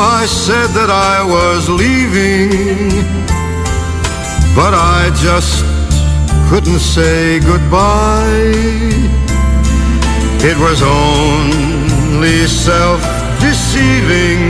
I 0.00 0.24
said 0.24 0.68
that 0.78 0.88
I 0.88 1.20
was 1.36 1.68
leaving, 1.68 2.88
but 4.56 4.72
I 4.72 5.12
just 5.20 5.60
couldn't 6.48 6.80
say 6.80 7.38
goodbye. 7.40 8.56
It 10.40 10.56
was 10.56 10.80
only 10.80 12.48
self 12.48 13.04
deceiving 13.38 14.48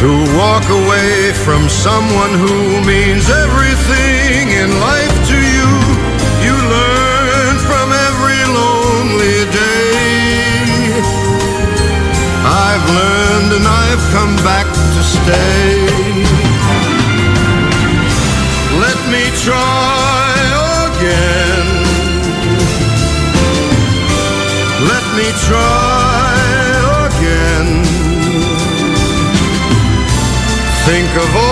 to 0.00 0.08
walk 0.40 0.64
away 0.80 1.36
from 1.44 1.68
someone 1.68 2.32
who 2.32 2.80
means 2.88 3.28
everything 3.28 4.56
in 4.56 4.70
life 4.80 5.07
I've 13.98 14.12
come 14.12 14.36
back 14.44 14.66
to 14.94 15.02
stay. 15.02 15.74
Let 18.84 18.98
me 19.10 19.24
try 19.42 20.30
again. 20.86 21.68
Let 24.92 25.04
me 25.18 25.28
try 25.48 26.36
again. 27.08 27.68
Think 30.86 31.10
of 31.24 31.36
all 31.36 31.47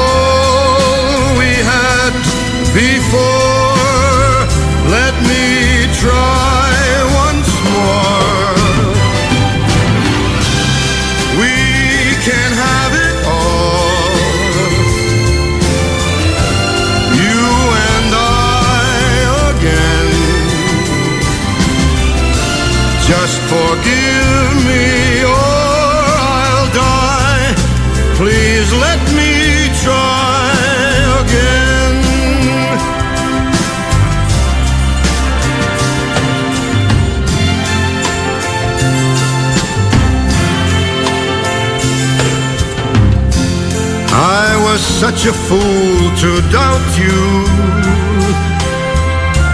a 45.28 45.32
fool 45.32 46.14
to 46.22 46.40
doubt 46.52 46.86
you, 46.96 47.42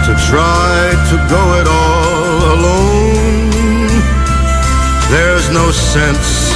to 0.05 0.13
try 0.29 0.93
to 1.09 1.15
go 1.33 1.43
it 1.59 1.67
all 1.67 2.37
alone. 2.53 3.89
There's 5.09 5.49
no 5.49 5.71
sense 5.71 6.53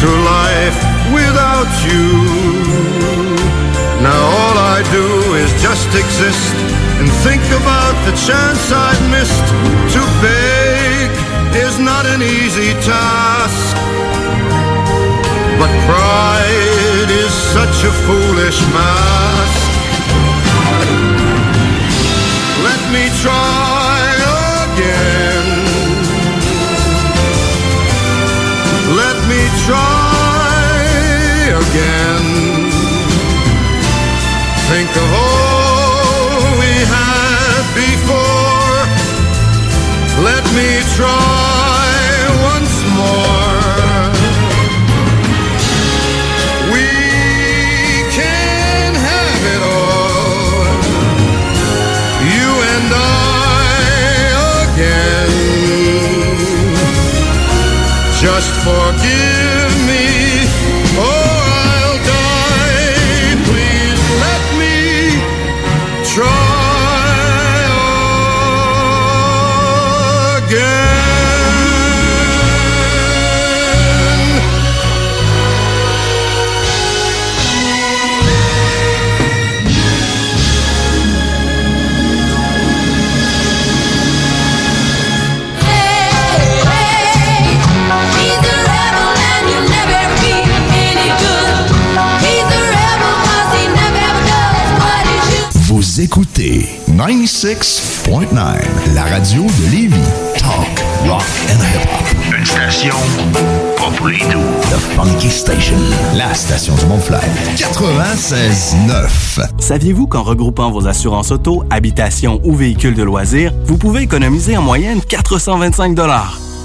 to 0.00 0.08
life 0.34 0.78
without 1.14 1.70
you. 1.86 2.06
Now 4.02 4.20
all 4.40 4.56
I 4.76 4.82
do 4.90 5.34
is 5.34 5.50
just 5.62 5.88
exist 5.94 6.56
and 6.98 7.08
think 7.22 7.44
about 7.62 7.94
the 8.06 8.14
chance 8.26 8.72
I've 8.72 9.04
missed. 9.14 9.48
To 9.94 10.02
beg 10.22 11.10
is 11.54 11.78
not 11.78 12.04
an 12.06 12.22
easy 12.22 12.72
task. 12.82 14.07
But 15.58 15.72
pride 15.86 17.10
is 17.10 17.32
such 17.32 17.84
a 17.84 17.92
foolish 18.06 18.60
mask. 18.72 19.70
Let 22.68 22.82
me 22.94 23.04
try 23.22 23.98
again. 24.70 25.46
Let 29.02 29.18
me 29.30 29.42
try 29.66 30.78
again. 31.64 32.26
Think 34.70 34.90
of 35.04 35.08
all 35.24 36.58
we 36.62 36.72
had 36.94 37.62
before. 37.74 38.78
Let 40.22 40.44
me 40.54 40.68
try 40.96 41.67
forgive 58.68 59.27
96.9, 97.38 98.94
la 98.96 99.04
radio 99.04 99.42
de 99.42 99.70
Lévis. 99.70 99.94
Talk, 100.38 100.66
rock 101.06 101.22
and 101.48 101.62
hip-hop. 101.62 102.36
Une 102.36 102.44
station 102.44 102.96
pas 103.76 103.96
pour 103.96 104.08
les 104.08 104.18
doux. 104.18 104.42
The 104.72 104.96
Funky 104.96 105.30
Station, 105.30 105.76
la 106.16 106.34
station 106.34 106.74
du 106.74 106.86
Mont-Flair. 106.86 107.22
96.9. 107.54 109.50
Saviez-vous 109.60 110.08
qu'en 110.08 110.24
regroupant 110.24 110.72
vos 110.72 110.88
assurances 110.88 111.30
auto, 111.30 111.62
habitation 111.70 112.40
ou 112.42 112.56
véhicules 112.56 112.96
de 112.96 113.04
loisirs, 113.04 113.52
vous 113.66 113.78
pouvez 113.78 114.02
économiser 114.02 114.56
en 114.56 114.62
moyenne 114.62 115.00
425 115.00 115.94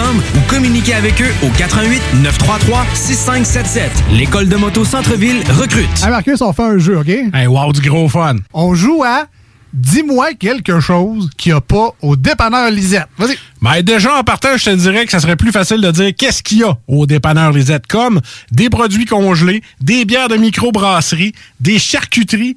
ou 0.00 0.40
communiquez 0.48 0.94
avec 0.94 1.20
eux 1.20 1.32
au 1.42 1.50
88 1.50 2.00
933 2.22 2.86
6577. 2.94 3.90
L'école 4.10 4.48
de 4.48 4.56
moto 4.56 4.84
Centre-ville 4.84 5.42
recrute. 5.50 5.86
Hey 6.02 6.08
Marcus, 6.08 6.40
on 6.40 6.52
fait 6.54 6.62
un 6.62 6.78
jeu, 6.78 6.98
OK? 6.98 7.08
Hey, 7.08 7.46
wow, 7.46 7.72
du 7.72 7.82
gros 7.82 8.08
fun. 8.08 8.36
On 8.54 8.74
joue 8.74 9.02
à 9.04 9.26
Dis-moi 9.72 10.34
quelque 10.34 10.80
chose 10.80 11.30
qu'il 11.38 11.52
n'y 11.52 11.56
a 11.56 11.62
pas 11.62 11.94
au 12.02 12.14
dépanneur 12.14 12.70
Lisette. 12.70 13.06
Vas-y. 13.16 13.38
Ben 13.62 13.80
déjà, 13.80 14.18
en 14.18 14.22
partant, 14.22 14.54
je 14.56 14.66
te 14.66 14.74
dirais 14.74 15.06
que 15.06 15.10
ça 15.10 15.18
serait 15.18 15.36
plus 15.36 15.50
facile 15.50 15.80
de 15.80 15.90
dire 15.90 16.12
qu'est-ce 16.16 16.42
qu'il 16.42 16.58
y 16.58 16.62
a 16.62 16.76
au 16.88 17.06
dépanneur 17.06 17.52
Lisette, 17.52 17.86
comme 17.86 18.20
des 18.50 18.68
produits 18.68 19.06
congelés, 19.06 19.62
des 19.80 20.04
bières 20.04 20.28
de 20.28 20.36
microbrasserie, 20.36 21.32
des 21.60 21.78
charcuteries, 21.78 22.56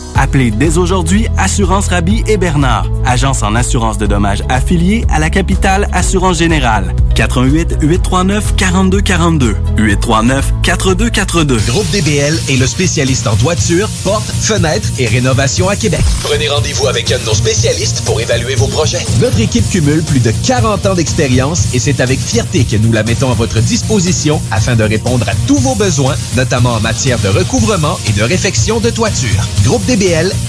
Appelez 0.15 0.51
dès 0.51 0.77
aujourd'hui 0.77 1.27
Assurance 1.37 1.87
Rabi 1.87 2.23
et 2.27 2.37
Bernard, 2.37 2.87
agence 3.05 3.43
en 3.43 3.55
assurance 3.55 3.97
de 3.97 4.05
dommages 4.05 4.43
affiliée 4.49 5.05
à 5.09 5.19
la 5.19 5.29
capitale 5.29 5.87
Assurance 5.93 6.37
Générale. 6.37 6.93
88 7.15 7.77
839 7.81 8.55
42 8.55 9.01
42 9.01 9.55
839 9.77 10.53
42 10.63 11.09
42. 11.09 11.57
Groupe 11.67 11.89
DBL 11.91 12.39
est 12.49 12.57
le 12.57 12.67
spécialiste 12.67 13.27
en 13.27 13.35
toiture, 13.35 13.89
portes, 14.03 14.31
fenêtres 14.31 14.89
et 14.97 15.07
rénovation 15.07 15.69
à 15.69 15.75
Québec. 15.75 16.01
Prenez 16.23 16.47
rendez-vous 16.47 16.87
avec 16.87 17.11
un 17.11 17.19
de 17.19 17.25
nos 17.25 17.33
spécialistes 17.33 18.03
pour 18.05 18.19
évaluer 18.21 18.55
vos 18.55 18.67
projets. 18.67 19.05
Notre 19.19 19.39
équipe 19.39 19.69
cumule 19.69 20.03
plus 20.03 20.19
de 20.19 20.31
40 20.45 20.85
ans 20.85 20.95
d'expérience 20.95 21.73
et 21.73 21.79
c'est 21.79 21.99
avec 21.99 22.19
fierté 22.19 22.63
que 22.63 22.77
nous 22.77 22.91
la 22.91 23.03
mettons 23.03 23.31
à 23.31 23.35
votre 23.35 23.59
disposition 23.59 24.41
afin 24.51 24.75
de 24.75 24.83
répondre 24.83 25.27
à 25.27 25.33
tous 25.47 25.57
vos 25.57 25.75
besoins, 25.75 26.15
notamment 26.35 26.73
en 26.73 26.79
matière 26.79 27.19
de 27.19 27.27
recouvrement 27.27 27.99
et 28.07 28.13
de 28.13 28.23
réfection 28.23 28.79
de 28.79 28.89
toiture. 28.89 29.29
Groupe 29.63 29.85
DBL, 29.85 30.00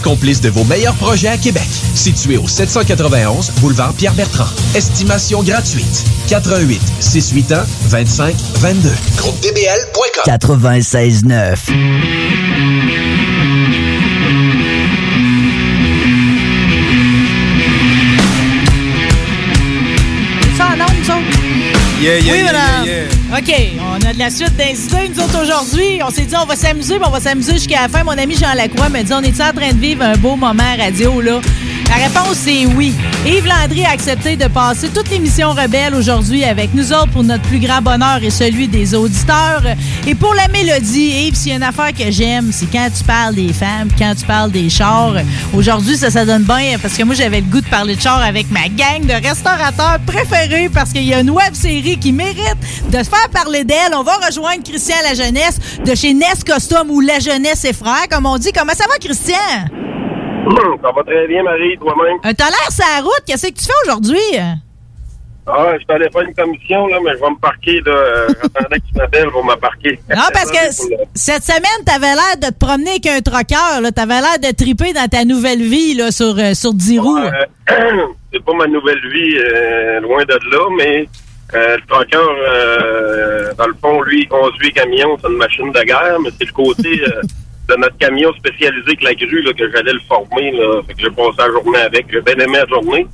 complice 0.02 0.40
de 0.40 0.48
vos 0.48 0.64
meilleurs 0.64 0.94
projets 0.94 1.28
à 1.28 1.36
Québec. 1.36 1.68
Situé 1.94 2.38
au 2.38 2.48
791 2.48 3.50
boulevard 3.60 3.92
Pierre-Bertrand. 3.92 4.48
Estimation 4.74 5.42
gratuite. 5.42 6.04
88 6.28 6.80
681 7.00 7.66
25 7.88 8.34
22. 8.60 8.88
Groupe 9.18 9.38
DBL.com. 9.42 10.24
96.9. 10.26 11.56
Ça 20.56 20.64
en 20.68 20.80
ondes, 20.80 20.96
nous 20.98 21.10
autres? 21.10 21.42
Yeah, 22.00 22.18
yeah, 22.18 22.32
oui, 22.32 22.38
yeah, 22.38 22.52
madame. 22.52 22.81
OK, 23.42 23.52
on 23.80 24.06
a 24.06 24.12
de 24.12 24.18
la 24.20 24.30
suite 24.30 24.56
d'incités, 24.56 25.08
nous 25.08 25.20
autres, 25.20 25.42
aujourd'hui. 25.42 26.00
On 26.06 26.10
s'est 26.10 26.26
dit, 26.26 26.34
on 26.40 26.44
va 26.44 26.54
s'amuser, 26.54 26.96
on 27.04 27.10
va 27.10 27.18
s'amuser 27.18 27.54
jusqu'à 27.54 27.82
la 27.82 27.88
fin. 27.88 28.04
Mon 28.04 28.12
ami 28.12 28.36
Jean 28.36 28.54
Lacroix 28.54 28.88
me 28.88 29.02
dit, 29.02 29.12
on 29.12 29.20
est 29.20 29.40
en 29.40 29.52
train 29.52 29.72
de 29.72 29.80
vivre 29.80 30.04
un 30.04 30.16
beau 30.16 30.36
moment 30.36 30.62
à 30.62 30.84
radio, 30.84 31.20
là? 31.20 31.40
La 31.94 32.08
réponse, 32.08 32.38
c'est 32.38 32.64
oui. 32.64 32.94
Yves 33.26 33.46
Landry 33.46 33.84
a 33.84 33.90
accepté 33.90 34.34
de 34.34 34.46
passer 34.46 34.88
toute 34.88 35.10
l'émission 35.10 35.50
Rebelle 35.50 35.94
aujourd'hui 35.94 36.42
avec 36.42 36.72
nous 36.72 36.90
autres 36.90 37.10
pour 37.10 37.22
notre 37.22 37.42
plus 37.42 37.58
grand 37.58 37.82
bonheur 37.82 38.20
et 38.22 38.30
celui 38.30 38.66
des 38.66 38.94
auditeurs. 38.94 39.62
Et 40.06 40.14
pour 40.14 40.34
la 40.34 40.48
mélodie, 40.48 41.26
Yves, 41.26 41.34
s'il 41.34 41.50
y 41.50 41.52
a 41.52 41.56
une 41.56 41.62
affaire 41.62 41.92
que 41.92 42.10
j'aime, 42.10 42.50
c'est 42.50 42.64
quand 42.72 42.88
tu 42.96 43.04
parles 43.04 43.34
des 43.34 43.52
femmes, 43.52 43.88
quand 43.98 44.14
tu 44.14 44.24
parles 44.24 44.50
des 44.50 44.70
chars. 44.70 45.16
Aujourd'hui, 45.52 45.98
ça, 45.98 46.10
ça 46.10 46.24
donne 46.24 46.44
bien 46.44 46.78
parce 46.80 46.96
que 46.96 47.02
moi, 47.02 47.14
j'avais 47.14 47.42
le 47.42 47.46
goût 47.46 47.60
de 47.60 47.68
parler 47.68 47.94
de 47.94 48.00
chars 48.00 48.22
avec 48.22 48.50
ma 48.50 48.68
gang 48.70 49.04
de 49.04 49.28
restaurateurs 49.28 49.98
préférés 50.06 50.70
parce 50.70 50.94
qu'il 50.94 51.04
y 51.04 51.12
a 51.12 51.20
une 51.20 51.30
web 51.30 51.52
série 51.52 51.98
qui 51.98 52.12
mérite 52.12 52.56
de 52.90 52.98
se 52.98 53.10
faire 53.10 53.28
parler 53.30 53.64
d'elle. 53.64 53.92
On 53.94 54.02
va 54.02 54.16
rejoindre 54.26 54.62
Christian 54.64 54.96
La 55.04 55.12
Jeunesse 55.12 55.58
de 55.84 55.94
chez 55.94 56.14
Nest 56.14 56.44
Custom 56.44 56.90
ou 56.90 57.00
La 57.00 57.18
Jeunesse 57.18 57.66
et 57.66 57.74
Frères, 57.74 58.08
comme 58.10 58.24
on 58.24 58.38
dit. 58.38 58.50
Comment 58.50 58.72
ça 58.72 58.86
va, 58.88 58.96
Christian? 58.98 59.36
Ça 60.82 60.90
va 60.94 61.02
très 61.04 61.26
bien, 61.26 61.42
Marie, 61.42 61.78
toi-même. 61.78 62.16
Euh, 62.24 62.32
T'as 62.36 62.48
l'air 62.50 62.70
sur 62.70 62.84
la 62.96 63.02
route. 63.02 63.22
Qu'est-ce 63.26 63.48
que 63.48 63.52
tu 63.52 63.64
fais 63.64 63.72
aujourd'hui? 63.84 64.38
Ah, 65.46 65.72
je 65.80 65.84
t'allais 65.86 66.08
faire 66.10 66.22
une 66.22 66.34
commission, 66.34 66.86
là, 66.86 66.98
mais 67.04 67.12
je 67.12 67.20
vais 67.20 67.30
me 67.30 67.40
parquer, 67.40 67.80
là. 67.84 67.92
Euh, 67.92 68.28
J'attendais 68.42 68.78
que 68.78 68.86
tu 68.86 68.94
m'appelles 68.96 69.30
pour 69.30 69.44
me 69.44 69.54
parquer. 69.56 69.98
Non, 70.10 70.22
parce 70.32 70.50
que 70.50 70.58
cette 71.14 71.42
semaine, 71.42 71.84
t'avais 71.84 72.14
l'air 72.14 72.36
de 72.36 72.46
te 72.46 72.58
promener 72.58 72.90
avec 72.90 73.06
un 73.06 73.20
troqueur. 73.20 73.92
T'avais 73.94 74.20
l'air 74.20 74.38
de 74.40 74.54
triper 74.54 74.92
dans 74.92 75.08
ta 75.08 75.24
nouvelle 75.24 75.62
vie, 75.62 75.94
là, 75.94 76.10
sur, 76.10 76.38
euh, 76.38 76.54
sur 76.54 76.74
10 76.74 76.98
roues. 76.98 77.18
Euh, 77.18 77.32
c'est 78.32 78.44
pas 78.44 78.54
ma 78.54 78.66
nouvelle 78.66 79.00
vie, 79.10 79.34
loin 80.00 80.24
de 80.24 80.34
là, 80.50 80.68
mais 80.76 81.08
euh, 81.54 81.76
le 81.76 81.86
trucker, 81.86 82.16
euh, 82.16 83.52
dans 83.58 83.66
le 83.66 83.74
fond, 83.74 84.00
lui, 84.02 84.22
il 84.22 84.28
conduit 84.28 84.72
camion, 84.72 85.18
c'est 85.20 85.28
une 85.28 85.36
machine 85.36 85.70
de 85.70 85.82
guerre, 85.82 86.18
mais 86.22 86.30
c'est 86.38 86.46
le 86.46 86.52
côté 86.52 87.02
euh, 87.02 87.20
de 87.68 87.76
notre 87.76 87.96
camion 87.98 88.32
spécialisé 88.34 88.82
avec 88.86 89.02
la 89.02 89.14
grue 89.14 89.42
là, 89.42 89.52
que 89.52 89.70
j'allais 89.70 89.92
le 89.92 90.00
former. 90.08 90.50
Là, 90.52 90.82
fait 90.86 90.94
que 90.94 91.00
j'ai 91.00 91.10
passé 91.10 91.36
la 91.38 91.46
journée 91.50 91.78
avec. 91.78 92.06
J'ai 92.12 92.20
bien 92.20 92.34
aimé 92.44 92.58
la 92.58 92.66
journée. 92.66 93.06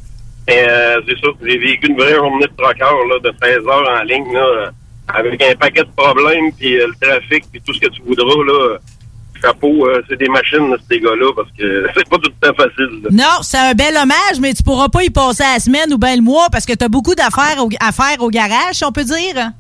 Et 0.49 0.53
euh, 0.67 1.01
c'est 1.07 1.19
ça, 1.21 1.29
j'ai 1.45 1.59
vécu 1.59 1.89
une 1.89 1.97
vraie 1.99 2.15
journée 2.15 2.47
de 2.47 2.53
trucker 2.57 2.81
là, 2.81 3.19
de 3.23 3.33
16 3.43 3.59
heures 3.67 4.01
en 4.01 4.03
ligne, 4.05 4.33
là, 4.33 4.71
avec 5.15 5.43
un 5.43 5.55
paquet 5.57 5.83
de 5.83 5.91
problèmes, 5.95 6.51
puis 6.59 6.81
euh, 6.81 6.87
le 6.87 7.07
trafic, 7.07 7.45
puis 7.53 7.61
tout 7.61 7.75
ce 7.75 7.81
que 7.81 7.89
tu 7.89 8.01
voudras. 8.03 8.43
là. 8.47 8.79
Chapeau, 9.41 9.87
euh, 9.87 10.03
c'est 10.09 10.17
des 10.19 10.27
machines, 10.29 10.75
ces 10.91 10.99
gars-là, 10.99 11.33
parce 11.37 11.49
que 11.57 11.87
c'est 11.97 12.09
pas 12.09 12.17
tout 12.17 12.31
le 12.43 12.49
temps 12.49 12.55
facile. 12.57 13.01
Non, 13.13 13.41
c'est 13.43 13.59
un 13.59 13.73
bel 13.75 13.95
hommage, 13.97 14.41
mais 14.41 14.53
tu 14.55 14.63
pourras 14.65 14.89
pas 14.89 15.05
y 15.05 15.11
passer 15.11 15.45
la 15.45 15.61
semaine 15.61 15.93
ou 15.93 15.99
bien 15.99 16.17
le 16.17 16.23
mois 16.23 16.49
parce 16.51 16.67
que 16.67 16.73
t'as 16.73 16.89
beaucoup 16.89 17.15
d'affaires 17.15 17.63
au- 17.63 17.69
à 17.79 17.93
faire 17.93 18.21
au 18.21 18.31
garage, 18.31 18.73
si 18.75 18.85
on 18.85 18.91
peut 18.91 19.05
dire. 19.05 19.51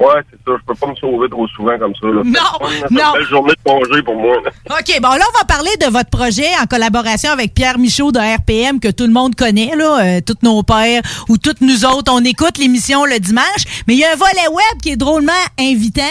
Ouais, 0.00 0.22
c'est 0.30 0.36
ça. 0.46 0.56
Je 0.58 0.64
peux 0.66 0.74
pas 0.74 0.86
me 0.86 0.94
sauver 0.96 1.28
trop 1.28 1.46
souvent 1.48 1.76
comme 1.78 1.92
ça. 2.00 2.06
Là. 2.06 2.22
Non, 2.24 2.68
C'est 2.70 2.90
une 2.90 2.96
non. 2.96 3.12
belle 3.14 3.26
journée 3.26 3.52
de 3.52 3.70
congé 3.70 4.02
pour 4.02 4.14
moi. 4.16 4.36
là. 4.44 4.50
OK, 4.78 5.00
bon 5.00 5.08
là, 5.08 5.24
on 5.34 5.38
va 5.38 5.44
parler 5.44 5.70
de 5.80 5.86
votre 5.86 6.10
projet 6.10 6.46
en 6.62 6.66
collaboration 6.66 7.30
avec 7.32 7.54
Pierre 7.54 7.78
Michaud 7.78 8.12
de 8.12 8.18
RPM 8.20 8.80
que 8.80 8.88
tout 8.90 9.04
le 9.06 9.12
monde 9.12 9.34
connaît, 9.34 9.74
là, 9.76 9.98
euh, 10.00 10.20
tous 10.24 10.36
nos 10.42 10.62
pères 10.62 11.02
ou 11.28 11.36
toutes 11.38 11.60
nous 11.60 11.84
autres. 11.84 12.12
On 12.12 12.24
écoute 12.24 12.58
l'émission 12.58 13.04
le 13.04 13.18
dimanche, 13.18 13.64
mais 13.86 13.94
il 13.94 14.00
y 14.00 14.04
a 14.04 14.12
un 14.12 14.16
volet 14.16 14.48
web 14.50 14.80
qui 14.82 14.90
est 14.90 14.96
drôlement 14.96 15.32
invitant. 15.58 16.02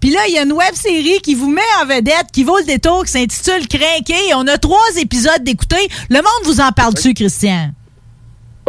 Puis 0.00 0.10
là, 0.10 0.20
il 0.28 0.34
y 0.34 0.38
a 0.38 0.42
une 0.42 0.52
web 0.52 0.74
série 0.74 1.20
qui 1.22 1.34
vous 1.34 1.48
met 1.48 1.60
en 1.82 1.86
vedette, 1.86 2.26
qui 2.32 2.44
vaut 2.44 2.58
le 2.58 2.64
détour, 2.64 3.04
qui 3.04 3.10
s'intitule 3.12 3.66
Crinqué. 3.68 4.34
On 4.36 4.46
a 4.46 4.58
trois 4.58 4.78
épisodes 5.00 5.42
d'écouter. 5.42 5.88
Le 6.10 6.16
monde 6.18 6.44
vous 6.44 6.60
en 6.60 6.70
parle-tu, 6.70 7.12
Christian? 7.14 7.70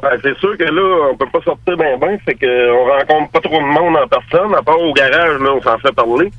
Ouais, 0.04 0.18
c'est 0.22 0.38
sûr 0.40 0.58
que 0.58 0.64
là, 0.66 1.10
on 1.12 1.16
peut 1.16 1.28
pas 1.32 1.42
sortir 1.46 1.78
bien 1.78 1.98
bien, 1.98 2.18
fait 2.26 2.36
que 2.36 2.72
on 2.72 2.84
rencontre 2.86 3.32
pas 3.32 3.40
trop 3.40 3.58
de 3.60 3.66
monde 3.66 3.96
en 3.96 4.08
personne, 4.08 4.54
à 4.54 4.62
part 4.62 4.80
au 4.82 4.92
garage, 4.94 5.40
là, 5.40 5.52
on 5.56 5.62
s'en 5.62 5.78
fait 5.78 5.94
parler. 5.96 6.30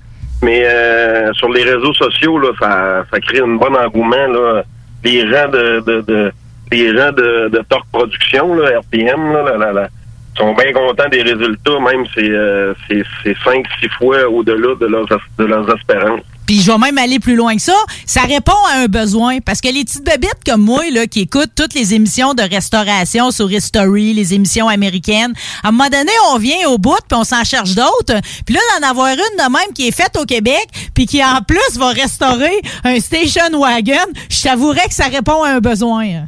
Mais 0.43 0.63
euh, 0.67 1.33
sur 1.33 1.49
les 1.49 1.63
réseaux 1.63 1.95
sociaux, 1.95 2.39
là, 2.39 2.49
ça, 2.61 3.05
ça 3.11 3.21
crée 3.21 3.41
un 3.41 3.55
bon 3.57 3.75
engouement. 3.75 4.27
Là. 4.29 4.63
Les 5.03 5.21
gens 5.31 5.49
de, 5.49 5.81
de, 5.81 6.01
de 6.03 6.33
les 6.71 6.95
gens 6.97 7.13
de, 7.13 7.49
de 7.49 7.59
Torque 7.69 7.87
Production, 7.91 8.55
là, 8.55 8.81
RPM, 8.81 9.33
là, 9.33 9.57
la- 9.57 9.73
la, 9.73 9.89
sont 10.37 10.53
bien 10.55 10.73
contents 10.73 11.09
des 11.09 11.23
résultats, 11.23 11.79
même 11.81 12.05
c'est 12.15 12.29
euh, 12.29 12.75
c'est 12.89 13.03
c'est 13.23 13.37
cinq, 13.45 13.65
six 13.81 13.89
fois 13.91 14.29
au-delà 14.29 14.75
de 14.75 14.87
leurs 14.87 15.07
de 15.39 15.45
leurs 15.45 15.73
espérances. 15.75 16.21
Puis 16.47 16.61
je 16.61 16.71
vais 16.71 16.79
même 16.79 16.99
aller 16.99 17.19
plus 17.19 17.37
loin 17.37 17.55
que 17.55 17.63
ça. 17.63 17.77
Ça 18.07 18.23
répond 18.23 18.53
à 18.73 18.81
un 18.81 18.87
besoin. 18.87 19.39
Parce 19.41 19.61
que 19.61 19.69
les 19.69 19.85
petites 19.85 20.05
bébites 20.05 20.45
comme 20.47 20.63
moi, 20.63 20.83
là, 20.93 21.07
qui 21.07 21.21
écoutent 21.21 21.55
toutes 21.57 21.75
les 21.75 21.95
émissions 21.95 22.35
de 22.35 22.43
restauration 22.43 23.31
sur 23.31 23.51
History, 23.51 24.13
les 24.13 24.35
émissions 24.35 24.69
américaines, 24.69 25.33
à 25.63 25.69
un 25.69 25.73
moment 25.73 25.89
donné, 25.89 26.13
on 26.33 26.39
vient 26.39 26.69
au 26.69 26.79
bout, 26.79 26.99
puis 27.09 27.19
on 27.19 27.25
s'en 27.25 27.45
cherche 27.45 27.75
d'autres. 27.75 28.21
Puis 28.47 28.55
là, 28.55 28.61
d'en 28.81 28.89
avoir 28.89 29.09
une 29.09 29.17
de 29.17 29.51
même 29.51 29.75
qui 29.75 29.89
est 29.89 29.97
faite 29.97 30.17
au 30.21 30.25
Québec, 30.25 30.67
puis 30.95 31.07
qui 31.07 31.25
en 31.25 31.41
plus 31.47 31.79
va 31.79 31.89
restaurer 31.89 32.61
un 32.85 32.99
station 33.01 33.59
wagon, 33.59 33.95
je 34.31 34.43
t'avouerais 34.43 34.89
que 34.89 34.95
ça 34.95 35.07
répond 35.07 35.43
à 35.43 35.51
un 35.51 35.61
besoin. 35.61 36.27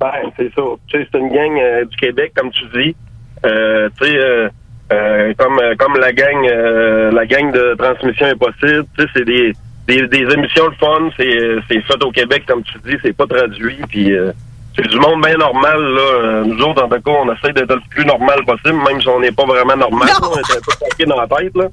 Ben, 0.00 0.12
c'est 0.36 0.52
ça. 0.54 0.62
Tu 0.86 0.98
sais, 0.98 1.08
c'est 1.12 1.18
une 1.18 1.28
gang 1.28 1.58
euh, 1.58 1.84
du 1.84 1.96
Québec, 1.96 2.32
comme 2.34 2.50
tu 2.50 2.64
dis. 2.74 2.96
Euh, 3.44 3.88
tu 4.00 4.06
euh, 4.06 4.48
euh, 4.92 5.32
comme 5.38 5.58
euh, 5.58 5.74
comme 5.78 5.96
la 5.96 6.12
gang 6.12 6.46
euh, 6.46 7.10
la 7.12 7.26
gang 7.26 7.52
de 7.52 7.74
transmission 7.78 8.26
impossible, 8.26 8.84
tu 8.98 9.04
sais, 9.04 9.08
c'est 9.14 9.24
des, 9.24 9.52
des 9.86 10.06
des 10.08 10.34
émissions 10.34 10.68
de 10.68 10.74
fun, 10.74 11.10
c'est 11.16 11.38
c'est 11.68 11.80
fait 11.82 12.02
au 12.02 12.10
Québec, 12.10 12.44
comme 12.46 12.62
tu 12.62 12.74
dis, 12.84 12.96
c'est 13.02 13.16
pas 13.16 13.26
traduit, 13.26 13.78
puis 13.88 14.12
euh, 14.12 14.32
c'est 14.76 14.88
du 14.88 14.98
monde 14.98 15.22
bien 15.24 15.36
normal 15.36 15.80
là. 15.80 16.42
Nous 16.44 16.60
autres, 16.62 16.82
en 16.84 16.88
tout 16.88 17.00
cas, 17.00 17.10
on 17.24 17.32
essaie 17.32 17.52
d'être 17.52 17.74
le 17.74 17.80
plus 17.90 18.04
normal 18.04 18.44
possible, 18.44 18.78
même 18.88 19.00
si 19.00 19.08
on 19.08 19.20
n'est 19.20 19.32
pas 19.32 19.44
vraiment 19.44 19.76
normal. 19.76 20.08
là. 20.08 20.28
on 20.28 20.36
est 20.36 20.56
un 20.56 20.60
peu 20.60 20.72
coqué 20.80 21.04
dans 21.06 21.20
la 21.20 21.26
tête 21.28 21.56
là. 21.56 21.66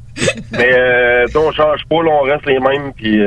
Mais 0.52 0.73
euh, 0.77 1.26
on 1.35 1.52
change 1.52 1.81
pas, 1.89 2.03
là, 2.03 2.11
on 2.11 2.23
reste 2.23 2.45
les 2.45 2.60
mêmes, 2.60 2.91
puis 2.95 3.19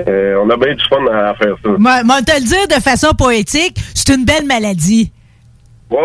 on 0.00 0.50
a 0.50 0.56
bien 0.56 0.74
du 0.74 0.84
fun 0.88 1.04
à 1.12 1.34
faire 1.34 1.56
ça. 1.62 1.70
Moi, 1.78 2.22
te 2.22 2.32
le 2.40 2.46
dire 2.46 2.68
de 2.68 2.82
façon 2.82 3.12
poétique, 3.12 3.76
c'est 3.94 4.14
une 4.14 4.24
belle 4.24 4.46
maladie. 4.46 5.12
OK, 5.90 6.00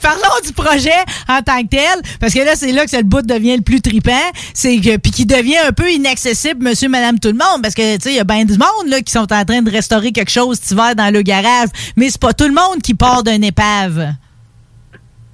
parlons 0.00 0.40
du 0.44 0.52
projet 0.52 0.90
en 1.28 1.42
tant 1.42 1.62
que 1.62 1.68
tel, 1.68 2.00
parce 2.20 2.32
que 2.32 2.40
là, 2.40 2.54
c'est 2.54 2.72
là 2.72 2.86
que 2.86 2.96
le 2.96 3.02
bout 3.02 3.22
devient 3.22 3.56
le 3.56 3.62
plus 3.62 3.80
tripant, 3.80 4.12
c'est 4.54 4.78
que 4.78 4.96
puis 4.96 5.10
qui 5.10 5.26
devient 5.26 5.58
un 5.58 5.72
peu 5.72 5.90
inaccessible, 5.90 6.64
monsieur, 6.64 6.88
madame, 6.88 7.18
tout 7.18 7.28
le 7.28 7.34
monde, 7.34 7.62
parce 7.62 7.74
que, 7.74 7.96
tu 7.96 8.02
sais, 8.02 8.10
il 8.10 8.16
y 8.16 8.20
a 8.20 8.24
bien 8.24 8.44
du 8.44 8.58
monde, 8.58 8.88
là, 8.88 9.00
qui 9.00 9.12
sont 9.12 9.32
en 9.32 9.44
train 9.44 9.62
de 9.62 9.70
restaurer 9.70 10.12
quelque 10.12 10.30
chose 10.30 10.58
cet 10.58 10.72
hiver 10.72 10.94
dans 10.94 11.12
le 11.12 11.22
garage, 11.22 11.68
mais 11.96 12.08
c'est 12.08 12.20
pas 12.20 12.32
tout 12.32 12.48
le 12.48 12.54
monde 12.54 12.82
qui 12.82 12.94
part 12.94 13.22
d'un 13.22 13.42
épave. 13.42 14.12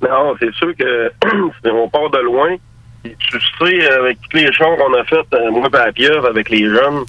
Non, 0.03 0.35
c'est 0.41 0.53
sûr 0.55 0.75
que 0.77 1.13
on 1.71 1.89
part 1.89 2.11
de 2.11 2.19
loin. 2.19 2.57
Puis 3.03 3.17
Tu 3.19 3.41
sais, 3.41 3.93
avec 3.93 4.19
tous 4.29 4.37
les 4.37 4.53
shows 4.53 4.77
qu'on 4.77 4.95
a 4.95 5.05
fait, 5.05 5.25
euh, 5.35 5.51
moi 5.51 5.69
et 5.73 5.77
la 5.77 5.93
pieuvre, 5.93 6.27
avec 6.27 6.51
les 6.51 6.67
jeunes, 6.67 7.05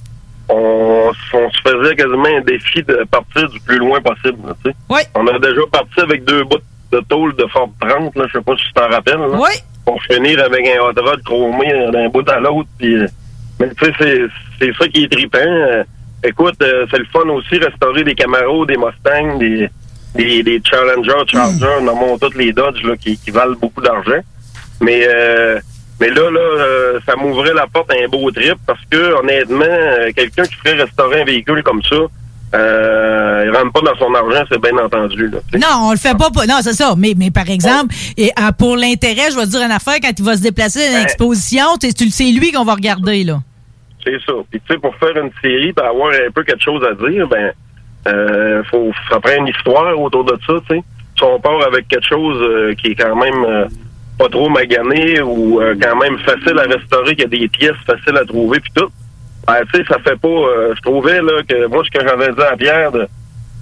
on, 0.48 1.10
on 1.32 1.50
se 1.50 1.60
faisait 1.62 1.96
quasiment 1.96 2.24
un 2.36 2.40
défi 2.42 2.82
de 2.82 3.04
partir 3.10 3.48
du 3.48 3.60
plus 3.60 3.78
loin 3.78 4.00
possible. 4.00 4.38
sais. 4.64 4.74
On 5.14 5.26
a 5.26 5.38
déjà 5.38 5.60
parti 5.72 6.00
avec 6.00 6.24
deux 6.24 6.44
bouts 6.44 6.58
de 6.92 7.00
tôle 7.08 7.34
de 7.36 7.46
Ford 7.46 7.70
30, 7.80 8.14
là, 8.16 8.24
je 8.28 8.38
sais 8.38 8.44
pas 8.44 8.56
si 8.56 8.64
tu 8.66 8.72
t'en 8.74 8.88
rappelles. 8.88 9.18
Là, 9.18 9.28
Oui. 9.32 9.50
Pour 9.84 10.02
finir 10.04 10.42
avec 10.42 10.66
un 10.66 10.80
hot 10.80 10.92
rod 10.96 11.22
chromé 11.24 11.90
d'un 11.92 12.08
bout 12.08 12.28
à 12.30 12.40
l'autre. 12.40 12.68
Euh, 12.82 13.06
mais 13.60 13.68
tu 13.74 13.84
sais, 13.84 13.92
c'est, 13.98 14.20
c'est 14.60 14.72
ça 14.78 14.88
qui 14.88 15.04
est 15.04 15.12
trippant. 15.12 15.38
Euh, 15.40 15.84
écoute, 16.22 16.54
euh, 16.62 16.86
c'est 16.90 16.98
le 16.98 17.04
fun 17.06 17.28
aussi, 17.30 17.58
restaurer 17.58 18.02
des 18.04 18.14
Camaro, 18.14 18.64
des 18.64 18.76
Mustangs, 18.76 19.38
des, 19.38 19.68
des, 20.14 20.42
des 20.42 20.62
Challenger, 20.64 21.12
Charger, 21.26 21.82
nommons 21.82 22.16
toutes 22.18 22.36
les 22.36 22.52
Dodge 22.52 22.82
là, 22.84 22.96
qui, 22.96 23.18
qui 23.18 23.30
valent 23.30 23.56
beaucoup 23.60 23.82
d'argent. 23.82 24.20
Mais 24.80 25.06
euh, 25.06 25.58
mais 26.06 26.10
là, 26.14 26.30
là, 26.30 26.40
euh, 26.40 27.00
ça 27.06 27.16
m'ouvrait 27.16 27.54
la 27.54 27.66
porte 27.66 27.90
à 27.90 27.94
un 28.04 28.08
beau 28.08 28.30
trip 28.30 28.56
parce 28.66 28.80
que 28.90 29.14
honnêtement, 29.20 29.64
euh, 29.64 30.10
quelqu'un 30.14 30.44
qui 30.44 30.54
ferait 30.56 30.74
restaurer 30.82 31.22
un 31.22 31.24
véhicule 31.24 31.62
comme 31.62 31.82
ça, 31.82 31.96
euh, 32.54 33.44
il 33.46 33.56
rentre 33.56 33.72
pas 33.72 33.80
dans 33.80 33.96
son 33.98 34.14
argent, 34.14 34.44
c'est 34.50 34.60
bien 34.60 34.76
entendu. 34.78 35.28
Là. 35.28 35.38
Non, 35.54 35.88
on 35.88 35.90
le 35.92 35.96
fait 35.96 36.16
pas. 36.16 36.30
pour- 36.30 36.46
Non, 36.46 36.58
c'est 36.60 36.72
ça. 36.74 36.94
Mais, 36.96 37.14
mais 37.16 37.30
par 37.30 37.48
exemple, 37.50 37.94
et, 38.16 38.30
ah, 38.36 38.52
pour 38.52 38.76
l'intérêt, 38.76 39.30
je 39.32 39.36
vais 39.36 39.44
te 39.44 39.50
dire 39.50 39.62
une 39.62 39.72
affaire, 39.72 39.96
quand 40.02 40.10
il 40.16 40.24
va 40.24 40.36
se 40.36 40.42
déplacer 40.42 40.80
dans 40.88 40.96
une 40.98 41.02
exposition, 41.02 41.64
tu 41.80 41.86
le- 41.88 42.10
c'est 42.10 42.30
lui 42.30 42.52
qu'on 42.52 42.64
va 42.64 42.74
regarder, 42.74 43.24
là. 43.24 43.38
C'est 44.04 44.18
ça. 44.26 44.34
Puis 44.50 44.60
tu 44.60 44.74
sais, 44.74 44.78
pour 44.78 44.94
faire 44.96 45.16
une 45.16 45.30
série, 45.42 45.72
pour 45.72 45.86
avoir 45.86 46.10
un 46.10 46.30
peu 46.34 46.44
quelque 46.44 46.62
chose 46.62 46.82
à 46.84 46.94
dire, 47.08 47.26
ben, 47.26 47.52
euh, 48.06 48.62
faut, 48.70 48.92
ça 49.10 49.18
prend 49.18 49.34
une 49.38 49.48
histoire 49.48 49.98
autour 49.98 50.24
de 50.24 50.38
ça, 50.46 50.52
tu 50.68 50.76
sais. 50.76 50.82
Si 51.16 51.22
on 51.24 51.40
part 51.40 51.62
avec 51.66 51.88
quelque 51.88 52.06
chose 52.06 52.36
euh, 52.42 52.74
qui 52.74 52.88
est 52.88 52.94
quand 52.96 53.16
même 53.16 53.44
pas 54.18 54.28
trop 54.28 54.48
magané 54.48 55.20
ou 55.20 55.60
euh, 55.60 55.74
quand 55.80 55.96
même 55.96 56.18
facile 56.18 56.58
à 56.58 56.62
restaurer, 56.62 57.16
qu'il 57.16 57.24
y 57.24 57.26
a 57.26 57.40
des 57.40 57.48
pièces 57.48 57.76
faciles 57.86 58.16
à 58.16 58.24
trouver, 58.24 58.60
puis 58.60 58.72
tout, 58.74 58.90
ben, 59.46 59.60
tu 59.72 59.78
sais, 59.78 59.84
ça 59.88 59.98
fait 59.98 60.18
pas... 60.18 60.28
euh, 60.28 60.74
je 60.74 60.80
trouvais, 60.82 61.20
là, 61.20 61.42
que 61.48 61.66
moi, 61.66 61.82
ce 61.84 61.90
que 61.90 62.06
j'avais 62.06 62.32
dit 62.32 62.42
à 62.42 62.56
Pierre, 62.56 62.92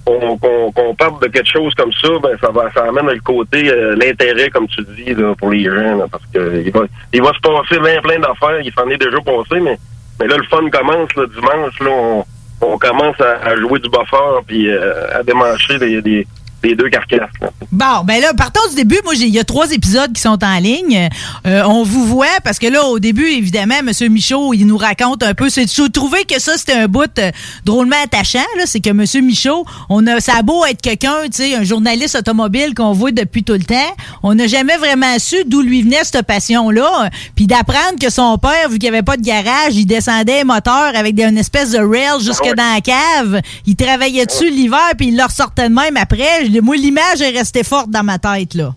qu'on 0.05 0.37
qu'on 0.37 0.73
qu'on 0.73 0.95
parte 0.95 1.23
de 1.23 1.29
quelque 1.29 1.49
chose 1.49 1.73
comme 1.75 1.93
ça, 1.93 2.09
ben 2.23 2.37
ça 2.41 2.51
va 2.51 2.71
ça 2.73 2.85
amène 2.89 3.07
le 3.07 3.21
côté 3.21 3.71
euh, 3.71 3.95
l'intérêt 3.97 4.51
comme 4.51 4.67
tu 4.67 4.83
dis 4.97 5.15
là, 5.15 5.35
pour 5.37 5.51
les 5.51 5.65
gens 5.65 5.97
là, 5.97 6.07
parce 6.11 6.25
que 6.33 6.63
il 6.65 6.73
va 6.73 6.81
il 7.13 7.23
va 7.23 7.33
se 7.33 7.41
passer 7.41 7.81
bien 7.81 8.01
plein 8.01 8.19
d'affaires, 8.19 8.61
il 8.65 8.73
s'en 8.73 8.89
est 8.89 8.99
déjà 8.99 9.19
passé 9.21 9.61
mais 9.61 9.79
mais 10.19 10.27
là 10.27 10.37
le 10.37 10.45
fun 10.45 10.69
commence 10.71 11.15
le 11.15 11.27
dimanche 11.29 11.79
là 11.81 11.91
on, 11.91 12.25
on 12.63 12.79
commence 12.79 13.21
à, 13.21 13.47
à 13.47 13.57
jouer 13.57 13.79
du 13.79 13.89
buffer 13.89 14.43
puis 14.47 14.69
euh, 14.71 15.19
à 15.19 15.23
démancher 15.23 15.79
des, 15.79 16.03
des, 16.03 16.27
des 16.63 16.75
deux 16.75 16.89
carcasses. 16.89 17.31
là. 17.41 17.51
Bon, 17.71 18.05
ben 18.05 18.21
là, 18.21 18.33
partons 18.35 18.61
du 18.71 18.77
début. 18.77 18.99
Moi, 19.05 19.15
j'ai- 19.15 19.27
il 19.27 19.35
y 19.35 19.39
a 19.39 19.45
trois 19.45 19.71
épisodes 19.73 20.13
qui 20.13 20.21
sont 20.21 20.39
en 20.45 20.59
ligne. 20.59 21.09
Euh, 21.47 21.63
on 21.67 21.83
vous 21.83 22.07
voit 22.07 22.27
parce 22.45 22.59
que 22.59 22.67
là, 22.67 22.85
au 22.85 22.99
début, 22.99 23.27
évidemment, 23.27 23.77
M. 23.81 23.91
Michaud, 24.13 24.55
il 24.55 24.67
nous 24.67 24.77
raconte 24.77 25.23
un 25.23 25.35
peu. 25.35 25.49
C'est 25.51 25.63
je 25.73 25.83
trouvais 25.89 26.25
que 26.25 26.41
ça, 26.41 26.57
c'était 26.57 26.75
un 26.75 26.87
bout 26.89 27.11
euh, 27.19 27.31
drôlement 27.65 27.97
attachant. 28.05 28.39
Là, 28.59 28.65
c'est 28.67 28.81
que 28.81 28.91
M. 28.91 29.05
Michaud, 29.25 29.65
on 29.89 30.07
a, 30.07 30.21
ça 30.21 30.35
a 30.39 30.43
beau 30.43 30.65
être 30.67 30.81
quelqu'un, 30.81 31.15
tu 31.25 31.31
sais, 31.43 31.55
un 31.55 31.65
journaliste 31.65 32.15
automobile 32.17 32.75
qu'on 32.75 32.93
voit 32.93 33.11
depuis 33.11 33.43
tout 33.43 33.55
le 33.55 33.65
temps. 33.65 33.75
On 34.23 34.35
n'a 34.35 34.47
jamais 34.47 34.77
vraiment 34.77 35.19
su 35.19 35.37
d'où 35.47 35.63
lui 35.63 35.83
venait 35.83 36.05
cette 36.05 36.27
passion-là. 36.27 37.11
Puis 37.35 37.47
d'apprendre 37.47 37.99
que 38.01 38.11
son 38.11 38.39
père, 38.39 38.69
vu 38.69 38.79
qu'il 38.79 38.91
n'y 38.91 38.97
avait 38.97 39.03
pas 39.05 39.17
de 39.17 39.23
garage, 39.23 39.75
il 39.75 39.87
descendait 39.87 40.41
un 40.41 40.45
moteur 40.45 40.93
avec 40.95 41.15
des, 41.15 41.25
une 41.25 41.39
espèce 41.39 41.71
de 41.73 41.79
rail 41.79 42.21
jusque 42.21 42.45
dans 42.57 42.75
la 42.75 42.81
cave. 42.81 43.41
Il 43.67 43.77
travaillait 43.77 44.27
dessus 44.27 44.51
l'hiver, 44.51 44.79
puis 44.97 45.09
il 45.09 45.17
le 45.17 45.25
ressortait 45.25 45.69
de 45.69 45.75
même 45.75 45.97
après. 45.97 46.45
Moi, 46.61 46.77
l'image 46.77 47.21
est 47.21 47.37
restée 47.37 47.65
forte 47.65 47.91
dans 47.91 48.03
ma 48.03 48.19
tête, 48.19 48.55
là. 48.55 48.75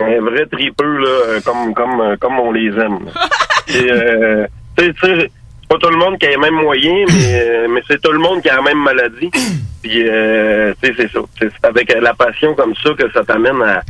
Un 0.00 0.20
vrai 0.20 0.46
tripeux 0.46 0.96
là, 0.98 1.08
euh, 1.08 1.40
comme 1.42 1.74
comme 1.74 2.00
euh, 2.00 2.16
comme 2.18 2.38
on 2.38 2.52
les 2.52 2.68
aime. 2.70 3.00
Et, 3.68 3.90
euh, 3.92 4.46
c'est 4.78 4.94
pas 5.68 5.76
tout 5.78 5.90
le 5.90 5.98
monde 5.98 6.18
qui 6.18 6.26
a 6.26 6.30
les 6.30 6.36
mêmes 6.38 6.54
moyens, 6.54 7.08
mais, 7.14 7.40
euh, 7.42 7.68
mais 7.70 7.82
c'est 7.86 8.00
tout 8.00 8.10
le 8.10 8.18
monde 8.18 8.40
qui 8.42 8.48
a 8.48 8.56
la 8.56 8.62
même 8.62 8.78
maladie. 8.82 9.30
Puis, 9.82 10.08
euh, 10.08 10.72
c'est 10.82 10.96
ça. 11.12 11.20
C'est 11.38 11.52
avec 11.64 11.94
la 12.00 12.14
passion 12.14 12.54
comme 12.54 12.74
ça 12.82 12.90
que 12.98 13.10
ça 13.12 13.22
t'amène 13.24 13.62
à, 13.62 13.82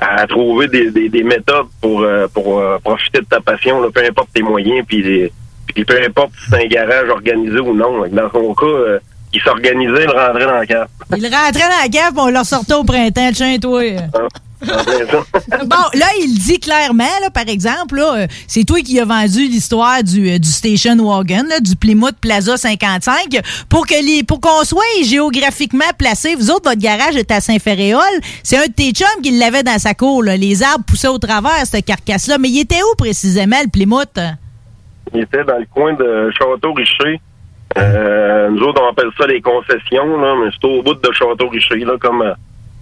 à 0.00 0.26
trouver 0.26 0.68
des, 0.68 0.90
des, 0.90 1.08
des 1.08 1.22
méthodes 1.24 1.66
pour, 1.80 2.02
euh, 2.02 2.26
pour 2.32 2.58
euh, 2.58 2.78
profiter 2.82 3.20
de 3.20 3.26
ta 3.26 3.40
passion, 3.40 3.80
là, 3.82 3.88
peu 3.92 4.02
importe 4.04 4.30
tes 4.32 4.42
moyens, 4.42 4.84
puis, 4.86 5.30
puis 5.74 5.84
peu 5.84 6.00
importe 6.02 6.30
si 6.38 6.50
c'est 6.50 6.64
un 6.64 6.68
garage 6.68 7.08
organisé 7.10 7.58
ou 7.60 7.74
non. 7.74 8.06
Dans 8.08 8.30
son 8.30 8.54
cas, 8.54 8.98
il 9.36 9.42
s'organisait, 9.42 10.04
il 10.04 10.10
rentrait 10.10 10.46
dans 10.46 10.60
le 10.60 10.66
cadre. 10.66 10.88
Il 11.14 11.24
rentrait 11.24 11.68
dans 11.68 11.82
la 11.82 11.88
cave, 11.90 12.12
puis 12.12 12.20
on 12.22 12.30
le 12.30 12.44
sortait 12.44 12.74
au 12.74 12.84
printemps. 12.84 13.30
Tiens, 13.34 13.58
toi. 13.58 13.82
Bon, 14.58 15.76
là, 15.94 16.06
il 16.22 16.34
dit 16.38 16.58
clairement, 16.58 17.04
là, 17.20 17.28
par 17.30 17.46
exemple, 17.46 18.00
euh, 18.00 18.26
c'est 18.48 18.64
toi 18.64 18.80
qui 18.80 18.98
as 18.98 19.04
vendu 19.04 19.40
l'histoire 19.46 20.02
du, 20.02 20.30
euh, 20.30 20.38
du 20.38 20.48
Station 20.48 20.96
Wagon, 20.96 21.44
là, 21.48 21.60
du 21.60 21.76
Plymouth 21.76 22.16
Plaza 22.18 22.56
55, 22.56 23.38
pour 23.68 23.86
que 23.86 23.94
les, 24.02 24.22
pour 24.24 24.40
qu'on 24.40 24.64
soit 24.64 24.82
géographiquement 25.04 25.84
placé. 25.98 26.34
Vous 26.36 26.50
autres, 26.50 26.70
votre 26.70 26.80
garage 26.80 27.16
est 27.16 27.30
à 27.30 27.40
Saint-Ferréol. 27.40 28.00
C'est 28.42 28.56
un 28.56 28.66
de 28.66 28.72
tes 28.72 28.92
chums 28.92 29.22
qui 29.22 29.32
l'avait 29.38 29.62
dans 29.62 29.78
sa 29.78 29.92
cour. 29.92 30.22
là. 30.22 30.38
Les 30.38 30.62
arbres 30.62 30.84
poussaient 30.86 31.08
au 31.08 31.18
travers, 31.18 31.66
cette 31.66 31.84
carcasse-là. 31.84 32.38
Mais 32.38 32.48
il 32.48 32.58
était 32.60 32.80
où 32.82 32.96
précisément, 32.96 33.58
le 33.62 33.68
Plymouth? 33.70 34.18
Il 35.14 35.20
était 35.20 35.44
dans 35.44 35.58
le 35.58 35.66
coin 35.72 35.92
de 35.92 36.30
Château-Richer. 36.36 37.20
Euh, 37.76 38.48
nous 38.50 38.62
autres, 38.62 38.80
on 38.82 38.90
appelle 38.90 39.10
ça 39.18 39.26
les 39.26 39.40
concessions, 39.40 40.20
là, 40.20 40.34
mais 40.42 40.50
c'est 40.52 40.66
au 40.66 40.82
bout 40.82 40.94
de 40.94 41.12
Château-Richer, 41.12 41.84
là, 41.84 41.94
comme 42.00 42.22
euh, 42.22 42.32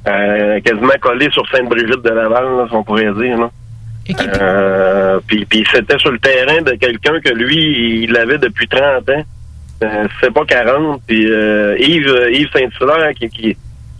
euh, 0.06 0.60
quasiment 0.60 0.92
collé 1.00 1.28
sur 1.30 1.48
Sainte-Brigitte 1.48 2.02
de 2.02 2.10
Laval, 2.10 2.44
là, 2.58 2.66
si 2.68 2.74
on 2.74 2.84
pourrait 2.84 3.12
dire. 3.14 3.38
Là. 3.38 3.50
Euh, 4.40 5.18
puis, 5.26 5.46
puis 5.46 5.64
c'était 5.72 5.98
sur 5.98 6.12
le 6.12 6.18
terrain 6.18 6.60
de 6.60 6.72
quelqu'un 6.72 7.18
que 7.20 7.30
lui, 7.30 8.04
il 8.04 8.12
l'avait 8.12 8.38
depuis 8.38 8.68
30 8.68 9.08
ans. 9.08 9.24
C'est 10.20 10.32
pas 10.32 10.44
40. 10.44 11.02
Puis 11.06 11.22
Yves, 11.22 12.28
Yves 12.32 12.50
Saint-Hilaire, 12.52 13.12
qui, 13.14 13.28
qui, 13.28 13.56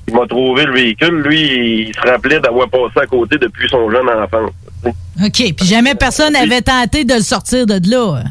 qui 0.07 0.15
m'a 0.15 0.27
trouvé 0.27 0.65
le 0.65 0.73
véhicule, 0.73 1.23
lui, 1.23 1.87
il 1.89 1.95
se 1.95 2.01
rappelait 2.01 2.41
d'avoir 2.41 2.69
passé 2.69 3.01
à 3.01 3.07
côté 3.07 3.39
depuis 3.39 3.69
son 3.69 3.91
jeune 3.91 4.09
enfance. 4.09 4.53
OK. 4.87 5.55
Puis 5.57 5.67
jamais 5.67 5.95
personne 5.95 6.35
n'avait 6.35 6.61
tenté 6.61 7.05
de 7.05 7.15
le 7.15 7.21
sortir 7.21 7.67
de 7.67 7.81
là. 7.91 8.23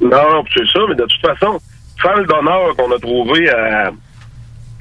Non, 0.00 0.44
c'est 0.54 0.66
ça, 0.66 0.80
mais 0.88 0.94
de 0.94 1.04
toute 1.04 1.20
façon, 1.20 1.60
sans 2.02 2.14
le 2.14 2.24
donneur 2.24 2.76
qu'on 2.76 2.90
a 2.92 2.98
trouvé 2.98 3.50
à. 3.50 3.90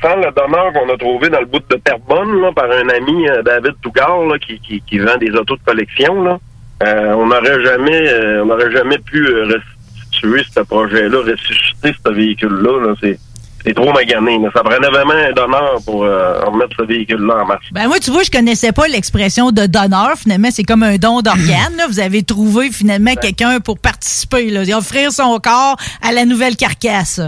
Sans 0.01 0.15
le 0.15 0.31
donneur 0.31 0.71
qu'on 0.71 0.93
a 0.93 0.97
trouvé 0.97 1.27
dans 1.27 1.41
le 1.41 1.45
bout 1.45 1.61
de 1.69 1.75
Terrebonne, 1.75 2.53
par 2.53 2.71
un 2.71 2.87
ami, 2.87 3.27
euh, 3.27 3.41
David 3.43 3.73
Tougar, 3.81 4.25
là, 4.27 4.37
qui, 4.39 4.97
vend 4.97 5.17
des 5.17 5.31
autos 5.31 5.57
de 5.57 5.63
collection, 5.65 6.39
euh, 6.81 7.13
on 7.15 7.25
n'aurait 7.25 7.61
jamais 7.61 8.07
euh, 8.07 8.43
on 8.43 8.45
n'aurait 8.45 8.71
jamais 8.71 8.97
pu 8.99 9.27
restituer 9.43 10.41
ce 10.55 10.61
projet-là, 10.61 11.17
ressusciter 11.19 11.93
ce 12.05 12.11
véhicule-là. 12.11 12.87
Là, 12.87 12.93
c'est. 13.01 13.19
C'est 13.65 13.73
trop 13.73 13.91
magané. 13.91 14.39
Ça 14.53 14.63
prenait 14.63 14.87
vraiment 14.87 15.13
un 15.13 15.33
donneur 15.33 15.75
pour 15.85 16.03
euh, 16.03 16.39
remettre 16.45 16.75
ce 16.77 16.83
véhicule-là 16.83 17.43
en 17.43 17.45
marche. 17.45 17.65
Ben 17.71 17.87
moi, 17.87 17.99
tu 17.99 18.09
vois, 18.09 18.23
je 18.23 18.31
connaissais 18.31 18.71
pas 18.71 18.87
l'expression 18.87 19.51
de 19.51 19.65
donneur. 19.65 20.13
Finalement, 20.17 20.49
c'est 20.51 20.63
comme 20.63 20.83
un 20.83 20.95
don 20.95 21.21
d'organe. 21.21 21.81
Vous 21.89 21.99
avez 21.99 22.23
trouvé 22.23 22.71
finalement 22.71 23.15
quelqu'un 23.15 23.59
pour 23.59 23.77
participer, 23.77 24.49
là, 24.49 24.63
et 24.63 24.73
offrir 24.73 25.11
son 25.11 25.37
corps 25.39 25.75
à 26.01 26.11
la 26.13 26.25
nouvelle 26.25 26.55
carcasse. 26.55 27.19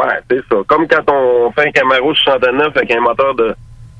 Ouais, 0.00 0.14
c'est 0.30 0.40
ça. 0.48 0.56
Comme 0.66 0.86
quand 0.88 1.12
on 1.12 1.50
fait 1.52 1.68
un 1.68 1.70
Camaro 1.72 2.14
69 2.14 2.68
avec 2.76 2.90
un 2.92 3.00
moteur 3.00 3.34
de, 3.34 3.54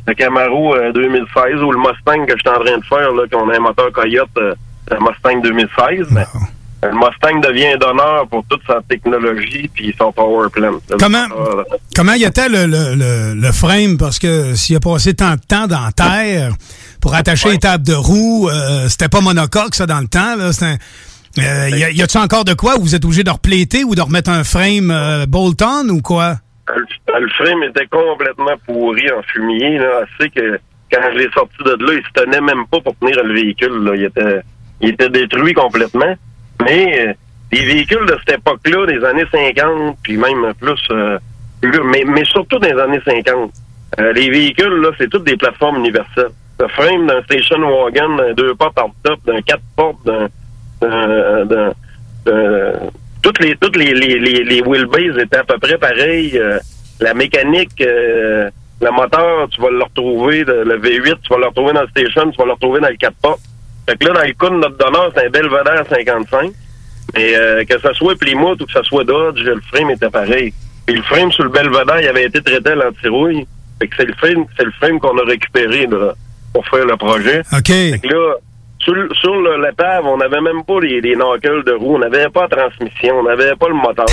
de 0.06 0.12
Camaro 0.14 0.74
euh, 0.74 0.92
2016 0.92 1.62
ou 1.62 1.72
le 1.72 1.78
Mustang 1.78 2.24
que 2.24 2.34
je 2.34 2.40
suis 2.40 2.48
en 2.48 2.64
train 2.64 2.78
de 2.78 2.84
faire, 2.84 3.12
là, 3.12 3.24
qu'on 3.30 3.48
a 3.50 3.56
un 3.56 3.60
moteur 3.60 3.92
Coyote 3.92 4.28
euh, 4.38 4.54
un 4.90 5.00
Mustang 5.00 5.42
2016, 5.42 6.06
mais 6.12 6.24
le 6.82 6.90
Mustang 6.92 7.40
devient 7.40 7.66
un 7.74 7.76
donneur 7.76 8.26
pour 8.28 8.44
toute 8.48 8.60
sa 8.66 8.80
technologie 8.88 9.68
puis 9.74 9.94
son 9.98 10.12
power 10.12 10.48
plant. 10.52 10.78
Comment, 10.98 11.26
comment 11.96 12.12
y 12.14 12.24
était 12.24 12.48
le, 12.48 12.66
le, 12.66 12.94
le, 12.94 13.34
le 13.40 13.52
frame? 13.52 13.96
Parce 13.98 14.18
que 14.18 14.54
s'il 14.54 14.76
a 14.76 14.80
passé 14.80 15.14
tant 15.14 15.32
de 15.34 15.40
temps 15.40 15.66
dans 15.66 15.90
terre 15.90 16.52
pour 17.00 17.14
attacher 17.14 17.50
les 17.50 17.58
tables 17.58 17.84
de 17.84 17.94
roue, 17.94 18.48
euh, 18.48 18.88
c'était 18.88 19.08
pas 19.08 19.20
monocoque, 19.20 19.74
ça, 19.74 19.86
dans 19.86 20.00
le 20.00 20.06
temps. 20.08 20.36
Là, 20.36 20.50
un- 20.60 20.76
euh, 21.42 21.68
y 21.70 21.84
a- 21.84 21.90
y 21.90 22.02
a-tu 22.02 22.18
encore 22.18 22.44
de 22.44 22.54
quoi? 22.54 22.74
Vous 22.80 22.94
êtes 22.94 23.04
obligé 23.04 23.22
de 23.24 23.30
repléter 23.30 23.84
ou 23.84 23.94
de 23.94 24.00
remettre 24.00 24.30
un 24.30 24.44
frame 24.44 24.90
euh, 24.90 25.26
bolt-on 25.26 25.88
ou 25.88 26.00
quoi? 26.00 26.36
Le, 26.74 27.20
le 27.20 27.28
frame 27.30 27.62
était 27.64 27.86
complètement 27.86 28.54
pourri 28.66 29.10
en 29.10 29.22
fumier, 29.32 29.78
là, 29.78 30.02
assez 30.04 30.30
que 30.30 30.58
quand 30.92 31.00
je 31.12 31.18
l'ai 31.18 31.30
sorti 31.34 31.56
de 31.64 31.70
là, 31.84 31.92
il 31.94 32.02
se 32.02 32.22
tenait 32.22 32.40
même 32.40 32.66
pas 32.70 32.80
pour 32.80 32.94
tenir 32.98 33.22
le 33.24 33.34
véhicule. 33.34 33.84
Là. 33.84 33.94
Il, 33.96 34.04
était, 34.04 34.40
il 34.80 34.88
était 34.90 35.10
détruit 35.10 35.54
complètement. 35.54 36.14
Mais 36.64 37.00
euh, 37.00 37.12
les 37.52 37.64
véhicules 37.64 38.06
de 38.06 38.16
cette 38.26 38.38
époque-là, 38.38 38.86
des 38.86 39.04
années 39.04 39.26
50, 39.30 39.96
puis 40.02 40.16
même 40.16 40.52
plus, 40.60 40.80
euh, 40.90 41.18
mais, 41.62 42.04
mais 42.06 42.24
surtout 42.24 42.58
des 42.58 42.72
années 42.72 43.00
50, 43.04 43.52
euh, 44.00 44.12
les 44.12 44.30
véhicules, 44.30 44.80
là, 44.80 44.90
c'est 44.98 45.08
toutes 45.08 45.24
des 45.24 45.36
plateformes 45.36 45.76
universelles. 45.78 46.30
Le 46.60 46.68
frame 46.68 47.06
d'un 47.06 47.22
station 47.22 47.58
wagon, 47.58 48.34
deux 48.36 48.54
portes 48.54 48.78
hard-top, 48.78 49.20
d'un 49.24 49.40
quatre 49.42 49.62
portes, 49.76 50.04
d'un... 50.04 50.28
toutes 53.22 53.38
les 53.40 53.56
toutes 53.56 53.76
les, 53.76 53.94
les, 53.94 54.18
les, 54.18 54.42
les 54.44 55.22
étaient 55.22 55.36
à 55.36 55.44
peu 55.44 55.58
près 55.58 55.78
pareilles. 55.78 56.36
Euh, 56.38 56.58
la 57.00 57.14
mécanique, 57.14 57.80
euh, 57.80 58.50
le 58.80 58.90
moteur, 58.90 59.48
tu 59.50 59.60
vas 59.60 59.70
le 59.70 59.82
retrouver, 59.82 60.44
le, 60.44 60.64
le 60.64 60.78
V8, 60.78 61.16
tu 61.22 61.28
vas 61.30 61.38
le 61.38 61.46
retrouver 61.46 61.72
dans 61.72 61.82
le 61.82 61.88
station, 61.88 62.30
tu 62.30 62.38
vas 62.38 62.44
le 62.44 62.52
retrouver 62.52 62.80
dans 62.80 62.88
le 62.88 62.96
4 62.96 63.14
portes. 63.20 63.40
Fait 63.88 63.96
que 63.96 64.04
là, 64.06 64.12
dans 64.14 64.26
le 64.26 64.32
cas 64.32 64.50
de 64.50 64.56
notre 64.56 64.76
donneur, 64.76 65.10
c'est 65.16 65.26
un 65.26 65.30
Belvedere 65.30 65.84
55. 65.88 66.50
Mais 67.14 67.34
euh, 67.36 67.64
que 67.64 67.78
ce 67.78 67.92
soit 67.94 68.16
Plymouth 68.18 68.60
ou 68.60 68.66
que 68.66 68.72
ce 68.72 68.82
soit 68.82 69.04
Dodge, 69.04 69.40
le 69.40 69.60
frame 69.72 69.90
était 69.90 70.10
pareil. 70.10 70.52
Et 70.86 70.92
le 70.92 71.02
frame 71.02 71.32
sur 71.32 71.44
le 71.44 71.50
Belvedere, 71.50 72.00
il 72.02 72.08
avait 72.08 72.24
été 72.24 72.42
traité 72.42 72.70
à 72.70 72.74
l'antirouille. 72.74 73.46
Fait 73.80 73.88
que 73.88 73.96
c'est 73.96 74.04
le 74.06 74.14
frame, 74.14 74.44
c'est 74.58 74.64
le 74.64 74.72
frame 74.72 74.98
qu'on 75.00 75.16
a 75.18 75.24
récupéré 75.24 75.86
là, 75.86 76.12
pour 76.52 76.66
faire 76.68 76.84
le 76.84 76.96
projet. 76.96 77.40
OK. 77.52 77.66
Fait 77.66 77.98
que 78.02 78.08
là, 78.08 78.34
sur, 78.80 78.94
sur 79.20 79.34
le- 79.40 79.64
l'épave, 79.64 80.04
on 80.06 80.18
n'avait 80.18 80.40
même 80.40 80.62
pas 80.66 80.80
les, 80.80 81.00
les 81.00 81.14
knuckles 81.16 81.64
de 81.64 81.72
roue, 81.72 81.96
on 81.96 81.98
n'avait 81.98 82.28
pas 82.28 82.46
la 82.50 82.56
transmission, 82.56 83.20
on 83.20 83.22
n'avait 83.22 83.54
pas 83.56 83.68
le 83.68 83.74
moteur, 83.74 84.06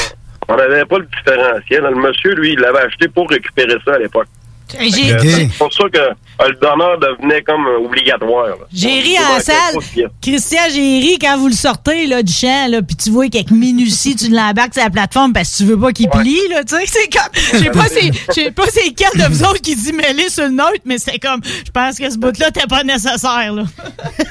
on 0.48 0.56
n'avait 0.56 0.86
pas 0.86 1.00
le 1.00 1.06
différentiel. 1.18 1.84
Le 1.84 1.96
monsieur, 1.96 2.34
lui, 2.36 2.54
il 2.54 2.60
l'avait 2.60 2.80
acheté 2.80 3.08
pour 3.10 3.30
récupérer 3.30 3.76
ça 3.84 3.96
à 3.96 4.00
l'époque. 4.00 4.28
Que 4.72 4.78
C'est 5.50 5.58
pour 5.58 5.72
ça 5.74 5.84
que 5.90 6.00
le 6.40 6.56
donneur 6.56 7.00
devenait 7.00 7.42
comme 7.44 7.66
obligatoire. 7.86 8.58
J'ai 8.74 9.00
ri 9.00 9.18
en 9.18 9.34
manquait 9.34 9.44
salle. 9.44 10.10
Christian, 10.22 10.62
j'ai 10.74 11.00
ri 11.00 11.18
quand 11.20 11.38
vous 11.38 11.48
le 11.48 11.54
sortez 11.54 12.08
là, 12.08 12.22
du 12.24 12.34
champ, 12.34 12.68
là, 12.70 12.82
puis 12.82 12.96
tu 12.96 13.10
vois 13.10 13.30
qu'avec 13.30 13.52
minutie, 13.52 14.16
tu 14.16 14.30
l'embarques 14.30 14.74
sur 14.74 14.84
la 14.84 14.90
plateforme 14.90 15.34
parce 15.34 15.52
que 15.52 15.58
tu 15.58 15.64
veux 15.66 15.80
pas 15.80 15.92
qu'il 15.92 16.10
plie. 16.10 16.48
Là, 16.50 16.64
tu 16.64 16.76
sais, 16.76 16.86
c'est 16.86 17.10
comme. 17.12 17.32
Je 17.54 18.34
sais 18.34 18.52
pas 18.52 18.66
c'est 18.70 18.92
quel 18.92 19.22
de 19.22 19.34
vous 19.34 19.44
autres 19.44 19.62
qui 19.62 19.76
dit 19.76 19.94
mêler 19.94 20.30
sur 20.30 20.44
le 20.44 20.52
neutre, 20.52 20.82
mais 20.86 20.98
c'est 20.98 21.20
comme. 21.20 21.42
Je 21.44 21.72
pense 21.72 21.98
que 21.98 22.10
ce 22.10 22.18
bout-là 22.18 22.52
t'es 22.52 22.68
pas 22.68 22.84
nécessaire. 22.84 23.54
Là. 23.54 23.64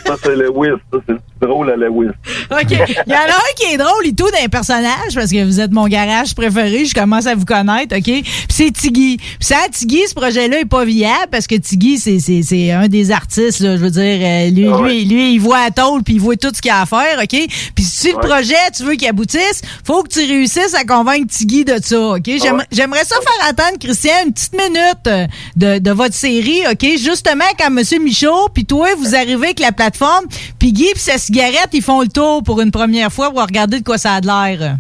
Ça, 0.07 0.17
c'est 0.23 0.37
le 0.37 0.51
whist. 0.51 0.83
Ça, 0.93 0.99
c'est 1.09 1.47
drôle 1.47 1.71
à 1.71 1.77
la 1.77 1.91
whist. 1.91 2.15
OK. 2.51 2.71
Il 3.07 3.13
y 3.13 3.17
en 3.17 3.19
a 3.19 3.37
un 3.37 3.55
qui 3.57 3.75
est 3.75 3.77
drôle 3.77 4.07
et 4.07 4.15
tout 4.15 4.31
d'un 4.31 4.49
personnage 4.49 5.15
parce 5.15 5.31
que 5.31 5.45
vous 5.45 5.61
êtes 5.61 5.73
mon 5.73 5.87
garage 5.87 6.35
préféré. 6.35 6.85
Je 6.85 6.95
commence 6.95 7.27
à 7.27 7.35
vous 7.35 7.45
connaître, 7.45 7.97
OK? 7.97 8.03
Puis 8.03 8.25
c'est 8.49 8.71
Tiggy. 8.71 9.17
Puis 9.17 9.37
ça, 9.41 9.57
Tiggy, 9.71 10.07
ce 10.09 10.15
projet-là 10.15 10.61
est 10.61 10.65
pas 10.65 10.85
viable 10.85 11.29
parce 11.31 11.47
que 11.47 11.55
Tiggy, 11.55 11.94
c'est, 11.99 12.71
un 12.71 12.89
des 12.89 13.11
artistes, 13.11 13.61
là. 13.61 13.77
Je 13.77 13.83
veux 13.83 13.91
dire, 13.91 14.03
euh, 14.03 14.51
lui, 14.51 14.69
lui, 14.83 15.05
lui, 15.05 15.35
il 15.35 15.39
voit 15.39 15.59
à 15.59 15.71
tôle 15.71 16.03
puis 16.03 16.15
il 16.15 16.21
voit 16.21 16.37
tout 16.37 16.51
ce 16.55 16.61
qu'il 16.61 16.71
a 16.71 16.83
à 16.83 16.87
faire, 16.87 17.19
OK? 17.19 17.47
Puis 17.75 17.85
si 17.85 18.13
le 18.13 18.19
projet, 18.19 18.55
tu 18.77 18.85
veux 18.85 18.95
qu'il 18.95 19.09
aboutisse, 19.09 19.63
faut 19.85 20.03
que 20.03 20.09
tu 20.09 20.21
réussisses 20.21 20.75
à 20.75 20.85
convaincre 20.85 21.27
Tiggy 21.29 21.65
de 21.65 21.77
ça, 21.83 22.01
OK? 22.01 22.25
J'aimerais, 22.25 22.67
j'aimerais 22.71 23.05
ça 23.05 23.17
faire 23.17 23.49
attendre, 23.49 23.79
Christian, 23.79 24.13
une 24.27 24.33
petite 24.33 24.53
minute 24.53 25.07
euh, 25.07 25.27
de, 25.57 25.79
de 25.79 25.91
votre 25.91 26.15
série, 26.15 26.63
OK? 26.71 26.87
Justement, 26.99 27.45
quand 27.59 27.67
M. 27.67 28.03
Michaud 28.03 28.49
puis 28.53 28.65
toi, 28.65 28.89
vous 28.99 29.15
arrivez 29.15 29.47
avec 29.47 29.61
la 29.61 29.73
plateforme, 29.73 30.27
puis 30.59 30.73
Guy 30.73 30.89
puis 30.93 31.03
sa 31.03 31.19
cigarette, 31.19 31.69
ils 31.73 31.83
font 31.83 32.01
le 32.01 32.09
tour 32.09 32.43
pour 32.43 32.61
une 32.61 32.71
première 32.71 33.13
fois 33.13 33.31
pour 33.31 33.43
regarder 33.43 33.81
de 33.81 33.85
quoi 33.85 33.99
ça 33.99 34.15
a 34.15 34.21
de 34.21 34.27
l'air. 34.27 34.77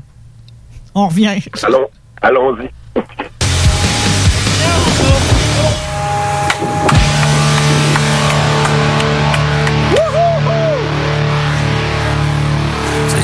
On 0.94 1.08
revient. 1.08 1.40
Allons, 1.62 1.88
allons-y. 2.22 2.70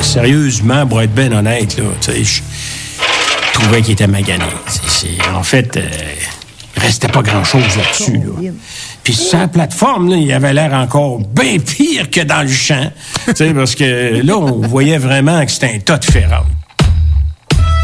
Sérieusement, 0.01 0.85
pour 0.87 1.01
être 1.01 1.13
bien 1.13 1.31
honnête, 1.31 1.77
là, 1.77 1.83
je 2.01 2.41
trouvais 3.53 3.81
qu'il 3.81 3.93
était 3.93 4.07
magané. 4.07 4.43
En 5.33 5.43
fait, 5.43 5.77
euh, 5.77 5.81
il 6.75 6.81
restait 6.81 7.07
pas 7.07 7.21
grand-chose 7.21 7.63
là-dessus. 7.77 8.17
Là. 8.17 8.51
Puis 9.03 9.13
sur 9.13 9.39
la 9.39 9.47
plateforme, 9.47 10.09
là, 10.09 10.17
il 10.17 10.31
avait 10.31 10.53
l'air 10.53 10.73
encore 10.73 11.19
bien 11.19 11.57
pire 11.59 12.09
que 12.09 12.21
dans 12.21 12.41
le 12.41 12.51
champ. 12.51 12.91
Parce 13.25 13.75
que 13.75 14.25
là, 14.25 14.37
on 14.37 14.61
voyait 14.67 14.97
vraiment 14.97 15.45
que 15.45 15.51
c'était 15.51 15.73
un 15.75 15.79
tas 15.79 15.97
de 15.97 16.05
ferraille. 16.05 16.43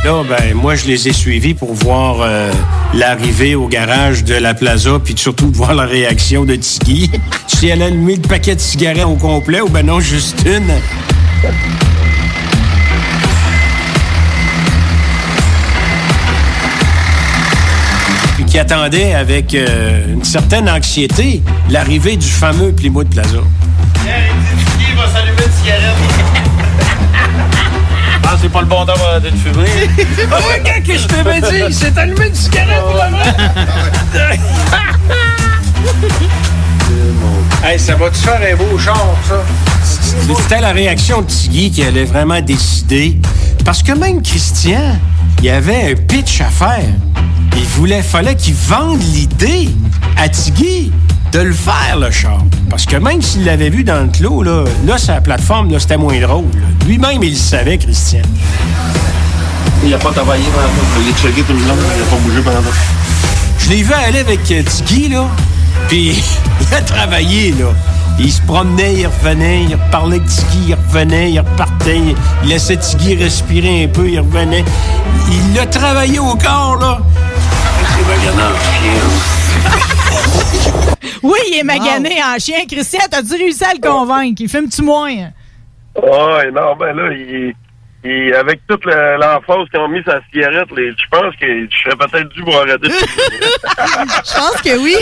Là, 0.04 0.24
ben, 0.24 0.54
moi, 0.54 0.76
je 0.76 0.86
les 0.86 1.08
ai 1.08 1.14
suivis 1.14 1.54
pour 1.54 1.74
voir 1.74 2.22
euh, 2.22 2.52
l'arrivée 2.94 3.56
au 3.56 3.68
garage 3.68 4.24
de 4.24 4.36
la 4.36 4.54
plaza, 4.54 5.00
puis 5.04 5.16
surtout 5.18 5.52
voir 5.52 5.74
la 5.74 5.86
réaction 5.86 6.46
de 6.46 6.56
Tiggy. 6.56 7.10
si 7.48 7.68
elle 7.68 7.82
a 7.82 7.86
allumé 7.86 8.16
le 8.16 8.22
paquet 8.22 8.56
de 8.56 8.62
cigarettes 8.62 9.06
au 9.06 9.16
complet 9.16 9.60
ou 9.62 9.70
ben 9.70 9.86
non, 9.86 10.00
juste 10.00 10.46
une. 10.46 10.72
Qui 18.58 18.62
attendait 18.62 19.14
avec 19.14 19.54
euh, 19.54 20.14
une 20.14 20.24
certaine 20.24 20.68
anxiété 20.68 21.44
l'arrivée 21.70 22.16
du 22.16 22.26
fameux 22.26 22.72
Plymouth 22.72 23.08
Plaza. 23.08 23.38
Va 23.38 25.08
s'allumer 25.14 25.44
une 25.46 25.52
cigarette? 25.62 25.94
Ah, 28.24 28.36
c'est 28.42 28.52
pas 28.52 28.62
le 28.62 28.66
bon 28.66 28.84
temps 28.84 28.94
de 29.22 29.30
te 29.30 29.36
fumer. 29.36 29.68
Ah 30.32 30.38
ouais, 30.38 30.64
quand 30.66 30.84
que 30.84 30.98
je 30.98 31.06
t'avais 31.06 31.40
dit, 31.40 31.66
il 31.68 31.74
s'est 31.74 31.96
allumé 32.00 32.30
une 32.30 32.34
cigarette 32.34 32.82
Hey, 37.64 37.78
ça 37.80 37.94
va-tu 37.94 38.20
faire 38.22 38.42
un 38.42 38.56
beau 38.56 38.80
char, 38.80 39.06
ça? 39.30 39.44
C'était 40.36 40.62
la 40.62 40.72
réaction 40.72 41.22
de 41.22 41.28
Tiggy 41.28 41.70
qui 41.70 41.84
allait 41.84 42.06
vraiment 42.06 42.42
décider. 42.42 43.20
Parce 43.64 43.84
que 43.84 43.92
même 43.92 44.24
Christian, 44.24 44.98
il 45.44 45.50
avait 45.52 45.92
un 45.92 45.96
pitch 45.96 46.42
à 46.42 46.46
faire. 46.46 46.86
Il 47.58 47.64
voulait, 47.64 48.04
fallait 48.04 48.36
qu'il 48.36 48.54
vende 48.54 49.02
l'idée 49.02 49.70
à 50.16 50.30
Tiggy 50.30 50.92
de 51.32 51.40
le 51.40 51.54
faire, 51.54 51.98
le 52.00 52.12
char. 52.12 52.44
Parce 52.70 52.86
que 52.86 52.98
même 52.98 53.20
s'il 53.20 53.46
l'avait 53.46 53.72
vu 53.72 53.84
dans 53.84 54.04
le 54.04 54.10
clos, 54.10 54.44
là, 54.44 54.64
là 54.86 54.96
la 55.08 55.22
plateforme, 55.22 55.72
là, 55.72 55.80
c'était 55.80 55.98
moins 55.98 56.20
drôle. 56.20 56.46
Lui-même, 56.86 57.24
il 57.24 57.32
le 57.32 57.36
savait, 57.36 57.80
Christian. 57.80 58.22
Il 59.84 59.92
a 59.92 59.98
pas 59.98 60.12
travaillé 60.12 60.44
pendant. 60.54 61.04
Il 61.04 61.12
a 61.12 61.18
checké 61.18 61.42
tout 61.42 61.54
le 61.54 61.68
long. 61.68 61.76
Il 61.96 62.04
a 62.04 62.06
pas 62.06 62.16
bougé 62.18 62.42
pendant. 62.42 62.62
Je 63.58 63.70
l'ai 63.70 63.82
vu 63.82 63.94
aller 63.94 64.20
avec 64.20 64.52
euh, 64.52 64.62
Tiggy, 64.62 65.10
là. 65.10 65.28
Puis 65.88 66.24
il 66.62 66.74
a 66.76 66.82
travaillé, 66.82 67.56
là. 67.58 67.74
Il 68.20 68.32
se 68.32 68.42
promenait, 68.42 68.96
il 68.96 69.08
revenait, 69.08 69.64
il 69.64 69.78
parlait 69.92 70.18
avec 70.18 70.28
Tiggy, 70.28 70.70
il 70.70 70.74
revenait, 70.76 71.32
il 71.32 71.40
repartait, 71.40 72.02
il 72.44 72.50
laissait 72.50 72.78
Tiggy 72.78 73.16
respirer 73.16 73.84
un 73.84 73.88
peu, 73.88 74.10
il 74.10 74.20
revenait. 74.20 74.66
Il 75.30 75.56
l'a 75.56 75.68
travaillé 75.68 76.18
au 76.18 76.36
corps, 76.36 76.78
là. 76.80 77.00
Oui, 81.22 81.40
il 81.52 81.60
est 81.60 81.64
magané 81.64 82.16
en 82.24 82.40
chien. 82.40 82.66
Christian, 82.68 83.02
t'as-tu 83.10 83.36
réussi 83.36 83.64
à 83.64 83.74
le 83.74 83.80
convaincre? 83.80 84.42
Il 84.42 84.50
fume-tu 84.50 84.82
moins? 84.82 85.10
Ouais, 85.96 86.52
non, 86.52 86.76
ben 86.80 86.96
là, 86.96 87.12
il, 87.12 87.54
il- 88.08 88.34
avec 88.34 88.62
toute 88.68 88.86
la- 88.86 89.18
l'emphase 89.18 89.68
qu'ils 89.72 89.80
ont 89.80 89.88
mis 89.88 90.02
sa 90.04 90.20
cigarette, 90.32 90.68
les- 90.76 90.92
je 90.92 91.08
pense 91.12 91.36
que 91.36 91.46
je 91.70 91.78
serais 91.84 91.96
peut-être 91.96 92.30
dû 92.30 92.42
pour 92.44 92.56
arrêter. 92.60 92.90
Je 92.90 94.34
pense 94.36 94.62
que 94.62 94.78
oui. 94.78 94.96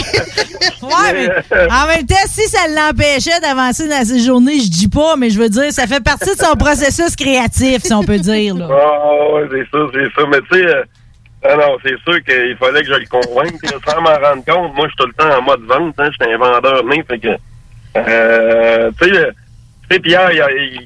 ouais, 0.81 1.13
mais 1.13 1.67
en 1.71 1.87
même 1.87 2.05
temps, 2.05 2.15
si 2.27 2.47
ça 2.47 2.67
l'empêchait 2.67 3.39
d'avancer 3.41 3.87
dans 3.87 4.03
ses 4.05 4.19
journées, 4.19 4.59
je 4.59 4.69
dis 4.69 4.87
pas, 4.87 5.15
mais 5.17 5.29
je 5.29 5.39
veux 5.39 5.49
dire, 5.49 5.71
ça 5.71 5.87
fait 5.87 6.03
partie 6.03 6.33
de 6.35 6.39
son 6.43 6.55
processus 6.55 7.15
créatif, 7.15 7.81
si 7.83 7.93
on 7.93 8.03
peut 8.03 8.17
dire. 8.17 8.55
Là. 8.55 8.67
Ah, 8.71 9.33
ouais, 9.33 9.47
c'est 9.51 9.67
ça, 9.71 9.85
c'est 9.93 10.21
ça. 10.21 10.27
Mais 10.29 10.39
tu 10.51 10.59
sais, 10.59 10.65
euh, 10.67 10.83
ah 11.43 11.55
non, 11.55 11.77
c'est 11.83 11.97
sûr 12.03 12.23
qu'il 12.23 12.55
fallait 12.57 12.81
que 12.83 12.87
je 12.87 12.99
le 12.99 13.05
convainque. 13.07 13.59
Sans 13.87 14.01
m'en 14.01 14.09
rendre 14.15 14.43
compte, 14.45 14.75
moi, 14.75 14.87
je 14.87 14.89
suis 14.89 14.97
tout 14.97 15.07
le 15.07 15.13
temps 15.13 15.37
en 15.37 15.41
mode 15.41 15.61
vente. 15.63 15.95
Hein, 15.99 16.09
J'étais 16.11 16.33
un 16.33 16.37
vendeur 16.37 16.83
né. 16.85 17.03
Fait 17.07 17.19
que, 17.19 17.27
euh, 17.97 18.91
tu 19.01 19.09
sais, 19.09 19.15
euh, 19.17 19.31
tu 19.89 19.95
sais, 19.95 19.99
Pierre, 19.99 20.31
il, 20.31 20.39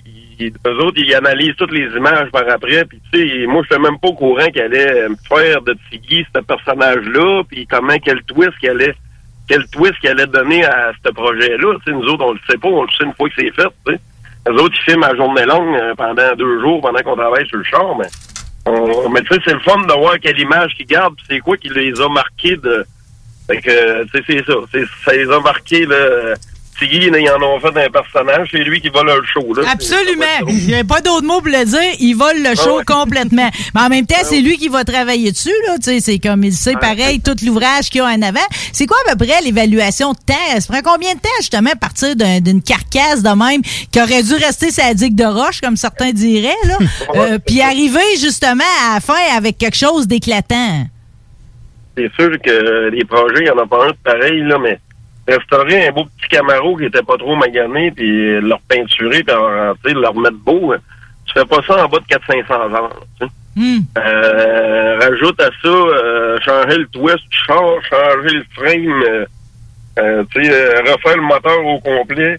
il- 0.06 0.19
il- 0.40 0.54
eux 0.66 0.78
autres, 0.84 0.98
ils 0.98 1.14
analysent 1.16 1.56
toutes 1.58 1.72
les 1.74 1.88
images 1.96 2.30
par 2.32 2.50
après. 2.50 2.86
Puis, 2.86 3.00
tu 3.12 3.20
sais, 3.42 3.46
moi, 3.48 3.62
je 3.70 3.74
suis 3.74 3.82
même 3.84 4.00
pas 4.00 4.08
au 4.10 4.14
courant 4.14 4.48
qu'il 4.48 4.62
allait 4.62 5.10
me 5.10 5.16
faire 5.28 5.62
de 5.62 5.76
Tiggy 5.90 6.26
ce 6.34 6.40
personnage-là. 6.42 7.44
Puis, 7.50 7.68
comment, 7.68 7.98
quel 8.04 8.22
twist 8.24 8.58
qu'il 8.60 8.70
allait, 8.70 8.96
quel 9.48 9.66
twist 9.68 10.00
qu'il 10.00 10.10
allait 10.10 10.28
donner 10.28 10.64
à 10.66 10.92
ce 11.06 11.12
projet-là. 11.12 11.76
Tu 11.86 11.94
nous 11.94 12.04
autres, 12.06 12.26
on 12.26 12.34
le 12.34 12.40
sait 12.50 12.58
pas. 12.58 12.70
On 12.70 12.84
le 12.84 12.90
sait 12.98 13.04
une 13.06 13.14
fois 13.14 13.30
que 13.30 13.36
c'est 13.38 13.52
fait. 13.54 13.68
Tu. 13.88 13.98
Les 14.50 14.54
autres, 14.62 14.76
ils 14.80 14.92
filment 14.92 15.04
à 15.04 15.16
journée 15.16 15.46
longue 15.46 15.76
euh, 15.76 15.94
pendant 15.96 16.34
deux 16.36 16.62
jours 16.62 16.82
pendant 16.82 17.00
qu'on 17.04 17.16
travaille 17.16 17.46
sur 17.48 17.58
le 17.58 17.64
char. 17.66 17.96
Mais, 17.98 18.08
on- 18.66 19.10
mais 19.10 19.22
tu 19.22 19.34
sais, 19.36 19.42
c'est 19.46 19.54
le 19.54 19.60
fun 19.60 19.78
de 19.82 19.94
voir 19.94 20.18
quelle 20.22 20.40
image 20.40 20.74
qu'ils 20.76 20.86
gardent. 20.88 21.18
C'est 21.30 21.40
quoi 21.40 21.58
qui 21.58 21.70
les 21.70 22.00
a 22.00 22.08
marqués 22.10 22.56
de. 22.56 22.86
Fait 23.48 23.62
que, 23.62 24.04
tu 24.06 24.10
sais, 24.24 24.24
c'est 24.28 24.46
ça. 24.46 24.54
Ça 25.06 25.14
les 25.14 25.30
a 25.30 25.40
marqués, 25.42 25.86
là. 25.86 26.36
Tiggy, 26.80 26.98
ils 27.08 27.30
en 27.30 27.42
ont 27.42 27.60
fait 27.60 27.68
un 27.86 27.90
personnage. 27.90 28.48
C'est 28.52 28.60
lui 28.64 28.80
qui 28.82 28.90
va 28.90 29.04
le 29.04 29.22
show, 29.32 29.54
là. 29.54 29.64
Absolument. 29.72 30.26
Il 30.48 30.68
n'y 30.68 30.76
a 30.76 30.84
pas 30.84 31.02
d'autre 31.02 31.24
mot 31.26 31.40
pour 31.42 31.50
le 31.52 31.66
dire. 31.66 31.80
Il 32.00 32.14
vole 32.14 32.38
le 32.42 32.56
show 32.56 32.70
Ah 32.70 32.76
ouais. 32.78 32.84
complètement. 32.86 33.50
Mais 33.76 33.82
en 33.82 33.90
même 33.90 34.06
temps, 34.06 34.16
c'est 34.24 34.40
lui 34.42 34.58
qui 34.58 34.70
va 34.70 34.84
travailler 34.84 35.32
dessus. 35.32 35.54
Là. 35.68 35.76
Tu 35.78 35.84
sais, 35.92 36.00
C'est 36.00 36.20
comme 36.20 36.44
il 36.44 36.54
sait 36.54 36.74
pareil 36.74 37.20
tout 37.22 37.36
l'ouvrage 37.46 37.90
qu'il 37.90 38.00
y 38.00 38.02
a 38.02 38.06
en 38.08 38.22
avant. 38.22 38.40
C'est 38.74 38.86
quoi 38.86 38.98
à 39.08 39.16
peu 39.16 39.26
près 39.26 39.42
l'évaluation 39.42 40.12
de 40.14 40.18
temps? 40.18 40.60
Ça 40.60 40.74
prend 40.74 40.94
combien 40.94 41.14
de 41.14 41.20
temps 41.20 41.30
justement 41.40 41.72
à 41.72 41.76
partir 41.76 42.16
d'un- 42.16 42.40
d'une 42.40 42.62
carcasse 42.62 43.22
de 43.22 43.30
même 43.30 43.62
qui 43.92 44.02
aurait 44.02 44.24
dû 44.24 44.34
rester 44.36 44.72
sa 44.72 44.94
digue 44.94 45.16
de 45.16 45.26
roche, 45.26 45.62
comme 45.62 45.76
certains 45.78 46.12
diraient, 46.12 46.54
là, 46.66 46.78
euh, 47.16 47.40
puis 47.46 47.62
arriver 47.62 48.00
justement 48.20 48.64
à 48.90 48.96
la 48.96 49.00
fin 49.02 49.20
avec 49.36 49.58
quelque 49.58 49.78
chose 49.78 50.08
d'éclatant? 50.08 50.86
C'est 51.98 52.12
sûr 52.18 52.32
que 52.42 52.90
les 52.92 53.04
projets, 53.04 53.40
il 53.40 53.44
n'y 53.44 53.50
en 53.50 53.58
a 53.58 53.68
pas 53.68 53.86
un 53.86 53.90
de 53.90 53.98
pareil, 54.04 54.42
là, 54.44 54.58
mais 54.58 54.80
restaurer 55.36 55.88
un 55.88 55.92
beau 55.92 56.04
petit 56.06 56.30
Camaro 56.30 56.76
qui 56.78 56.86
était 56.86 57.02
pas 57.04 57.18
trop 57.18 57.36
magané, 57.36 57.92
puis 57.92 58.40
le 58.40 58.54
repeinturer, 58.54 59.24
puis 59.24 59.36
en- 59.36 59.74
tu 59.84 59.90
sais, 59.92 59.96
le 59.96 60.08
remettre 60.08 60.38
beau, 60.38 60.74
hein, 60.74 60.78
tu 61.26 61.34
fais 61.34 61.46
pas 61.46 61.62
ça 61.68 61.86
en 61.86 61.88
bas 61.88 62.00
de 62.00 62.06
400-500 62.06 62.76
ans. 62.76 62.90
sais. 63.20 63.26
Euh, 63.98 65.00
rajoute 65.00 65.42
à 65.42 65.50
ça, 65.62 65.68
euh, 65.68 66.38
changer 66.46 66.78
le 66.78 66.88
twist 66.88 67.28
du 67.30 67.38
char, 67.46 67.64
changer 67.90 68.36
le 68.38 68.44
frame, 68.56 69.04
euh, 69.98 70.24
refaire 70.32 71.18
le 71.18 71.22
moteur 71.24 71.66
au 71.66 71.80
complet, 71.80 72.38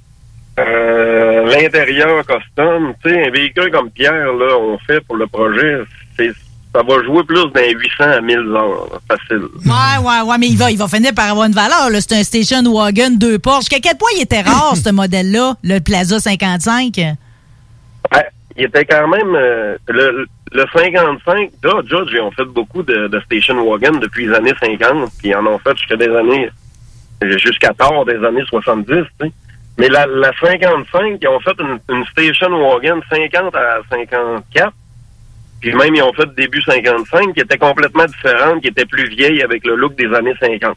l'intérieur 1.46 2.24
custom. 2.26 2.94
Tu 3.04 3.10
sais, 3.10 3.26
un 3.26 3.30
véhicule 3.30 3.70
comme 3.70 3.90
Pierre, 3.90 4.32
là, 4.32 4.56
on 4.58 4.78
fait 4.78 5.00
pour 5.06 5.16
le 5.16 5.26
projet, 5.26 5.80
c'est 6.16 6.30
ça 6.74 6.82
va 6.82 7.02
jouer 7.04 7.24
plus 7.24 7.44
d'un 7.52 7.68
800 7.68 8.04
à 8.04 8.20
1000 8.20 8.36
heures, 8.38 8.86
là, 8.92 8.98
facile. 9.08 9.42
Ouais, 9.66 10.04
ouais, 10.06 10.20
ouais, 10.30 10.38
mais 10.38 10.46
il 10.48 10.56
va, 10.56 10.70
il 10.70 10.78
va 10.78 10.86
finir 10.88 11.12
par 11.14 11.28
avoir 11.30 11.46
une 11.46 11.52
valeur. 11.52 11.90
là. 11.90 12.00
C'est 12.00 12.14
un 12.14 12.22
station 12.22 12.62
wagon, 12.72 13.10
deux 13.16 13.38
porches. 13.38 13.64
Jusqu'à 13.70 13.80
quel 13.80 13.96
point 13.98 14.10
il 14.16 14.22
était 14.22 14.42
rare, 14.42 14.76
ce 14.76 14.90
modèle-là, 14.90 15.54
le 15.64 15.80
Plaza 15.80 16.20
55? 16.20 16.96
Ouais, 16.96 18.26
il 18.56 18.64
était 18.64 18.84
quand 18.84 19.08
même 19.08 19.34
euh, 19.34 19.76
le, 19.88 20.26
le 20.52 20.64
55, 20.72 21.50
Dodge, 21.62 21.88
Dodge, 21.90 22.10
ils 22.12 22.20
ont 22.20 22.30
fait 22.30 22.44
beaucoup 22.44 22.82
de, 22.82 23.08
de 23.08 23.20
station 23.20 23.56
wagon 23.68 23.98
depuis 23.98 24.26
les 24.26 24.34
années 24.34 24.54
50, 24.60 25.10
puis 25.18 25.28
ils 25.30 25.34
en 25.36 25.46
ont 25.46 25.58
fait 25.58 25.76
jusqu'à 25.76 25.96
des 25.96 26.08
années 26.14 26.50
jusqu'à 27.22 27.72
tard 27.74 28.04
des 28.06 28.24
années 28.24 28.44
70, 28.48 28.86
tu 28.86 29.02
sais. 29.20 29.32
Mais 29.78 29.88
la, 29.88 30.06
la 30.06 30.30
55, 30.40 31.18
ils 31.20 31.28
ont 31.28 31.40
fait 31.40 31.56
une, 31.60 31.78
une 31.96 32.04
station 32.06 32.48
wagon 32.50 33.00
50 33.10 33.54
à 33.54 33.78
54. 33.90 34.72
Puis 35.60 35.74
même, 35.74 35.94
ils 35.94 36.02
ont 36.02 36.12
fait 36.12 36.34
début 36.34 36.62
55, 36.62 37.34
qui 37.34 37.40
était 37.40 37.58
complètement 37.58 38.06
différente, 38.06 38.62
qui 38.62 38.68
était 38.68 38.86
plus 38.86 39.08
vieille 39.08 39.42
avec 39.42 39.66
le 39.66 39.76
look 39.76 39.94
des 39.94 40.12
années 40.14 40.34
50. 40.40 40.76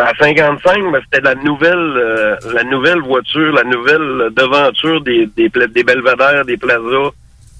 À 0.00 0.12
55, 0.20 0.92
ben, 0.92 1.00
c'était 1.04 1.24
la 1.24 1.34
nouvelle 1.34 1.76
euh, 1.76 2.36
la 2.52 2.62
nouvelle 2.64 3.00
voiture, 3.00 3.52
la 3.52 3.64
nouvelle 3.64 4.30
devanture 4.32 5.00
des, 5.02 5.26
des, 5.36 5.48
des 5.48 5.82
belvédères, 5.82 6.44
des 6.44 6.56
plazas, 6.56 7.10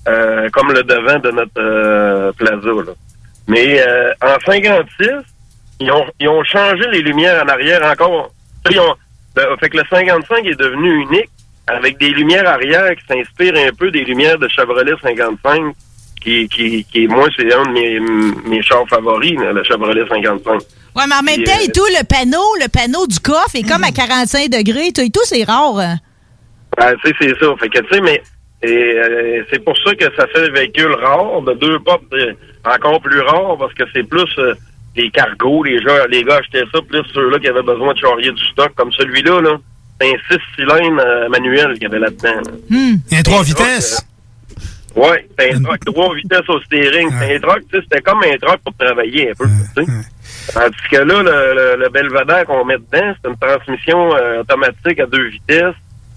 euh, 0.09 0.48
comme 0.52 0.72
le 0.72 0.85
devant 0.85 1.18
de 1.18 1.30
notre 1.32 1.51
euh, 1.59 2.32
plaza. 2.32 2.68
Là. 2.68 2.93
Mais 3.48 3.80
euh, 3.80 4.12
en 4.22 4.39
56, 4.47 5.09
ils 5.80 5.90
ont, 5.90 6.06
ils 6.20 6.28
ont 6.28 6.44
changé 6.44 6.85
les 6.93 7.02
lumières 7.02 7.43
en 7.44 7.48
arrière 7.48 7.82
encore. 7.85 8.30
Ben, 9.35 9.44
fait 9.60 9.70
que 9.70 9.78
le 9.78 9.85
55 9.90 10.47
est 10.47 10.59
devenu 10.59 11.02
unique 11.02 11.30
avec 11.66 11.98
des 11.98 12.10
lumières 12.10 12.48
arrière 12.48 12.94
qui 12.97 13.05
s'inspirent 13.06 13.56
un 13.56 13.72
peu 13.72 13.90
des 13.90 14.05
lumières 14.05 14.39
de 14.39 14.48
Chevrolet 14.48 14.93
55 15.02 15.74
qui, 16.19 16.49
qui, 16.49 16.85
qui 16.85 17.07
moi, 17.09 17.28
c'est 17.36 17.53
un 17.53 17.62
de 17.65 17.70
mes, 17.70 18.01
mes 18.49 18.62
chars 18.62 18.86
favoris, 18.89 19.35
le 19.35 19.62
Chevrolet 19.65 20.03
55. 20.09 20.53
Ouais, 20.97 21.05
mais 21.09 21.15
en 21.15 21.23
même 21.23 21.43
temps, 21.45 21.53
euh, 21.53 21.65
et 21.65 21.73
tout, 21.73 21.86
le 21.99 22.05
panneau, 22.05 22.45
le 22.61 22.69
panneau 22.69 23.07
du 23.07 23.19
coffre 23.20 23.55
est 23.55 23.62
comme 23.69 23.85
à 23.85 23.93
45 23.93 24.49
degrés. 24.51 24.93
Tout 24.93 25.03
et 25.03 25.11
tout, 25.11 25.24
c'est 25.24 25.45
rare. 25.45 25.74
Ben, 26.77 26.95
tu 27.05 27.09
sais, 27.09 27.15
c'est 27.20 27.39
ça. 27.39 27.47
Fait 27.61 27.69
que, 27.69 27.78
tu 27.81 27.95
sais, 27.95 28.01
mais 28.01 28.23
euh, 28.65 29.43
c'est 29.53 29.65
pour 29.65 29.77
ça 29.78 29.95
que 29.95 30.05
ça 30.16 30.27
fait 30.35 30.51
véhicule 30.51 30.93
rare, 30.95 31.43
de 31.43 31.55
deux 31.55 31.78
portes 31.81 32.03
euh, 32.12 32.32
encore 32.65 33.01
plus 33.01 33.20
rare, 33.20 33.57
parce 33.59 33.73
que 33.74 33.85
c'est 33.95 34.03
plus 34.09 34.27
euh, 34.39 34.55
les 34.97 35.11
cargos, 35.11 35.62
les 35.62 35.81
gens, 35.81 36.07
les 36.11 36.24
gars 36.24 36.36
achetaient 36.39 36.65
ça, 36.74 36.81
plus 36.82 37.03
ceux-là 37.15 37.39
qui 37.39 37.49
avaient 37.49 37.62
besoin 37.62 37.95
de 37.95 37.99
charrier 37.99 38.32
du 38.32 38.45
stock, 38.47 38.73
comme 38.74 38.93
celui-là, 38.93 39.40
là. 39.40 39.57
C'est 40.01 40.09
un 40.15 40.19
six 40.31 40.39
cylindres 40.57 41.03
euh, 41.05 41.28
manuel 41.28 41.73
qu'il 41.74 41.82
y 41.82 41.86
avait 41.86 41.99
là-dedans. 41.99 42.40
là. 42.47 42.53
Il 42.70 43.01
y 43.11 43.16
a 43.16 43.19
un 43.19 43.23
trois 43.23 43.43
vitesses. 43.43 44.05
Ouais, 44.97 45.28
c'est 45.39 45.55
un 45.55 45.62
truck 45.62 45.85
trois 45.85 46.15
vitesses 46.15 46.48
au 46.48 46.60
steering. 46.62 47.09
C'est 47.20 47.36
un 47.36 47.40
truck, 47.40 47.60
tu 47.70 47.77
sais, 47.77 47.82
c'était 47.85 48.01
comme 48.02 48.20
un 48.23 48.36
truck 48.39 48.59
pour 48.65 48.74
travailler 48.77 49.31
un 49.31 49.35
peu, 49.35 49.47
tu 49.77 49.85
sais. 49.85 49.93
Tandis 50.52 50.77
que 50.90 50.97
là, 50.97 51.23
le, 51.23 51.77
le, 51.77 51.82
le 51.82 51.89
belvédère 51.90 52.44
qu'on 52.47 52.65
met 52.65 52.78
dedans, 52.78 53.15
c'est 53.23 53.28
une 53.31 53.36
transmission 53.36 54.15
euh, 54.16 54.40
automatique 54.40 54.98
à 55.01 55.06
deux 55.06 55.28
vitesses 55.28 55.74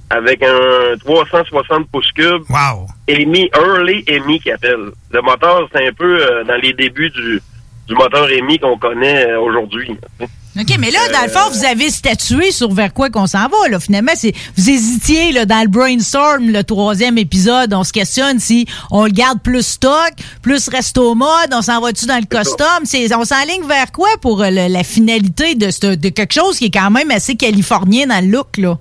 avec 0.10 0.42
un 0.44 0.98
360 1.00 1.88
pouces 1.92 2.12
cubes. 2.14 2.44
Wow. 2.50 2.88
EMI, 3.08 3.50
Early 3.56 4.04
EMI 4.08 4.40
qui 4.40 4.52
appelle. 4.52 4.92
Le 5.12 5.22
moteur, 5.22 5.68
c'est 5.74 5.88
un 5.88 5.94
peu 5.94 6.20
euh, 6.22 6.44
dans 6.44 6.56
les 6.62 6.74
débuts 6.74 7.10
du, 7.12 7.42
du 7.88 7.96
moteur 7.96 8.30
EMI 8.30 8.60
qu'on 8.60 8.78
connaît 8.78 9.28
euh, 9.28 9.40
aujourd'hui. 9.40 9.88
tu 10.20 10.26
sais. 10.26 10.32
OK, 10.60 10.76
mais 10.80 10.92
là, 10.92 11.00
dans 11.14 11.22
le 11.24 11.30
fond, 11.30 11.50
vous 11.52 11.64
avez 11.64 11.90
statué 11.90 12.52
sur 12.52 12.74
vers 12.74 12.94
quoi 12.94 13.10
qu'on 13.10 13.26
s'en 13.26 13.48
va, 13.48 13.70
là. 13.70 13.80
Finalement, 13.80 14.12
c'est, 14.16 14.34
vous 14.58 14.70
hésitiez, 14.70 15.32
là, 15.32 15.46
dans 15.46 15.62
le 15.62 15.70
brainstorm, 15.70 16.50
le 16.50 16.62
troisième 16.66 17.18
épisode. 17.18 17.74
On 17.74 17.86
se 17.86 17.94
questionne 17.94 18.38
si 18.40 18.66
on 18.92 19.06
le 19.06 19.12
garde 19.12 19.42
plus 19.42 19.66
stock, 19.66 20.12
plus 20.42 20.68
resto 20.68 21.16
mode, 21.16 21.54
on 21.54 21.62
s'en 21.62 21.80
va-tu 21.80 22.06
dans 22.06 22.18
le 22.20 22.26
custom? 22.26 22.84
C'est, 22.84 23.16
on 23.16 23.24
s'enligne 23.24 23.66
vers 23.66 23.94
quoi 23.94 24.10
pour 24.22 24.42
euh, 24.44 24.50
le- 24.50 24.68
la 24.74 24.84
finalité 24.84 25.56
de, 25.56 25.72
ce- 25.72 25.96
de 25.96 26.10
quelque 26.10 26.34
chose 26.34 26.58
qui 26.58 26.66
est 26.66 26.70
quand 26.72 26.92
même 26.92 27.12
assez 27.12 27.36
californien 27.36 28.08
dans 28.08 28.22
le 28.24 28.30
look, 28.32 28.58
là? 28.58 28.78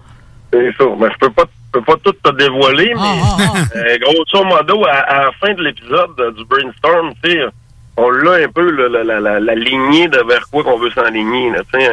C'est 0.53 0.73
ça. 0.77 0.85
Mais 0.99 1.07
je 1.13 1.19
peux 1.21 1.31
pas, 1.33 1.45
je 1.73 1.79
peux 1.79 1.85
pas 1.85 1.95
tout 2.05 2.13
te 2.13 2.37
dévoiler, 2.37 2.93
mais 2.97 3.01
Ah, 3.23 3.37
euh, 3.77 3.99
grosso 4.01 4.45
modo, 4.45 4.85
à, 4.87 4.91
à 4.99 5.25
la 5.27 5.31
fin 5.41 5.55
de 5.55 5.63
l'épisode 5.63 6.19
euh, 6.19 6.33
du 6.33 6.45
brainstorm, 6.47 7.13
tu 7.23 7.31
sais, 7.31 7.39
on 8.03 8.11
l'a 8.11 8.45
un 8.45 8.49
peu 8.49 8.71
la, 8.71 9.55
lignée 9.55 10.09
de 10.09 10.19
vers 10.29 10.45
quoi 10.51 10.63
qu'on 10.65 10.79
veut 10.79 10.91
s'enligner. 10.91 11.53
sais, 11.73 11.89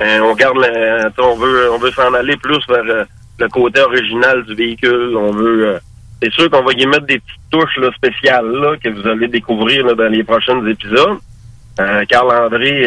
euh, 0.00 0.20
on 0.22 0.34
garde, 0.34 0.58
la- 0.58 1.08
on 1.18 1.36
veut, 1.36 1.90
s'en 1.92 2.12
aller 2.14 2.36
plus 2.36 2.58
vers 2.68 2.84
euh, 2.84 3.04
le 3.38 3.48
côté 3.48 3.80
original 3.80 4.42
du 4.44 4.54
véhicule. 4.54 5.16
On 5.16 5.30
veut, 5.32 5.68
euh, 5.68 5.78
c'est 6.22 6.32
sûr 6.32 6.50
qu'on 6.50 6.62
va 6.62 6.72
y 6.72 6.86
mettre 6.86 7.06
des 7.06 7.18
petites 7.20 7.50
touches 7.50 7.78
spéciales 7.96 8.78
que 8.82 8.88
vous 8.88 9.06
allez 9.08 9.28
découvrir 9.28 9.84
dans 9.94 10.08
les 10.10 10.24
prochains 10.24 10.64
épisodes. 10.66 11.18
Carl 12.08 12.30
André 12.32 12.86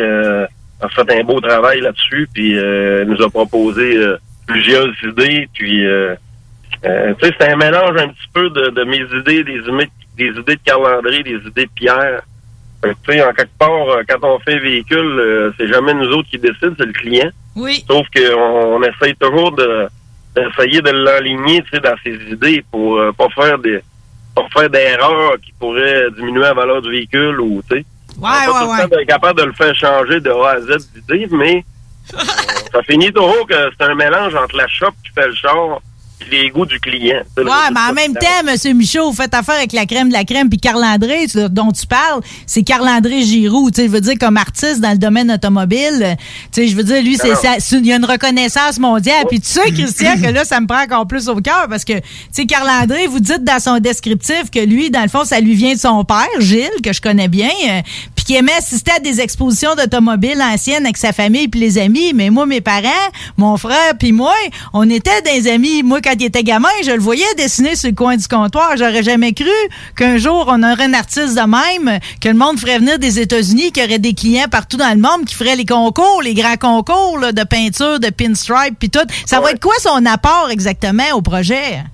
a 0.81 0.90
fait 0.90 1.19
un 1.19 1.23
beau 1.23 1.40
travail 1.40 1.80
là-dessus, 1.81 2.27
puis 2.34 2.53
nous 3.06 3.22
a 3.22 3.30
proposé 3.30 3.95
plusieurs 4.48 4.88
idées, 5.03 5.48
puis 5.53 5.86
c'est 6.81 7.41
un 7.52 7.56
mélange 7.56 7.98
un 8.02 8.07
petit 8.07 8.30
peu 8.34 8.49
de, 8.49 8.69
de 8.72 8.84
mes 8.84 9.03
idées, 9.19 9.44
des, 9.44 9.60
idées- 9.60 9.91
des 10.18 10.30
idées 10.40 10.56
de 10.56 10.61
Carl 10.65 10.86
André, 10.98 11.22
des 11.22 11.36
idées 11.36 11.65
de 11.65 11.72
Pierre. 11.76 12.22
Fait 12.81 12.89
que, 12.91 12.95
Tu 13.03 13.14
sais, 13.14 13.23
en 13.23 13.34
quelque 13.34 13.57
part, 13.57 13.89
euh, 13.89 14.03
quand 14.07 14.23
on 14.23 14.39
fait 14.39 14.56
un 14.56 14.60
véhicule, 14.60 15.19
euh, 15.19 15.51
c'est 15.57 15.68
jamais 15.68 15.93
nous 15.93 16.07
autres 16.10 16.30
qui 16.30 16.38
décident, 16.38 16.73
c'est 16.77 16.85
le 16.85 16.93
client. 16.93 17.30
Oui. 17.56 17.84
Sauf 17.88 18.07
qu'on 18.15 18.39
on 18.39 18.84
essaye 18.84 19.15
toujours 19.15 19.51
de 19.51 19.88
d'essayer 20.35 20.81
de 20.81 20.91
l'enligner, 20.91 21.61
tu 21.64 21.72
sais, 21.72 21.80
dans 21.80 21.95
ses 22.03 22.14
idées 22.31 22.64
pour 22.72 22.97
euh, 22.97 23.11
pas 23.11 23.30
faire 23.30 23.57
des 23.57 23.80
pas 24.35 24.47
faire 24.53 24.69
d'erreurs 24.69 25.34
qui 25.43 25.51
pourraient 25.60 26.06
diminuer 26.15 26.41
la 26.41 26.53
valeur 26.53 26.81
du 26.81 26.91
véhicule 26.91 27.39
ou 27.41 27.61
tu 27.69 27.77
sais. 27.77 27.85
Ouais, 28.22 28.30
On 28.47 28.51
pas 28.51 28.84
tout 28.84 28.89
le 28.91 28.97
temps 28.97 29.06
capable 29.07 29.39
de 29.39 29.45
le 29.45 29.53
faire 29.53 29.76
changer 29.76 30.19
de 30.19 30.30
A 30.30 30.49
à 30.51 30.61
Z 30.61 30.89
d'idée, 30.93 31.27
mais 31.31 31.64
euh, 32.14 32.18
ça 32.72 32.84
finit 32.84 33.11
toujours 33.11 33.47
que 33.47 33.56
c'est 33.77 33.85
un 33.85 33.95
mélange 33.95 34.35
entre 34.35 34.56
la 34.56 34.68
shop 34.68 34.91
qui 35.03 35.11
fait 35.14 35.27
le 35.27 35.34
char 35.34 35.81
les 36.29 36.49
goûts 36.49 36.65
du 36.65 36.79
client. 36.79 37.21
Ouais, 37.37 37.43
mais 37.73 37.79
en 37.89 37.93
même 37.93 38.13
temps, 38.13 38.27
M. 38.47 38.77
Michaud, 38.77 39.09
vous 39.09 39.15
faites 39.15 39.33
affaire 39.33 39.55
avec 39.55 39.73
la 39.73 39.85
crème 39.85 40.09
de 40.09 40.13
la 40.13 40.23
crème, 40.25 40.49
puis 40.49 40.59
Carl-André, 40.59 41.27
tu- 41.27 41.37
dont 41.49 41.71
tu 41.71 41.87
parles, 41.87 42.21
c'est 42.45 42.63
Carl-André 42.63 43.21
Giroux, 43.21 43.71
tu 43.71 43.81
sais, 43.81 43.87
je 43.87 43.91
veux 43.91 44.01
dire, 44.01 44.15
comme 44.19 44.37
artiste 44.37 44.81
dans 44.81 44.91
le 44.91 44.97
domaine 44.97 45.31
automobile, 45.31 46.17
tu 46.51 46.61
sais, 46.61 46.67
je 46.67 46.75
veux 46.75 46.83
dire, 46.83 47.01
lui, 47.01 47.17
c'est, 47.17 47.33
il 47.77 47.85
y 47.85 47.93
a 47.93 47.95
une 47.95 48.05
reconnaissance 48.05 48.79
mondiale, 48.79 49.25
puis 49.29 49.39
tu 49.39 49.47
sais, 49.47 49.71
Christian, 49.71 50.15
que 50.21 50.27
là, 50.27 50.43
ça 50.45 50.59
me 50.59 50.67
prend 50.67 50.81
encore 50.83 51.07
plus 51.07 51.29
au 51.29 51.35
cœur, 51.37 51.67
parce 51.69 51.85
que, 51.85 51.93
tu 51.93 52.01
sais, 52.31 52.45
Carl-André, 52.45 53.07
vous 53.07 53.19
dites 53.19 53.43
dans 53.43 53.59
son 53.59 53.79
descriptif 53.79 54.51
que 54.53 54.59
lui, 54.59 54.89
dans 54.89 55.03
le 55.03 55.09
fond, 55.09 55.23
ça 55.23 55.39
lui 55.39 55.55
vient 55.55 55.73
de 55.73 55.79
son 55.79 56.03
père, 56.03 56.27
Gilles, 56.39 56.69
que 56.83 56.93
je 56.93 57.01
connais 57.01 57.27
bien, 57.27 57.49
euh, 57.69 57.81
puis 58.19 58.25
qui 58.25 58.35
aimait 58.35 58.51
assister 58.51 58.91
à 58.91 58.99
des 58.99 59.21
expositions 59.21 59.75
d'automobiles 59.75 60.41
anciennes 60.41 60.83
avec 60.83 60.97
sa 60.97 61.13
famille 61.13 61.47
puis 61.47 61.61
les 61.61 61.77
amis, 61.77 62.11
mais 62.13 62.29
moi, 62.29 62.45
mes 62.45 62.59
parents, 62.59 63.07
mon 63.37 63.55
frère 63.55 63.93
puis 63.97 64.11
moi, 64.11 64.33
on 64.73 64.89
était 64.89 65.21
des 65.21 65.49
amis. 65.49 65.83
Moi, 65.83 66.01
quand 66.01 66.15
il 66.19 66.25
était 66.25 66.43
gamin, 66.43 66.67
je 66.83 66.91
le 66.91 66.99
voyais 66.99 67.23
dessiner 67.37 67.77
sur 67.77 67.89
le 67.89 67.95
coin 67.95 68.17
du 68.17 68.27
comptoir. 68.27 68.75
J'aurais 68.75 69.03
jamais 69.03 69.31
cru 69.31 69.47
qu'un 69.95 70.17
jour, 70.17 70.47
on 70.49 70.61
aurait 70.63 70.83
un 70.83 70.93
artiste 70.95 71.33
de 71.33 71.47
même, 71.47 71.99
que 72.19 72.27
le 72.27 72.33
monde 72.33 72.59
ferait 72.59 72.79
venir 72.79 72.99
des 72.99 73.21
États-Unis, 73.21 73.71
qu'il 73.71 73.83
y 73.83 73.85
aurait 73.85 73.99
des 73.99 74.13
clients 74.13 74.49
partout 74.51 74.75
dans 74.75 74.93
le 74.93 74.99
monde 74.99 75.23
qui 75.25 75.35
feraient 75.35 75.55
les 75.55 75.65
concours, 75.65 76.21
les 76.21 76.33
grands 76.33 76.57
concours 76.57 77.19
là, 77.19 77.31
de 77.31 77.43
peinture, 77.45 78.01
de 78.01 78.09
pinstripe 78.09 78.77
puis 78.77 78.89
tout. 78.89 78.99
Ça 79.25 79.39
va 79.39 79.51
être 79.51 79.61
quoi 79.61 79.75
son 79.79 80.05
apport 80.05 80.49
exactement 80.51 81.03
au 81.15 81.21
projet? 81.21 81.85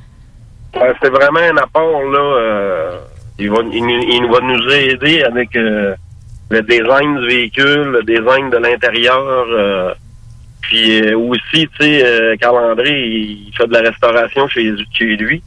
Ouais, 0.73 0.91
c'est 1.03 1.09
vraiment 1.09 1.39
un 1.39 1.57
apport, 1.57 2.01
là. 2.01 2.19
euh, 2.19 2.97
il, 3.37 3.51
va, 3.51 3.57
il 3.71 4.27
va 4.31 4.39
nous 4.41 4.73
aider 4.73 5.21
avec 5.21 5.55
euh, 5.55 5.93
le 6.49 6.61
design 6.61 7.19
du 7.19 7.27
véhicule, 7.27 7.97
le 7.99 8.03
design 8.03 8.49
de 8.49 8.57
l'intérieur. 8.57 9.45
euh, 9.49 9.93
puis 10.67 11.01
euh, 11.01 11.17
aussi, 11.17 11.67
tu 11.67 11.69
sais, 11.79 12.05
euh, 12.05 12.35
André, 12.43 12.89
il 12.89 13.51
fait 13.55 13.67
de 13.67 13.73
la 13.73 13.81
restauration 13.81 14.47
chez, 14.47 14.63
lui. 14.63 15.41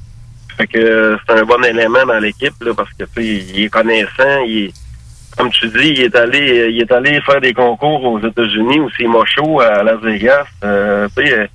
Fait 0.56 0.66
que 0.66 0.78
euh, 0.78 1.16
c'est 1.26 1.38
un 1.38 1.44
bon 1.44 1.62
élément 1.64 2.04
dans 2.06 2.18
l'équipe, 2.18 2.54
là, 2.60 2.72
parce 2.76 2.90
que 2.92 3.04
il 3.20 3.64
est 3.64 3.68
connaissant, 3.68 4.42
il 4.46 4.66
est, 4.66 4.72
comme 5.36 5.50
tu 5.50 5.68
dis, 5.68 5.88
il 5.90 6.00
est 6.02 6.16
allé 6.16 6.60
euh, 6.60 6.70
il 6.70 6.80
est 6.80 6.92
allé 6.92 7.20
faire 7.22 7.40
des 7.40 7.52
concours 7.52 8.04
aux 8.04 8.20
États-Unis, 8.20 8.80
aussi 8.80 9.06
Mocho 9.06 9.60
à 9.60 9.82
Las 9.82 10.00
Vegas. 10.00 10.46
Euh, 10.64 11.08
tu 11.16 11.26
sais, 11.26 11.50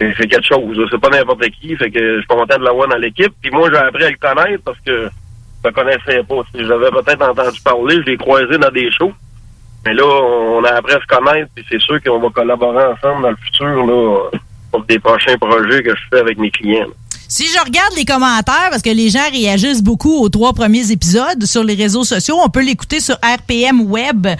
c'est 0.00 0.28
quelque 0.28 0.46
chose. 0.46 0.78
C'est 0.90 1.00
pas 1.00 1.10
n'importe 1.10 1.48
qui. 1.50 1.76
Fait 1.76 1.90
que 1.90 2.16
je 2.16 2.18
suis 2.18 2.26
content 2.26 2.58
de 2.58 2.64
l'avoir 2.64 2.88
dans 2.88 2.96
l'équipe. 2.96 3.32
Puis 3.40 3.50
moi, 3.50 3.68
j'ai 3.72 3.78
appris 3.78 4.04
à 4.04 4.10
le 4.10 4.16
connaître 4.16 4.62
parce 4.64 4.78
que 4.80 5.10
je 5.64 5.70
connaissais 5.70 6.22
pas. 6.22 6.42
J'avais 6.54 6.90
peut-être 6.90 7.22
entendu 7.22 7.60
parler, 7.60 7.96
je 7.96 8.10
l'ai 8.10 8.16
croisé 8.16 8.58
dans 8.58 8.70
des 8.70 8.90
shows. 8.92 9.12
Mais 9.84 9.94
là, 9.94 10.04
on 10.04 10.62
a 10.64 10.70
appris 10.70 10.94
à 10.94 11.00
se 11.00 11.06
connaître, 11.06 11.50
puis 11.54 11.64
c'est 11.68 11.80
sûr 11.80 12.02
qu'on 12.02 12.18
va 12.18 12.28
collaborer 12.30 12.84
ensemble 12.84 13.22
dans 13.22 13.30
le 13.30 13.36
futur 13.36 13.86
là, 13.86 14.30
pour 14.70 14.84
des 14.84 14.98
prochains 14.98 15.36
projets 15.38 15.82
que 15.82 15.94
je 15.94 16.02
fais 16.10 16.20
avec 16.20 16.38
mes 16.38 16.50
clients. 16.50 16.86
Si 17.30 17.44
je 17.44 17.62
regarde 17.62 17.92
les 17.94 18.06
commentaires, 18.06 18.68
parce 18.70 18.80
que 18.80 18.88
les 18.88 19.10
gens 19.10 19.28
réagissent 19.30 19.82
beaucoup 19.82 20.16
aux 20.16 20.30
trois 20.30 20.54
premiers 20.54 20.90
épisodes 20.90 21.44
sur 21.44 21.62
les 21.62 21.74
réseaux 21.74 22.04
sociaux, 22.04 22.38
on 22.42 22.48
peut 22.48 22.62
l'écouter 22.62 23.00
sur 23.00 23.16
rpmweb.ca. 23.16 24.38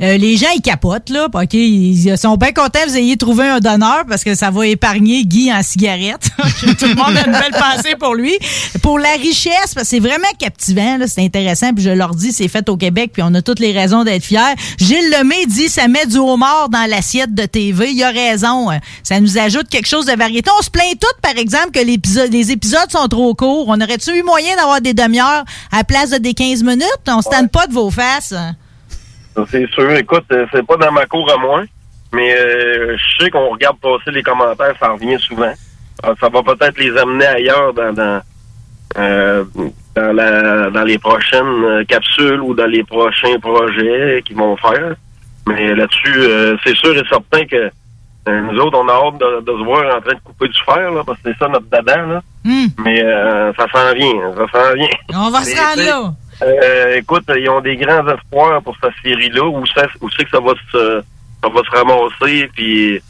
Euh, 0.00 0.16
les 0.16 0.38
gens, 0.38 0.46
ils 0.56 0.62
capotent, 0.62 1.10
là. 1.10 1.26
OK, 1.30 1.52
ils 1.52 2.16
sont 2.16 2.36
bien 2.36 2.52
contents 2.52 2.78
vous 2.88 2.96
ayez 2.96 3.18
trouvé 3.18 3.46
un 3.46 3.60
donneur 3.60 4.04
parce 4.08 4.24
que 4.24 4.34
ça 4.34 4.50
va 4.50 4.66
épargner 4.66 5.26
Guy 5.26 5.52
en 5.52 5.62
cigarette. 5.62 6.30
Tout 6.78 6.86
le 6.86 6.94
monde 6.94 7.14
a 7.18 7.26
une 7.26 7.32
belle 7.32 7.52
pensée 7.52 7.96
pour 8.00 8.14
lui. 8.14 8.32
Pour 8.80 8.98
la 8.98 9.12
richesse, 9.12 9.74
parce 9.74 9.88
que 9.88 9.96
c'est 9.96 10.00
vraiment 10.00 10.24
captivant, 10.38 10.96
là. 10.96 11.06
C'est 11.06 11.22
intéressant. 11.22 11.74
Puis 11.74 11.84
je 11.84 11.90
leur 11.90 12.14
dis, 12.14 12.32
c'est 12.32 12.48
fait 12.48 12.66
au 12.70 12.78
Québec, 12.78 13.10
puis 13.12 13.22
on 13.22 13.34
a 13.34 13.42
toutes 13.42 13.60
les 13.60 13.72
raisons 13.72 14.04
d'être 14.04 14.24
fiers. 14.24 14.54
Gilles 14.78 15.10
Lemay 15.10 15.44
dit, 15.46 15.68
ça 15.68 15.86
met 15.86 16.06
du 16.06 16.16
homard 16.16 16.70
dans 16.70 16.88
l'assiette 16.88 17.34
de 17.34 17.44
TV. 17.44 17.92
Il 17.92 18.02
a 18.02 18.10
raison. 18.10 18.68
Ça 19.02 19.20
nous 19.20 19.36
ajoute 19.36 19.68
quelque 19.68 19.88
chose 19.88 20.06
de 20.06 20.16
variété. 20.16 20.50
On 20.58 20.62
se 20.62 20.70
plaint 20.70 20.98
toutes, 20.98 21.20
par 21.20 21.32
exemple, 21.32 21.41
que 21.44 21.84
l'épisode, 21.84 22.32
les 22.32 22.52
épisodes 22.52 22.90
sont 22.90 23.08
trop 23.08 23.34
courts. 23.34 23.66
On 23.68 23.80
aurait-tu 23.80 24.10
eu 24.12 24.22
moyen 24.22 24.56
d'avoir 24.56 24.80
des 24.80 24.94
demi-heures 24.94 25.44
à 25.70 25.78
la 25.78 25.84
place 25.84 26.10
de 26.10 26.18
des 26.18 26.34
15 26.34 26.62
minutes? 26.62 26.86
On 27.08 27.20
se 27.20 27.28
tente 27.28 27.50
pas 27.50 27.66
de 27.66 27.72
vos 27.72 27.90
faces. 27.90 28.34
C'est 29.50 29.68
sûr. 29.70 29.90
Écoute, 29.92 30.24
euh, 30.32 30.46
c'est 30.52 30.66
pas 30.66 30.76
dans 30.76 30.92
ma 30.92 31.06
cour 31.06 31.30
à 31.32 31.38
moi, 31.38 31.62
mais 32.12 32.34
euh, 32.34 32.96
je 32.96 33.24
sais 33.24 33.30
qu'on 33.30 33.48
regarde 33.50 33.78
passer 33.78 34.10
les 34.10 34.22
commentaires, 34.22 34.74
ça 34.78 34.88
revient 34.88 35.18
souvent. 35.18 35.52
Alors, 36.02 36.16
ça 36.20 36.28
va 36.28 36.42
peut-être 36.42 36.78
les 36.78 36.96
amener 36.98 37.26
ailleurs 37.26 37.72
dans 37.72 37.92
dans, 37.92 38.20
euh, 38.98 39.44
dans, 39.94 40.12
la, 40.12 40.70
dans 40.70 40.84
les 40.84 40.98
prochaines 40.98 41.84
capsules 41.86 42.40
ou 42.40 42.54
dans 42.54 42.66
les 42.66 42.84
prochains 42.84 43.38
projets 43.40 44.22
qu'ils 44.24 44.36
vont 44.36 44.56
faire. 44.56 44.96
Mais 45.46 45.74
là-dessus, 45.74 46.18
euh, 46.18 46.56
c'est 46.64 46.76
sûr 46.76 46.96
et 46.96 47.02
certain 47.08 47.44
que 47.46 47.56
euh, 47.56 47.70
nous 48.30 48.58
autres, 48.60 48.78
on 48.78 48.88
a 48.88 48.92
hâte 48.92 49.18
de, 49.18 49.40
de 49.40 49.58
se 49.58 49.64
voir 49.64 49.96
en 49.96 50.00
train 50.00 50.14
de 50.14 50.20
couper 50.20 50.48
du 50.48 50.58
fer, 50.64 50.90
là, 50.90 51.02
parce 51.04 51.18
que 51.20 51.30
c'est 51.32 51.38
ça 51.38 51.48
notre 51.48 51.66
dada, 51.66 51.96
là. 52.06 52.20
Mais 52.84 53.02
euh, 53.02 53.52
ça 53.54 53.66
s'en 53.72 53.92
vient, 53.94 54.12
ça 54.36 54.46
s'en 54.52 54.74
vient. 54.74 54.88
On 55.14 55.30
va 55.30 55.42
se 55.42 55.56
rendre 55.56 55.82
là. 55.84 56.12
euh, 56.42 56.96
écoute, 56.96 57.24
ils 57.36 57.48
ont 57.48 57.60
des 57.60 57.76
grands 57.76 58.06
espoirs 58.08 58.62
pour 58.62 58.76
cette 58.82 58.94
série-là. 59.02 59.44
Où 59.44 59.64
c'est 59.66 59.86
où 60.00 60.08
c'est 60.10 60.24
que 60.24 60.30
ça 60.30 60.40
va 60.40 60.52
se 60.72 61.02
ça 61.42 61.48
va 61.48 61.60
se 61.62 61.70
ramasser, 61.70 62.48
puis 62.54 63.00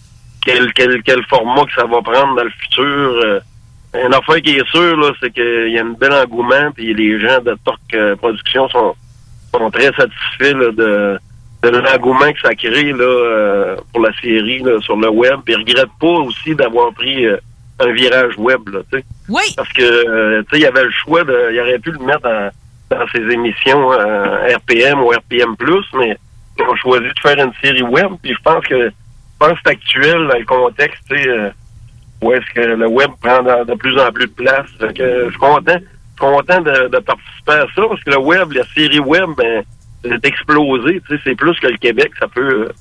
quel, 0.45 0.73
quel, 0.73 1.03
quel 1.03 1.23
format 1.27 1.65
que 1.67 1.73
ça 1.75 1.85
va 1.85 2.01
prendre 2.03 2.35
dans 2.37 2.45
le 2.45 2.51
futur. 2.51 2.85
Euh, 2.85 3.41
une 3.95 4.15
affaire 4.15 4.41
qui 4.41 4.57
est 4.57 4.67
sûre, 4.69 4.97
là, 4.97 5.13
c'est 5.21 5.31
qu'il 5.31 5.71
y 5.71 5.79
a 5.79 5.83
un 5.83 5.93
bel 5.93 6.13
engouement, 6.15 6.71
puis 6.75 6.95
les 6.95 7.21
gens 7.21 7.41
de 7.43 7.55
Torque 7.63 7.95
euh, 7.95 8.17
Production 8.17 8.67
sont, 8.71 8.95
sont 9.55 9.71
très 9.71 9.93
satisfaits 9.93 10.55
là, 10.55 10.73
de, 10.73 11.19
de 11.71 11.79
l'engouement 11.79 12.33
que 12.33 12.41
ça 12.41 12.55
crée 12.55 12.93
là, 12.93 13.05
euh, 13.05 13.77
pour 13.93 14.03
la 14.03 14.13
série 14.21 14.59
là, 14.61 14.81
sur 14.81 14.97
le 14.97 15.09
web. 15.09 15.41
Puis 15.45 15.55
ils 15.55 15.59
regrettent 15.59 15.99
pas 16.01 16.07
aussi 16.09 16.55
d'avoir 16.55 16.93
pris 16.93 17.27
euh, 17.27 17.37
un 17.81 17.93
virage 17.93 18.37
web, 18.39 18.61
là, 18.69 18.81
tu 18.93 18.99
sais. 18.99 19.05
Oui. 19.29 19.43
Parce 19.57 19.73
que, 19.73 19.83
euh, 19.83 20.43
tu 20.43 20.51
sais, 20.51 20.57
il 20.59 20.63
y 20.63 20.67
avait 20.67 20.85
le 20.85 20.91
choix 20.91 21.25
de, 21.25 21.51
il 21.53 21.61
aurait 21.61 21.79
pu 21.79 21.91
le 21.93 21.99
mettre 22.01 22.27
en- 22.27 22.51
dans 22.91 23.07
ses 23.09 23.21
émissions 23.33 23.93
euh, 23.93 24.55
RPM 24.57 25.01
ou 25.01 25.09
RPM+, 25.11 25.55
mais 25.99 26.17
ils 26.59 26.65
ont 26.65 26.77
choisi 26.77 27.07
de 27.07 27.19
faire 27.21 27.39
une 27.45 27.53
série 27.63 27.83
web, 27.83 28.09
puis 28.23 28.35
je 28.35 28.43
pense 28.43 28.63
que, 28.67 28.89
je 28.89 28.93
pense 29.39 29.53
que 29.53 29.59
c'est 29.65 29.71
actuel, 29.73 30.29
dans 30.29 30.39
le 30.39 30.45
contexte, 30.45 31.03
tu 31.11 31.17
sais, 31.17 31.53
où 32.21 32.33
est-ce 32.33 32.55
que 32.55 32.61
le 32.61 32.87
web 32.87 33.11
prend 33.23 33.43
de, 33.43 33.65
de 33.65 33.75
plus 33.75 33.99
en 33.99 34.13
plus 34.13 34.27
de 34.27 34.33
place. 34.33 34.67
Que 34.95 35.25
je 35.25 35.31
suis 35.31 35.39
content, 35.39 35.79
content 36.21 36.61
de, 36.61 36.89
de 36.89 36.99
participer 36.99 37.53
à 37.53 37.67
ça, 37.75 37.83
parce 37.89 38.03
que 38.05 38.11
le 38.11 38.19
web, 38.19 38.53
la 38.53 38.65
série 38.75 39.01
web, 39.01 39.31
ben, 39.37 39.65
explosé, 40.05 41.01
tu 41.07 41.17
sais, 41.17 41.23
c'est 41.25 41.35
plus 41.35 41.59
que 41.61 41.69
le 41.69 41.77
Québec, 41.77 42.13
ça 42.19 42.29
peut, 42.29 42.67
euh, 42.67 42.73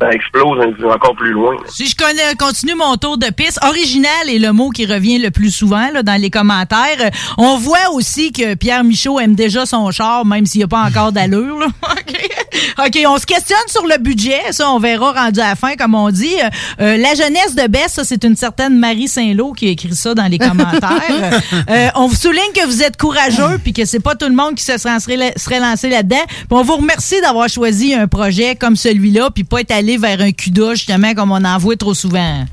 ça 0.00 0.10
explose 0.10 0.58
encore 0.84 1.14
plus 1.16 1.32
loin. 1.32 1.56
Si 1.68 1.86
je 1.86 1.96
connais, 1.96 2.34
continue 2.38 2.74
mon 2.74 2.96
tour 2.96 3.16
de 3.16 3.28
piste, 3.28 3.58
original 3.62 4.28
est 4.28 4.38
le 4.38 4.52
mot 4.52 4.68
qui 4.68 4.84
revient 4.84 5.18
le 5.18 5.30
plus 5.30 5.50
souvent 5.50 5.90
là, 5.90 6.02
dans 6.02 6.20
les 6.20 6.28
commentaires. 6.28 7.10
On 7.38 7.56
voit 7.56 7.90
aussi 7.92 8.30
que 8.30 8.54
Pierre 8.54 8.84
Michaud 8.84 9.18
aime 9.20 9.34
déjà 9.34 9.64
son 9.64 9.90
char, 9.90 10.26
même 10.26 10.44
s'il 10.44 10.60
n'y 10.60 10.64
a 10.64 10.68
pas 10.68 10.82
encore 10.82 11.12
d'allure. 11.12 11.58
là. 11.58 11.66
OK. 12.86 12.98
On 13.06 13.18
se 13.18 13.26
questionne 13.26 13.58
sur 13.68 13.86
le 13.86 13.98
budget. 13.98 14.52
Ça, 14.52 14.70
on 14.70 14.78
verra 14.78 15.12
rendu 15.12 15.40
à 15.40 15.48
la 15.48 15.54
fin, 15.56 15.76
comme 15.76 15.94
on 15.94 16.10
dit. 16.10 16.34
Euh, 16.42 16.48
euh, 16.80 16.96
la 16.96 17.14
jeunesse 17.14 17.54
de 17.54 17.66
Bess, 17.66 17.92
ça, 17.94 18.04
c'est 18.04 18.24
une 18.24 18.36
certaine 18.36 18.78
Marie 18.78 19.08
Saint-Lô 19.08 19.52
qui 19.52 19.68
a 19.68 19.70
écrit 19.70 19.94
ça 19.94 20.14
dans 20.14 20.26
les 20.26 20.38
commentaires. 20.38 20.92
Euh, 21.68 21.88
on 21.94 22.06
vous 22.06 22.14
souligne 22.14 22.52
que 22.54 22.64
vous 22.66 22.82
êtes 22.82 22.96
courageux 22.96 23.58
puis 23.62 23.72
que 23.72 23.84
c'est 23.84 24.00
pas 24.00 24.14
tout 24.14 24.26
le 24.26 24.34
monde 24.34 24.54
qui 24.54 24.64
se 24.64 24.78
serait, 24.78 24.98
serait, 25.00 25.60
lancé 25.60 25.88
là-dedans. 25.88 26.20
On 26.50 26.62
vous 26.62 26.76
remercie 26.76 27.20
d'avoir 27.20 27.48
choisi 27.48 27.94
un 27.94 28.06
projet 28.06 28.56
comme 28.56 28.76
celui-là 28.76 29.30
puis 29.30 29.44
pas 29.44 29.60
être 29.60 29.70
allé 29.72 29.85
vers 29.96 30.20
un 30.20 30.32
CUDA, 30.32 30.74
justement, 30.74 31.14
comme 31.14 31.30
on 31.30 31.44
en 31.44 31.58
voit 31.58 31.76
trop 31.76 31.94
souvent. 31.94 32.44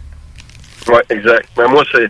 Oui, 0.88 1.00
exact. 1.10 1.48
Mais 1.58 1.68
moi, 1.68 1.84
c'est 1.92 2.10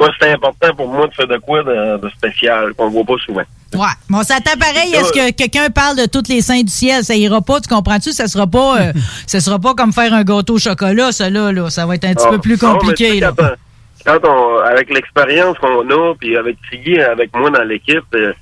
moi 0.00 0.10
c'est 0.20 0.32
important 0.32 0.74
pour 0.76 0.88
moi 0.88 1.06
de 1.08 1.14
faire 1.14 1.26
de 1.26 1.38
quoi 1.38 1.62
de, 1.62 1.98
de 2.00 2.08
spécial 2.10 2.72
qu'on 2.74 2.88
voit 2.90 3.04
pas 3.04 3.14
souvent. 3.24 3.42
Ouais. 3.74 3.86
Bon, 4.08 4.22
ça 4.22 4.40
t'a 4.40 4.56
pareil. 4.56 4.94
Est-ce 4.94 5.12
que 5.12 5.30
quelqu'un 5.32 5.68
parle 5.70 5.96
de 5.96 6.06
toutes 6.06 6.28
les 6.28 6.40
saints 6.40 6.62
du 6.62 6.70
ciel? 6.72 7.04
Ça 7.04 7.14
ira 7.14 7.40
pas, 7.42 7.60
tu 7.60 7.68
comprends-tu? 7.68 8.12
Ça 8.12 8.26
sera 8.28 8.46
pas, 8.46 8.80
euh, 8.80 8.92
ça 9.26 9.40
sera 9.40 9.58
pas 9.58 9.74
comme 9.74 9.92
faire 9.92 10.12
un 10.14 10.24
gâteau 10.24 10.54
au 10.54 10.58
chocolat, 10.58 11.12
ça 11.12 11.28
là, 11.30 11.52
là. 11.52 11.68
Ça 11.70 11.84
va 11.86 11.94
être 11.96 12.04
un 12.04 12.14
petit 12.14 12.24
Ah, 12.26 12.30
peu 12.30 12.38
plus 12.38 12.60
non, 12.62 12.74
compliqué, 12.78 13.20
là. 13.20 13.32
Quand, 14.06 14.18
on- 14.24 14.58
avec 14.60 14.88
l'expérience 14.94 15.58
qu'on 15.58 15.88
a, 15.90 16.14
puis 16.18 16.36
avec 16.36 16.56
Tiggy, 16.70 16.98
avec 17.00 17.34
moi 17.36 17.50
dans 17.50 17.64
l'équipe, 17.64 18.04
euh, 18.14 18.32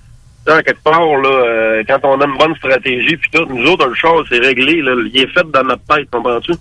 à 0.52 0.62
quelque 0.62 0.82
part, 0.82 1.16
là, 1.16 1.28
euh, 1.28 1.84
quand 1.88 1.98
on 2.04 2.20
a 2.20 2.26
une 2.26 2.38
bonne 2.38 2.54
stratégie, 2.56 3.16
puis 3.16 3.30
tout, 3.30 3.46
nous 3.46 3.70
autres, 3.70 3.86
le 3.86 3.94
char, 3.94 4.14
c'est 4.28 4.38
réglé, 4.38 4.80
là, 4.82 4.94
il 5.12 5.20
est 5.20 5.26
fait 5.28 5.50
dans 5.50 5.62
notre 5.64 5.84
tête, 5.84 6.08
comprends-tu? 6.10 6.52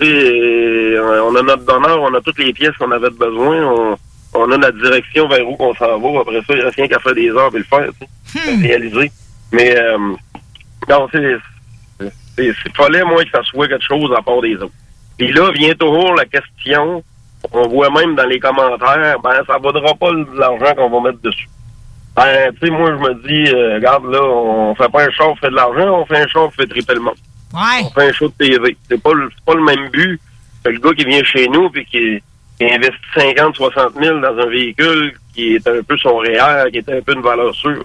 Sais, 0.00 0.04
euh, 0.04 1.22
on 1.24 1.34
a 1.36 1.42
notre 1.42 1.64
donneur, 1.64 2.02
on 2.02 2.14
a 2.14 2.20
toutes 2.20 2.38
les 2.38 2.52
pièces 2.52 2.76
qu'on 2.76 2.90
avait 2.90 3.10
besoin, 3.10 3.64
on, 3.64 3.96
on 4.34 4.50
a 4.52 4.56
notre 4.56 4.82
direction 4.82 5.28
vers 5.28 5.48
où 5.48 5.56
qu'on 5.56 5.74
s'en 5.74 5.98
va. 5.98 6.20
Après 6.20 6.40
ça, 6.46 6.54
il 6.54 6.60
reste 6.62 6.76
rien 6.76 6.88
qu'à 6.88 6.98
faire 6.98 7.14
des 7.14 7.30
heures 7.30 7.54
et 7.54 7.58
le 7.58 7.64
faire, 7.64 7.88
tu 8.00 8.38
sais, 8.38 8.54
réaliser. 8.56 9.10
Mais, 9.52 9.76
euh, 9.76 9.98
non, 10.88 11.08
c'est, 11.12 11.36
fallait, 12.76 13.04
moi, 13.04 13.24
que 13.24 13.30
ça 13.30 13.42
soit 13.44 13.68
quelque 13.68 13.86
chose 13.86 14.12
à 14.16 14.22
part 14.22 14.40
des 14.40 14.56
autres. 14.56 14.72
Puis 15.18 15.32
là 15.32 15.50
vient 15.52 15.74
toujours 15.74 16.14
la 16.14 16.24
question, 16.24 17.04
on 17.52 17.68
voit 17.68 17.90
même 17.90 18.14
dans 18.14 18.26
les 18.26 18.40
commentaires, 18.40 19.18
ben, 19.22 19.42
ça 19.46 19.58
vaudra 19.58 19.94
pas 19.94 20.10
l'argent 20.34 20.74
qu'on 20.74 20.88
va 20.88 21.10
mettre 21.10 21.22
dessus. 21.22 21.48
Ben, 22.22 22.52
tu 22.54 22.66
sais, 22.66 22.70
moi, 22.72 22.90
je 22.90 22.96
me 22.96 23.14
dis, 23.26 23.50
euh, 23.54 23.74
regarde, 23.76 24.04
là, 24.10 24.22
on 24.22 24.74
fait 24.74 24.88
pas 24.90 25.04
un 25.04 25.10
show, 25.10 25.24
on 25.30 25.36
fait 25.36 25.48
de 25.50 25.54
l'argent, 25.54 26.00
on 26.00 26.04
fait 26.06 26.18
un 26.18 26.26
show, 26.28 26.40
on 26.46 26.50
fait 26.50 26.66
triper 26.66 26.94
le 26.94 27.00
monde. 27.00 27.14
Ouais. 27.54 27.82
On 27.86 27.90
fait 27.90 28.08
un 28.08 28.12
show 28.12 28.28
de 28.28 28.34
TV. 28.46 28.76
C'est 28.88 29.02
pas, 29.02 29.12
le- 29.14 29.30
pas 29.46 29.54
le 29.54 29.62
même 29.62 29.88
but 29.90 30.20
que 30.64 30.68
le 30.70 30.78
gars 30.78 30.92
qui 30.92 31.04
vient 31.04 31.24
chez 31.24 31.48
nous 31.48 31.70
puis 31.70 31.84
qui, 31.86 32.22
qui 32.58 32.64
investit 32.72 32.96
50, 33.14 33.56
60 33.56 33.94
000 34.00 34.18
dans 34.20 34.36
un 34.38 34.46
véhicule 34.46 35.14
qui 35.34 35.54
est 35.54 35.66
un 35.66 35.82
peu 35.82 35.96
son 35.96 36.18
réel, 36.18 36.70
qui 36.70 36.78
est 36.78 36.88
un 36.90 37.00
peu 37.00 37.14
une 37.14 37.22
valeur 37.22 37.54
sûre. 37.54 37.84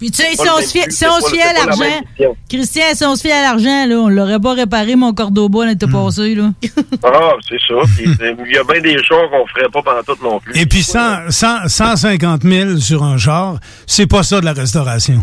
Puis 0.00 0.10
tu 0.10 0.22
sais, 0.22 0.28
C'est 0.30 0.36
si 0.38 0.46
pas 0.46 0.54
on 0.56 0.60
se 0.62 0.72
but, 0.72 0.90
si 0.92 1.04
pas 1.04 1.20
fie 1.28 1.42
à 1.42 1.52
pas 1.52 1.66
l'argent. 1.66 2.34
Christian, 2.48 2.82
si 2.94 3.04
on 3.04 3.14
se 3.16 3.20
fie 3.20 3.30
à 3.30 3.42
l'argent, 3.42 3.86
là, 3.86 3.96
on 3.96 4.08
l'aurait 4.08 4.40
pas 4.40 4.54
réparé 4.54 4.96
mon 4.96 5.12
cordeau 5.12 5.50
bas 5.50 5.66
l'année 5.66 5.76
passée, 5.76 6.34
là. 6.34 6.50
Ah, 7.04 7.32
c'est 7.46 7.58
ça. 7.68 7.74
Il 7.98 8.52
y 8.52 8.56
a 8.56 8.64
bien 8.64 8.80
des 8.80 8.96
choses 9.04 9.28
qu'on 9.30 9.46
ferait 9.48 9.68
pas 9.70 9.82
pendant 9.82 10.02
tout 10.02 10.16
non 10.24 10.40
plus. 10.40 10.58
Et 10.58 10.64
puis 10.64 10.82
100, 10.82 11.30
100, 11.30 11.68
150 11.68 12.42
000 12.44 12.76
sur 12.78 13.04
un 13.04 13.18
char, 13.18 13.58
c'est 13.86 14.06
pas 14.06 14.22
ça 14.22 14.40
de 14.40 14.46
la 14.46 14.54
restauration. 14.54 15.22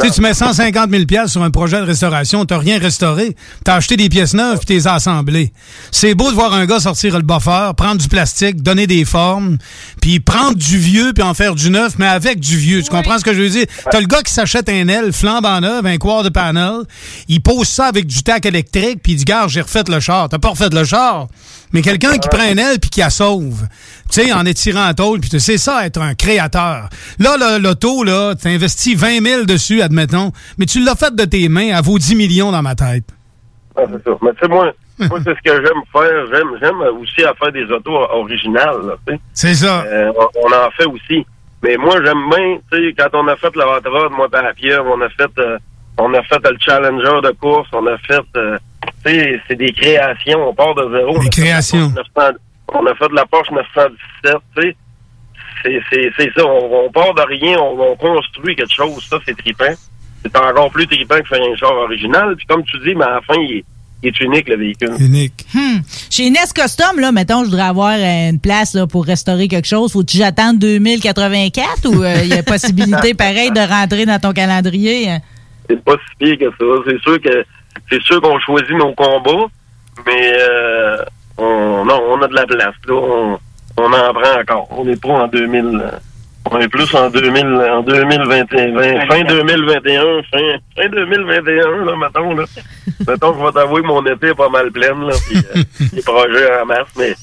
Tu 0.00 0.08
sais, 0.08 0.14
tu 0.14 0.22
mets 0.22 0.32
150 0.32 0.90
000 0.90 1.04
piastres 1.04 1.32
sur 1.32 1.42
un 1.42 1.50
projet 1.50 1.76
de 1.76 1.82
restauration, 1.82 2.46
t'as 2.46 2.56
rien 2.56 2.78
restauré. 2.78 3.36
T'as 3.64 3.74
acheté 3.74 3.98
des 3.98 4.08
pièces 4.08 4.32
neuves 4.32 4.56
puis 4.64 4.80
t'es 4.80 4.88
assemblées. 4.88 5.52
C'est 5.90 6.14
beau 6.14 6.30
de 6.30 6.34
voir 6.34 6.54
un 6.54 6.64
gars 6.64 6.80
sortir 6.80 7.18
le 7.18 7.22
buffer, 7.22 7.72
prendre 7.76 8.00
du 8.00 8.08
plastique, 8.08 8.62
donner 8.62 8.86
des 8.86 9.04
formes, 9.04 9.58
puis 10.00 10.18
prendre 10.18 10.54
du 10.54 10.78
vieux 10.78 11.12
puis 11.12 11.22
en 11.22 11.34
faire 11.34 11.54
du 11.54 11.68
neuf, 11.68 11.96
mais 11.98 12.06
avec 12.06 12.40
du 12.40 12.56
vieux. 12.56 12.82
Tu 12.82 12.88
comprends 12.88 13.18
ce 13.18 13.24
que 13.24 13.34
je 13.34 13.42
veux 13.42 13.50
dire? 13.50 13.66
T'as 13.90 14.00
le 14.00 14.06
gars 14.06 14.22
qui 14.22 14.32
s'achète 14.32 14.70
un 14.70 14.88
aile 14.88 15.12
flambant 15.12 15.60
neuf, 15.60 15.84
un 15.84 15.98
quart 15.98 16.22
de 16.22 16.30
panel, 16.30 16.84
il 17.28 17.42
pose 17.42 17.68
ça 17.68 17.84
avec 17.84 18.06
du 18.06 18.22
tac 18.22 18.46
électrique 18.46 19.00
puis 19.02 19.12
il 19.12 19.16
dit, 19.16 19.24
gars, 19.24 19.48
j'ai 19.48 19.60
refait 19.60 19.84
le 19.86 20.00
char. 20.00 20.30
T'as 20.30 20.38
pas 20.38 20.48
refait 20.48 20.70
le 20.70 20.84
char, 20.84 21.28
mais 21.72 21.82
quelqu'un 21.82 22.18
qui 22.18 22.28
prend 22.28 22.42
un 22.42 22.56
aile 22.56 22.78
puis 22.80 22.90
qui 22.90 23.00
la 23.00 23.10
sauve. 23.10 23.66
Tu 24.10 24.22
sais, 24.22 24.32
en 24.32 24.44
étirant 24.44 24.84
la 24.86 24.94
tôle, 24.94 25.20
puis 25.20 25.30
c'est 25.38 25.58
ça, 25.58 25.86
être 25.86 26.00
un 26.00 26.14
créateur. 26.14 26.88
Là, 27.18 27.36
le- 27.38 27.62
l'auto, 27.62 28.02
là, 28.04 28.34
t'as 28.34 28.50
investi 28.50 28.94
20 28.94 29.24
000 29.24 29.44
dessus, 29.44 29.80
admettons, 29.82 30.32
mais 30.58 30.66
tu 30.66 30.80
l'as 30.82 30.96
fait 30.96 31.14
de 31.14 31.24
tes 31.24 31.48
mains, 31.48 31.76
elle 31.76 31.84
vaut 31.84 31.98
10 31.98 32.16
millions 32.16 32.50
dans 32.52 32.62
ma 32.62 32.74
tête. 32.74 33.04
Ah, 33.76 33.82
c'est 33.86 34.02
ça. 34.04 34.16
Mais 34.22 34.30
tu 34.32 34.38
sais, 34.42 34.48
moi, 34.48 34.72
moi 34.98 35.18
c'est 35.24 35.30
ce 35.36 35.42
que 35.44 35.64
j'aime 35.64 35.82
faire. 35.92 36.26
J'aime, 36.32 36.48
j'aime 36.60 36.80
aussi 37.00 37.22
à 37.24 37.32
faire 37.34 37.52
des 37.52 37.64
autos 37.72 37.94
originales, 37.94 38.96
tu. 39.06 39.18
C'est 39.32 39.54
ça. 39.54 39.82
Euh, 39.86 40.10
on, 40.18 40.26
on 40.44 40.52
en 40.52 40.70
fait 40.76 40.86
aussi. 40.86 41.24
Mais 41.62 41.76
moi, 41.76 41.96
j'aime 42.04 42.28
bien, 42.30 42.58
tu 42.72 42.78
sais, 42.88 42.94
quand 42.98 43.10
on 43.18 43.28
a 43.28 43.36
fait 43.36 43.54
la 43.54 43.64
Rod, 43.66 43.84
moi, 44.16 44.28
par 44.30 44.42
la 44.42 44.54
pierre, 44.54 44.82
on 44.86 45.00
a 45.02 45.08
fait, 45.10 45.30
euh, 45.38 45.58
on 45.98 46.12
a 46.14 46.22
fait 46.22 46.36
euh, 46.44 46.50
le 46.50 46.58
Challenger 46.60 47.20
de 47.22 47.30
course, 47.32 47.68
on 47.72 47.86
a 47.86 47.98
fait, 47.98 48.20
euh, 48.36 48.58
tu 49.04 49.10
sais, 49.10 49.40
c'est 49.48 49.56
des 49.56 49.72
créations, 49.72 50.48
on 50.48 50.54
part 50.54 50.74
de 50.74 50.90
zéro. 50.96 51.18
Des 51.18 51.28
créations. 51.30 51.92
On 52.72 52.86
a 52.86 52.94
fait 52.94 53.08
de 53.08 53.14
la 53.14 53.26
Porsche 53.26 53.50
917, 53.50 54.36
tu 54.56 54.62
sais. 54.62 54.76
C'est, 55.62 55.80
c'est, 55.90 56.10
c'est 56.16 56.32
ça, 56.34 56.46
on, 56.46 56.86
on 56.86 56.90
part 56.90 57.12
de 57.14 57.22
rien, 57.22 57.58
on, 57.58 57.78
on 57.92 57.96
construit 57.96 58.56
quelque 58.56 58.72
chose, 58.74 59.04
ça, 59.10 59.18
c'est 59.26 59.36
trippant. 59.36 59.74
C'est 60.22 60.36
encore 60.36 60.70
plus 60.70 60.86
trippant 60.86 61.18
que 61.20 61.28
faire 61.28 61.42
un 61.42 61.56
char 61.56 61.72
original. 61.72 62.34
Puis 62.36 62.46
comme 62.46 62.62
tu 62.64 62.78
dis, 62.78 62.94
mais 62.94 63.04
à 63.04 63.14
la 63.14 63.20
fin, 63.22 63.34
il 63.40 63.58
est, 63.58 63.64
il 64.02 64.08
est 64.08 64.20
unique, 64.20 64.48
le 64.48 64.56
véhicule. 64.56 64.94
Unique. 64.98 65.46
Hmm. 65.54 65.78
Chez 66.10 66.30
Nes 66.30 66.52
Custom, 66.54 66.98
là, 67.00 67.10
mettons, 67.12 67.40
je 67.40 67.46
voudrais 67.50 67.62
avoir 67.64 67.94
euh, 67.94 68.30
une 68.30 68.38
place 68.40 68.74
là, 68.74 68.86
pour 68.86 69.04
restaurer 69.04 69.48
quelque 69.48 69.66
chose. 69.68 69.92
Faut-tu 69.92 70.18
que 70.18 70.22
j'attende 70.24 70.58
2084 70.58 71.86
ou 71.88 72.04
il 72.04 72.28
y 72.28 72.34
a 72.34 72.42
possibilité, 72.42 73.14
pareil, 73.14 73.50
de 73.50 73.60
rentrer 73.60 74.06
dans 74.06 74.18
ton 74.18 74.32
calendrier? 74.32 75.10
hein? 75.10 75.20
C'est 75.70 75.84
pas 75.84 75.92
si 75.94 76.16
pire 76.18 76.38
que 76.38 76.50
ça. 76.56 76.82
C'est 76.86 77.00
sûr 77.00 77.20
que 77.20 77.44
c'est 77.88 78.02
sûr 78.02 78.20
qu'on 78.20 78.38
choisit 78.40 78.72
nos 78.72 78.92
combats, 78.94 79.46
mais 80.06 80.32
euh, 80.40 80.96
on, 81.38 81.84
non, 81.84 82.00
on 82.10 82.20
a 82.22 82.26
de 82.28 82.34
la 82.34 82.46
place. 82.46 82.74
Là, 82.86 82.94
on, 82.94 83.38
on 83.76 83.92
en 83.92 84.12
prend 84.12 84.40
encore. 84.40 84.68
On 84.70 84.84
n'est 84.84 84.96
pas 84.96 85.08
en 85.08 85.26
2000. 85.28 85.80
euh, 85.82 85.90
On 86.50 86.58
est 86.58 86.68
plus 86.68 86.92
en 86.94 87.08
2000, 87.10 87.46
en 87.46 87.82
2021, 87.82 88.72
vingt- 88.72 89.06
fin 89.06 89.22
2021, 89.24 90.22
fin, 90.32 90.38
fin 90.76 90.88
2021, 90.88 91.84
là, 91.84 91.96
mettons, 91.96 92.34
là. 92.34 92.44
mettons, 93.08 93.38
je 93.38 93.44
vais 93.46 93.52
t'avouer 93.52 93.82
mon 93.82 94.04
été 94.06 94.28
est 94.28 94.34
pas 94.34 94.48
mal 94.48 94.70
pleine, 94.72 95.06
là, 95.06 95.12
euh, 95.14 95.62
les 95.92 96.02
projets 96.02 96.60
en 96.60 96.66
masse, 96.66 96.88
mais 96.98 97.14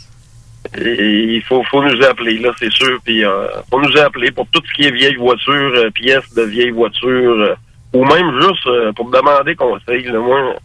il 0.77 1.41
faut, 1.47 1.63
faut 1.63 1.81
nous 1.83 2.03
appeler, 2.03 2.39
là, 2.39 2.51
c'est 2.59 2.71
sûr. 2.71 2.99
Puis, 3.03 3.23
euh, 3.25 3.47
faut 3.69 3.81
nous 3.81 3.97
appeler 3.97 4.31
pour 4.31 4.47
tout 4.51 4.61
ce 4.67 4.73
qui 4.73 4.87
est 4.87 4.91
vieille 4.91 5.15
voiture, 5.15 5.71
euh, 5.75 5.89
pièces 5.91 6.33
de 6.35 6.43
vieilles 6.43 6.71
voitures, 6.71 7.09
euh, 7.41 7.55
ou 7.93 8.03
même 8.05 8.41
juste 8.41 8.67
euh, 8.67 8.91
pour 8.93 9.05
me 9.07 9.15
demander 9.17 9.55
conseil. 9.55 10.03
Là, 10.03 10.19
moi, 10.19 10.55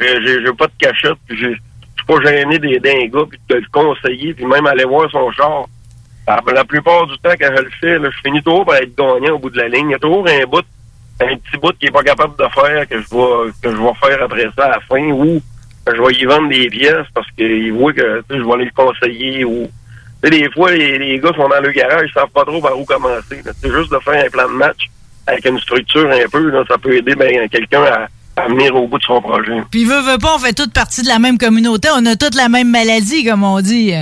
j'ai 0.00 0.20
j'ai- 0.22 0.52
pas 0.52 0.66
de 0.66 0.72
cachette, 0.78 1.18
puis 1.26 1.36
je 1.36 1.48
suis 1.48 2.06
pas 2.06 2.20
gêné 2.24 2.58
des 2.58 2.78
d'un 2.80 3.06
gars, 3.06 3.24
puis 3.28 3.38
de 3.48 3.54
le 3.56 3.66
conseiller, 3.72 4.34
puis 4.34 4.44
même 4.46 4.66
aller 4.66 4.84
voir 4.84 5.10
son 5.10 5.30
char. 5.32 5.64
La, 6.26 6.40
la 6.52 6.64
plupart 6.64 7.06
du 7.06 7.16
temps, 7.18 7.34
quand 7.38 7.50
je 7.56 7.62
le 7.62 7.70
fais, 7.80 7.98
je 8.02 8.10
finis 8.24 8.42
toujours 8.42 8.64
par 8.64 8.76
être 8.76 8.96
gagnant 8.96 9.34
au 9.34 9.38
bout 9.38 9.50
de 9.50 9.58
la 9.58 9.68
ligne. 9.68 9.88
Il 9.90 9.92
y 9.92 9.94
a 9.94 9.98
toujours 9.98 10.26
un 10.26 10.44
bout, 10.46 10.64
un 11.20 11.36
petit 11.36 11.56
bout 11.60 11.72
qui 11.78 11.86
est 11.86 11.90
pas 11.90 12.02
capable 12.02 12.34
de 12.38 12.44
faire, 12.48 12.88
que 12.88 12.96
je 12.98 13.14
vais, 13.14 13.52
que 13.62 13.70
je 13.70 13.76
vais 13.76 13.94
faire 14.02 14.22
après 14.22 14.48
ça 14.56 14.64
à 14.66 14.70
la 14.70 14.80
fin, 14.80 15.02
ou 15.10 15.40
je 15.86 16.00
vais 16.02 16.14
y 16.14 16.24
vendre 16.24 16.48
des 16.48 16.68
pièces 16.68 17.06
parce 17.14 17.30
qu'il 17.32 17.72
voit 17.74 17.92
que 17.92 18.22
je 18.30 18.36
vais 18.36 18.52
aller 18.54 18.64
le 18.64 18.70
conseiller 18.74 19.44
ou 19.44 19.68
des 20.22 20.50
fois 20.52 20.70
les, 20.72 20.96
les 20.98 21.18
gars 21.18 21.32
sont 21.36 21.46
dans 21.46 21.60
le 21.60 21.70
garage, 21.72 22.08
ils 22.08 22.12
savent 22.14 22.30
pas 22.30 22.44
trop 22.46 22.58
par 22.62 22.78
où 22.78 22.86
commencer. 22.86 23.42
C'est 23.60 23.70
juste 23.70 23.92
de 23.92 23.98
faire 23.98 24.24
un 24.24 24.30
plan 24.30 24.48
de 24.48 24.54
match 24.54 24.88
avec 25.26 25.44
une 25.46 25.58
structure 25.58 26.08
un 26.10 26.28
peu, 26.30 26.50
là, 26.50 26.64
ça 26.68 26.78
peut 26.78 26.96
aider 26.96 27.14
ben, 27.14 27.48
quelqu'un 27.48 27.82
à, 27.84 28.08
à 28.36 28.48
venir 28.48 28.74
au 28.74 28.86
bout 28.86 28.98
de 28.98 29.04
son 29.04 29.20
projet. 29.20 29.62
Puis, 29.70 29.84
veut, 29.84 30.00
veut 30.00 30.18
pas, 30.18 30.34
on 30.36 30.38
fait 30.38 30.52
toute 30.52 30.72
partie 30.72 31.02
de 31.02 31.08
la 31.08 31.18
même 31.18 31.38
communauté. 31.38 31.88
On 31.94 32.04
a 32.06 32.16
toute 32.16 32.34
la 32.34 32.48
même 32.48 32.70
maladie, 32.70 33.24
comme 33.24 33.44
on 33.44 33.60
dit. 33.60 33.92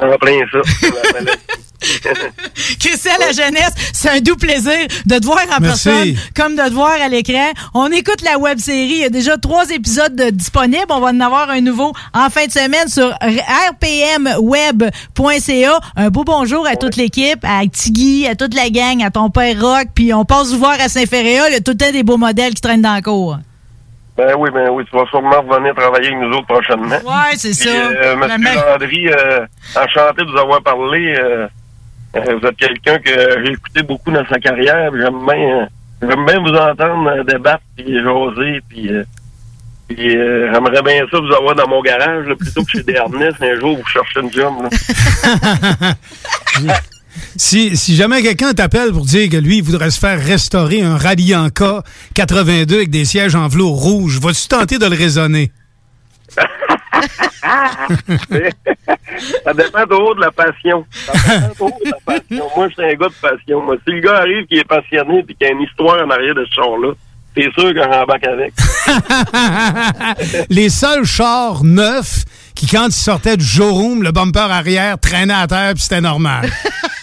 En 0.00 0.18
plein 0.18 0.40
ça. 0.52 0.60
Christian 2.80 3.12
La 3.20 3.32
Jeunesse, 3.32 3.72
c'est 3.92 4.08
un 4.10 4.20
doux 4.20 4.36
plaisir 4.36 4.86
de 5.06 5.18
te 5.18 5.24
voir 5.24 5.40
en 5.56 5.60
Merci. 5.60 5.88
personne 5.88 6.14
comme 6.36 6.56
de 6.56 6.62
te 6.62 6.72
voir 6.72 6.92
à 7.02 7.08
l'écran. 7.08 7.50
On 7.74 7.90
écoute 7.92 8.22
la 8.22 8.38
web 8.38 8.58
série. 8.58 8.86
Il 8.96 8.98
y 8.98 9.04
a 9.04 9.10
déjà 9.10 9.36
trois 9.36 9.68
épisodes 9.70 10.14
de- 10.14 10.30
disponibles. 10.30 10.86
On 10.90 11.00
va 11.00 11.08
en 11.08 11.20
avoir 11.20 11.50
un 11.50 11.60
nouveau 11.60 11.92
en 12.14 12.30
fin 12.30 12.46
de 12.46 12.50
semaine 12.52 12.88
sur 12.88 13.12
rpmweb.ca. 14.40 15.78
Un 15.96 16.08
beau 16.10 16.24
bonjour 16.24 16.66
à 16.66 16.76
toute 16.76 16.96
l'équipe, 16.96 17.44
à 17.44 17.60
Tigui, 17.66 18.26
à 18.26 18.34
toute 18.34 18.54
la 18.54 18.70
gang, 18.70 19.02
à 19.02 19.10
ton 19.10 19.30
père 19.30 19.60
Rock. 19.60 19.88
Puis 19.94 20.12
on 20.14 20.24
passe 20.24 20.52
vous 20.52 20.58
voir 20.58 20.76
à 20.80 20.88
Saint-Ferréol. 20.88 21.46
Il 21.50 21.52
y 21.54 21.56
a 21.56 21.60
tout 21.60 21.72
le 21.72 21.76
temps 21.78 21.92
des 21.92 22.02
beaux 22.02 22.16
modèles 22.16 22.54
qui 22.54 22.60
traînent 22.62 22.82
dans 22.82 22.96
le 22.96 23.02
cours. 23.02 23.38
Ben 24.16 24.34
oui, 24.38 24.48
ben 24.52 24.70
oui, 24.70 24.82
tu 24.90 24.96
vas 24.96 25.04
sûrement 25.10 25.42
revenir 25.42 25.74
travailler 25.74 26.06
avec 26.08 26.18
nous 26.18 26.34
autres 26.38 26.46
prochainement. 26.46 26.86
Ouais, 27.04 27.36
c'est 27.36 27.52
ça. 27.52 27.68
Euh, 27.68 28.16
La 28.16 28.38
Monsieur 28.38 28.60
Landry, 28.66 29.08
euh, 29.08 29.40
enchanté 29.76 30.22
de 30.24 30.30
vous 30.30 30.38
avoir 30.38 30.62
parlé. 30.62 31.14
euh, 31.18 31.46
vous 32.24 32.46
êtes 32.46 32.56
quelqu'un 32.56 32.98
que 32.98 33.44
j'ai 33.44 33.52
écouté 33.52 33.82
beaucoup 33.82 34.10
dans 34.10 34.26
sa 34.26 34.38
carrière. 34.38 34.90
J'aime 34.92 35.24
bien, 35.26 35.62
euh, 35.62 35.66
j'aime 36.02 36.26
bien 36.26 36.40
vous 36.40 36.54
entendre 36.54 37.08
euh, 37.10 37.24
débattre 37.24 37.62
puis 37.76 38.02
jaser. 38.02 38.60
Puis, 38.68 38.90
euh, 38.90 39.04
Puis 39.88 40.16
euh, 40.16 40.52
j'aimerais 40.52 40.82
bien 40.82 41.04
ça 41.10 41.18
vous 41.18 41.34
avoir 41.34 41.54
dans 41.54 41.68
mon 41.68 41.82
garage, 41.82 42.26
là, 42.26 42.34
plutôt 42.34 42.64
que 42.64 42.70
chez 42.70 42.82
Desharnais, 42.82 43.30
un 43.40 43.60
jour 43.60 43.76
vous 43.76 43.86
cherchez 43.86 44.20
une 44.20 44.32
job. 44.32 44.54
Si, 47.38 47.76
si 47.76 47.96
jamais 47.96 48.22
quelqu'un 48.22 48.54
t'appelle 48.54 48.92
pour 48.92 49.04
dire 49.04 49.28
que 49.28 49.36
lui, 49.36 49.58
il 49.58 49.62
voudrait 49.62 49.90
se 49.90 49.98
faire 49.98 50.22
restaurer 50.22 50.82
un 50.82 50.96
rallye 50.96 51.34
en 51.34 51.50
K 51.50 51.82
82 52.14 52.74
avec 52.74 52.90
des 52.90 53.04
sièges 53.04 53.34
en 53.34 53.48
velours 53.48 53.74
rouge, 53.74 54.18
vas-tu 54.20 54.48
tenter 54.48 54.78
de 54.78 54.86
le 54.86 54.96
raisonner? 54.96 55.50
ça 59.44 59.54
dépend 59.54 59.86
trop 59.86 60.14
de 60.14 60.20
la 60.20 60.30
passion. 60.30 60.84
Ça 60.90 61.12
dépend 61.12 61.54
trop 61.54 61.78
de 61.84 61.90
la 61.90 61.98
passion. 62.04 62.44
Moi, 62.56 62.68
je 62.68 62.74
suis 62.74 62.84
un 62.84 62.94
gars 62.94 63.08
de 63.08 63.14
passion. 63.20 63.60
Moi, 63.62 63.76
si 63.84 63.90
le 63.92 64.00
gars 64.00 64.18
arrive 64.18 64.46
qui 64.46 64.58
est 64.58 64.64
passionné 64.64 65.24
et 65.28 65.34
qui 65.34 65.44
a 65.44 65.50
une 65.50 65.62
histoire 65.62 66.04
en 66.04 66.10
arrière 66.10 66.34
de 66.34 66.44
ce 66.44 66.54
char-là, 66.54 66.92
c'est 67.36 67.52
sûr 67.52 67.74
qu'on 67.74 67.92
rembarque 67.92 68.26
avec. 68.26 68.54
Les 70.50 70.70
seuls 70.70 71.04
chars 71.04 71.62
neufs 71.64 72.24
qui, 72.54 72.66
quand 72.66 72.86
ils 72.86 72.92
sortaient 72.92 73.36
du 73.36 73.44
showroom, 73.44 74.02
le 74.02 74.10
bumper 74.10 74.50
arrière 74.50 74.98
traînait 74.98 75.34
à 75.34 75.46
terre 75.46 75.74
puis 75.74 75.82
c'était 75.82 76.00
normal. 76.00 76.50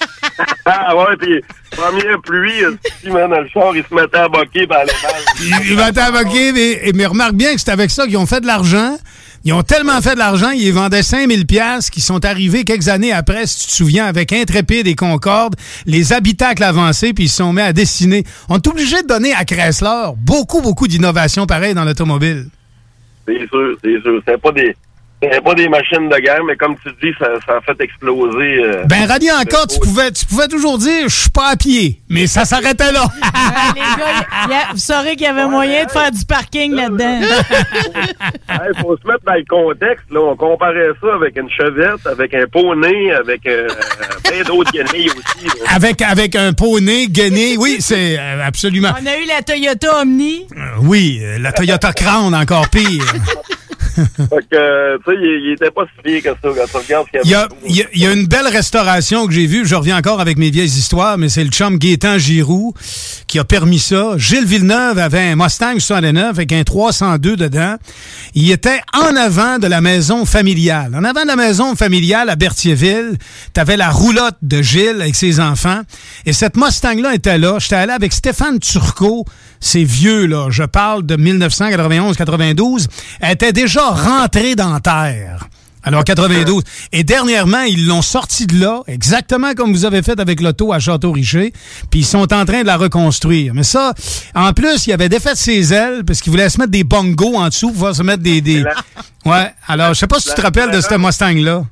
ah 0.65 0.95
ouais, 0.95 1.15
puis 1.19 1.39
première 1.71 2.19
pluie, 2.21 2.63
si 3.01 3.11
man, 3.11 3.29
dans 3.29 3.41
le 3.41 3.49
char, 3.49 3.75
il 3.75 3.83
se 3.83 3.93
mettait 3.93 4.17
à 4.17 4.27
boquer 4.27 4.65
par 4.65 4.83
les 4.85 4.93
balles. 5.03 5.21
Ils 5.39 5.53
ils 5.71 5.77
mettaient 5.77 6.01
à 6.01 6.11
moquer, 6.11 6.51
mais, 6.51 6.91
mais 6.95 7.05
remarque 7.05 7.33
bien 7.33 7.53
que 7.53 7.59
c'est 7.59 7.71
avec 7.71 7.91
ça 7.91 8.07
qu'ils 8.07 8.17
ont 8.17 8.25
fait 8.25 8.41
de 8.41 8.47
l'argent. 8.47 8.97
Ils 9.45 9.51
ont 9.51 9.63
tellement 9.63 9.99
fait 10.01 10.13
de 10.13 10.19
l'argent, 10.19 10.51
ils 10.51 10.71
vendaient 10.71 11.03
5000 11.03 11.45
pièces 11.45 11.89
qui 11.89 11.99
sont 11.99 12.23
arrivés 12.23 12.63
quelques 12.63 12.87
années 12.87 13.11
après, 13.11 13.45
si 13.45 13.61
tu 13.61 13.67
te 13.67 13.71
souviens, 13.71 14.05
avec 14.05 14.31
Intrépide 14.31 14.87
et 14.87 14.95
Concorde, 14.95 15.55
les 15.85 16.13
habitacles 16.13 16.63
avancés, 16.63 17.11
puis 17.13 17.25
ils 17.25 17.29
se 17.29 17.37
sont 17.37 17.51
mis 17.51 17.61
à 17.61 17.73
dessiner. 17.73 18.23
On 18.47 18.55
est 18.55 18.67
obligé 18.67 19.01
de 19.01 19.07
donner 19.07 19.33
à 19.33 19.43
Chrysler 19.43 20.11
beaucoup, 20.15 20.61
beaucoup 20.61 20.87
d'innovations 20.87 21.45
pareilles 21.45 21.73
dans 21.73 21.83
l'automobile. 21.83 22.47
C'est 23.27 23.47
sûr, 23.49 23.77
c'est 23.83 24.01
sûr. 24.01 24.21
C'est 24.25 24.41
pas 24.41 24.51
des. 24.53 24.75
C'est 25.31 25.43
pas 25.43 25.53
des 25.55 25.69
machines 25.69 26.09
de 26.09 26.17
guerre, 26.19 26.43
mais 26.45 26.55
comme 26.55 26.75
tu 26.83 26.89
dis, 27.01 27.13
ça, 27.19 27.27
ça 27.45 27.57
a 27.57 27.61
fait 27.61 27.81
exploser. 27.83 28.57
euh, 28.63 28.83
Ben, 28.85 29.05
rallier 29.05 29.31
encore, 29.31 29.67
tu 29.67 29.79
pouvais, 29.79 30.11
tu 30.11 30.25
pouvais 30.25 30.47
toujours 30.47 30.77
dire, 30.77 31.03
je 31.07 31.15
suis 31.15 31.29
pas 31.29 31.49
à 31.51 31.55
pied, 31.55 32.01
mais 32.09 32.27
ça 32.27 32.45
s'arrêtait 32.45 32.91
là. 32.91 33.05
les 33.75 33.81
gars, 33.81 34.25
il 34.45 34.51
y 34.51 34.53
a- 34.53 34.71
vous 34.71 34.77
saurez 34.77 35.11
qu'il 35.15 35.21
y 35.23 35.29
avait 35.29 35.47
moyen 35.47 35.85
de 35.85 35.91
faire 35.91 36.11
du 36.11 36.25
parking 36.25 36.73
là-dedans. 36.73 37.19
Il 38.75 38.81
faut 38.81 38.95
se 38.97 39.07
mettre 39.07 39.23
dans 39.25 39.33
le 39.33 39.45
contexte. 39.49 40.05
Là. 40.11 40.19
On 40.21 40.35
comparait 40.35 40.89
ça 41.01 41.15
avec 41.15 41.35
une 41.37 41.49
chevette, 41.49 42.05
avec 42.05 42.33
un 42.33 42.45
poney, 42.47 43.11
avec 43.13 43.45
euh, 43.47 43.67
plein 44.23 44.43
d'autres 44.43 44.71
guenilles 44.71 45.09
aussi. 45.09 45.45
là. 45.45 45.65
avec, 45.75 46.01
avec 46.01 46.35
un 46.35 46.53
poney 46.53 47.07
gainé, 47.07 47.55
oui, 47.57 47.77
c'est 47.79 48.17
euh, 48.19 48.45
absolument. 48.45 48.89
On 49.01 49.05
a 49.05 49.17
eu 49.17 49.25
la 49.27 49.41
Toyota 49.41 50.01
Omni. 50.01 50.47
Euh, 50.55 50.59
Oui, 50.81 51.19
euh, 51.23 51.37
la 51.39 51.51
Toyota 51.51 51.93
Crown, 51.93 52.33
encore 52.35 52.69
pire. 52.69 53.03
fait 54.29 54.47
que, 54.51 54.97
tu 54.97 55.03
sais, 55.05 55.17
il, 55.21 55.41
il 55.47 55.53
était 55.53 55.71
pas 55.71 55.83
si 55.85 56.01
pire 56.03 56.21
que 56.23 56.29
ça 56.29 56.35
quand 56.43 56.51
tu 56.71 56.77
regardes 56.85 57.05
ce 57.07 57.11
qu'il 57.21 57.33
a, 57.35 57.47
il 57.67 57.75
y 57.75 57.81
a- 57.81 57.87
il 57.93 58.01
y 58.01 58.05
a 58.07 58.11
une 58.13 58.25
belle 58.27 58.47
restauration 58.47 59.27
que 59.27 59.33
j'ai 59.33 59.45
vue. 59.45 59.65
Je 59.65 59.75
reviens 59.75 59.97
encore 59.97 60.19
avec 60.21 60.37
mes 60.37 60.49
vieilles 60.49 60.65
histoires, 60.67 61.17
mais 61.17 61.29
c'est 61.29 61.43
le 61.43 61.49
chum 61.51 61.77
Gaétan 61.77 62.17
Giroux 62.17 62.73
qui 63.27 63.39
a 63.39 63.43
permis 63.43 63.79
ça. 63.79 64.13
Gilles 64.17 64.45
Villeneuve 64.45 64.97
avait 64.99 65.19
un 65.31 65.35
Mustang 65.35 65.79
69 65.79 66.29
avec 66.29 66.51
un 66.51 66.63
302 66.63 67.35
dedans. 67.35 67.75
Il 68.35 68.49
était 68.51 68.79
en 68.93 69.15
avant 69.15 69.59
de 69.59 69.67
la 69.67 69.81
maison 69.81 70.25
familiale. 70.25 70.93
En 70.95 71.03
avant 71.03 71.21
de 71.23 71.27
la 71.27 71.35
maison 71.35 71.75
familiale 71.75 72.29
à 72.29 72.35
Berthierville, 72.35 73.17
t'avais 73.53 73.77
la 73.77 73.89
roulotte 73.89 74.37
de 74.41 74.61
Gilles 74.61 75.01
avec 75.01 75.15
ses 75.15 75.39
enfants. 75.39 75.81
Et 76.25 76.33
cette 76.33 76.57
Mustang-là 76.57 77.13
était 77.15 77.37
là. 77.37 77.57
J'étais 77.59 77.75
allé 77.75 77.91
avec 77.93 78.13
Stéphane 78.13 78.59
Turcot. 78.59 79.25
C'est 79.63 79.85
vieux, 79.85 80.25
là. 80.25 80.47
Je 80.49 80.63
parle 80.63 81.05
de 81.05 81.15
1991-92. 81.15 82.87
Elle 83.21 83.31
était 83.31 83.53
déjà 83.53 83.81
rentrée 83.91 84.55
dans 84.55 84.77
terre. 84.81 85.47
Alors, 85.83 86.03
92. 86.03 86.63
Et 86.91 87.05
dernièrement, 87.05 87.61
ils 87.61 87.87
l'ont 87.87 88.01
sorti 88.01 88.45
de 88.45 88.59
là, 88.59 88.81
exactement 88.87 89.53
comme 89.53 89.71
vous 89.71 89.85
avez 89.85 90.01
fait 90.01 90.19
avec 90.19 90.41
l'auto 90.41 90.73
à 90.73 90.79
Château-Richer, 90.79 91.53
puis 91.89 92.01
ils 92.01 92.05
sont 92.05 92.33
en 92.33 92.43
train 92.43 92.61
de 92.61 92.67
la 92.67 92.75
reconstruire. 92.75 93.53
Mais 93.53 93.63
ça, 93.63 93.93
en 94.35 94.51
plus, 94.51 94.85
il 94.87 94.91
avait 94.91 95.07
défait 95.07 95.35
ses 95.35 95.73
ailes, 95.73 96.03
parce 96.05 96.19
qu'il 96.19 96.31
voulait 96.31 96.49
se 96.49 96.59
mettre 96.59 96.71
des 96.71 96.83
bongos 96.83 97.35
en 97.35 97.47
dessous, 97.47 97.67
pour 97.67 97.75
pouvoir 97.75 97.95
se 97.95 98.03
mettre 98.03 98.21
des... 98.21 98.41
des... 98.41 98.65
Ouais, 99.25 99.47
alors, 99.69 99.93
je 99.93 99.99
sais 99.99 100.07
pas 100.07 100.19
si 100.19 100.27
tu 100.27 100.35
te 100.35 100.41
rappelles 100.41 100.71
de 100.71 100.81
ce 100.81 100.93
Mustang-là. 100.93 101.63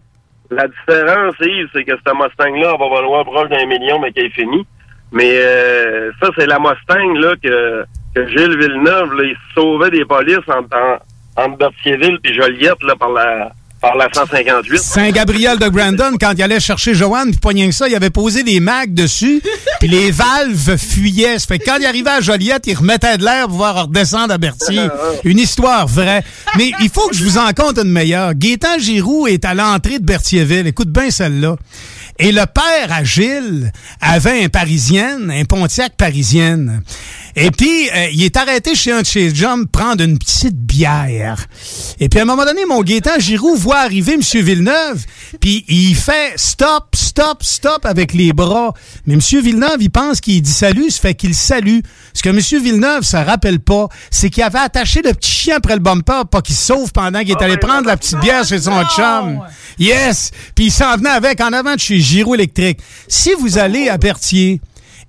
La 0.49 0.68
différence, 0.68 1.35
Yves, 1.41 1.68
c'est 1.73 1.84
que 1.84 1.91
cette 1.91 2.13
Mustang-là, 2.13 2.73
on 2.73 2.89
va 2.89 3.01
valoir 3.01 3.26
proche 3.26 3.49
d'un 3.49 3.65
million, 3.65 3.99
mais 3.99 4.13
qu'elle 4.13 4.27
est 4.27 4.30
finie. 4.30 4.65
Mais 5.12 5.32
euh, 5.36 6.10
ça, 6.22 6.30
c'est 6.38 6.46
la 6.48 6.58
Mustang 6.60 7.14
là 7.20 7.34
que, 7.44 7.84
que 8.16 8.28
Gilles 8.30 8.58
Villeneuve, 8.58 9.14
là, 9.14 9.24
il 9.24 9.36
sauvait 9.56 9.92
des 9.92 10.06
polices 10.06 10.38
entre, 10.48 10.76
en- 10.78 11.44
entre 11.44 11.58
Berthierville 11.58 12.18
et 12.24 12.34
Joliette 12.34 12.82
là, 12.84 12.96
par 12.96 13.10
la 13.12 13.52
par 13.82 13.96
la 13.96 14.08
158. 14.14 14.78
Saint-Gabriel 14.78 15.58
de 15.58 15.68
Brandon, 15.68 16.12
quand 16.22 16.34
il 16.38 16.44
allait 16.44 16.60
chercher 16.60 16.94
Joanne, 16.94 17.32
puis 17.32 17.40
pas 17.40 17.50
rien 17.50 17.66
que 17.68 17.74
ça, 17.74 17.88
il 17.88 17.96
avait 17.96 18.12
posé 18.12 18.44
des 18.44 18.60
mags 18.60 18.94
dessus, 18.94 19.42
puis 19.80 19.90
les 19.90 20.12
valves 20.12 20.78
fuyaient. 20.78 21.40
Ça 21.40 21.48
fait 21.48 21.58
que 21.58 21.66
quand 21.66 21.78
il 21.80 21.88
arrivait 21.88 22.12
à 22.12 22.22
Joliette, 22.22 22.68
il 22.68 22.78
remettait 22.78 23.18
de 23.18 23.24
l'air 23.26 23.46
pour 23.48 23.54
pouvoir 23.54 23.88
redescendre 23.88 24.36
à 24.36 24.38
Berthier. 24.38 24.88
Une 25.24 25.40
histoire 25.40 25.88
vraie. 25.88 26.22
Mais 26.60 26.70
il 26.80 26.90
faut 26.90 27.08
que 27.08 27.16
je 27.16 27.24
vous 27.24 27.40
en 27.40 27.52
conte 27.54 27.80
une 27.80 27.90
meilleure. 27.92 28.36
Gaétan 28.36 28.78
Giroux 28.78 29.26
est 29.26 29.44
à 29.46 29.56
l'entrée 29.56 29.98
de 29.98 30.06
Berthierville. 30.06 30.68
Écoute 30.68 30.90
bien 30.90 31.10
celle-là. 31.10 31.56
Et 32.20 32.32
le 32.32 32.46
père 32.46 32.92
à 32.92 33.04
Gilles 33.04 33.72
avait 34.00 34.44
un 34.44 34.50
Parisienne, 34.50 35.32
un 35.32 35.46
Pontiac 35.46 35.94
parisienne. 35.98 36.84
Et 37.36 37.52
puis, 37.52 37.90
euh, 37.90 38.08
il 38.14 38.24
est 38.24 38.36
arrêté 38.38 38.76
chez 38.76 38.91
un 38.91 39.02
de 39.02 39.08
ses 39.08 39.32
chums 39.32 39.68
prendre 39.68 40.03
une 40.03 40.18
petite 40.18 40.58
bière. 40.58 41.45
Et 41.99 42.10
puis, 42.10 42.20
à 42.20 42.24
un 42.24 42.26
moment 42.26 42.45
donné, 42.45 42.66
mon 42.66 42.82
Gaétan 42.82 43.20
Giroux 43.20 43.56
voit 43.56 43.80
arriver 43.80 44.14
M. 44.14 44.22
Villeneuve, 44.41 45.06
puis 45.40 45.64
il 45.68 45.95
fait 45.95 46.34
stop, 46.36 46.95
stop, 46.95 47.44
stop 47.44 47.86
avec 47.86 48.14
les 48.14 48.34
bras. 48.34 48.74
Mais 49.06 49.14
M. 49.14 49.20
Villeneuve, 49.41 49.78
il 49.80 49.90
pense 49.90 50.20
qu'il 50.20 50.41
dit 50.41 50.52
salut, 50.52 50.90
ça 50.90 51.02
fait 51.02 51.14
qu'il 51.14 51.36
salue. 51.36 51.80
Ce 52.14 52.22
que 52.22 52.30
M. 52.30 52.40
Villeneuve 52.62 53.03
se 53.03 53.18
rappelle 53.18 53.60
pas, 53.60 53.88
c'est 54.10 54.30
qu'il 54.30 54.44
avait 54.44 54.60
attaché 54.60 55.02
le 55.02 55.14
petit 55.14 55.32
chien 55.32 55.58
après 55.58 55.74
le 55.74 55.80
bumper, 55.80 56.26
pas 56.30 56.41
qu'il 56.41 56.56
sauve 56.56 56.91
pendant 56.91 57.20
qu'il 57.20 57.32
est 57.32 57.41
allé 57.41 57.58
prendre 57.58 57.88
la 57.88 57.98
petite 57.98 58.20
bière 58.20 58.45
chez 58.45 58.60
son 58.60 58.84
chum. 58.95 59.41
Yes! 59.80 60.32
Puis 60.56 60.66
il 60.66 60.72
s'en 60.72 60.98
venait 60.98 61.10
avec 61.10 61.40
en 61.41 61.53
avant 61.53 61.76
de 61.76 61.80
chez 61.80 61.99
Giro 61.99 62.36
Électrique. 62.36 62.80
Si 63.08 63.32
vous 63.40 63.58
allez 63.58 63.90
à 63.90 63.98
Berthier, 63.98 64.62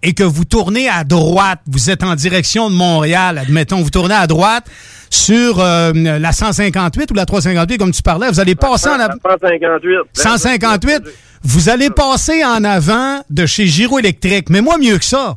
et 0.02 0.14
que 0.14 0.24
vous 0.24 0.44
tournez 0.44 0.88
à 0.88 1.04
droite, 1.04 1.60
vous 1.66 1.90
êtes 1.90 2.02
en 2.02 2.14
direction 2.14 2.70
de 2.70 2.74
Montréal, 2.74 3.38
admettons, 3.38 3.80
vous 3.80 3.90
tournez 3.90 4.14
à 4.14 4.26
droite 4.26 4.64
sur 5.10 5.60
euh, 5.60 5.92
la 5.92 6.32
158 6.32 7.10
ou 7.10 7.14
la 7.14 7.26
358, 7.26 7.78
comme 7.78 7.92
tu 7.92 8.02
parlais, 8.02 8.28
vous 8.28 8.40
allez 8.40 8.54
passer 8.54 8.88
en 8.88 8.98
avant. 8.98 9.14
158. 9.24 9.98
158, 10.14 11.02
vous 11.42 11.68
allez 11.68 11.90
passer 11.90 12.44
en 12.44 12.64
avant 12.64 13.20
de 13.30 13.46
chez 13.46 13.66
Giro 13.66 13.98
Électrique. 13.98 14.48
Mais 14.50 14.60
moi, 14.60 14.78
mieux 14.78 14.98
que 14.98 15.04
ça. 15.04 15.36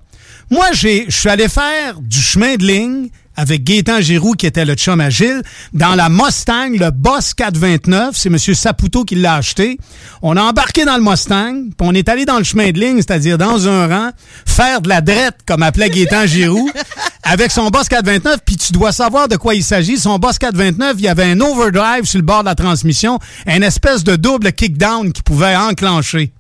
Moi, 0.50 0.66
j'ai, 0.74 1.06
je 1.08 1.16
suis 1.16 1.30
allé 1.30 1.48
faire 1.48 2.00
du 2.00 2.20
chemin 2.20 2.56
de 2.56 2.64
ligne 2.64 3.10
avec 3.36 3.64
Gaétan 3.64 4.02
Giroux, 4.02 4.34
qui 4.34 4.46
était 4.46 4.66
le 4.66 4.76
chum 4.76 5.00
agile, 5.02 5.42
dans 5.74 5.96
la 5.96 6.10
Mustang, 6.10 6.72
le 6.72 6.92
Boss 6.92 7.34
429. 7.34 8.16
C'est 8.16 8.30
M. 8.30 8.38
Saputo 8.38 9.04
qui 9.04 9.16
l'a 9.16 9.36
acheté. 9.36 9.78
On 10.22 10.38
a 10.38 10.42
embarqué 10.42 10.86
dans 10.86 10.96
le 10.98 11.04
Mustang, 11.04 11.70
puis 11.78 11.88
on 11.88 11.94
est 11.94 12.08
allé 12.10 12.26
dans 12.26 12.38
le 12.38 12.44
chemin 12.44 12.72
de 12.72 12.80
ligne, 12.80 12.98
c'est-à-dire 12.98 13.38
dans 13.38 13.68
un 13.68 13.88
rang, 13.88 14.10
faire 14.46 14.82
de 14.82 14.90
la 14.90 15.02
drette, 15.02 15.38
comme 15.46 15.64
appelait 15.64 15.90
Gaétan 15.90 16.26
Giroux, 16.26 16.70
avec 17.24 17.52
son 17.52 17.70
Boss 17.70 17.88
429, 17.90 18.38
puis 18.46 18.58
tu 18.58 18.74
dois 18.74 18.92
savoir 18.92 19.28
de 19.28 19.36
quoi 19.36 19.56
il 19.56 19.64
s'agit. 19.64 19.98
Son 19.98 20.18
Boss 20.18 20.38
429, 20.40 20.96
il 20.98 21.04
y 21.04 21.08
avait 21.08 21.24
un 21.24 21.40
overdrive 21.42 22.06
sur 22.06 22.20
le 22.20 22.26
bord 22.26 22.42
de 22.42 22.50
la 22.50 22.56
transmission, 22.56 23.20
une 23.48 23.64
espèce 23.64 24.04
de 24.04 24.16
double 24.16 24.52
kickdown 24.54 25.12
qui 25.12 25.22
pouvait 25.24 25.56
enclencher. 25.56 26.32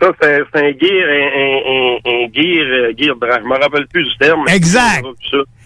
Ça, 0.00 0.12
c'est 0.20 0.36
un 0.54 0.70
gear, 0.78 1.08
un, 1.08 1.60
un, 1.66 1.96
un, 2.06 2.32
gear, 2.32 2.64
euh, 2.64 2.92
gear 2.96 3.16
drive. 3.16 3.42
Je 3.42 3.48
me 3.48 3.60
rappelle 3.60 3.86
plus 3.88 4.04
du 4.04 4.16
terme. 4.18 4.44
mais 4.46 4.54
Exact. 4.54 5.04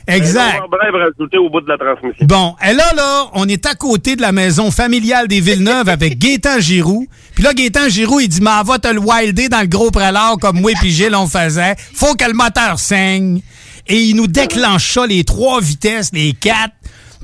Exact. 0.06 0.60
Un 0.60 0.64
overdrive 0.64 0.94
rajouté 0.94 1.39
au 1.39 1.48
bout 1.48 1.60
de 1.60 1.68
la 1.68 1.78
transmission. 1.78 2.26
Bon, 2.26 2.55
et 2.62 2.74
là, 2.74 2.85
là, 2.94 3.31
on 3.32 3.48
est 3.48 3.64
à 3.66 3.74
côté 3.74 4.16
de 4.16 4.20
la 4.20 4.32
maison 4.32 4.70
familiale 4.70 5.28
des 5.28 5.40
Villeneuve 5.40 5.89
avec 5.89 6.18
Gaétan 6.18 6.60
Giroux. 6.60 7.06
Puis 7.35 7.43
là, 7.43 7.55
Gaétan 7.55 7.89
Giroux, 7.89 8.20
il 8.20 8.28
dit, 8.28 8.40
mais 8.40 8.51
va 8.64 8.78
te 8.78 8.89
le 8.89 9.01
wilder 9.01 9.48
dans 9.48 9.60
le 9.60 9.66
gros 9.66 9.90
prélat 9.90 10.35
comme 10.40 10.60
moi 10.60 10.72
et 10.72 10.89
Gilles, 10.89 11.14
on 11.14 11.26
faisait. 11.26 11.74
Faut 11.94 12.14
que 12.14 12.24
le 12.26 12.35
moteur 12.35 12.78
saigne. 12.78 13.40
Et 13.86 14.01
il 14.01 14.16
nous 14.16 14.26
déclenche 14.26 14.93
ça, 14.93 15.06
les 15.06 15.24
trois 15.24 15.60
vitesses, 15.60 16.10
les 16.12 16.32
quatre. 16.32 16.74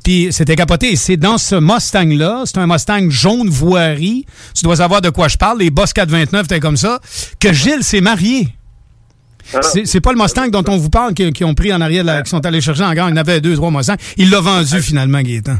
Puis 0.02 0.28
c'était 0.30 0.56
capoté. 0.56 0.96
C'est 0.96 1.16
dans 1.16 1.38
ce 1.38 1.56
Mustang-là, 1.56 2.42
c'est 2.46 2.58
un 2.58 2.66
Mustang 2.66 3.10
jaune 3.10 3.48
voirie. 3.48 4.24
Tu 4.54 4.64
dois 4.64 4.76
savoir 4.76 5.02
de 5.02 5.10
quoi 5.10 5.28
je 5.28 5.36
parle. 5.36 5.58
Les 5.58 5.70
Boss 5.70 5.92
429, 5.92 6.48
t'es 6.48 6.60
comme 6.60 6.76
ça. 6.76 7.00
Que 7.38 7.52
Gilles 7.52 7.84
s'est 7.84 8.00
marié. 8.00 8.48
C'est 9.62 9.86
c'est 9.86 10.00
pas 10.00 10.12
le 10.12 10.18
Mustang 10.18 10.48
dont 10.48 10.64
on 10.68 10.76
vous 10.76 10.90
parle 10.90 11.14
qui, 11.14 11.32
qui 11.32 11.44
ont 11.44 11.54
pris 11.54 11.72
en 11.72 11.80
arrière, 11.80 12.22
qui 12.22 12.30
sont 12.30 12.44
allés 12.44 12.60
chercher 12.60 12.84
en 12.84 12.92
gang. 12.94 13.08
Il 13.08 13.10
y 13.10 13.14
en 13.14 13.16
avait 13.20 13.40
deux, 13.40 13.54
trois 13.54 13.70
Mustangs. 13.70 13.96
Il 14.16 14.30
l'a 14.30 14.40
vendu 14.40 14.80
finalement, 14.82 15.20
Gaétan. 15.22 15.56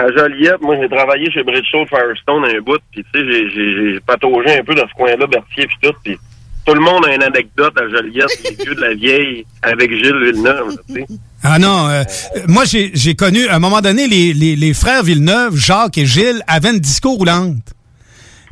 À 0.00 0.06
Joliette, 0.16 0.60
moi, 0.62 0.76
j'ai 0.80 0.88
travaillé 0.88 1.28
chez 1.32 1.42
Bridgestone 1.42 1.84
Firestone 1.88 2.44
un 2.44 2.60
bout, 2.60 2.78
puis 2.92 3.04
tu 3.12 3.20
sais, 3.20 3.50
j'ai- 3.54 3.98
pataugé 4.06 4.58
un 4.60 4.62
peu 4.64 4.74
dans 4.76 4.86
ce 4.88 4.94
coin-là, 4.94 5.26
Berthier 5.26 5.66
puis 5.66 5.76
tout, 5.82 5.92
puis 6.04 6.16
tout 6.64 6.74
le 6.74 6.80
monde 6.80 7.04
a 7.06 7.14
une 7.16 7.22
anecdote 7.24 7.74
à 7.76 7.88
Joliette, 7.88 8.28
les 8.44 8.64
vieux 8.64 8.74
de 8.76 8.80
la 8.80 8.94
vieille, 8.94 9.44
avec 9.62 9.90
Gilles 9.90 10.20
Villeneuve. 10.24 10.76
tu 10.86 10.94
sais. 10.94 11.06
Ah 11.42 11.58
non, 11.58 11.88
euh, 11.88 12.02
moi 12.46 12.64
j'ai 12.64 12.92
j'ai 12.94 13.14
connu, 13.16 13.48
à 13.48 13.56
un 13.56 13.58
moment 13.58 13.80
donné, 13.80 14.06
les, 14.06 14.32
les, 14.34 14.54
les 14.54 14.72
frères 14.74 15.02
Villeneuve, 15.02 15.56
Jacques 15.56 15.98
et 15.98 16.06
Gilles, 16.06 16.42
avaient 16.46 16.70
une 16.70 16.78
disco 16.80 17.10
roulante. 17.14 17.56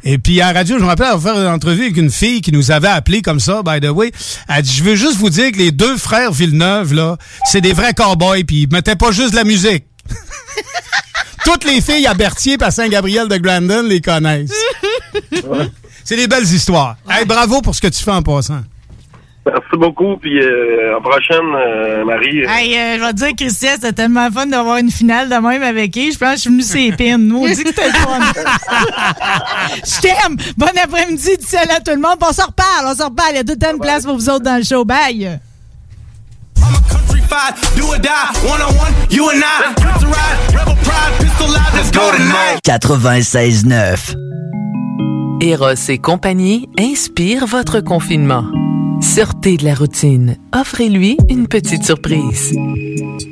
Et 0.09 0.19
puis 0.19 0.41
à 0.41 0.53
la 0.53 0.61
radio, 0.61 0.79
je 0.79 0.85
me 0.85 0.89
rappelle 0.89 1.09
avoir 1.09 1.35
fait 1.35 1.41
une 1.41 1.49
entrevue 1.49 1.83
avec 1.83 1.97
une 1.97 2.13
fille 2.13 2.41
qui 2.41 2.53
nous 2.53 2.71
avait 2.71 2.87
appelé 2.87 3.23
comme 3.23 3.41
ça, 3.41 3.63
by 3.65 3.81
the 3.81 3.91
way. 3.91 4.13
Elle 4.49 4.63
dit, 4.63 4.73
je 4.73 4.85
veux 4.85 4.95
juste 4.95 5.17
vous 5.17 5.31
dire 5.31 5.51
que 5.51 5.59
les 5.59 5.73
deux 5.73 5.97
frères 5.97 6.31
Villeneuve, 6.31 6.95
là, 6.95 7.17
c'est 7.45 7.61
des 7.61 7.73
vrais 7.73 7.93
cowboys, 7.93 8.45
puis 8.45 8.63
ils 8.63 8.73
mettaient 8.73 8.95
pas 8.95 9.11
juste 9.11 9.33
de 9.33 9.37
la 9.37 9.43
musique. 9.43 9.85
Toutes 11.45 11.65
les 11.65 11.81
filles 11.81 12.07
à 12.07 12.15
Berthier 12.15 12.57
à 12.61 12.71
Saint-Gabriel 12.71 13.27
de 13.27 13.37
Grandon 13.37 13.83
les 13.83 14.01
connaissent. 14.01 14.53
C'est 16.05 16.17
des 16.17 16.29
belles 16.29 16.45
histoires. 16.45 16.97
Hey, 17.11 17.25
bravo 17.25 17.61
pour 17.61 17.75
ce 17.75 17.81
que 17.81 17.89
tu 17.89 18.03
fais 18.03 18.13
en 18.13 18.23
passant. 18.23 18.61
Merci 19.47 19.77
beaucoup, 19.79 20.17
puis 20.17 20.41
euh, 20.43 20.91
à 20.91 20.93
la 20.95 21.01
prochaine, 21.01 21.55
euh, 21.55 22.05
Marie. 22.05 22.41
Hey, 22.49 22.77
euh, 22.77 22.97
je 22.97 23.01
vais 23.01 23.13
te 23.13 23.17
dire, 23.17 23.29
Christian, 23.37 23.71
c'était 23.75 23.93
tellement 23.93 24.29
fun 24.33 24.47
d'avoir 24.47 24.79
une 24.79 24.91
finale 24.91 25.29
de 25.29 25.37
même 25.37 25.63
avec 25.63 25.97
elle. 25.97 26.13
Je 26.13 26.19
pense 26.19 26.31
que 26.31 26.37
je 26.37 26.41
suis 26.41 26.51
venu 26.51 26.63
sur 26.63 26.79
les 26.79 26.91
pins. 26.93 27.17
Nous, 27.17 27.39
on 27.39 27.47
dit 27.47 27.63
que 27.63 27.69
c'était 27.69 27.87
le 27.87 27.93
fun. 27.93 28.19
Je 29.85 30.01
t'aime. 30.01 30.37
Bon 30.57 30.67
après-midi, 30.67 31.37
dis 31.39 31.57
à 31.57 31.81
tout 31.81 31.93
le 31.93 32.01
monde. 32.01 32.17
Puis 32.19 32.29
On 32.29 32.33
se 32.33 32.43
reparle, 32.43 32.87
on 32.87 32.95
se 32.97 33.05
reparle. 33.05 33.31
Il 33.33 33.37
y 33.37 33.39
a 33.39 33.45
tout 33.45 33.53
le 33.53 33.59
temps 33.59 33.75
de 33.75 33.79
place 33.79 34.05
pour 34.05 34.17
vous 34.17 34.29
autres 34.29 34.43
dans 34.45 34.57
le 34.57 34.65
show. 34.65 34.85
Bye. 34.85 35.39
Do 37.77 37.87
or 37.89 37.99
die, 37.99 38.33
one 38.49 38.63
on 38.63 38.75
one, 38.79 38.95
you 39.11 39.29
and 39.29 39.43
I. 39.45 39.75
Trip 39.77 39.95
to 40.01 40.07
ride, 40.07 40.55
rebel 40.55 40.77
pride, 40.83 41.21
pistol 41.21 41.55
out, 41.55 41.75
let's 41.75 41.91
go 41.91 42.11
tonight. 42.11 42.61
96.9. 42.65 44.17
Eros 45.43 45.91
et 45.91 45.99
compagnie 45.99 46.69
inspire 46.79 47.47
votre 47.47 47.81
confinement. 47.81 48.45
Sortez 49.01 49.57
de 49.57 49.65
la 49.65 49.75
routine. 49.75 50.37
Offrez-lui 50.55 51.19
une 51.29 51.47
petite 51.49 51.85
surprise. 51.85 52.55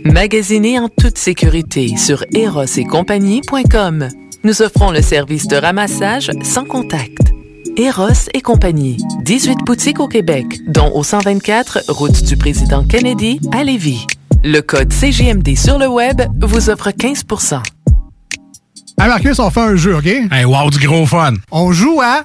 Magasinez 0.04 0.78
en 0.78 0.88
toute 0.88 1.18
sécurité 1.18 1.96
sur 1.96 2.24
erosetcompagnie.com. 2.34 4.08
Nous 4.44 4.62
offrons 4.62 4.90
le 4.90 5.02
service 5.02 5.46
de 5.46 5.56
ramassage 5.56 6.30
sans 6.42 6.64
contact. 6.64 7.32
Eros 7.76 8.28
et 8.34 8.40
compagnie. 8.40 8.98
18 9.22 9.58
boutiques 9.64 10.00
au 10.00 10.06
Québec, 10.08 10.46
dont 10.68 10.92
au 10.94 11.02
124 11.02 11.84
route 11.88 12.22
du 12.22 12.36
président 12.36 12.84
Kennedy 12.84 13.40
à 13.52 13.64
Lévis. 13.64 14.06
Le 14.44 14.60
code 14.60 14.92
CGMD 14.92 15.56
sur 15.56 15.78
le 15.78 15.88
web 15.88 16.22
vous 16.40 16.70
offre 16.70 16.90
15 16.90 17.24
Hey 19.00 19.08
Marcus, 19.08 19.38
on 19.38 19.50
fait 19.50 19.60
un 19.60 19.76
jeu, 19.76 19.96
OK? 19.96 20.06
Hey, 20.06 20.44
wow, 20.44 20.70
du 20.70 20.86
gros 20.86 21.04
fun. 21.04 21.34
On 21.50 21.72
joue 21.72 22.00
à 22.00 22.24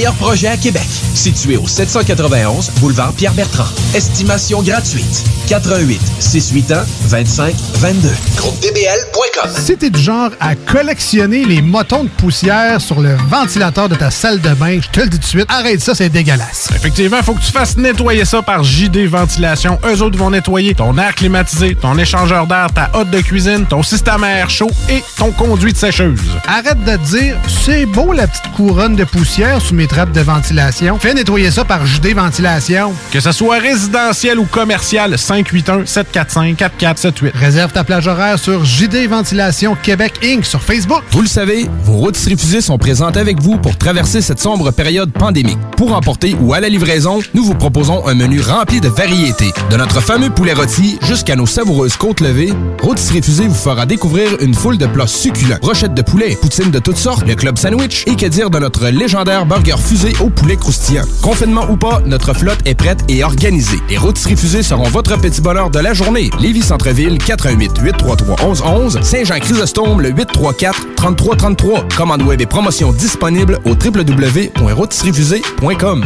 projets 0.09 0.47
à 0.47 0.57
Québec. 0.57 0.87
Situé 1.13 1.57
au 1.57 1.67
791 1.67 2.71
boulevard 2.79 3.13
Pierre-Bertrand. 3.13 3.67
Estimation 3.93 4.61
gratuite. 4.63 5.23
88 5.47 6.01
681 6.19 6.85
25 7.07 7.53
22. 7.75 8.09
GroupeDBL.com. 8.37 9.51
Si 9.59 9.77
t'es 9.77 9.89
du 9.89 10.01
genre 10.01 10.31
à 10.39 10.55
collectionner 10.55 11.45
les 11.45 11.61
motons 11.61 12.05
de 12.05 12.09
poussière 12.09 12.81
sur 12.81 12.99
le 13.01 13.15
ventilateur 13.29 13.89
de 13.89 13.95
ta 13.95 14.11
salle 14.11 14.39
de 14.41 14.53
bain, 14.53 14.79
je 14.81 14.89
te 14.89 15.01
le 15.01 15.07
dis 15.07 15.17
tout 15.17 15.23
de 15.23 15.27
suite, 15.27 15.45
arrête 15.49 15.81
ça, 15.81 15.93
c'est 15.93 16.09
dégueulasse. 16.09 16.69
Effectivement, 16.75 17.17
il 17.17 17.23
faut 17.23 17.33
que 17.33 17.43
tu 17.43 17.51
fasses 17.51 17.77
nettoyer 17.77 18.25
ça 18.25 18.41
par 18.41 18.63
JD 18.63 19.07
Ventilation. 19.07 19.77
Eux 19.85 20.01
autres 20.01 20.17
vont 20.17 20.31
nettoyer 20.31 20.73
ton 20.73 20.97
air 20.97 21.13
climatisé, 21.15 21.75
ton 21.75 21.97
échangeur 21.97 22.47
d'air, 22.47 22.67
ta 22.73 22.89
hotte 22.93 23.09
de 23.09 23.19
cuisine, 23.19 23.65
ton 23.67 23.83
système 23.83 24.23
à 24.23 24.31
air 24.31 24.49
chaud 24.49 24.71
et 24.89 25.03
ton 25.17 25.31
conduit 25.31 25.73
de 25.73 25.77
sécheuse. 25.77 26.19
Arrête 26.47 26.83
de 26.83 26.95
te 26.95 27.17
dire, 27.17 27.35
c'est 27.65 27.85
beau 27.85 28.13
la 28.13 28.27
petite 28.27 28.51
couronne 28.55 28.95
de 28.95 29.03
poussière 29.03 29.61
sous 29.61 29.75
mes 29.75 29.87
trappes 29.91 30.13
de 30.13 30.21
ventilation. 30.21 30.97
Fais 30.99 31.13
nettoyer 31.13 31.51
ça 31.51 31.65
par 31.65 31.85
JD 31.85 32.15
Ventilation. 32.15 32.93
Que 33.11 33.19
ce 33.19 33.33
soit 33.33 33.57
résidentiel 33.57 34.39
ou 34.39 34.45
commercial, 34.45 35.15
581-745-4478. 35.15 37.31
Réserve 37.35 37.73
ta 37.73 37.83
plage 37.83 38.07
horaire 38.07 38.39
sur 38.39 38.63
JD 38.63 39.09
Ventilation 39.09 39.75
Québec 39.75 40.13
Inc. 40.23 40.45
sur 40.45 40.61
Facebook. 40.61 41.03
Vous 41.11 41.21
le 41.21 41.27
savez, 41.27 41.67
vos 41.83 41.97
routes 41.97 42.15
refusées 42.17 42.61
sont 42.61 42.77
présentes 42.77 43.17
avec 43.17 43.41
vous 43.41 43.57
pour 43.57 43.77
traverser 43.77 44.21
cette 44.21 44.39
sombre 44.39 44.71
période 44.71 45.11
pandémique. 45.11 45.59
Pour 45.75 45.93
emporter 45.93 46.37
ou 46.39 46.53
à 46.53 46.61
la 46.61 46.69
livraison, 46.69 47.19
nous 47.33 47.43
vous 47.43 47.55
proposons 47.55 48.07
un 48.07 48.13
menu 48.13 48.39
rempli 48.39 48.79
de 48.79 48.87
variétés. 48.87 49.51
De 49.69 49.75
notre 49.75 49.99
fameux 49.99 50.29
poulet 50.29 50.53
rôti 50.53 50.97
jusqu'à 51.05 51.35
nos 51.35 51.45
savoureuses 51.45 51.97
côtes 51.97 52.21
levées, 52.21 52.53
Rôtisserie 52.81 53.21
Fusée 53.21 53.47
vous 53.47 53.53
fera 53.53 53.85
découvrir 53.85 54.29
une 54.39 54.53
foule 54.53 54.77
de 54.77 54.85
plats 54.85 55.07
succulents. 55.07 55.57
Brochettes 55.61 55.95
de 55.95 56.01
poulet, 56.01 56.37
poutines 56.41 56.71
de 56.71 56.79
toutes 56.79 56.95
sortes, 56.95 57.27
le 57.27 57.35
club 57.35 57.57
sandwich 57.57 58.05
et 58.07 58.15
que 58.15 58.27
dire 58.27 58.49
de 58.49 58.59
notre 58.59 58.87
légendaire 58.87 59.45
burger 59.45 59.75
fusée 59.81 60.13
au 60.19 60.29
poulet 60.29 60.55
croustillant. 60.55 61.03
Confinement 61.21 61.65
ou 61.69 61.77
pas, 61.77 62.01
notre 62.05 62.33
flotte 62.33 62.59
est 62.65 62.73
prête 62.75 63.03
et 63.09 63.23
organisée. 63.23 63.79
Les 63.89 63.97
Rôtisseries 63.97 64.37
Fusées 64.37 64.63
seront 64.63 64.89
votre 64.89 65.17
petit 65.19 65.41
bonheur 65.41 65.69
de 65.69 65.79
la 65.79 65.93
journée. 65.93 66.29
Lévis 66.39 66.63
Centreville, 66.63 67.17
418 67.17 67.79
833 67.79 68.45
1111 68.45 69.01
Saint-Jean-Chrysostome, 69.01 70.01
le 70.01 70.09
834 70.09 70.95
3333. 70.95 71.87
Commande 71.95 72.23
web 72.23 72.41
et 72.41 72.45
promotion 72.45 72.91
disponible 72.91 73.59
au 73.65 73.71
www.rôtisseriefusée.com. 73.71 76.05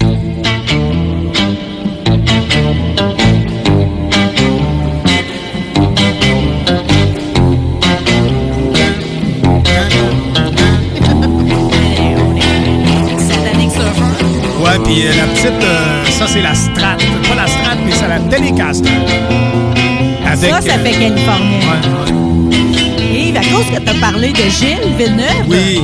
Ouais, 14.60 14.80
puis 14.84 15.06
euh, 15.06 15.14
la 15.18 15.26
petite, 15.34 15.64
euh, 15.64 16.06
ça 16.06 16.28
c'est 16.28 16.42
la 16.42 16.54
Strat. 16.54 16.98
Pas 17.28 17.36
la 17.36 17.48
Strat, 17.48 17.76
mais 17.86 17.92
c'est 17.92 18.08
la 18.08 18.20
Telecaster. 18.20 18.90
Ça, 20.24 20.62
ça 20.62 20.74
euh, 20.74 20.84
fait 20.84 20.92
californien. 20.92 21.60
Ouais, 21.60 22.14
ouais. 22.14 22.31
Cause 23.52 23.66
que 23.72 23.80
t'as 23.84 24.00
parlé 24.00 24.30
de 24.32 24.38
Gilles 24.50 24.96
Villeneuve. 24.98 25.46
Oui. 25.48 25.82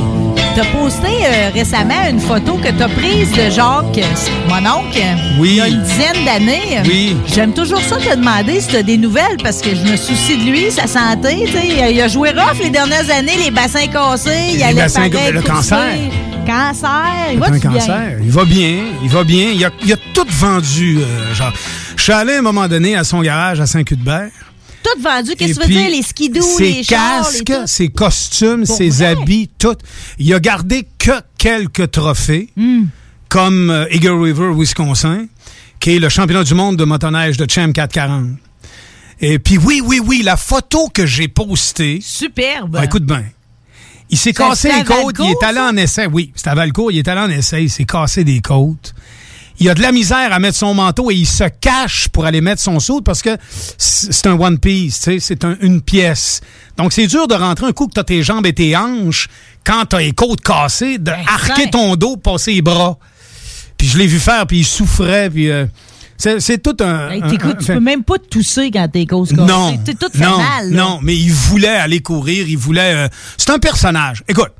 T'as 0.54 0.64
posté 0.66 1.06
euh, 1.06 1.50
récemment 1.54 2.08
une 2.10 2.18
photo 2.20 2.54
que 2.56 2.68
t'as 2.70 2.88
prise 2.88 3.30
de 3.32 3.50
Jacques, 3.50 3.98
euh, 3.98 4.48
mon 4.48 4.56
oncle. 4.68 4.98
Oui. 5.38 5.50
Il 5.50 5.56
y 5.56 5.60
a 5.60 5.68
une 5.68 5.82
dizaine 5.82 6.24
d'années. 6.24 6.80
Oui. 6.84 7.16
J'aime 7.32 7.52
toujours 7.52 7.80
ça 7.80 7.96
te 7.96 8.16
demander 8.16 8.60
si 8.60 8.68
t'as 8.68 8.82
des 8.82 8.96
nouvelles 8.96 9.36
parce 9.42 9.60
que 9.60 9.70
je 9.74 9.82
me 9.90 9.96
soucie 9.96 10.36
de 10.38 10.50
lui, 10.50 10.70
sa 10.70 10.86
santé. 10.86 11.44
Il 11.92 12.00
a 12.00 12.08
joué 12.08 12.30
rough 12.30 12.58
les 12.60 12.70
dernières 12.70 13.08
années, 13.10 13.36
les 13.44 13.50
bassins 13.50 13.86
cassés. 13.86 14.30
Il 14.52 14.56
Les 14.58 14.62
allait 14.64 14.74
bassins- 14.82 15.08
paraître 15.10 15.32
le 15.34 15.42
cancer. 15.42 15.78
Cancer. 16.46 16.90
Il 17.34 17.38
va 17.38 17.46
un 17.46 17.50
bien? 17.50 17.60
cancer. 17.60 18.02
Il 18.22 18.30
va 18.30 18.44
bien, 18.44 18.74
il 19.02 19.08
va 19.10 19.22
bien. 19.24 19.48
Il 19.54 19.64
a, 19.64 19.70
il 19.84 19.92
a 19.92 19.96
tout 20.14 20.26
vendu. 20.30 20.98
euh, 21.00 21.34
genre, 21.34 21.52
je 21.96 22.02
suis 22.02 22.12
allé 22.12 22.34
à 22.34 22.38
un 22.38 22.42
moment 22.42 22.66
donné 22.66 22.96
à 22.96 23.04
son 23.04 23.20
garage 23.20 23.60
à 23.60 23.66
Saint-Cuthbert. 23.66 24.30
Tout 24.82 25.02
vendu. 25.02 25.32
Qu'est-ce 25.36 25.58
que 25.58 25.64
tu 25.64 25.72
veux 25.72 25.74
dire? 25.80 25.90
Les 25.90 26.02
skidoo, 26.02 26.58
les 26.58 26.82
chars, 26.82 27.30
les 27.32 27.40
casques, 27.40 27.44
tout? 27.46 27.66
ses 27.66 27.88
costumes, 27.88 28.64
Pour 28.66 28.76
ses 28.76 28.88
vrai? 28.90 29.06
habits, 29.06 29.50
tout. 29.58 29.76
Il 30.18 30.32
a 30.34 30.40
gardé 30.40 30.86
que 30.98 31.12
quelques 31.36 31.90
trophées, 31.90 32.48
Hmm. 32.56 32.84
comme 33.28 33.70
euh, 33.70 33.86
Eagle 33.90 34.22
River, 34.22 34.50
Wisconsin, 34.54 35.26
qui 35.80 35.96
est 35.96 35.98
le 35.98 36.08
championnat 36.08 36.44
du 36.44 36.54
monde 36.54 36.76
de 36.76 36.84
motoneige 36.84 37.36
de 37.36 37.46
Champ 37.50 37.70
440. 37.72 38.36
Et 39.20 39.38
puis 39.38 39.58
oui, 39.58 39.82
oui, 39.84 40.00
oui, 40.04 40.22
la 40.22 40.36
photo 40.36 40.88
que 40.88 41.04
j'ai 41.04 41.28
postée. 41.28 41.98
Superbe. 42.02 42.76
Ah, 42.78 42.84
écoute 42.84 43.04
bien. 43.04 43.24
Il 44.10 44.16
s'est 44.16 44.32
cassé 44.32 44.70
les 44.72 44.84
côtes, 44.84 45.16
il 45.18 45.30
est 45.32 45.44
allé 45.44 45.58
en 45.60 45.76
essai. 45.76 46.06
Oui, 46.06 46.32
c'était 46.34 46.48
à 46.50 46.54
Valcourt, 46.54 46.90
il 46.92 46.98
est 46.98 47.08
allé 47.08 47.20
en 47.20 47.28
essai, 47.30 47.64
il 47.64 47.68
s'est 47.70 47.84
cassé 47.84 48.24
des 48.24 48.40
côtes. 48.40 48.94
Il 49.60 49.68
a 49.68 49.74
de 49.74 49.82
la 49.82 49.90
misère 49.92 50.32
à 50.32 50.38
mettre 50.38 50.56
son 50.56 50.72
manteau 50.74 51.10
et 51.10 51.14
il 51.14 51.26
se 51.26 51.44
cache 51.60 52.08
pour 52.08 52.24
aller 52.26 52.40
mettre 52.40 52.62
son 52.62 52.78
saut 52.80 53.00
parce 53.00 53.22
que 53.22 53.36
c'est 53.76 54.26
un 54.26 54.38
one 54.38 54.58
piece, 54.58 55.08
c'est 55.18 55.44
un- 55.44 55.56
une 55.60 55.80
pièce. 55.82 56.40
Donc 56.76 56.92
c'est 56.92 57.06
dur 57.08 57.26
de 57.26 57.34
rentrer 57.34 57.66
un 57.66 57.72
coup 57.72 57.88
que 57.88 57.94
t'as 57.94 58.04
tes 58.04 58.22
jambes 58.22 58.46
et 58.46 58.52
tes 58.52 58.76
hanches, 58.76 59.28
quand 59.64 59.84
t'as 59.86 59.98
les 59.98 60.12
côtes 60.12 60.42
cassées, 60.42 60.98
de 60.98 61.10
arquer 61.10 61.70
ton 61.70 61.96
dos, 61.96 62.16
passer 62.16 62.52
les 62.54 62.62
bras. 62.62 62.98
Puis 63.76 63.88
je 63.88 63.98
l'ai 63.98 64.06
vu 64.06 64.18
faire, 64.20 64.46
puis 64.46 64.58
il 64.60 64.64
souffrait, 64.64 65.28
puis 65.30 65.50
euh, 65.50 65.66
c'est 66.16 66.62
tout 66.62 66.76
un. 66.80 67.10
Hey, 67.10 67.22
un- 67.22 67.28
tu 67.28 67.66
peux 67.66 67.80
même 67.80 68.02
pas 68.04 68.18
tousser 68.18 68.70
quand 68.72 68.88
t'es 68.92 69.06
cause 69.06 69.32
non, 69.32 69.76
T'es 69.84 69.94
tout 69.94 70.08
fait 70.12 70.24
non, 70.24 70.38
mal. 70.38 70.70
là. 70.70 70.76
non, 70.84 70.98
mais 71.02 71.16
il 71.16 71.32
voulait 71.32 71.68
aller 71.68 72.00
courir, 72.00 72.48
il 72.48 72.58
voulait. 72.58 72.94
euh, 72.94 73.08
c'est 73.36 73.50
un 73.50 73.58
personnage. 73.58 74.22
Écoute, 74.28 74.52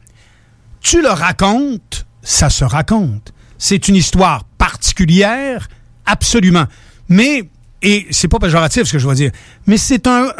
tu 0.81 1.03
le 1.03 1.09
racontes, 1.11 2.07
ça 2.23 2.51
se 2.51 2.65
raconte. 2.65 3.33
C'est 3.59 3.89
une 3.89 3.97
histoire 3.97 4.45
particulière, 4.57 5.69
absolument. 6.07 6.65
Mais 7.09 7.49
et 7.83 8.07
c'est 8.11 8.29
pas 8.29 8.39
péjoratif 8.39 8.85
ce 8.85 8.93
que 8.93 8.99
je 8.99 9.09
vais 9.09 9.15
dire, 9.15 9.31
mais 9.67 9.77
c'est 9.77 10.07
un, 10.07 10.33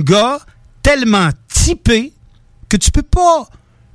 gars 0.00 0.38
tellement 0.82 1.30
typé 1.48 2.12
que 2.68 2.76
tu 2.76 2.90
peux 2.90 3.02
pas 3.02 3.48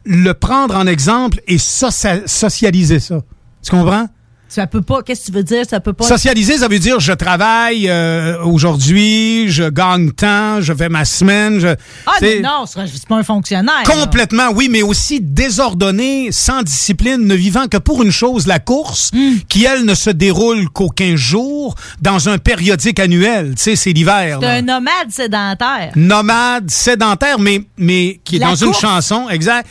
le 0.05 0.33
prendre 0.33 0.75
en 0.75 0.87
exemple 0.87 1.39
et 1.47 1.57
socia- 1.57 2.25
socialiser 2.25 2.99
ça. 2.99 3.21
Tu 3.61 3.71
comprends? 3.71 4.07
Ça 4.49 4.65
peut 4.67 4.81
pas. 4.81 5.03
Qu'est-ce 5.03 5.21
que 5.21 5.25
tu 5.27 5.31
veux 5.31 5.43
dire? 5.43 5.63
Ça 5.69 5.79
peut 5.79 5.93
pas. 5.93 6.05
Socialiser, 6.05 6.57
ça 6.57 6.67
veut 6.67 6.79
dire 6.79 6.99
je 6.99 7.13
travaille 7.13 7.87
euh, 7.87 8.43
aujourd'hui, 8.43 9.49
je 9.49 9.69
gagne 9.69 10.11
temps, 10.11 10.59
je 10.59 10.73
fais 10.73 10.89
ma 10.89 11.05
semaine. 11.05 11.59
Je, 11.59 11.67
Ah, 12.07 12.13
mais 12.19 12.39
non, 12.39 12.65
c'est 12.65 13.05
pas 13.07 13.15
un 13.17 13.23
fonctionnaire. 13.23 13.83
là. 13.87 13.93
Complètement, 13.93 14.49
oui, 14.53 14.67
mais 14.69 14.81
aussi 14.81 15.21
désordonné, 15.21 16.31
sans 16.31 16.63
discipline, 16.63 17.25
ne 17.27 17.35
vivant 17.35 17.67
que 17.67 17.77
pour 17.77 18.01
une 18.03 18.11
chose, 18.11 18.47
la 18.47 18.59
course, 18.59 19.11
Hmm. 19.13 19.35
qui, 19.47 19.65
elle, 19.65 19.85
ne 19.85 19.93
se 19.93 20.09
déroule 20.09 20.67
qu'aux 20.69 20.89
15 20.89 21.15
jours 21.15 21.75
dans 22.01 22.27
un 22.29 22.37
périodique 22.39 22.99
annuel. 22.99 23.53
Tu 23.55 23.61
sais, 23.63 23.75
c'est 23.75 23.91
l'hiver. 23.93 24.39
C'est 24.41 24.47
un 24.47 24.61
nomade 24.63 25.09
sédentaire. 25.11 25.91
Nomade, 25.95 26.69
sédentaire, 26.71 27.37
mais, 27.39 27.63
mais 27.77 28.19
qui 28.23 28.37
est 28.37 28.39
La 28.39 28.47
dans 28.47 28.55
une 28.55 28.73
chanson, 28.73 29.29
exact, 29.29 29.67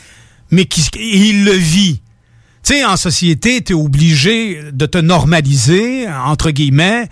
mais 0.51 0.65
qui 0.65 0.81
il 0.97 1.43
le 1.43 1.51
vit. 1.51 2.01
Tu 2.69 2.75
sais, 2.75 2.85
en 2.85 2.97
société, 2.97 3.63
tu 3.63 3.71
es 3.71 3.75
obligé 3.75 4.59
de 4.71 4.85
te 4.85 4.99
normaliser, 4.99 6.05
entre 6.07 6.51
guillemets, 6.51 7.07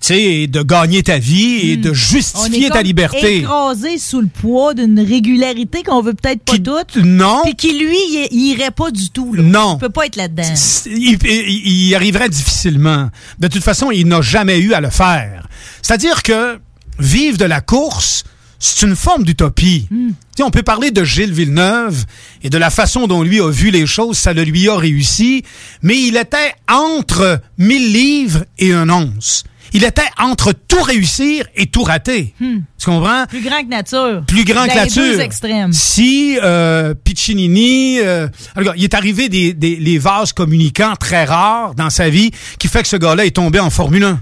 tu 0.00 0.06
sais, 0.14 0.46
de 0.46 0.62
gagner 0.62 1.02
ta 1.02 1.18
vie 1.18 1.72
et 1.72 1.76
de 1.76 1.90
Hmm. 1.90 1.92
On 1.92 1.94
justifier 1.94 2.64
est 2.64 2.68
ta 2.70 2.76
comme 2.76 2.84
liberté. 2.86 3.36
écrasé 3.40 3.98
sous 3.98 4.22
le 4.22 4.28
poids 4.28 4.72
d'une 4.72 4.98
régularité 4.98 5.82
qu'on 5.82 6.00
veut 6.00 6.14
peut-être 6.14 6.42
pas 6.42 6.56
toutes. 6.56 6.96
Non. 7.04 7.42
Puis 7.44 7.54
qui, 7.54 7.78
lui, 7.78 7.98
il, 8.30 8.46
irait 8.46 8.70
pas 8.70 8.90
du 8.90 9.10
tout. 9.10 9.34
Là. 9.34 9.42
Non. 9.42 9.74
Il 9.76 9.80
peut 9.80 9.90
pas 9.90 10.06
être 10.06 10.16
là-dedans. 10.16 10.54
il, 10.86 11.18
il- 11.22 11.62
il 11.66 11.86
y 11.88 11.94
arriverait 11.94 12.30
difficilement. 12.30 13.10
De 13.38 13.48
toute 13.48 13.62
façon, 13.62 13.90
il 13.90 14.08
n'a 14.08 14.22
jamais 14.22 14.58
eu 14.58 14.72
à 14.72 14.80
le 14.80 14.88
faire. 14.88 15.48
C'est-à-dire 15.82 16.22
que 16.22 16.58
vivre 16.98 17.36
de 17.36 17.44
la 17.44 17.60
course, 17.60 18.24
c'est 18.66 18.86
une 18.86 18.96
forme 18.96 19.24
d'utopie. 19.24 19.88
Sais, 20.36 20.42
On 20.42 20.50
peut 20.50 20.62
parler 20.62 20.90
de 20.90 21.04
Gilles 21.04 21.32
Villeneuve 21.32 22.04
et 22.42 22.50
de 22.50 22.58
la 22.58 22.70
façon 22.70 23.06
dont 23.06 23.22
lui 23.22 23.40
a 23.40 23.50
vu 23.50 23.70
les 23.70 23.86
choses, 23.86 24.16
ça 24.18 24.32
le 24.32 24.42
lui 24.42 24.68
a 24.68 24.76
réussi, 24.76 25.42
mais 25.82 26.00
il 26.00 26.16
était 26.16 26.54
entre 26.70 27.40
1000 27.58 27.92
livres 27.92 28.44
et 28.58 28.72
un 28.72 28.88
once. 28.90 29.44
Il 29.72 29.82
était 29.82 30.02
entre 30.20 30.52
tout 30.52 30.82
réussir 30.82 31.46
et 31.56 31.66
tout 31.66 31.82
rater. 31.82 32.32
Hmm. 32.38 32.58
Tu 32.78 32.86
comprends? 32.86 33.26
Plus 33.26 33.42
grand 33.42 33.62
que 33.64 33.68
nature. 33.68 34.22
Plus 34.26 34.44
grand 34.44 34.66
que 34.68 34.74
nature. 34.74 35.02
deux 35.02 35.18
extrêmes. 35.20 35.72
Si 35.72 36.38
euh, 36.42 36.94
Piccinini, 36.94 37.98
euh, 38.00 38.28
il 38.76 38.84
est 38.84 38.94
arrivé 38.94 39.28
des, 39.28 39.52
des- 39.52 39.76
les 39.76 39.98
vases 39.98 40.32
communicants 40.32 40.94
très 40.94 41.24
rares 41.24 41.74
dans 41.74 41.90
sa 41.90 42.08
vie, 42.08 42.30
qui 42.58 42.68
fait 42.68 42.82
que 42.82 42.88
ce 42.88 42.96
gars-là 42.96 43.26
est 43.26 43.32
tombé 43.34 43.58
en 43.58 43.70
Formule 43.70 44.04
1. 44.04 44.20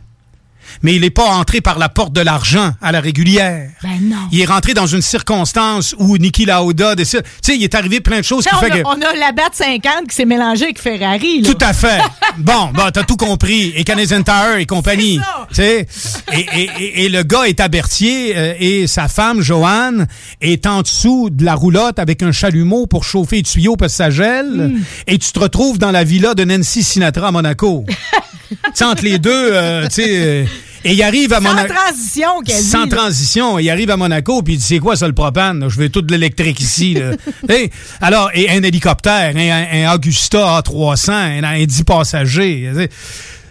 Mais 0.83 0.95
il 0.95 1.01
n'est 1.03 1.11
pas 1.11 1.25
entré 1.27 1.61
par 1.61 1.79
la 1.79 1.89
porte 1.89 2.13
de 2.13 2.21
l'argent 2.21 2.73
à 2.81 2.93
la 2.93 3.01
régulière. 3.01 3.71
Ben 3.83 3.91
non. 4.03 4.17
Il 4.33 4.41
est 4.41 4.45
rentré 4.45 4.75
dans 4.75 4.87
une 4.87 5.03
circonstance 5.03 5.95
où 5.99 6.17
Niki 6.19 6.45
Lauda 6.45 6.95
décide. 6.95 7.23
Tu 7.43 7.53
sais, 7.53 7.57
il 7.57 7.63
est 7.63 7.75
arrivé 7.75 8.01
plein 8.01 8.19
de 8.19 8.25
choses 8.25 8.45
qui 8.47 8.55
on, 8.55 8.59
fait 8.59 8.71
a, 8.73 8.79
que. 8.81 8.87
on 8.87 9.01
a 9.01 9.15
la 9.15 9.33
batte 9.33 9.55
50 9.55 10.09
qui 10.09 10.15
s'est 10.17 10.25
mélangée 10.25 10.65
avec 10.65 10.81
Ferrari. 10.81 11.41
Là. 11.43 11.51
Tout 11.53 11.59
à 11.61 11.73
fait. 11.73 12.01
bon, 12.39 12.71
bon, 12.75 12.91
t'as 12.93 13.05
tout 13.05 13.17
compris. 13.17 13.73
Et 13.77 13.85
Canadian 13.85 14.23
Tire 14.23 14.57
et 14.59 14.67
compagnie. 14.67 15.21
Tu 15.51 15.55
sais? 15.57 15.87
Et, 16.33 16.41
et- 16.41 16.71
et- 16.79 17.05
et 17.05 17.09
le 17.09 17.23
gars 17.23 17.45
est 17.45 17.61
à 17.61 17.69
Berthier 17.69 18.33
euh, 18.37 18.55
et 18.59 18.87
sa 18.87 19.09
femme, 19.09 19.41
Joanne, 19.41 20.07
est 20.41 20.67
en 20.67 20.83
dessous 20.83 21.31
de 21.31 21.45
la 21.45 21.55
roulotte 21.55 21.99
avec 21.99 22.23
un 22.23 22.33
chalumeau 22.33 22.87
pour 22.87 23.05
chauffer 23.05 23.37
les 23.37 23.43
tuyaux 23.43 23.77
parce 23.77 23.93
que 23.93 23.97
ça 23.99 24.11
gèle. 24.11 24.73
Et 25.07 25.19
tu 25.19 25.31
te 25.33 25.39
retrouves 25.39 25.79
dans 25.79 25.91
la 25.91 26.05
villa 26.05 26.35
de 26.35 26.45
Nancy 26.45 26.83
Sinatra 26.83 27.29
à 27.29 27.31
Monaco. 27.31 27.85
entre 28.83 29.05
les 29.05 29.19
deux, 29.19 29.31
euh, 29.53 29.87
tu 29.89 29.95
sais. 30.03 30.07
euh, 30.11 30.45
et 30.85 30.93
il 30.93 31.03
arrive 31.03 31.33
à 31.33 31.37
Sans 31.37 31.43
Monaco. 31.43 31.73
transition, 31.75 32.41
quasi. 32.45 32.63
Sans 32.69 32.87
transition, 32.89 33.59
il 33.59 33.69
arrive 33.71 33.91
à 33.91 33.97
Monaco 33.97 34.43
puis 34.43 34.55
il 34.55 34.59
dit 34.59 34.65
c'est 34.65 34.79
quoi 34.79 34.97
ça 34.97 35.07
le 35.07 35.15
propane? 35.15 35.61
Là? 35.61 35.69
Je 35.69 35.77
veux 35.77 35.89
tout 35.89 36.03
de 36.03 36.11
l'électrique 36.13 36.61
ici. 36.61 36.95
là. 36.95 37.13
Alors 38.01 38.31
et 38.35 38.51
un 38.51 38.63
hélicoptère, 38.63 39.35
un, 39.37 39.87
un 39.89 39.95
Augusta 39.95 40.61
A300, 40.61 41.11
un, 41.13 41.45
un 41.45 41.65
10 41.65 41.85
passagers. 41.85 42.71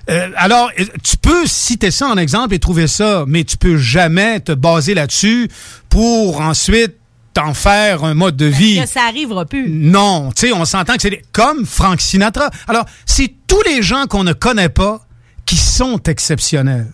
Euh, 0.10 0.30
alors 0.36 0.72
tu 1.04 1.16
peux 1.18 1.46
citer 1.46 1.92
ça 1.92 2.08
en 2.08 2.18
exemple 2.18 2.54
et 2.56 2.60
trouver 2.60 2.88
ça, 2.88 3.24
mais 3.28 3.44
tu 3.44 3.56
peux 3.58 3.78
jamais 3.78 4.40
te 4.40 4.52
baser 4.52 4.94
là-dessus 4.96 5.48
pour 5.90 6.42
ensuite 6.42 6.96
t'en 7.34 7.54
faire 7.54 8.04
un 8.04 8.14
mode 8.14 8.36
de 8.36 8.48
vie. 8.48 8.82
Que 8.82 8.88
ça 8.90 9.04
arrivera 9.08 9.46
plus. 9.46 9.70
Non, 9.70 10.32
tu 10.36 10.48
sais, 10.48 10.54
on 10.54 10.66
s'entend 10.66 10.96
que 10.96 11.02
c'est 11.04 11.22
comme 11.32 11.66
Frank 11.66 12.02
Sinatra. 12.02 12.50
Alors, 12.68 12.86
c'est 13.06 13.34
tous 13.48 13.62
les 13.66 13.82
gens 13.82 14.06
qu'on 14.08 14.26
ne 14.26 14.34
connaît 14.34 14.68
pas 14.70 15.00
qui 15.46 15.56
sont 15.56 15.98
exceptionnels. 16.08 16.88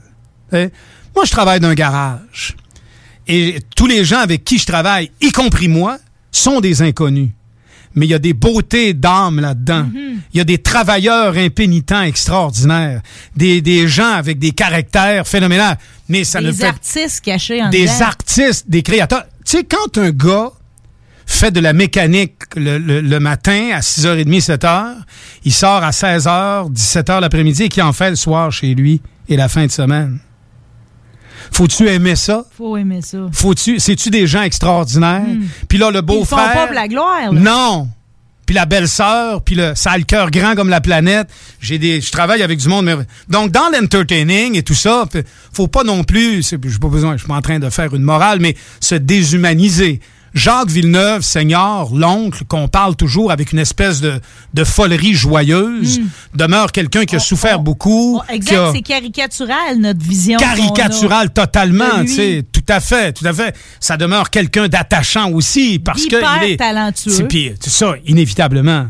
Moi, 0.52 1.26
je 1.26 1.32
travaille 1.32 1.60
dans 1.60 1.70
un 1.70 1.74
garage. 1.76 2.56
Et 3.28 3.60
tous 3.76 3.88
les 3.88 4.06
gens 4.06 4.20
avec 4.20 4.44
qui 4.46 4.58
je 4.58 4.66
travaille, 4.66 5.12
y 5.22 5.32
compris 5.32 5.68
moi, 5.68 5.98
sont 6.32 6.62
des 6.62 6.82
inconnus. 6.82 7.30
Mais 7.96 8.06
il 8.06 8.10
y 8.10 8.14
a 8.14 8.20
des 8.20 8.34
beautés 8.34 8.94
d'âme 8.94 9.40
là-dedans. 9.40 9.88
Il 10.34 10.38
y 10.38 10.40
a 10.40 10.44
des 10.44 10.60
travailleurs 10.60 11.36
impénitents 11.36 12.04
extraordinaires. 12.04 13.02
Des, 13.36 13.60
des 13.62 13.88
gens 13.88 14.12
avec 14.12 14.38
des 14.38 14.52
caractères 14.52 15.28
phénoménaux. 15.28 15.74
Mais 16.08 16.24
ça 16.24 16.40
ne 16.40 16.52
Des 16.52 16.58
fait 16.58 16.68
artistes 16.68 17.22
cachés 17.26 17.62
en 17.64 17.70
des 17.70 17.84
dedans. 17.86 18.02
artistes, 18.02 18.70
des 18.70 18.84
créateurs. 18.84 19.24
Tu 19.46 19.58
sais, 19.58 19.64
quand 19.64 19.98
un 19.98 20.12
gars 20.12 20.52
fait 21.26 21.52
de 21.52 21.60
la 21.60 21.74
mécanique 21.74 22.36
le, 22.56 22.78
le- 22.78 23.02
le 23.02 23.20
matin 23.20 23.72
à 23.74 23.80
6h30, 23.80 24.46
7h, 24.46 24.94
il 25.44 25.52
sort 25.54 25.84
à 25.84 25.90
16h, 25.90 26.72
17h 26.72 27.20
l'après-midi 27.20 27.64
et 27.64 27.70
qu'il 27.70 27.84
en 27.84 27.94
fait 27.94 28.12
le 28.12 28.16
soir 28.16 28.52
chez 28.52 28.76
lui 28.76 29.02
et 29.28 29.36
la 29.36 29.50
fin 29.50 29.66
de 29.66 29.72
semaine. 29.72 30.20
Faut-tu 31.52 31.88
aimer 31.88 32.16
ça? 32.16 32.46
Faut 32.58 32.78
aimer 32.78 33.02
ça. 33.02 33.18
Faut-tu, 33.32 33.80
c'est-tu 33.80 34.10
des 34.10 34.28
gens 34.28 34.42
extraordinaires? 34.44 35.24
Puis 35.68 35.78
là, 35.78 35.90
le 35.92 35.98
Ils 36.00 36.02
le 36.02 36.08
font 36.08 36.20
beau-frère. 36.20 36.54
pas 36.54 36.66
pour 36.68 36.76
la 36.76 36.88
gloire. 36.88 37.32
là. 37.34 37.40
Non! 37.40 37.90
Puis 38.46 38.56
la 38.56 38.66
belle-sœur, 38.66 39.42
puis 39.42 39.56
le, 39.56 39.74
ça 39.76 39.92
a 39.92 39.98
le 39.98 40.06
cœur 40.06 40.32
grand 40.32 40.56
comme 40.56 40.70
la 40.70 40.80
planète. 40.80 41.28
J'ai 41.60 41.78
des, 41.80 42.00
je 42.00 42.10
travaille 42.14 42.42
avec 42.42 42.58
du 42.60 42.70
monde. 42.70 42.86
mais- 42.86 42.96
donc, 43.28 43.52
dans 43.52 43.70
l'entertaining 43.74 44.56
et 44.56 44.64
tout 44.64 44.74
ça, 44.74 45.04
faut 45.52 45.68
pas 45.68 45.84
non 45.84 46.06
plus, 46.06 46.44
c'est- 46.44 46.58
j'ai 46.66 46.80
pas 46.80 46.88
besoin, 46.88 47.14
je 47.14 47.18
suis 47.24 47.28
pas 47.28 47.36
en 47.36 47.42
train 47.42 47.60
de 47.60 47.70
faire 47.70 47.94
une 47.94 48.04
morale, 48.04 48.40
mais 48.40 48.56
se 48.80 48.96
déshumaniser. 48.96 50.00
Jacques 50.38 50.70
Villeneuve, 50.70 51.24
seigneur, 51.24 51.90
l'oncle, 51.94 52.44
qu'on 52.48 52.68
parle 52.68 52.96
toujours 52.96 53.32
avec 53.32 53.52
une 53.52 53.60
espèce 53.60 54.00
de, 54.02 54.22
de 54.54 54.64
folerie 54.64 55.14
joyeuse, 55.14 56.00
demeure 56.36 56.72
quelqu'un 56.72 57.06
qui 57.06 57.16
a 57.16 57.20
souffert 57.20 57.60
beaucoup. 57.60 58.20
Oh, 58.20 58.24
Exact, 58.32 58.56
a- 58.56 58.72
c'est 58.74 58.82
caricatural, 58.82 59.78
notre 59.80 60.00
vision. 60.02 60.38
caricatural 60.38 61.32
totalement, 61.32 62.02
tu 62.02 62.08
sais, 62.10 62.46
tout 62.52 62.62
à 62.70 62.80
fait, 62.80 63.14
tout 63.14 63.26
à 63.26 63.34
fait. 63.34 63.56
Ça 63.80 63.98
demeure 63.98 64.30
quelqu'un 64.30 64.68
d'attachant 64.68 65.32
aussi 65.32 65.80
parce 65.80 66.06
que 66.06 66.18
Hyper 66.18 66.40
il 66.44 66.52
est 66.52 66.58
talentueux. 66.58 67.12
C'est 67.12 67.24
puis, 67.28 67.52
c'est 67.60 67.70
ça, 67.72 67.94
inévitablement. 68.06 68.88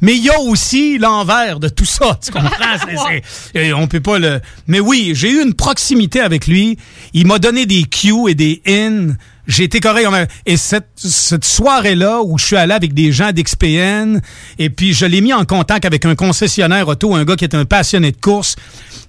Mais 0.00 0.16
il 0.16 0.22
y 0.24 0.30
a 0.30 0.38
aussi 0.40 0.98
l'envers 0.98 1.60
de 1.60 1.68
tout 1.68 1.84
ça, 1.84 2.18
tu 2.24 2.30
comprends? 2.30 2.50
C'est- 3.52 3.58
et 3.58 3.72
on 3.72 3.86
peut 3.86 4.00
pas 4.00 4.18
le. 4.18 4.40
Mais 4.66 4.80
oui, 4.80 5.12
j'ai 5.14 5.30
eu 5.30 5.42
une 5.42 5.54
proximité 5.54 6.20
avec 6.20 6.46
lui. 6.46 6.76
Il 7.12 7.26
m'a 7.26 7.38
donné 7.38 7.66
des 7.66 7.84
cues 7.84 8.28
et 8.30 8.34
des 8.34 8.62
in. 8.66 9.14
J'ai 9.46 9.64
été 9.64 9.78
correct. 9.80 10.08
Et 10.46 10.56
cette, 10.56 10.88
cette 10.96 11.44
soirée-là 11.44 12.22
où 12.22 12.38
je 12.38 12.46
suis 12.46 12.56
allé 12.56 12.72
avec 12.72 12.94
des 12.94 13.12
gens 13.12 13.30
d'XPN, 13.30 14.22
et 14.58 14.70
puis 14.70 14.94
je 14.94 15.04
l'ai 15.04 15.20
mis 15.20 15.34
en 15.34 15.44
contact 15.44 15.84
avec 15.84 16.06
un 16.06 16.14
concessionnaire 16.14 16.88
auto, 16.88 17.14
un 17.14 17.24
gars 17.24 17.36
qui 17.36 17.44
est 17.44 17.54
un 17.54 17.66
passionné 17.66 18.10
de 18.12 18.16
course, 18.16 18.56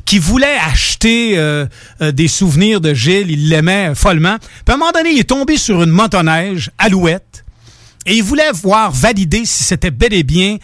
qui 0.04 0.20
voulait 0.20 0.58
acheter 0.68 1.38
euh, 1.38 1.66
euh, 2.02 2.12
des 2.12 2.28
souvenirs 2.28 2.82
de 2.82 2.94
Gilles. 2.94 3.32
Il 3.32 3.48
l'aimait 3.50 3.96
follement. 3.96 4.36
Puis 4.40 4.72
à 4.72 4.74
un 4.74 4.78
moment 4.78 4.92
donné, 4.92 5.12
il 5.12 5.20
est 5.20 5.30
tombé 5.30 5.56
sur 5.56 5.82
une 5.84 5.90
motoneige 5.90 6.70
alouette 6.78 7.45
et 8.06 8.16
il 8.16 8.24
voulait 8.24 8.52
voir 8.52 8.92
valider 8.92 9.46
si 9.46 9.64
c'était 9.64 9.92
bel 9.92 10.14
et 10.14 10.24
bien 10.24 10.58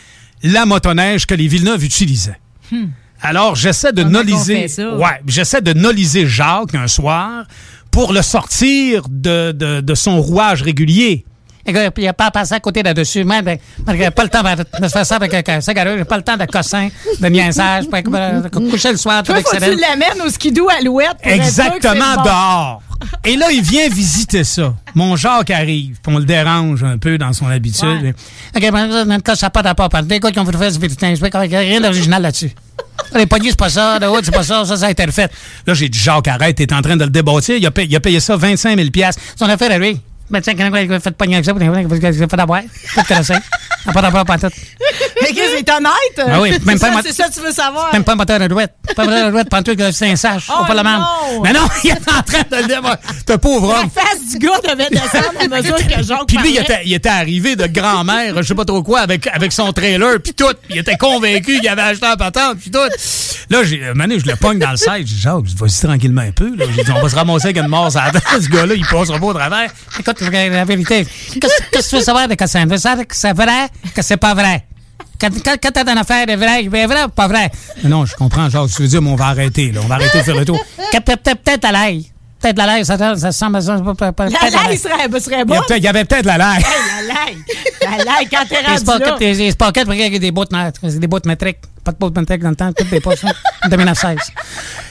la 0.43 0.65
motoneige 0.65 1.25
que 1.25 1.35
les 1.35 1.47
Villeneuve 1.47 1.83
utilisaient. 1.83 2.39
Hmm. 2.71 2.87
Alors, 3.21 3.55
j'essaie 3.55 3.93
de 3.93 4.03
noliser. 4.03 4.67
Ouais, 4.97 5.21
j'essaie 5.27 5.61
de 5.61 5.73
noliser 5.73 6.25
Jacques 6.25 6.73
un 6.73 6.87
soir 6.87 7.45
pour 7.91 8.13
le 8.13 8.21
sortir 8.21 9.03
de, 9.09 9.51
de, 9.51 9.81
de 9.81 9.95
son 9.95 10.21
rouage 10.21 10.63
régulier. 10.63 11.25
Écoute, 11.65 11.93
il 11.97 12.01
n'y 12.01 12.07
a 12.07 12.13
pas 12.13 12.27
à 12.27 12.31
passer 12.31 12.55
à 12.55 12.59
côté 12.59 12.83
là-dessus. 12.83 13.23
Moi, 13.23 13.41
ben, 13.41 13.57
pas 13.85 14.23
le 14.23 14.29
temps 14.29 14.43
de 14.43 14.81
de 14.81 14.87
faire 14.87 15.05
ça 15.05 15.15
avec 15.15 15.49
un 15.49 15.61
cigarette. 15.61 15.97
J'ai 15.97 16.05
pas 16.05 16.17
le 16.17 16.23
temps 16.23 16.37
de 16.37 16.45
cossin, 16.45 16.89
de 17.19 17.27
niaisage. 17.27 17.85
Pour 17.87 18.15
euh, 18.15 18.41
coucher 18.49 18.91
le 18.91 18.97
soir, 18.97 19.23
Toi, 19.23 19.35
faut 19.35 19.57
que 19.57 19.57
tu 19.57 19.79
l'amènes 19.79 20.21
au 20.25 20.29
skidoo 20.29 20.69
sûr 20.69 21.13
que 21.23 21.29
Exactement, 21.29 22.15
bon. 22.15 22.23
dehors. 22.23 22.81
Et 23.25 23.35
là, 23.35 23.51
il 23.51 23.61
vient 23.61 23.89
visiter 23.89 24.43
ça. 24.43 24.73
Mon 24.93 25.15
Jacques 25.15 25.49
arrive, 25.49 25.97
puis 26.01 26.13
on 26.15 26.19
le 26.19 26.25
dérange 26.25 26.83
un 26.83 26.97
peu 26.97 27.17
dans 27.17 27.33
son 27.33 27.47
habitude. 27.47 28.13
OK, 28.55 28.71
ben, 28.71 29.19
ça 29.35 29.45
n'a 29.45 29.49
pas 29.49 29.61
rapport. 29.61 29.89
Par 29.89 30.03
des 30.03 30.19
gars 30.19 30.31
qui 30.31 30.39
ont 30.39 30.43
du 30.43 30.79
vététin, 30.79 31.13
je 31.15 31.21
n'y 31.23 31.55
a 31.55 31.59
rien 31.59 31.81
d'original 31.81 32.21
là-dessus. 32.21 32.51
Les 33.15 33.25
poignées, 33.25 33.49
c'est 33.49 33.59
pas 33.59 33.69
ça. 33.69 33.97
Le 33.99 34.09
haut, 34.09 34.19
c'est 34.23 34.33
pas 34.33 34.43
ça. 34.43 34.63
Ça, 34.65 34.77
ça 34.77 34.85
a 34.85 34.91
été 34.91 35.03
refait. 35.03 35.29
Là, 35.65 35.73
j'ai 35.73 35.89
dit, 35.89 35.97
Jacques, 35.97 36.27
arrête, 36.27 36.55
t'es 36.55 36.71
en 36.73 36.81
train 36.81 36.95
de 36.95 37.03
le 37.03 37.09
débâtir. 37.09 37.57
Il 37.57 37.65
a, 37.65 37.71
payé, 37.71 37.87
il 37.89 37.95
a 37.95 37.99
payé 37.99 38.19
ça 38.19 38.35
25 38.35 38.77
000 38.77 38.89
Son 39.35 39.45
affaire 39.45 39.71
à 39.71 39.77
lui. 39.77 39.99
Ben, 40.31 40.41
tiens, 40.41 40.55
quand 40.55 40.75
il 40.75 40.93
a 40.93 40.99
fait 40.99 41.11
pogner 41.11 41.35
avec 41.35 41.45
ça, 41.45 41.53
il 41.53 42.23
a 42.23 42.27
fait 42.27 42.37
d'avoir. 42.37 42.61
Tout. 43.83 43.91
Ça 43.91 43.91
n'a 43.91 43.93
pas 43.93 44.01
rapport, 44.01 44.25
pas 44.25 44.37
tout. 44.37 44.55
Mais 45.21 45.33
qu'est-ce 45.33 45.51
que 45.51 45.57
c'est 45.57 45.71
honnête? 45.71 46.31
Ah 46.33 46.41
oui, 46.41 46.51
même 46.65 46.79
pas 46.79 46.91
ça, 46.93 46.99
c'est 47.03 47.13
ça 47.13 47.27
que 47.29 47.33
tu 47.33 47.39
veux 47.39 47.51
savoir. 47.51 47.91
Même 47.93 48.03
pas 48.03 48.13
un 48.13 48.15
moteur 48.15 48.39
de 48.39 48.47
douette. 48.47 48.73
Pas 48.95 49.03
un 49.03 49.05
moteur 49.05 49.25
de 49.25 49.31
douette, 49.31 49.49
pantoute 49.49 49.77
que 49.77 49.91
c'est 49.91 50.09
un 50.09 50.15
sache. 50.15 50.47
Oh 50.49 50.65
pas 50.65 50.73
la 50.73 50.83
même. 50.83 50.99
non! 50.99 51.41
Mais 51.43 51.53
non, 51.53 51.67
il 51.83 51.89
est 51.91 51.93
en 51.93 52.21
train 52.21 52.43
de 52.49 52.55
le 52.57 52.67
débâtir. 52.67 52.97
T'es 53.25 53.37
pauvre 53.37 53.69
homme. 53.69 53.89
La 53.95 54.01
face 54.01 54.31
du 54.31 54.39
gars 54.39 54.59
devait 54.63 54.89
descendre 54.89 55.39
à 55.39 55.47
mesure 55.47 55.77
que 55.77 56.03
Jacques 56.03 56.27
Puis 56.27 56.37
lui, 56.37 56.51
il 56.51 56.59
était, 56.59 56.81
il 56.85 56.93
était 56.93 57.09
arrivé 57.09 57.55
de 57.55 57.67
grand-mère, 57.67 58.35
je 58.37 58.43
sais 58.43 58.55
pas 58.55 58.65
trop 58.65 58.83
quoi, 58.83 59.01
avec, 59.01 59.27
avec 59.27 59.51
son 59.51 59.71
trailer, 59.73 60.19
puis 60.21 60.33
tout. 60.33 60.45
Il 60.69 60.77
était 60.77 60.97
convaincu 60.97 61.59
qu'il 61.59 61.69
avait 61.69 61.81
acheté 61.81 62.05
un 62.05 62.17
patente, 62.17 62.57
puis 62.59 62.71
tout. 62.71 62.79
Là, 63.49 63.63
j'ai, 63.63 63.81
donné, 63.93 64.19
je 64.19 64.25
le 64.25 64.35
pogne 64.35 64.59
dans 64.59 64.71
le 64.71 64.77
site. 64.77 64.89
J'ai 64.97 65.03
dit, 65.03 65.19
Jacques, 65.19 65.45
vas-y 65.55 65.85
tranquillement 65.85 66.21
un 66.21 66.31
peu. 66.31 66.55
là. 66.55 66.65
J'ai 66.75 66.83
dit, 66.83 66.91
on 66.91 67.01
va 67.01 67.09
se 67.09 67.15
ramasser 67.15 67.47
avec 67.47 67.57
une 67.57 67.67
mort 67.67 67.95
à 67.97 68.11
la. 68.11 68.41
Ce 68.41 68.47
gars-là, 68.47 68.75
il 68.75 68.85
passera 68.85 69.19
pas 69.19 69.25
au 69.25 69.33
travers. 69.33 69.71
Écoute, 69.99 70.21
la 70.21 70.65
vérité. 70.65 71.05
Qu'est-ce 71.39 71.81
que 71.83 71.89
tu 71.89 71.95
veux 71.95 72.01
savoir 72.01 72.27
de 72.27 72.35
savoir 72.77 73.07
que 73.07 73.15
c'est 73.15 73.33
vrai, 73.33 73.69
que 73.93 74.01
c'est 74.01 74.17
pas 74.17 74.33
vrai? 74.33 74.65
Quand, 75.19 75.29
quand, 75.43 75.55
quand 75.61 75.71
t'as 75.71 75.91
une 75.91 75.97
affaire 75.97 76.27
est 76.27 76.35
vraie, 76.35 76.63
est 76.63 76.87
vrai 76.87 77.03
ou 77.03 77.09
pas 77.09 77.27
vrai? 77.27 77.51
Non, 77.83 78.05
je 78.05 78.15
comprends, 78.15 78.49
Jacques. 78.49 78.69
Tu 78.75 78.81
veux 78.81 78.87
dire, 78.87 79.01
mais 79.01 79.11
on 79.11 79.15
va 79.15 79.27
arrêter, 79.27 79.71
là. 79.71 79.81
On 79.83 79.87
va 79.87 79.95
arrêter 79.95 80.17
de 80.19 80.23
faire 80.23 80.35
le 80.35 80.45
tour. 80.45 80.59
Peut-être 80.91 81.65
à 81.65 81.71
l'ail. 81.71 82.11
Peut-être 82.41 82.59
à 82.59 82.65
l'ail, 82.65 82.85
ça, 82.85 82.97
ça 83.17 83.31
pas- 84.13 84.29
La 84.29 84.49
laille 84.49 84.77
serait, 84.77 85.07
ben, 85.07 85.19
serait 85.19 85.45
bonne. 85.45 85.59
a 85.59 85.77
il 85.77 85.83
y 85.83 85.87
avait 85.87 86.05
peut-être 86.05 86.25
la. 86.25 86.37
Hey, 86.57 86.63
la. 87.07 87.13
La 87.91 87.97
laille, 88.03 88.27
quand 88.31 88.43
t'es 88.49 88.55
rendu 88.65 88.71
les, 88.71 88.77
spockets, 88.77 89.87
a 90.95 90.99
des 90.99 91.07
bottes 91.07 91.25
métriques. 91.25 91.57
Pas 91.83 91.91
de 91.91 91.97
bottes 91.97 92.15
métriques 92.15 92.41
dans 92.43 92.49
le 92.51 92.55
temps, 92.55 92.71
toutes 92.73 92.89
des 92.89 92.99
poches. 92.99 93.23
hein, 93.25 93.31
de 93.69 93.75
1916. 93.75 94.17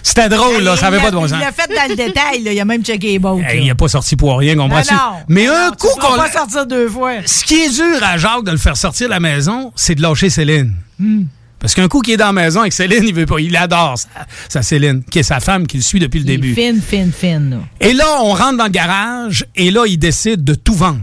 C'était 0.02 0.28
drôle, 0.28 0.62
là. 0.62 0.77
Ça 0.77 0.89
avait 0.89 0.98
pas 1.01 1.10
de 1.10 1.16
bon 1.16 1.22
l'a- 1.22 1.28
sens. 1.28 1.39
Il 1.40 1.44
l'a 1.44 1.52
fait 1.52 1.68
dans 1.74 1.89
le 1.89 1.97
détail, 1.97 2.43
là. 2.43 2.52
Il 2.52 2.60
a 2.60 2.64
même 2.64 2.85
checké 2.85 3.09
les 3.12 3.18
bottes. 3.18 3.40
Il 3.55 3.64
n'est 3.64 3.74
pas 3.74 3.89
sorti 3.89 4.16
pour 4.16 4.36
rien, 4.39 4.56
comprends-tu? 4.56 4.94
Mais 5.28 5.47
Non, 5.47 5.52
un 5.52 5.70
coup 5.72 5.89
qu'on. 6.01 6.16
pas 6.16 6.31
sortir 6.31 6.66
deux 6.66 6.89
fois. 6.89 7.12
Ce 7.27 7.44
qui 7.44 7.62
est 7.62 7.70
dur 7.70 8.02
à 8.02 8.16
Jacques 8.16 8.44
de 8.44 8.51
le 8.52 8.59
faire 8.59 8.77
sortir 8.77 9.06
de 9.09 9.12
la 9.12 9.20
maison, 9.20 9.72
c'est 9.77 9.94
de 9.97 10.02
lâcher 10.02 10.31
Céline. 10.31 10.72
Parce 11.61 11.74
qu'un 11.74 11.89
coup 11.89 12.01
qui 12.01 12.12
est 12.12 12.16
dans 12.16 12.27
la 12.27 12.32
maison 12.32 12.61
avec 12.61 12.73
Céline, 12.73 13.05
il 13.07 13.15
veut 13.15 13.27
pas. 13.27 13.39
Il 13.39 13.55
adore 13.57 13.99
sa, 13.99 14.09
sa 14.49 14.62
Céline, 14.62 15.05
qui 15.05 15.19
est 15.19 15.23
sa 15.23 15.41
femme, 15.41 15.66
qui 15.66 15.77
le 15.77 15.82
suit 15.82 16.01
depuis 16.01 16.19
le 16.19 16.24
début. 16.24 16.55
Fine, 16.55 16.81
fine, 16.81 17.12
fine. 17.12 17.61
Et 17.81 17.93
là, 17.93 18.07
on 18.23 18.32
rentre 18.32 18.57
dans 18.57 18.65
le 18.65 18.70
garage 18.70 19.45
et 19.55 19.70
là, 19.70 19.85
il 19.87 19.99
décide 19.99 20.43
de 20.43 20.55
tout 20.55 20.73
vendre. 20.74 21.01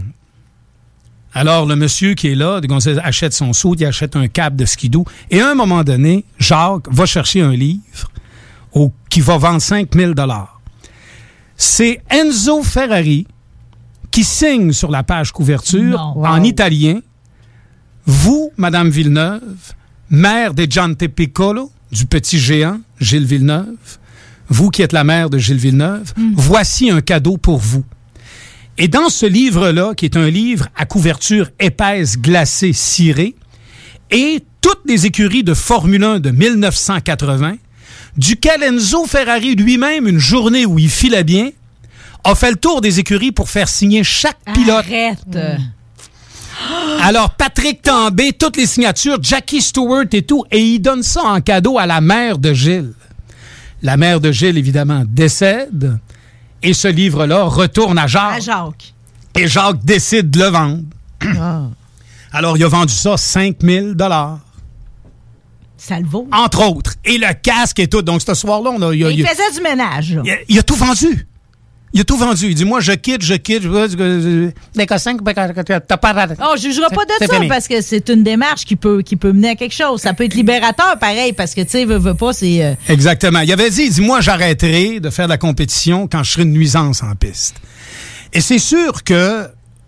Alors, 1.32 1.64
le 1.66 1.76
monsieur 1.76 2.14
qui 2.14 2.28
est 2.28 2.34
là, 2.34 2.60
sait, 2.80 2.98
achète 2.98 3.32
son 3.32 3.52
saut, 3.52 3.76
il 3.78 3.84
achète 3.84 4.16
un 4.16 4.26
câble 4.26 4.56
de 4.56 4.64
skidoo. 4.64 5.04
Et 5.30 5.40
à 5.40 5.48
un 5.50 5.54
moment 5.54 5.84
donné, 5.84 6.24
Jacques 6.38 6.88
va 6.90 7.06
chercher 7.06 7.40
un 7.42 7.52
livre 7.52 8.10
au- 8.72 8.92
qui 9.08 9.20
va 9.20 9.36
vendre 9.38 9.62
5000 9.62 10.14
dollars. 10.14 10.60
C'est 11.56 12.00
Enzo 12.10 12.62
Ferrari 12.64 13.26
qui 14.10 14.24
signe 14.24 14.72
sur 14.72 14.90
la 14.90 15.02
page 15.04 15.30
couverture 15.30 15.98
Non. 16.16 16.24
en 16.24 16.42
italien. 16.42 17.00
Vous, 18.06 18.50
Madame 18.56 18.88
Villeneuve, 18.88 19.42
mère 20.10 20.54
de 20.54 20.66
Giante 20.68 21.06
Piccolo, 21.08 21.70
du 21.92 22.06
petit 22.06 22.38
géant, 22.38 22.80
Gilles 23.00 23.26
Villeneuve, 23.26 23.66
vous 24.48 24.70
qui 24.70 24.82
êtes 24.82 24.92
la 24.92 25.04
mère 25.04 25.30
de 25.30 25.38
Gilles 25.38 25.58
Villeneuve, 25.58 26.12
voici 26.34 26.90
un 26.90 27.00
cadeau 27.00 27.36
pour 27.36 27.58
vous. 27.58 27.84
Et 28.78 28.88
dans 28.88 29.08
ce 29.08 29.26
livre-là, 29.26 29.94
qui 29.94 30.04
est 30.04 30.16
un 30.16 30.30
livre 30.30 30.68
à 30.76 30.86
couverture 30.86 31.50
épaisse, 31.58 32.18
glacée, 32.18 32.72
cirée, 32.72 33.34
et 34.10 34.42
toutes 34.60 34.82
les 34.86 35.04
écuries 35.06 35.44
de 35.44 35.52
Formule 35.52 36.04
1 36.04 36.20
de 36.20 36.30
1980, 36.30 37.56
duquel 38.16 38.62
Enzo 38.62 39.04
Ferrari 39.06 39.54
lui-même, 39.54 40.06
une 40.06 40.18
journée 40.18 40.64
où 40.64 40.78
il 40.78 40.88
filait 40.88 41.24
bien, 41.24 41.50
a 42.24 42.34
fait 42.34 42.50
le 42.50 42.56
tour 42.56 42.80
des 42.80 43.00
écuries 43.00 43.32
pour 43.32 43.50
faire 43.50 43.68
signer 43.68 44.04
chaque 44.04 44.38
pilote. 44.54 44.84
Arrête. 44.86 45.38
Alors, 47.02 47.30
Patrick 47.30 47.82
Tambay, 47.82 48.32
toutes 48.32 48.56
les 48.56 48.66
signatures, 48.66 49.18
Jackie 49.22 49.60
Stewart 49.62 50.04
et 50.12 50.22
tout, 50.22 50.44
et 50.50 50.60
il 50.60 50.78
donne 50.80 51.02
ça 51.02 51.22
en 51.22 51.40
cadeau 51.40 51.78
à 51.78 51.86
la 51.86 52.00
mère 52.00 52.38
de 52.38 52.52
Gilles. 52.52 52.92
La 53.82 53.96
mère 53.96 54.20
de 54.20 54.32
Gilles, 54.32 54.58
évidemment, 54.58 55.04
décède, 55.06 55.98
et 56.62 56.74
ce 56.74 56.88
livre-là 56.88 57.44
retourne 57.44 57.98
à 57.98 58.06
Jacques. 58.06 58.38
À 58.38 58.40
Jacques. 58.40 58.94
Et 59.36 59.46
Jacques 59.46 59.84
décide 59.84 60.30
de 60.30 60.40
le 60.40 60.46
vendre. 60.46 60.82
Alors, 62.32 62.56
il 62.56 62.64
a 62.64 62.68
vendu 62.68 62.92
ça 62.92 63.16
5000 63.16 63.94
dollars. 63.94 64.40
Ça 65.76 66.00
le 66.00 66.06
vaut. 66.06 66.26
Entre 66.32 66.66
autres. 66.68 66.94
Et 67.04 67.18
le 67.18 67.32
casque 67.40 67.78
et 67.78 67.86
tout. 67.86 68.02
Donc, 68.02 68.20
ce 68.20 68.34
soir-là, 68.34 68.70
on 68.70 68.82
a, 68.82 68.92
il, 68.94 69.04
a, 69.04 69.10
Il 69.10 69.24
a- 69.24 69.28
faisait 69.28 69.52
du 69.54 69.60
ménage, 69.62 70.18
il 70.24 70.30
a- 70.30 70.36
il 70.48 70.58
a 70.58 70.62
tout 70.64 70.74
vendu. 70.74 71.26
Il 71.94 72.00
a 72.00 72.04
tout 72.04 72.16
vendu. 72.16 72.48
Il 72.48 72.54
dit, 72.54 72.64
moi, 72.64 72.80
je 72.80 72.92
quitte, 72.92 73.22
je 73.22 73.34
quitte. 73.34 73.64
On 73.64 73.68
ne 76.54 76.58
jugera 76.58 76.88
pas 76.90 77.04
de 77.04 77.26
ça 77.26 77.34
fini. 77.34 77.48
parce 77.48 77.66
que 77.66 77.80
c'est 77.80 78.08
une 78.10 78.22
démarche 78.22 78.64
qui 78.64 78.76
peut, 78.76 79.02
qui 79.02 79.16
peut 79.16 79.32
mener 79.32 79.50
à 79.50 79.54
quelque 79.56 79.74
chose. 79.74 80.00
Ça 80.00 80.12
peut 80.12 80.24
être 80.24 80.34
libérateur, 80.34 80.98
pareil, 80.98 81.32
parce 81.32 81.54
que, 81.54 81.62
tu 81.62 81.70
sais, 81.70 81.84
veut, 81.84 81.98
veut 81.98 82.14
pas, 82.14 82.32
c'est. 82.32 82.64
euh, 82.64 82.74
Exactement. 82.88 83.40
Il 83.40 83.52
avait 83.52 83.70
dit, 83.70 83.82
il 83.84 83.92
dit, 83.92 84.00
moi, 84.02 84.20
j'arrêterai 84.20 85.00
de 85.00 85.10
faire 85.10 85.26
de 85.26 85.30
la 85.32 85.38
compétition 85.38 86.08
quand 86.10 86.22
je 86.22 86.32
serai 86.32 86.42
une 86.42 86.52
nuisance 86.52 87.02
en 87.02 87.14
piste. 87.14 87.56
Et 88.34 88.40
c'est 88.42 88.58
sûr 88.58 89.02
que, 89.04 89.44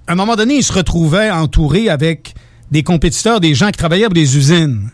à 0.06 0.12
un 0.12 0.14
moment 0.14 0.36
donné, 0.36 0.54
il 0.56 0.64
se 0.64 0.72
retrouvait 0.72 1.30
entouré 1.30 1.88
avec 1.90 2.34
des 2.70 2.82
compétiteurs, 2.82 3.40
des 3.40 3.54
gens 3.54 3.66
qui 3.66 3.78
travaillaient 3.78 4.06
pour 4.06 4.14
des 4.14 4.36
usines. 4.36 4.90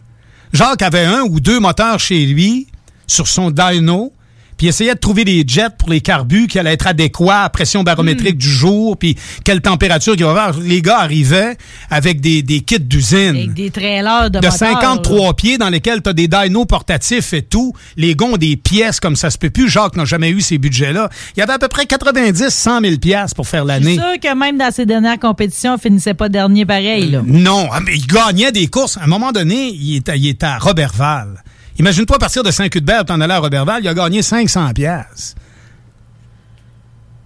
Jacques 0.52 0.82
avait 0.82 1.04
un 1.04 1.22
ou 1.22 1.38
deux 1.40 1.60
moteurs 1.60 2.00
chez 2.00 2.24
lui 2.26 2.66
sur 3.06 3.28
son 3.28 3.50
dyno, 3.50 4.12
puis 4.56 4.66
il 4.66 4.68
essayait 4.70 4.94
de 4.94 4.98
trouver 4.98 5.24
des 5.24 5.44
jets 5.46 5.70
pour 5.78 5.90
les 5.90 6.00
carbus 6.00 6.46
qui 6.46 6.58
allaient 6.58 6.72
être 6.72 6.86
adéquats 6.86 7.44
à 7.44 7.50
pression 7.50 7.82
barométrique 7.82 8.38
du 8.38 8.48
jour, 8.48 8.96
puis 8.96 9.16
quelle 9.44 9.60
température 9.60 10.14
qu'il 10.16 10.24
va 10.24 10.30
y 10.30 10.32
avoir. 10.32 10.58
Les 10.60 10.82
gars 10.82 10.98
arrivaient 10.98 11.56
avec 11.90 12.20
des, 12.20 12.42
des 12.42 12.60
kits 12.60 12.80
d'usine 12.80 13.36
avec 13.36 13.54
des 13.54 13.70
trailers 13.70 14.30
de, 14.30 14.38
de 14.38 14.46
moteurs, 14.46 14.52
53 14.52 15.34
pieds 15.34 15.58
dans 15.58 15.68
lesquels 15.68 16.02
tu 16.02 16.10
as 16.10 16.12
des 16.12 16.28
dynos 16.28 16.66
portatifs 16.66 17.32
et 17.32 17.42
tout. 17.42 17.72
Les 17.96 18.14
gars 18.14 18.26
ont 18.26 18.36
des 18.36 18.56
pièces 18.56 19.00
comme 19.00 19.16
ça 19.16 19.30
se 19.30 19.38
peut 19.38 19.50
plus. 19.50 19.68
Jacques 19.68 19.96
n'a 19.96 20.04
jamais 20.04 20.30
eu 20.30 20.40
ces 20.40 20.58
budgets-là. 20.58 21.08
Il 21.36 21.40
y 21.40 21.42
avait 21.42 21.52
à 21.52 21.58
peu 21.58 21.68
près 21.68 21.86
90, 21.86 22.48
100 22.48 22.80
000 22.80 22.96
pièces 22.96 23.34
pour 23.34 23.46
faire 23.46 23.64
l'année. 23.64 23.96
sûr 23.96 24.20
que 24.22 24.34
même 24.34 24.58
dans 24.58 24.70
ses 24.70 24.86
dernières 24.86 25.18
compétitions, 25.18 25.74
on 25.74 25.78
finissait 25.78 26.14
pas 26.14 26.28
dernier 26.28 26.64
pareil, 26.64 27.10
là. 27.10 27.22
Non, 27.24 27.68
ah, 27.72 27.80
mais 27.84 27.96
il 27.96 28.06
gagnait 28.06 28.52
des 28.52 28.66
courses. 28.68 28.96
À 28.96 29.04
un 29.04 29.06
moment 29.06 29.32
donné, 29.32 29.68
il 29.68 29.96
était, 29.96 30.18
il 30.18 30.28
était 30.28 30.46
à 30.46 30.58
Robertval. 30.58 31.42
Imagine-toi 31.78 32.18
partir 32.18 32.42
de 32.42 32.50
Saint-Cuthbert, 32.50 33.04
t'en 33.04 33.20
allais 33.20 33.34
à 33.34 33.38
Robertval, 33.38 33.82
il 33.82 33.88
a 33.88 33.94
gagné 33.94 34.22
500 34.22 34.72
pièces. 34.74 35.34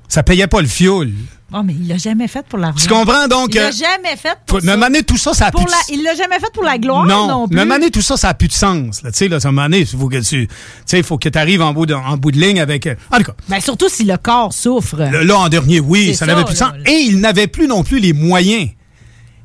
Ça 0.08 0.22
payait 0.24 0.48
pas 0.48 0.60
le 0.60 0.66
fioul. 0.66 1.12
Oh, 1.52 1.62
mais 1.64 1.74
il 1.74 1.88
l'a 1.88 1.96
jamais 1.96 2.28
fait 2.28 2.44
pour 2.48 2.58
l'argent. 2.60 2.78
Tu 2.80 2.88
comprends, 2.88 3.26
donc, 3.26 3.54
Il 3.54 3.60
l'a 3.60 3.68
euh, 3.68 3.72
jamais 3.72 4.16
fait 4.16 4.36
pour 4.46 4.62
me 4.62 4.76
maner 4.76 5.02
tout 5.02 5.16
ça, 5.16 5.34
ça 5.34 5.46
a 5.46 5.50
Pour 5.50 5.64
plus 5.64 5.66
de 5.66 5.70
la- 5.72 5.94
Il 5.96 6.02
l'a 6.04 6.14
jamais 6.14 6.38
fait 6.38 6.52
pour 6.52 6.62
la 6.62 6.78
gloire 6.78 7.04
non, 7.06 7.26
non, 7.26 7.48
plus. 7.48 7.56
me 7.56 7.64
maner 7.64 7.90
tout 7.90 8.02
ça, 8.02 8.16
ça 8.16 8.28
n'a 8.28 8.34
plus 8.34 8.46
de 8.48 8.52
sens. 8.52 9.02
Là, 9.02 9.10
tu 9.10 9.18
sais, 9.18 9.28
là, 9.28 9.40
ça 9.40 9.50
faut 9.98 10.08
que 10.08 10.16
tu, 10.18 10.46
tu 10.46 10.48
sais, 10.86 11.02
faut 11.02 11.18
que 11.18 11.28
tu 11.28 11.38
arrives 11.38 11.60
en 11.62 11.72
bout 11.72 11.86
de, 11.86 11.94
en 11.94 12.16
bout 12.16 12.30
de 12.30 12.38
ligne 12.40 12.60
avec. 12.60 12.86
euh, 12.86 12.94
En 13.12 13.18
tout 13.18 13.24
cas, 13.24 13.34
Ben, 13.48 13.60
surtout 13.60 13.88
si 13.88 14.04
le 14.04 14.16
corps 14.16 14.52
souffre. 14.52 14.96
le- 15.10 15.22
là 15.24 15.38
en 15.38 15.48
dernier, 15.48 15.80
oui, 15.80 16.14
ça 16.14 16.24
n'avait 16.26 16.44
plus 16.44 16.54
de 16.54 16.58
sens. 16.58 16.72
là, 16.72 16.90
Et 16.90 17.00
il 17.08 17.18
n'avait 17.20 17.48
plus 17.48 17.66
non 17.66 17.82
plus 17.82 17.98
les 17.98 18.12
moyens. 18.12 18.68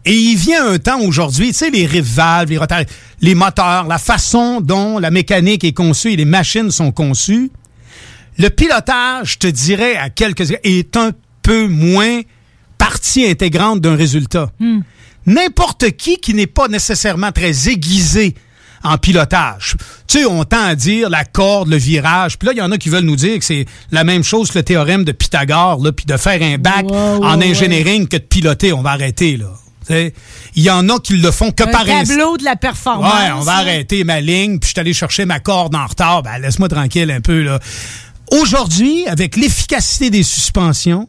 Et 0.05 0.13
il 0.13 0.37
vient 0.37 0.67
un 0.67 0.77
temps 0.77 0.99
aujourd'hui, 1.01 1.47
tu 1.47 1.55
sais, 1.55 1.69
les 1.71 1.85
rives-valves, 1.85 2.49
les 2.49 2.57
rotaries, 2.57 2.85
les 3.21 3.33
moteurs, 3.33 3.87
la 3.87 3.97
façon 3.97 4.61
dont 4.61 4.99
la 4.99 5.09
mécanique 5.09 5.63
est 5.63 5.73
conçue 5.73 6.11
et 6.11 6.15
les 6.15 6.25
machines 6.25 6.69
sont 6.69 6.91
conçues, 6.91 7.51
le 8.37 8.49
pilotage, 8.49 9.33
je 9.33 9.37
te 9.37 9.47
dirais, 9.47 9.95
à 9.95 10.09
quelques 10.09 10.51
est 10.63 10.97
un 10.97 11.11
peu 11.41 11.67
moins 11.67 12.21
partie 12.77 13.25
intégrante 13.25 13.81
d'un 13.81 13.95
résultat. 13.95 14.51
Hmm. 14.59 14.81
N'importe 15.25 15.91
qui 15.91 16.17
qui 16.17 16.33
n'est 16.33 16.47
pas 16.47 16.67
nécessairement 16.67 17.31
très 17.31 17.69
aiguisé 17.69 18.35
en 18.83 18.97
pilotage. 18.97 19.75
Tu 20.07 20.19
sais, 20.19 20.25
on 20.25 20.43
tend 20.43 20.63
à 20.63 20.75
dire 20.75 21.09
la 21.09 21.25
corde, 21.25 21.69
le 21.69 21.77
virage. 21.77 22.37
Puis 22.37 22.45
là, 22.45 22.53
il 22.53 22.59
y 22.59 22.61
en 22.61 22.71
a 22.71 22.77
qui 22.77 22.89
veulent 22.89 23.05
nous 23.05 23.15
dire 23.15 23.39
que 23.39 23.45
c'est 23.45 23.65
la 23.91 24.03
même 24.03 24.23
chose 24.23 24.51
que 24.51 24.59
le 24.59 24.63
théorème 24.63 25.03
de 25.03 25.11
Pythagore, 25.11 25.81
là, 25.81 25.91
puis 25.91 26.05
de 26.05 26.17
faire 26.17 26.41
un 26.43 26.59
bac 26.59 26.85
en 26.91 27.39
ouais, 27.39 27.49
ingénierie 27.49 28.07
que 28.07 28.17
de 28.17 28.21
piloter. 28.21 28.73
On 28.73 28.83
va 28.83 28.91
arrêter, 28.91 29.37
là. 29.37 29.47
Il 29.89 30.63
y 30.63 30.69
en 30.69 30.87
a 30.89 30.99
qui 30.99 31.17
le 31.17 31.31
font 31.31 31.51
que 31.51 31.63
Un 31.63 31.67
par 31.67 31.81
instinct. 31.81 32.03
tableau 32.15 32.37
de 32.37 32.43
la 32.43 32.55
performance. 32.55 33.13
Ouais, 33.13 33.31
on 33.31 33.41
va 33.41 33.53
arrêter 33.57 34.03
ma 34.03 34.21
ligne, 34.21 34.59
puis 34.59 34.67
je 34.69 34.71
suis 34.73 34.79
allé 34.79 34.93
chercher 34.93 35.25
ma 35.25 35.39
corde 35.39 35.75
en 35.75 35.85
retard. 35.85 36.23
Ben, 36.23 36.37
laisse-moi 36.39 36.69
tranquille 36.69 37.11
un 37.11 37.21
peu, 37.21 37.41
là. 37.43 37.59
Aujourd'hui, 38.31 39.05
avec 39.07 39.35
l'efficacité 39.35 40.09
des 40.09 40.23
suspensions, 40.23 41.07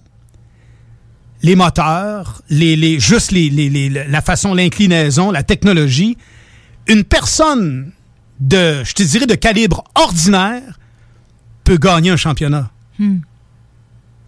les 1.43 1.57
moteurs, 1.57 2.43
les, 2.51 2.77
les, 2.77 2.99
juste 3.01 3.31
les, 3.33 3.49
les- 3.51 3.69
les- 3.71 3.89
la 3.89 4.21
façon, 4.21 4.53
l'inclinaison, 4.55 5.31
la 5.31 5.43
technologie, 5.43 6.17
une 6.89 7.05
personne 7.05 7.93
de, 8.41 8.83
je 8.85 8.93
te 8.93 9.03
dirais, 9.03 9.27
de 9.27 9.35
calibre 9.35 9.85
ordinaire 9.95 10.79
peut 11.65 11.79
gagner 11.79 12.11
un 12.11 12.17
championnat. 12.17 12.71
Hmm. 12.99 13.19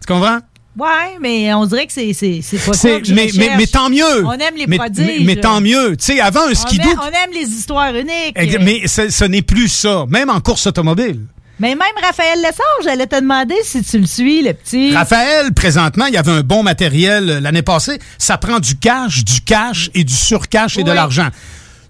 Tu 0.00 0.06
comprends? 0.12 0.38
Ouais, 0.78 1.18
mais 1.20 1.52
on 1.54 1.66
dirait 1.66 1.86
que 1.86 1.92
c'est 1.92 2.12
c'est 2.12 2.40
c'est 2.42 2.58
pas 2.58 2.72
ça 2.72 2.78
C'est- 2.80 3.00
que 3.00 3.06
je 3.08 3.14
mais, 3.14 3.28
mais, 3.56 3.66
tant 3.66 3.90
mieux. 3.90 4.24
On 4.24 4.32
aime 4.32 4.54
les 4.56 4.66
mais, 4.68 4.76
prodiges. 4.78 5.06
mais- 5.06 5.24
mais 5.24 5.36
tant 5.36 5.60
mieux. 5.60 5.96
Tu 5.96 6.04
sais, 6.04 6.20
avant 6.20 6.42
un 6.46 6.52
On 6.52 6.54
skidoo, 6.54 6.88
aime, 6.90 7.00
on 7.02 7.06
aime 7.08 7.32
les 7.34 7.48
histoires 7.48 7.92
uniques. 7.94 8.36
Mais 8.60 8.86
ce, 8.86 9.10
ce 9.10 9.24
n'est 9.24 9.42
plus 9.42 9.68
ça, 9.68 10.04
même 10.08 10.30
en 10.30 10.40
course 10.40 10.66
automobile. 10.68 11.18
Mais 11.60 11.70
même 11.70 11.80
Raphaël 12.00 12.38
Lessard, 12.38 12.64
j'allais 12.84 13.08
te 13.08 13.16
demander 13.18 13.56
si 13.64 13.82
tu 13.82 13.98
le 13.98 14.06
suis, 14.06 14.42
le 14.42 14.52
petit. 14.54 14.94
Raphaël, 14.94 15.52
présentement, 15.52 16.06
il 16.06 16.14
y 16.14 16.16
avait 16.16 16.30
un 16.30 16.42
bon 16.42 16.62
matériel 16.62 17.28
euh, 17.28 17.40
l'année 17.40 17.62
passée. 17.62 17.98
Ça 18.16 18.38
prend 18.38 18.60
du 18.60 18.76
cash, 18.76 19.24
du 19.24 19.40
cash 19.40 19.90
et 19.94 20.04
du 20.04 20.14
surcash 20.14 20.78
et 20.78 20.84
de 20.84 20.92
l'argent. 20.92 21.26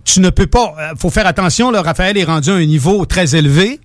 Tu 0.07 0.21
ne 0.21 0.31
peux 0.31 0.47
pas. 0.47 0.75
euh, 0.81 0.95
faut 0.99 1.11
faire 1.11 1.27
attention, 1.27 1.71
là, 1.71 1.83
Raphaël 1.83 2.17
est 2.17 2.25
rendu 2.25 2.49
à 2.49 2.55
un 2.55 2.65
niveau 2.65 3.05
très 3.05 3.37
élevé 3.37 3.79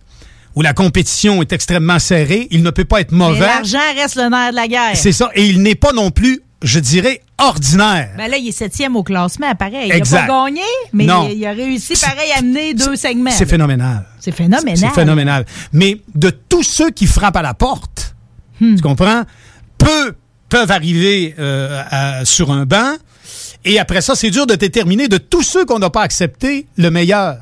où 0.56 0.62
la 0.62 0.74
compétition 0.74 1.42
est 1.42 1.52
extrêmement 1.54 2.00
serrée. 2.00 2.48
Il 2.52 2.64
ne 2.64 2.70
peut 2.70 2.86
pas 2.86 3.02
être 3.02 3.12
mauvais. 3.12 3.40
l'argent 3.40 3.80
reste 3.96 4.16
le 4.16 4.30
nerf 4.30 4.52
de 4.52 4.56
la 4.56 4.68
guerre. 4.68 4.96
C'est 4.96 5.12
ça. 5.12 5.30
Et 5.36 5.46
il 5.48 5.62
n'est 5.62 5.76
pas 5.76 5.94
non 5.94 6.12
plus, 6.12 6.42
je 6.62 6.80
dirais, 6.80 7.22
ordinaire. 7.40 8.12
Ben 8.18 8.30
là, 8.30 8.38
il 8.38 8.48
est 8.50 8.52
septième 8.52 8.96
au 8.96 9.04
classement, 9.04 9.54
pareil. 9.56 9.92
Exact. 9.92 10.20
Il 10.20 10.22
n'a 10.22 10.28
pas 10.28 10.46
gagné, 10.46 10.62
mais 10.94 11.06
Non. 11.06 11.28
il, 11.30 11.38
il 11.40 11.46
a 11.46 11.52
réussi, 11.52 11.94
pareil, 12.00 12.32
à 12.38 12.42
mener 12.42 12.74
deux 12.74 12.96
segments. 12.96 13.32
C'est 13.32 13.50
phénoménal. 13.50 14.06
C'est 14.20 14.32
phénoménal. 14.32 14.78
C'est 14.78 14.94
phénoménal. 14.96 15.46
Mais 15.74 15.98
de 16.16 16.30
tous 16.30 16.64
ceux 16.64 16.92
qui 16.92 17.08
frappent 17.08 17.38
à 17.38 17.42
la 17.42 17.54
porte, 17.54 18.16
Hmm. 18.62 18.76
tu 18.76 18.82
comprends, 18.84 19.24
peu 19.80 20.14
peuvent 20.48 20.70
arriver 20.72 21.34
euh, 21.40 21.82
à- 21.90 22.24
sur 22.24 22.52
un 22.52 22.66
banc. 22.66 22.94
Et 23.66 23.80
après 23.80 24.02
ça, 24.02 24.14
c'est 24.14 24.30
dur 24.30 24.46
de 24.46 24.54
déterminer 24.56 25.08
de 25.08 25.18
tous 25.18 25.42
ceux 25.42 25.66
qu'on 25.66 25.80
n'a 25.80 25.90
pas 25.90 26.04
accepté 26.04 26.68
le 26.78 26.92
meilleur. 26.92 27.38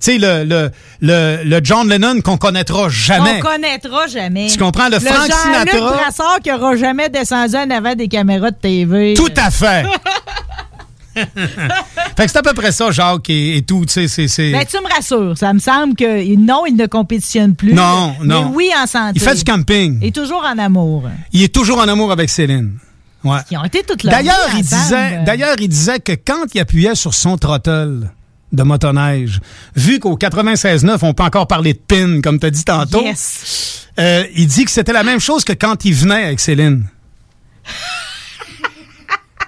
Tu 0.00 0.12
sais, 0.12 0.18
le, 0.18 0.44
le, 0.44 0.70
le, 1.02 1.42
le 1.44 1.60
John 1.62 1.86
Lennon 1.88 2.22
qu'on 2.22 2.38
connaîtra 2.38 2.88
jamais. 2.88 3.38
On 3.38 3.46
connaîtra 3.46 4.06
jamais. 4.06 4.46
Tu 4.48 4.56
comprends, 4.58 4.88
le 4.88 4.98
Frank 4.98 5.28
Jean-Luc 5.28 5.68
Sinatra- 5.74 5.92
Brassard 5.94 6.38
qui 6.42 6.50
aura 6.50 6.74
jamais 6.76 7.10
descendu 7.10 7.56
en 7.56 7.68
avant 7.70 7.94
des 7.94 8.08
caméras 8.08 8.50
de 8.50 8.56
TV. 8.56 9.12
Tout 9.14 9.28
à 9.36 9.50
fait. 9.50 9.84
fait 11.14 11.26
que 12.24 12.28
c'est 12.30 12.36
à 12.38 12.42
peu 12.42 12.54
près 12.54 12.72
ça, 12.72 12.90
Jacques, 12.90 13.28
et, 13.30 13.58
et 13.58 13.62
tout. 13.62 13.84
Tu 13.84 13.92
sais, 13.92 14.08
c'est... 14.08 14.28
c'est- 14.28 14.52
Ben, 14.52 14.64
tu 14.64 14.76
me 14.78 14.88
rassures. 14.92 15.36
Ça 15.36 15.52
me 15.52 15.58
semble 15.58 15.94
que 15.94 16.36
non, 16.36 16.64
il 16.66 16.76
ne 16.76 16.86
compétitionne 16.86 17.54
plus. 17.54 17.74
Non, 17.74 18.14
non. 18.22 18.44
Mais 18.44 18.50
oui, 18.54 18.70
en 18.82 18.86
santé. 18.86 19.12
Il 19.16 19.20
fait 19.22 19.34
du 19.34 19.44
camping. 19.44 19.98
Et 20.02 20.12
toujours 20.12 20.44
en 20.50 20.56
amour. 20.58 21.04
Il 21.32 21.42
est 21.42 21.54
toujours 21.54 21.78
en 21.78 21.88
amour 21.88 22.12
avec 22.12 22.30
Céline. 22.30 22.78
Ouais. 23.22 23.38
Ils 23.50 23.58
ont 23.58 23.64
été 23.64 23.82
toute 23.82 24.02
leur 24.02 24.14
D'ailleurs, 24.14 24.48
il 24.56 24.62
disait, 24.62 25.20
d'ailleurs, 25.26 25.56
il 25.58 25.68
disait 25.68 26.00
que 26.00 26.12
quand 26.12 26.46
il 26.54 26.60
appuyait 26.60 26.94
sur 26.94 27.12
son 27.12 27.36
throttle 27.36 28.10
de 28.52 28.62
motoneige, 28.62 29.40
vu 29.76 29.98
qu'au 30.00 30.16
96.9, 30.16 30.98
on 31.02 31.14
peut 31.14 31.22
encore 31.22 31.46
parler 31.46 31.72
de 31.74 31.78
pin, 31.78 32.20
comme 32.20 32.38
tu 32.38 32.46
as 32.46 32.50
dit 32.50 32.64
tantôt, 32.64 33.02
Yes. 33.02 33.86
euh, 33.98 34.24
il 34.34 34.46
dit 34.46 34.64
que 34.64 34.70
c'était 34.70 34.92
la 34.92 35.04
même 35.04 35.20
chose 35.20 35.44
que 35.44 35.52
quand 35.52 35.84
il 35.84 35.94
venait 35.94 36.24
avec 36.24 36.40
Céline. 36.40 36.84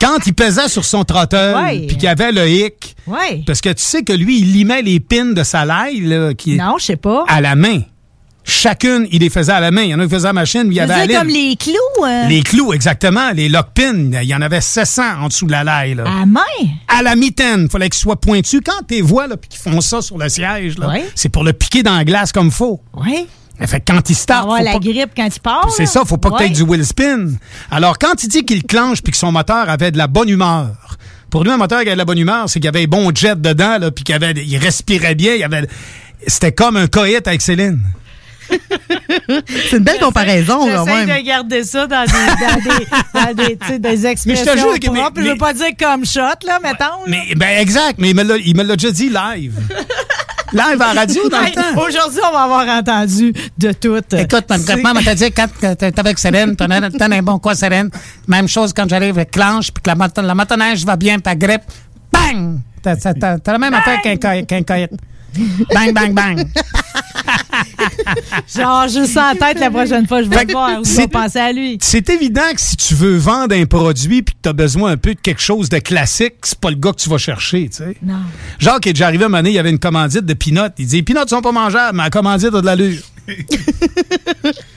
quand 0.00 0.18
il 0.26 0.34
pesait 0.34 0.68
sur 0.68 0.84
son 0.84 1.04
throttle, 1.04 1.54
Ouais. 1.56 1.86
puis 1.86 1.96
qu'il 1.96 2.08
avait 2.08 2.32
le 2.32 2.48
hic, 2.48 2.96
Ouais. 3.06 3.42
parce 3.46 3.60
que 3.60 3.68
tu 3.70 3.82
sais 3.82 4.02
que 4.02 4.12
lui, 4.12 4.40
il 4.40 4.52
limait 4.52 4.82
les 4.82 4.98
pins 4.98 5.26
de 5.32 5.42
sa 5.44 5.64
laille, 5.64 6.00
là, 6.00 6.34
qui 6.34 6.56
Non, 6.56 6.76
je 6.78 6.84
sais 6.86 6.96
pas. 6.96 7.24
à 7.28 7.40
la 7.40 7.54
main. 7.54 7.82
Chacune, 8.44 9.06
il 9.12 9.20
les 9.20 9.30
faisait 9.30 9.52
à 9.52 9.60
la 9.60 9.70
main. 9.70 9.82
Il 9.82 9.90
y 9.90 9.94
en 9.94 10.00
a 10.00 10.04
qui 10.04 10.10
faisaient 10.10 10.26
à 10.26 10.30
la 10.30 10.32
machine, 10.32 10.62
lui, 10.64 10.70
il 10.76 10.82
y 10.82 10.84
Tu 10.86 10.90
avait 10.90 11.14
à 11.14 11.18
comme 11.20 11.28
les 11.28 11.54
clous. 11.56 12.04
hein? 12.04 12.26
Les 12.28 12.42
clous, 12.42 12.72
exactement. 12.72 13.30
Les 13.32 13.48
lock 13.48 13.68
pins, 13.74 14.10
il 14.20 14.28
y 14.28 14.34
en 14.34 14.42
avait 14.42 14.60
700 14.60 15.02
en 15.22 15.28
dessous 15.28 15.46
de 15.46 15.52
la 15.52 15.62
laille. 15.64 15.94
Là. 15.94 16.04
À 16.06 16.26
main? 16.26 16.40
À 16.88 17.02
la 17.02 17.14
mitaine, 17.14 17.68
fallait 17.70 17.88
qu'ils 17.88 18.00
soient 18.00 18.20
pointus. 18.20 18.60
Quand 18.64 18.84
tes 18.86 19.00
voix, 19.00 19.26
là, 19.28 19.36
puis 19.36 19.48
qu'ils 19.48 19.60
font 19.60 19.80
ça 19.80 20.02
sur 20.02 20.18
le 20.18 20.28
siège, 20.28 20.76
là, 20.78 20.92
c'est 21.14 21.28
pour 21.28 21.44
le 21.44 21.52
piquer 21.52 21.82
dans 21.82 21.96
la 21.96 22.04
glace 22.04 22.32
comme 22.32 22.50
faut. 22.50 22.80
Oui. 22.96 23.26
Fait 23.64 23.78
que 23.78 23.92
quand 23.92 24.10
il 24.10 24.16
start, 24.16 24.42
Avoir 24.44 24.60
la 24.62 24.72
pas- 24.72 24.78
grippe 24.80 25.10
quand 25.16 25.28
il 25.32 25.40
part. 25.40 25.70
c'est 25.70 25.86
ça, 25.86 26.02
faut 26.04 26.16
pas 26.16 26.30
que 26.30 26.34
Ouais. 26.34 26.48
t'aies 26.48 26.54
du 26.54 26.62
wheel 26.62 26.84
spin. 26.84 27.28
Alors, 27.70 27.96
quand 27.98 28.20
il 28.24 28.28
dit 28.28 28.44
qu'il 28.44 28.64
clenche 28.64 29.02
puis 29.02 29.12
que 29.12 29.18
son 29.18 29.30
moteur 29.30 29.68
avait 29.70 29.92
de 29.92 29.98
la 29.98 30.08
bonne 30.08 30.28
humeur, 30.28 30.70
pour 31.30 31.44
lui, 31.44 31.50
un 31.52 31.58
moteur 31.58 31.80
qui 31.82 31.86
avait 31.86 31.92
de 31.94 31.98
la 31.98 32.04
bonne 32.04 32.18
humeur, 32.18 32.48
c'est 32.48 32.54
qu'il 32.58 32.64
y 32.64 32.68
avait 32.68 32.82
un 32.82 32.88
bon 32.88 33.12
jet 33.14 33.40
dedans, 33.40 33.78
puis 33.94 34.02
qu'il 34.02 34.16
avait, 34.16 34.32
il 34.32 34.56
respirait 34.56 35.14
bien, 35.14 35.34
il 35.34 35.44
avait, 35.44 35.68
c'était 36.26 36.50
comme 36.50 36.76
un 36.76 36.88
coït 36.88 37.24
avec 37.28 37.40
Céline. 37.40 37.78
C'est 39.70 39.76
une 39.78 39.84
belle 39.84 39.98
comparaison, 40.00 40.58
quand 40.68 40.84
J'essaie 40.86 41.06
même. 41.06 41.18
de 41.18 41.26
garder 41.26 41.64
ça 41.64 41.86
dans 41.86 42.04
des, 42.04 42.12
dans 42.12 42.62
des, 42.76 42.86
dans 43.14 43.34
des, 43.44 43.56
tu 43.56 43.66
sais, 43.66 43.78
des 43.78 44.06
expressions 44.06 44.26
Mais 44.26 44.36
je 44.36 44.44
te 44.44 44.58
jure 44.58 44.80
que- 44.80 44.90
mais- 44.90 45.00
propres. 45.00 45.20
Je 45.20 45.26
veux 45.26 45.32
mais- 45.32 45.38
pas 45.38 45.52
dire 45.54 45.66
comme 45.78 46.04
shot, 46.04 46.20
là, 46.46 46.58
mettons. 46.62 46.84
là. 46.84 47.06
Mais, 47.06 47.34
ben, 47.36 47.58
exact, 47.60 47.94
mais 47.98 48.10
il 48.10 48.16
me 48.16 48.22
l'a, 48.22 48.36
il 48.36 48.56
me 48.56 48.62
l'a 48.62 48.76
déjà 48.76 48.90
dit 48.92 49.08
live. 49.08 49.54
live 50.52 50.82
à 50.82 50.92
la 50.94 51.00
radio 51.00 51.28
dans 51.30 51.40
le 51.40 51.46
Hey, 51.46 51.52
temps. 51.52 51.62
Aujourd'hui, 51.76 52.20
on 52.28 52.32
va 52.32 52.42
avoir 52.42 52.68
entendu 52.68 53.32
de 53.58 53.72
tout. 53.72 53.96
Écoute, 54.16 54.44
mon 54.50 54.82
maman 54.82 55.00
m'a 55.00 55.14
dit, 55.14 55.32
quand 55.32 55.46
t'es 55.60 55.98
avec 55.98 56.18
Céline, 56.18 56.56
t'en 56.56 56.66
as 56.70 56.80
un 57.16 57.22
bon 57.22 57.38
quoi, 57.38 57.54
Céline. 57.54 57.88
Même 58.28 58.48
chose 58.48 58.72
quand 58.74 58.88
j'arrive 58.88 59.16
avec 59.16 59.30
Clanche, 59.30 59.70
puis 59.72 59.82
que 59.82 59.88
la, 59.88 59.94
moto- 59.96 60.20
la 60.22 60.34
motoneige 60.34 60.84
va 60.84 60.96
bien, 60.96 61.18
ta 61.18 61.34
grippe, 61.34 61.62
bang! 62.12 62.58
T'as 62.82 63.52
la 63.52 63.58
même 63.58 63.72
affaire 63.74 64.00
qu'un 64.02 64.62
coït. 64.62 64.90
Bang, 65.72 65.92
bang, 65.94 66.12
bang. 66.12 66.46
Genre, 68.56 68.88
juste 68.88 69.16
en 69.16 69.34
tête 69.34 69.58
la 69.60 69.70
prochaine 69.70 70.06
fois, 70.06 70.22
je 70.22 70.28
vais 70.28 70.44
te 70.46 70.52
voir. 70.52 70.70
Je 70.84 70.88
vais 70.90 71.02
c'est- 71.02 71.08
penser 71.08 71.38
à 71.38 71.52
lui. 71.52 71.78
C'est 71.80 72.08
évident 72.10 72.42
que 72.54 72.60
si 72.60 72.76
tu 72.76 72.94
veux 72.94 73.16
vendre 73.16 73.54
un 73.54 73.64
produit 73.66 74.22
puis 74.22 74.34
que 74.34 74.40
tu 74.42 74.48
as 74.48 74.52
besoin 74.52 74.92
un 74.92 74.96
peu 74.96 75.14
de 75.14 75.20
quelque 75.20 75.40
chose 75.42 75.68
de 75.68 75.78
classique, 75.78 76.34
c'est 76.42 76.58
pas 76.58 76.70
le 76.70 76.76
gars 76.76 76.92
que 76.92 76.96
tu 77.00 77.08
vas 77.08 77.18
chercher, 77.18 77.68
tu 77.68 77.76
sais. 77.78 77.96
Non. 78.02 78.20
Jacques 78.58 78.86
est 78.86 78.92
déjà 78.92 79.06
arrivé 79.06 79.24
à 79.24 79.26
un 79.26 79.28
moment 79.30 79.38
donné, 79.38 79.50
il 79.50 79.54
y 79.56 79.58
avait 79.58 79.70
une 79.70 79.78
commandite 79.78 80.24
de 80.24 80.34
peanuts. 80.34 80.72
Il 80.78 80.86
dit, 80.86 80.96
les 80.96 81.02
peanuts 81.02 81.28
sont 81.28 81.42
pas 81.42 81.52
mangeables, 81.52 81.96
mais 81.96 82.04
la 82.04 82.10
commandite 82.10 82.54
a 82.54 82.60
de 82.60 82.66
l'allure. 82.66 83.02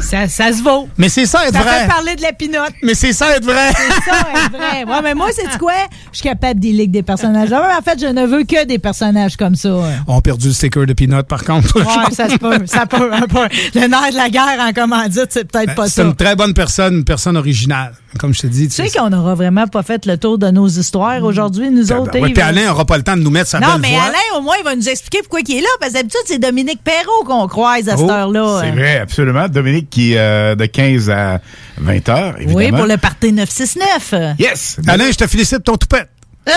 Ça, 0.00 0.28
ça 0.28 0.52
se 0.52 0.62
vaut. 0.62 0.88
Mais 0.96 1.08
c'est 1.08 1.26
ça 1.26 1.46
être 1.46 1.54
Ça 1.54 1.62
vrai. 1.62 1.80
fait 1.82 1.88
parler 1.88 2.14
de 2.16 2.22
la 2.22 2.32
pinotte. 2.32 2.72
Mais 2.82 2.94
c'est 2.94 3.12
ça 3.12 3.34
être 3.36 3.44
vrai. 3.44 3.70
C'est 3.72 4.10
ça, 4.10 4.16
être 4.34 4.52
vrai. 4.56 4.84
Ouais, 4.84 5.02
mais 5.02 5.14
moi, 5.14 5.28
c'est 5.34 5.58
quoi? 5.58 5.72
Je 6.12 6.18
suis 6.18 6.28
capable 6.28 6.60
d'y 6.60 6.72
lire 6.72 6.88
des 6.88 7.02
personnages. 7.02 7.52
En 7.52 7.82
fait, 7.82 8.00
je 8.00 8.06
ne 8.06 8.26
veux 8.26 8.44
que 8.44 8.64
des 8.64 8.78
personnages 8.78 9.36
comme 9.36 9.54
ça. 9.54 9.74
Ouais, 9.74 9.94
On 10.06 10.18
a 10.18 10.20
perdu 10.22 10.48
le 10.48 10.52
sticker 10.54 10.86
de 10.86 10.92
peanuts, 10.92 11.24
par 11.28 11.44
contre. 11.44 11.74
ça 12.12 12.28
se 12.28 12.36
peut. 12.36 12.58
Ça 12.66 12.86
peut, 12.86 13.12
un 13.12 13.26
peu. 13.26 13.46
Le 13.74 13.86
nerf 13.86 14.10
de 14.12 14.16
la 14.16 14.30
guerre 14.30 14.58
en 14.60 14.72
commandite, 14.72 15.26
c'est 15.30 15.44
peut-être 15.50 15.74
pas 15.74 15.82
Ben, 15.82 15.88
C'est 15.88 16.02
ça. 16.02 16.04
une 16.04 16.14
très 16.16 16.36
bonne 16.36 16.54
personne, 16.54 16.94
une 16.98 17.04
personne 17.04 17.36
originale. 17.36 17.92
Comme 18.18 18.32
je 18.32 18.40
te 18.40 18.46
dis. 18.46 18.68
Tu 18.68 18.74
sais 18.74 18.90
qu'on 18.98 19.10
n'aura 19.10 19.34
vraiment 19.34 19.66
pas 19.66 19.82
fait 19.82 20.06
le 20.06 20.16
tour 20.16 20.38
de 20.38 20.50
nos 20.50 20.66
histoires 20.66 21.22
aujourd'hui, 21.22 21.70
nous 21.70 21.92
autres. 21.92 22.10
Ben, 22.12 22.24
Yves? 22.26 22.32
puis 22.32 22.42
Alain 22.42 22.64
n'aura 22.66 22.86
pas 22.86 22.96
le 22.96 23.02
temps 23.02 23.16
de 23.16 23.22
nous 23.22 23.30
mettre 23.30 23.50
sa 23.50 23.60
non, 23.60 23.72
belle 23.72 23.80
mais 23.82 23.90
voix. 23.90 24.02
Alain, 24.04 24.38
au 24.38 24.40
moins, 24.40 24.54
il 24.58 24.64
va 24.64 24.74
nous 24.74 24.88
expliquer 24.88 25.18
pourquoi 25.20 25.40
il 25.46 25.56
est 25.58 25.60
là. 25.60 25.68
Parce 25.78 25.92
que 25.92 25.98
d'habitude, 25.98 26.20
c'est 26.26 26.38
Dominique 26.38 26.82
Perrault 26.82 27.24
qu'on 27.26 27.46
croise 27.48 27.86
à 27.88 27.96
cette 27.96 28.06
Oh, 28.06 28.10
heure-là. 28.10 28.60
C'est 28.62 28.68
hein. 28.70 28.74
vrai, 28.74 28.98
absolument. 28.98 29.46
Dominique 29.48 29.90
qui 29.90 30.14
est 30.14 30.18
euh, 30.18 30.54
de 30.54 30.64
15 30.64 31.10
à 31.10 31.40
20 31.76 32.08
heures, 32.08 32.34
évidemment. 32.38 32.56
Oui, 32.56 32.70
pour 32.70 32.86
le 32.86 32.96
party 32.96 33.32
969. 33.32 34.14
Yes! 34.38 34.78
Alain, 34.86 35.10
je 35.10 35.16
te 35.16 35.26
félicite 35.26 35.62
ton 35.64 35.76
toupette. 35.76 36.08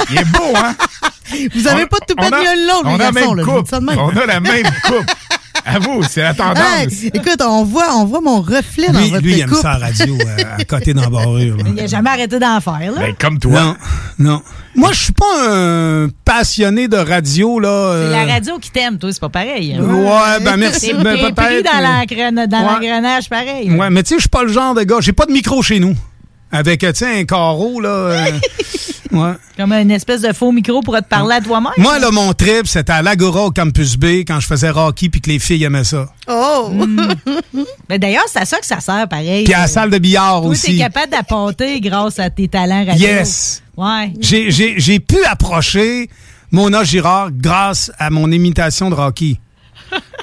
Il 0.10 0.18
est 0.20 0.26
beau, 0.32 0.54
hein? 0.56 0.74
Vous 1.54 1.68
avez 1.68 1.84
On- 1.84 1.88
pas 1.88 1.98
de 2.00 2.06
toupette 2.14 2.32
mieux 2.32 2.68
l'autre, 2.68 2.82
On 2.86 2.96
les 2.98 3.04
a 3.04 3.06
la 3.08 3.12
garçons, 3.12 3.36
même 3.36 3.46
là, 3.46 3.54
coupe. 3.54 3.74
On 4.14 4.18
a 4.18 4.26
la 4.26 4.40
même 4.40 4.64
coupe. 4.86 5.12
À 5.66 5.80
vous, 5.80 6.02
c'est 6.04 6.22
la 6.22 6.34
tendance. 6.34 6.58
Hey, 6.78 7.12
écoute, 7.14 7.42
on 7.42 7.64
voit, 7.64 7.96
on 7.96 8.06
voit 8.06 8.22
mon 8.22 8.42
reflet 8.42 8.90
dans 8.90 9.00
Lui, 9.00 9.10
votre 9.10 9.24
lui 9.24 9.34
il 9.34 9.42
aime 9.42 9.54
ça 9.54 9.72
à 9.74 9.80
la 9.80 9.88
radio, 9.88 10.18
euh, 10.20 10.44
à 10.60 10.64
côté 10.66 10.94
là. 10.94 11.08
Il 11.68 11.74
n'a 11.74 11.88
jamais 11.88 12.10
arrêté 12.10 12.40
d'en 12.40 12.60
faire, 12.60 12.80
là. 12.94 13.00
Ben, 13.00 13.16
comme 13.20 13.38
toi. 13.40 13.62
Non, 13.62 13.76
non. 14.20 14.42
Moi, 14.76 14.92
je 14.94 15.04
suis 15.04 15.14
pas 15.14 15.50
un 15.50 16.08
passionné 16.26 16.88
de 16.88 16.98
radio, 16.98 17.60
là. 17.60 17.92
C'est 17.94 18.08
euh, 18.08 18.26
la 18.26 18.34
radio 18.34 18.58
qui 18.60 18.72
t'aime, 18.72 18.98
toi, 18.98 19.12
c'est 19.12 19.20
pas 19.22 19.30
pareil. 19.30 19.76
hein. 19.80 19.84
Ouais, 19.84 20.44
ben 20.44 20.58
merci. 20.58 20.88
T'es 20.88 20.94
Ben, 21.04 21.34
pris 21.34 21.62
dans 21.64 21.72
dans 22.48 22.58
Ouais. 22.58 22.66
l'engrenage 22.74 23.30
pareil. 23.30 23.70
Ouais, 23.72 23.90
mais 23.90 24.04
tu 24.04 24.10
sais, 24.10 24.16
je 24.16 24.22
suis 24.22 24.30
pas 24.30 24.44
le 24.44 24.52
genre 24.52 24.74
de 24.74 24.84
gars. 24.84 24.98
J'ai 25.02 25.14
pas 25.14 25.26
de 25.26 25.32
micro 25.32 25.62
chez 25.62 25.80
nous. 25.80 25.96
Avec, 26.52 26.80
tu 26.82 26.88
sais, 26.94 27.20
un 27.20 27.24
carreau, 27.24 27.80
là. 27.80 27.90
euh, 27.90 28.26
ouais. 29.12 29.34
Comme 29.58 29.72
une 29.74 29.92
espèce 29.92 30.22
de 30.22 30.34
faux 30.34 30.52
micro 30.52 30.82
pour 30.82 30.96
te 30.98 31.04
parler 31.04 31.36
à 31.36 31.42
toi-même. 31.42 31.72
Moi, 31.78 31.98
là, 32.00 32.12
mon 32.12 32.34
trip, 32.34 32.68
c'était 32.68 32.92
à 32.92 33.02
l'Agora 33.02 33.46
au 33.46 33.52
Campus 33.52 33.96
B 33.98 34.06
quand 34.28 34.40
je 34.40 34.48
faisais 34.48 34.70
Rocky 34.70 35.10
puis 35.10 35.22
que 35.22 35.30
les 35.30 35.40
filles 35.40 35.64
aimaient 35.64 35.84
ça. 35.84 36.08
Oh! 36.28 36.72
Mais 37.90 38.00
d'ailleurs, 38.00 38.26
c'est 38.28 38.40
à 38.40 38.46
ça 38.46 38.58
que 38.60 38.66
ça 38.66 38.80
sert, 38.80 39.08
pareil. 39.08 39.44
Puis 39.44 39.54
à 39.54 39.62
la 39.62 39.68
salle 39.68 39.90
de 39.90 39.98
billard 39.98 40.42
Toi, 40.42 40.54
t'es 40.56 40.70
aussi. 40.70 40.78
capable 40.78 41.12
d'apporter 41.12 41.80
grâce 41.82 42.20
à 42.20 42.30
tes 42.30 42.48
talents 42.48 42.86
radio. 42.86 43.08
Yes. 43.08 43.64
Ouais. 43.78 44.14
J'ai- 44.20 44.52
J'ai 44.52 44.76
j'ai 44.80 45.00
pu 45.00 45.18
approcher 45.26 46.10
Mona 46.52 46.84
Girard 46.84 47.30
grâce 47.32 47.92
à 47.98 48.10
mon 48.10 48.30
imitation 48.32 48.90
de 48.90 48.96
Rocky. 48.96 49.40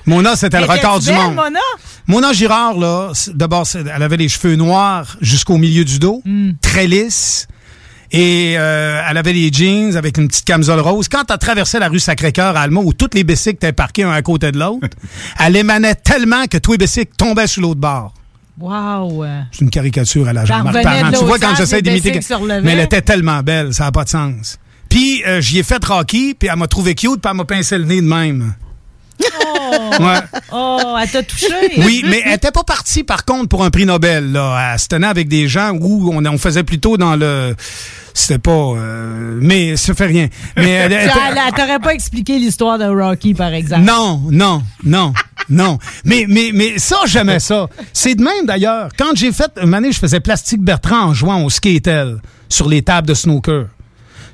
Mona, 0.07 0.37
c'était 0.37 0.61
le 0.61 0.67
record 0.67 1.01
du 1.01 1.07
belle, 1.07 1.17
monde. 1.17 1.35
Mona? 1.35 1.61
Mona 2.07 2.33
Girard, 2.33 2.79
là, 2.79 3.13
d'abord, 3.35 3.67
elle 3.75 4.03
avait 4.03 4.17
les 4.17 4.29
cheveux 4.29 4.57
noirs 4.57 5.17
jusqu'au 5.21 5.59
milieu 5.59 5.85
du 5.85 5.99
dos, 5.99 6.23
Hmm. 6.25 6.53
très 6.63 6.87
lisses. 6.87 7.47
Et 8.11 8.55
euh, 8.57 9.03
elle 9.07 9.19
avait 9.19 9.35
les 9.35 9.53
jeans 9.53 9.95
avec 9.97 10.17
une 10.17 10.29
petite 10.29 10.47
camisole 10.47 10.81
rose. 10.81 11.09
Quand 11.09 11.31
elle 11.31 11.37
traversait 11.37 11.79
la 11.79 11.89
rue 11.89 11.99
Sacré-Cœur 11.99 12.57
à 12.57 12.63
Alma, 12.63 12.81
où 12.81 12.95
toutes 12.95 13.15
les 13.15 13.23
bicycles 13.23 13.57
étaient 13.57 13.73
parqués 13.73 14.05
un 14.05 14.13
à 14.13 14.23
côté 14.23 14.51
de 14.51 14.59
l'autre, 14.59 14.89
elle 15.39 15.57
émanait 15.57 15.95
tellement 15.95 16.47
que 16.47 16.57
tous 16.57 16.73
les 16.73 16.79
bicycles 16.79 17.13
tombaient 17.19 17.47
sur 17.47 17.61
l'autre 17.61 17.81
bord. 17.81 18.15
Wow. 18.59 19.25
C'est 19.53 19.61
une 19.61 19.71
caricature 19.71 20.27
à 20.27 20.33
la 20.33 20.45
Jean-Marc 20.47 20.83
Parent. 20.83 21.13
Tu 21.13 21.25
vois, 21.25 21.39
quand 21.39 21.55
j'essaie 21.55 21.83
d'imiter... 21.83 22.19
Mais 22.63 22.73
elle 22.73 22.81
était 22.81 23.03
tellement 23.03 23.43
belle, 23.43 23.75
ça 23.75 23.85
n'a 23.85 23.93
pas 23.93 24.05
de 24.05 24.09
sens. 24.09 24.59
Puis, 24.89 25.23
euh, 25.27 25.41
j'y 25.43 25.59
ai 25.59 25.63
fait 25.63 25.85
Rocky, 25.85 26.35
puis 26.35 26.49
elle 26.51 26.59
m'a 26.59 26.67
trouvé 26.67 26.95
cute, 26.95 27.21
puis 27.21 27.31
elle 27.31 27.37
m'a 27.37 27.45
pincé 27.45 27.77
le 27.77 27.85
nez 27.85 28.01
de 28.01 28.07
même. 28.07 28.55
Oh, 29.21 29.91
Ouais. 30.01 30.19
oh 30.53 30.97
elle 31.01 31.11
t'a 31.11 31.23
touché. 31.23 31.47
Oui, 31.79 32.05
mais 32.09 32.23
elle 32.25 32.35
était 32.35 32.51
pas 32.51 32.65
partie, 32.65 33.05
par 33.05 33.25
contre, 33.25 33.49
pour 33.49 33.65
un 33.65 33.71
prix 33.71 33.85
Nobel. 33.87 34.33
Là. 34.33 34.73
Elle 34.73 34.79
se 34.79 34.89
tenait 34.89 35.07
avec 35.07 35.29
des 35.29 35.49
gens 35.49 35.73
où 35.73 36.11
on, 36.15 36.25
on 36.25 36.39
faisait 36.39 36.63
plutôt 36.65 36.97
dans 36.97 37.17
le... 37.17 37.55
C'était 38.15 38.39
pas... 38.39 38.51
euh, 38.51 39.39
mais 39.41 39.77
ça 39.77 39.95
fait 39.95 40.07
rien. 40.07 40.29
Mais 40.57 40.71
elle, 40.71 40.93
elle 40.93 41.11
elle 41.11 41.55
t'aurait 41.55 41.79
pas 41.79 41.95
expliqué 41.95 42.39
l'histoire 42.39 42.79
de 42.79 42.85
Rocky, 42.85 43.35
par 43.35 43.53
exemple. 43.53 43.83
Non, 43.85 44.23
non, 44.31 44.63
non, 44.85 45.13
non. 45.49 45.79
Mais, 46.05 46.25
mais, 46.29 46.51
mais 46.53 46.79
ça, 46.79 46.97
j'aimais 47.07 47.39
ça. 47.39 47.69
C'est 47.93 48.17
de 48.17 48.23
même, 48.23 48.45
d'ailleurs. 48.47 48.89
Quand 48.99 49.15
j'ai 49.15 49.31
fait... 49.33 49.51
Une 49.63 49.73
année, 49.75 49.93
je 49.93 49.99
faisais 50.01 50.19
Plastique 50.21 50.63
Bertrand 50.63 51.07
en 51.09 51.15
jouant 51.15 51.45
au 51.45 51.51
skatel 51.51 52.19
sur 52.49 52.69
les 52.69 52.83
tables 52.83 53.07
de 53.07 53.15
snooker. 53.15 53.67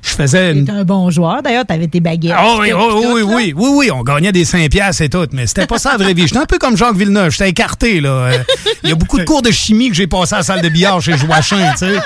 Je 0.05 0.11
faisais... 0.11 0.51
Une... 0.53 0.69
Un 0.69 0.83
bon 0.83 1.09
joueur. 1.09 1.41
D'ailleurs, 1.41 1.65
t'avais 1.65 1.87
tes 1.87 1.99
baguettes. 1.99 2.35
Oui, 2.59 2.71
oh, 2.73 3.01
oui, 3.13 3.21
là. 3.21 3.25
oui, 3.25 3.53
oui, 3.55 3.69
oui, 3.73 3.91
on 3.91 4.03
gagnait 4.03 4.31
des 4.31 4.45
5 4.45 4.69
piastres 4.69 5.01
et 5.01 5.09
tout, 5.09 5.27
mais 5.31 5.47
c'était 5.47 5.65
pas 5.65 5.79
ça 5.79 5.93
la 5.93 5.97
vraie 5.97 6.13
vie. 6.13 6.27
J'étais 6.27 6.37
un 6.37 6.45
peu 6.45 6.59
comme 6.59 6.77
Jacques 6.77 6.95
Villeneuve, 6.95 7.31
j'étais 7.31 7.49
écarté, 7.49 8.01
là. 8.01 8.09
Euh, 8.09 8.37
Il 8.83 8.89
y 8.89 8.91
a 8.91 8.95
beaucoup 8.95 9.17
de 9.17 9.23
cours 9.23 9.41
de 9.41 9.49
chimie 9.49 9.89
que 9.89 9.95
j'ai 9.95 10.05
passé 10.05 10.35
à 10.35 10.37
la 10.37 10.43
salle 10.43 10.61
de 10.61 10.69
billard 10.69 11.01
chez 11.01 11.17
Joachim, 11.17 11.57
tu 11.71 11.77
sais. 11.79 11.99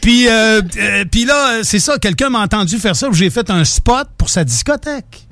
Puis, 0.00 0.28
euh, 0.28 0.62
euh, 0.78 1.04
puis 1.10 1.24
là, 1.24 1.64
c'est 1.64 1.80
ça, 1.80 1.98
quelqu'un 1.98 2.30
m'a 2.30 2.38
entendu 2.38 2.78
faire 2.78 2.94
ça, 2.94 3.08
j'ai 3.10 3.28
fait 3.28 3.50
un 3.50 3.64
spot 3.64 4.06
pour 4.16 4.30
sa 4.30 4.44
discothèque. 4.44 5.26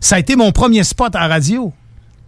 Ça 0.00 0.16
a 0.16 0.18
été 0.18 0.36
mon 0.36 0.52
premier 0.52 0.84
spot 0.84 1.14
à 1.14 1.20
la 1.20 1.28
radio. 1.28 1.70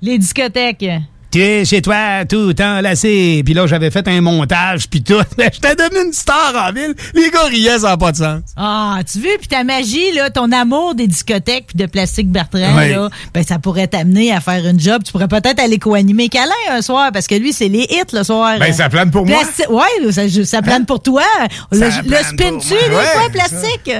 Les 0.02 0.18
discothèques. 0.18 0.84
Tu 1.30 1.40
es 1.42 1.64
chez 1.66 1.82
toi 1.82 2.24
tout 2.26 2.54
enlacé. 2.60 3.42
Puis 3.44 3.52
là, 3.52 3.66
j'avais 3.66 3.90
fait 3.90 4.06
un 4.08 4.20
montage, 4.22 4.88
puis 4.88 5.02
tout. 5.02 5.20
J'étais 5.38 5.74
devenu 5.74 6.06
une 6.06 6.12
star 6.12 6.54
en 6.56 6.72
ville. 6.72 6.94
Les 7.14 7.30
gars 7.30 7.44
riaient, 7.44 7.78
ça 7.80 7.88
n'a 7.88 7.96
pas 7.98 8.12
de 8.12 8.16
sens. 8.16 8.40
Ah, 8.56 9.00
tu 9.10 9.18
veux, 9.18 9.36
puis 9.38 9.48
ta 9.48 9.62
magie, 9.62 10.12
là, 10.12 10.30
ton 10.30 10.50
amour 10.52 10.94
des 10.94 11.06
discothèques 11.06 11.66
puis 11.68 11.76
de 11.76 11.86
Plastique 11.86 12.30
Bertrand, 12.30 12.58
là, 12.76 13.08
ben, 13.34 13.44
ça 13.44 13.58
pourrait 13.58 13.88
t'amener 13.88 14.32
à 14.32 14.40
faire 14.40 14.64
une 14.66 14.80
job. 14.80 15.02
Tu 15.04 15.12
pourrais 15.12 15.28
peut-être 15.28 15.60
aller 15.60 15.78
co-animer 15.78 16.28
Câlin 16.28 16.52
un 16.70 16.80
soir, 16.82 17.10
parce 17.12 17.26
que 17.26 17.34
lui, 17.34 17.52
c'est 17.52 17.68
les 17.68 17.86
hits 17.90 18.12
le 18.14 18.22
soir. 18.22 18.58
Ben, 18.58 18.72
ça 18.72 18.88
plane 18.88 19.10
pour 19.10 19.26
moi. 19.26 19.38
Ouais, 19.68 20.12
ça, 20.12 20.22
ça 20.44 20.62
plane 20.62 20.86
pour 20.86 21.02
toi. 21.02 21.22
Le, 21.70 21.78
Ça 21.78 22.00
le 22.02 22.08
plane 22.08 22.24
spin-tu, 22.24 22.74
Ouais, 22.74 23.30
plastique? 23.32 23.90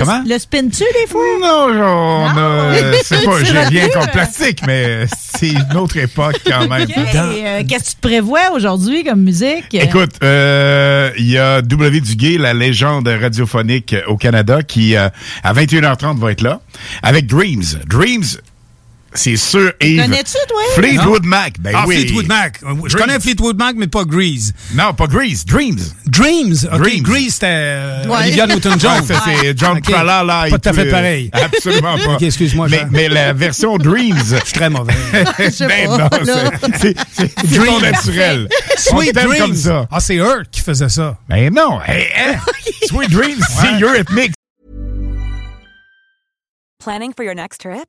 Comment? 0.00 0.22
Le 0.26 0.38
spin-tu, 0.38 0.84
des 1.00 1.06
fois? 1.08 1.22
Non, 1.40 1.66
on 1.70 2.26
a- 2.36 2.72
c'est 3.04 3.24
pas, 3.24 3.42
j'ai 3.44 3.58
rien 3.58 3.88
contre 3.88 4.10
plastique, 4.10 4.60
mais 4.66 5.06
c'est 5.18 5.50
une 5.50 5.76
autre 5.76 5.96
époque 5.96 6.40
quand 6.46 6.66
même. 6.68 6.82
OK. 6.82 6.96
Et, 6.96 7.46
euh, 7.46 7.62
Qu'est-ce 7.68 7.84
que 7.84 7.88
tu 7.90 7.94
te 7.96 8.00
prévois 8.00 8.50
aujourd'hui 8.54 9.04
comme 9.04 9.20
musique? 9.22 9.72
Écoute, 9.72 10.12
euh, 10.22 11.10
il 11.18 11.28
y 11.30 11.38
a 11.38 11.62
W. 11.62 12.00
Duguay, 12.00 12.38
la 12.38 12.54
légende 12.54 13.08
radiophonique 13.08 13.94
au 14.06 14.16
Canada, 14.16 14.62
qui 14.62 14.96
euh, 14.96 15.08
à 15.42 15.52
21h30 15.54 16.18
va 16.18 16.32
être 16.32 16.42
là, 16.42 16.60
avec 17.02 17.26
Dreams. 17.26 17.62
Dreams, 17.86 18.24
c'est 19.14 19.36
sûr, 19.36 19.72
Yves. 19.80 20.02
Connais-tu, 20.02 20.36
toi? 20.48 20.60
Fleetwood 20.74 21.22
Non. 21.24 21.28
Mac, 21.28 21.54
ben 21.58 21.72
ah, 21.74 21.84
oui. 21.86 21.96
Fleetwood 21.96 22.26
Mac. 22.28 22.60
Je 22.86 22.96
connais 22.96 23.18
Fleetwood 23.18 23.58
Mac, 23.58 23.74
mais 23.76 23.86
pas 23.88 24.04
Grease. 24.04 24.52
Non, 24.74 24.94
pas 24.94 25.06
Grease, 25.06 25.44
Dreams. 25.44 25.78
Dreams. 26.06 26.54
OK, 26.72 26.78
Dreams. 26.78 27.02
Grease, 27.02 27.34
c'était 27.34 27.46
euh, 27.48 28.04
Ouais. 28.06 28.18
Olivia 28.22 28.46
Newton-John. 28.48 29.00
Ouais, 29.00 29.16
c'est 29.24 29.58
John 29.58 29.78
OK. 29.78 29.82
Tralala 29.82 30.48
et 30.48 30.50
Pas 30.50 30.58
tout 30.58 30.68
à 30.68 30.72
tout, 30.72 30.78
fait 30.78 30.86
euh, 30.86 30.90
pareil. 30.90 31.30
Absolument 31.32 31.96
pas. 32.04 32.16
Excuse-moi. 32.20 32.68
Mais, 32.70 32.86
mais 32.90 33.08
la 33.08 33.32
version 33.32 33.76
Dreams. 33.78 34.16
Je 34.18 34.36
suis 34.44 34.52
très 34.54 34.70
mauvais. 34.70 34.94
ben 35.12 35.28
pas, 36.08 36.18
non, 36.24 36.50
c'est- 36.78 36.94
ton 37.66 37.80
naturel. 37.80 38.48
Sweet 38.76 39.14
Dreams. 39.14 39.38
comme 39.38 39.56
ça. 39.56 39.86
Ah, 39.90 40.00
c'est 40.00 40.16
Hurt 40.16 40.50
qui 40.50 40.60
faisait 40.60 40.88
ça. 40.88 41.18
Ben 41.28 41.52
non. 41.52 41.80
Hey? 41.86 42.06
Sweet 42.86 43.10
Dreams, 43.10 43.40
c'est 43.60 43.80
Eurythmics. 43.80 44.32
Planning 46.82 47.12
for 47.14 47.24
your 47.24 47.34
next 47.34 47.60
trip? 47.60 47.88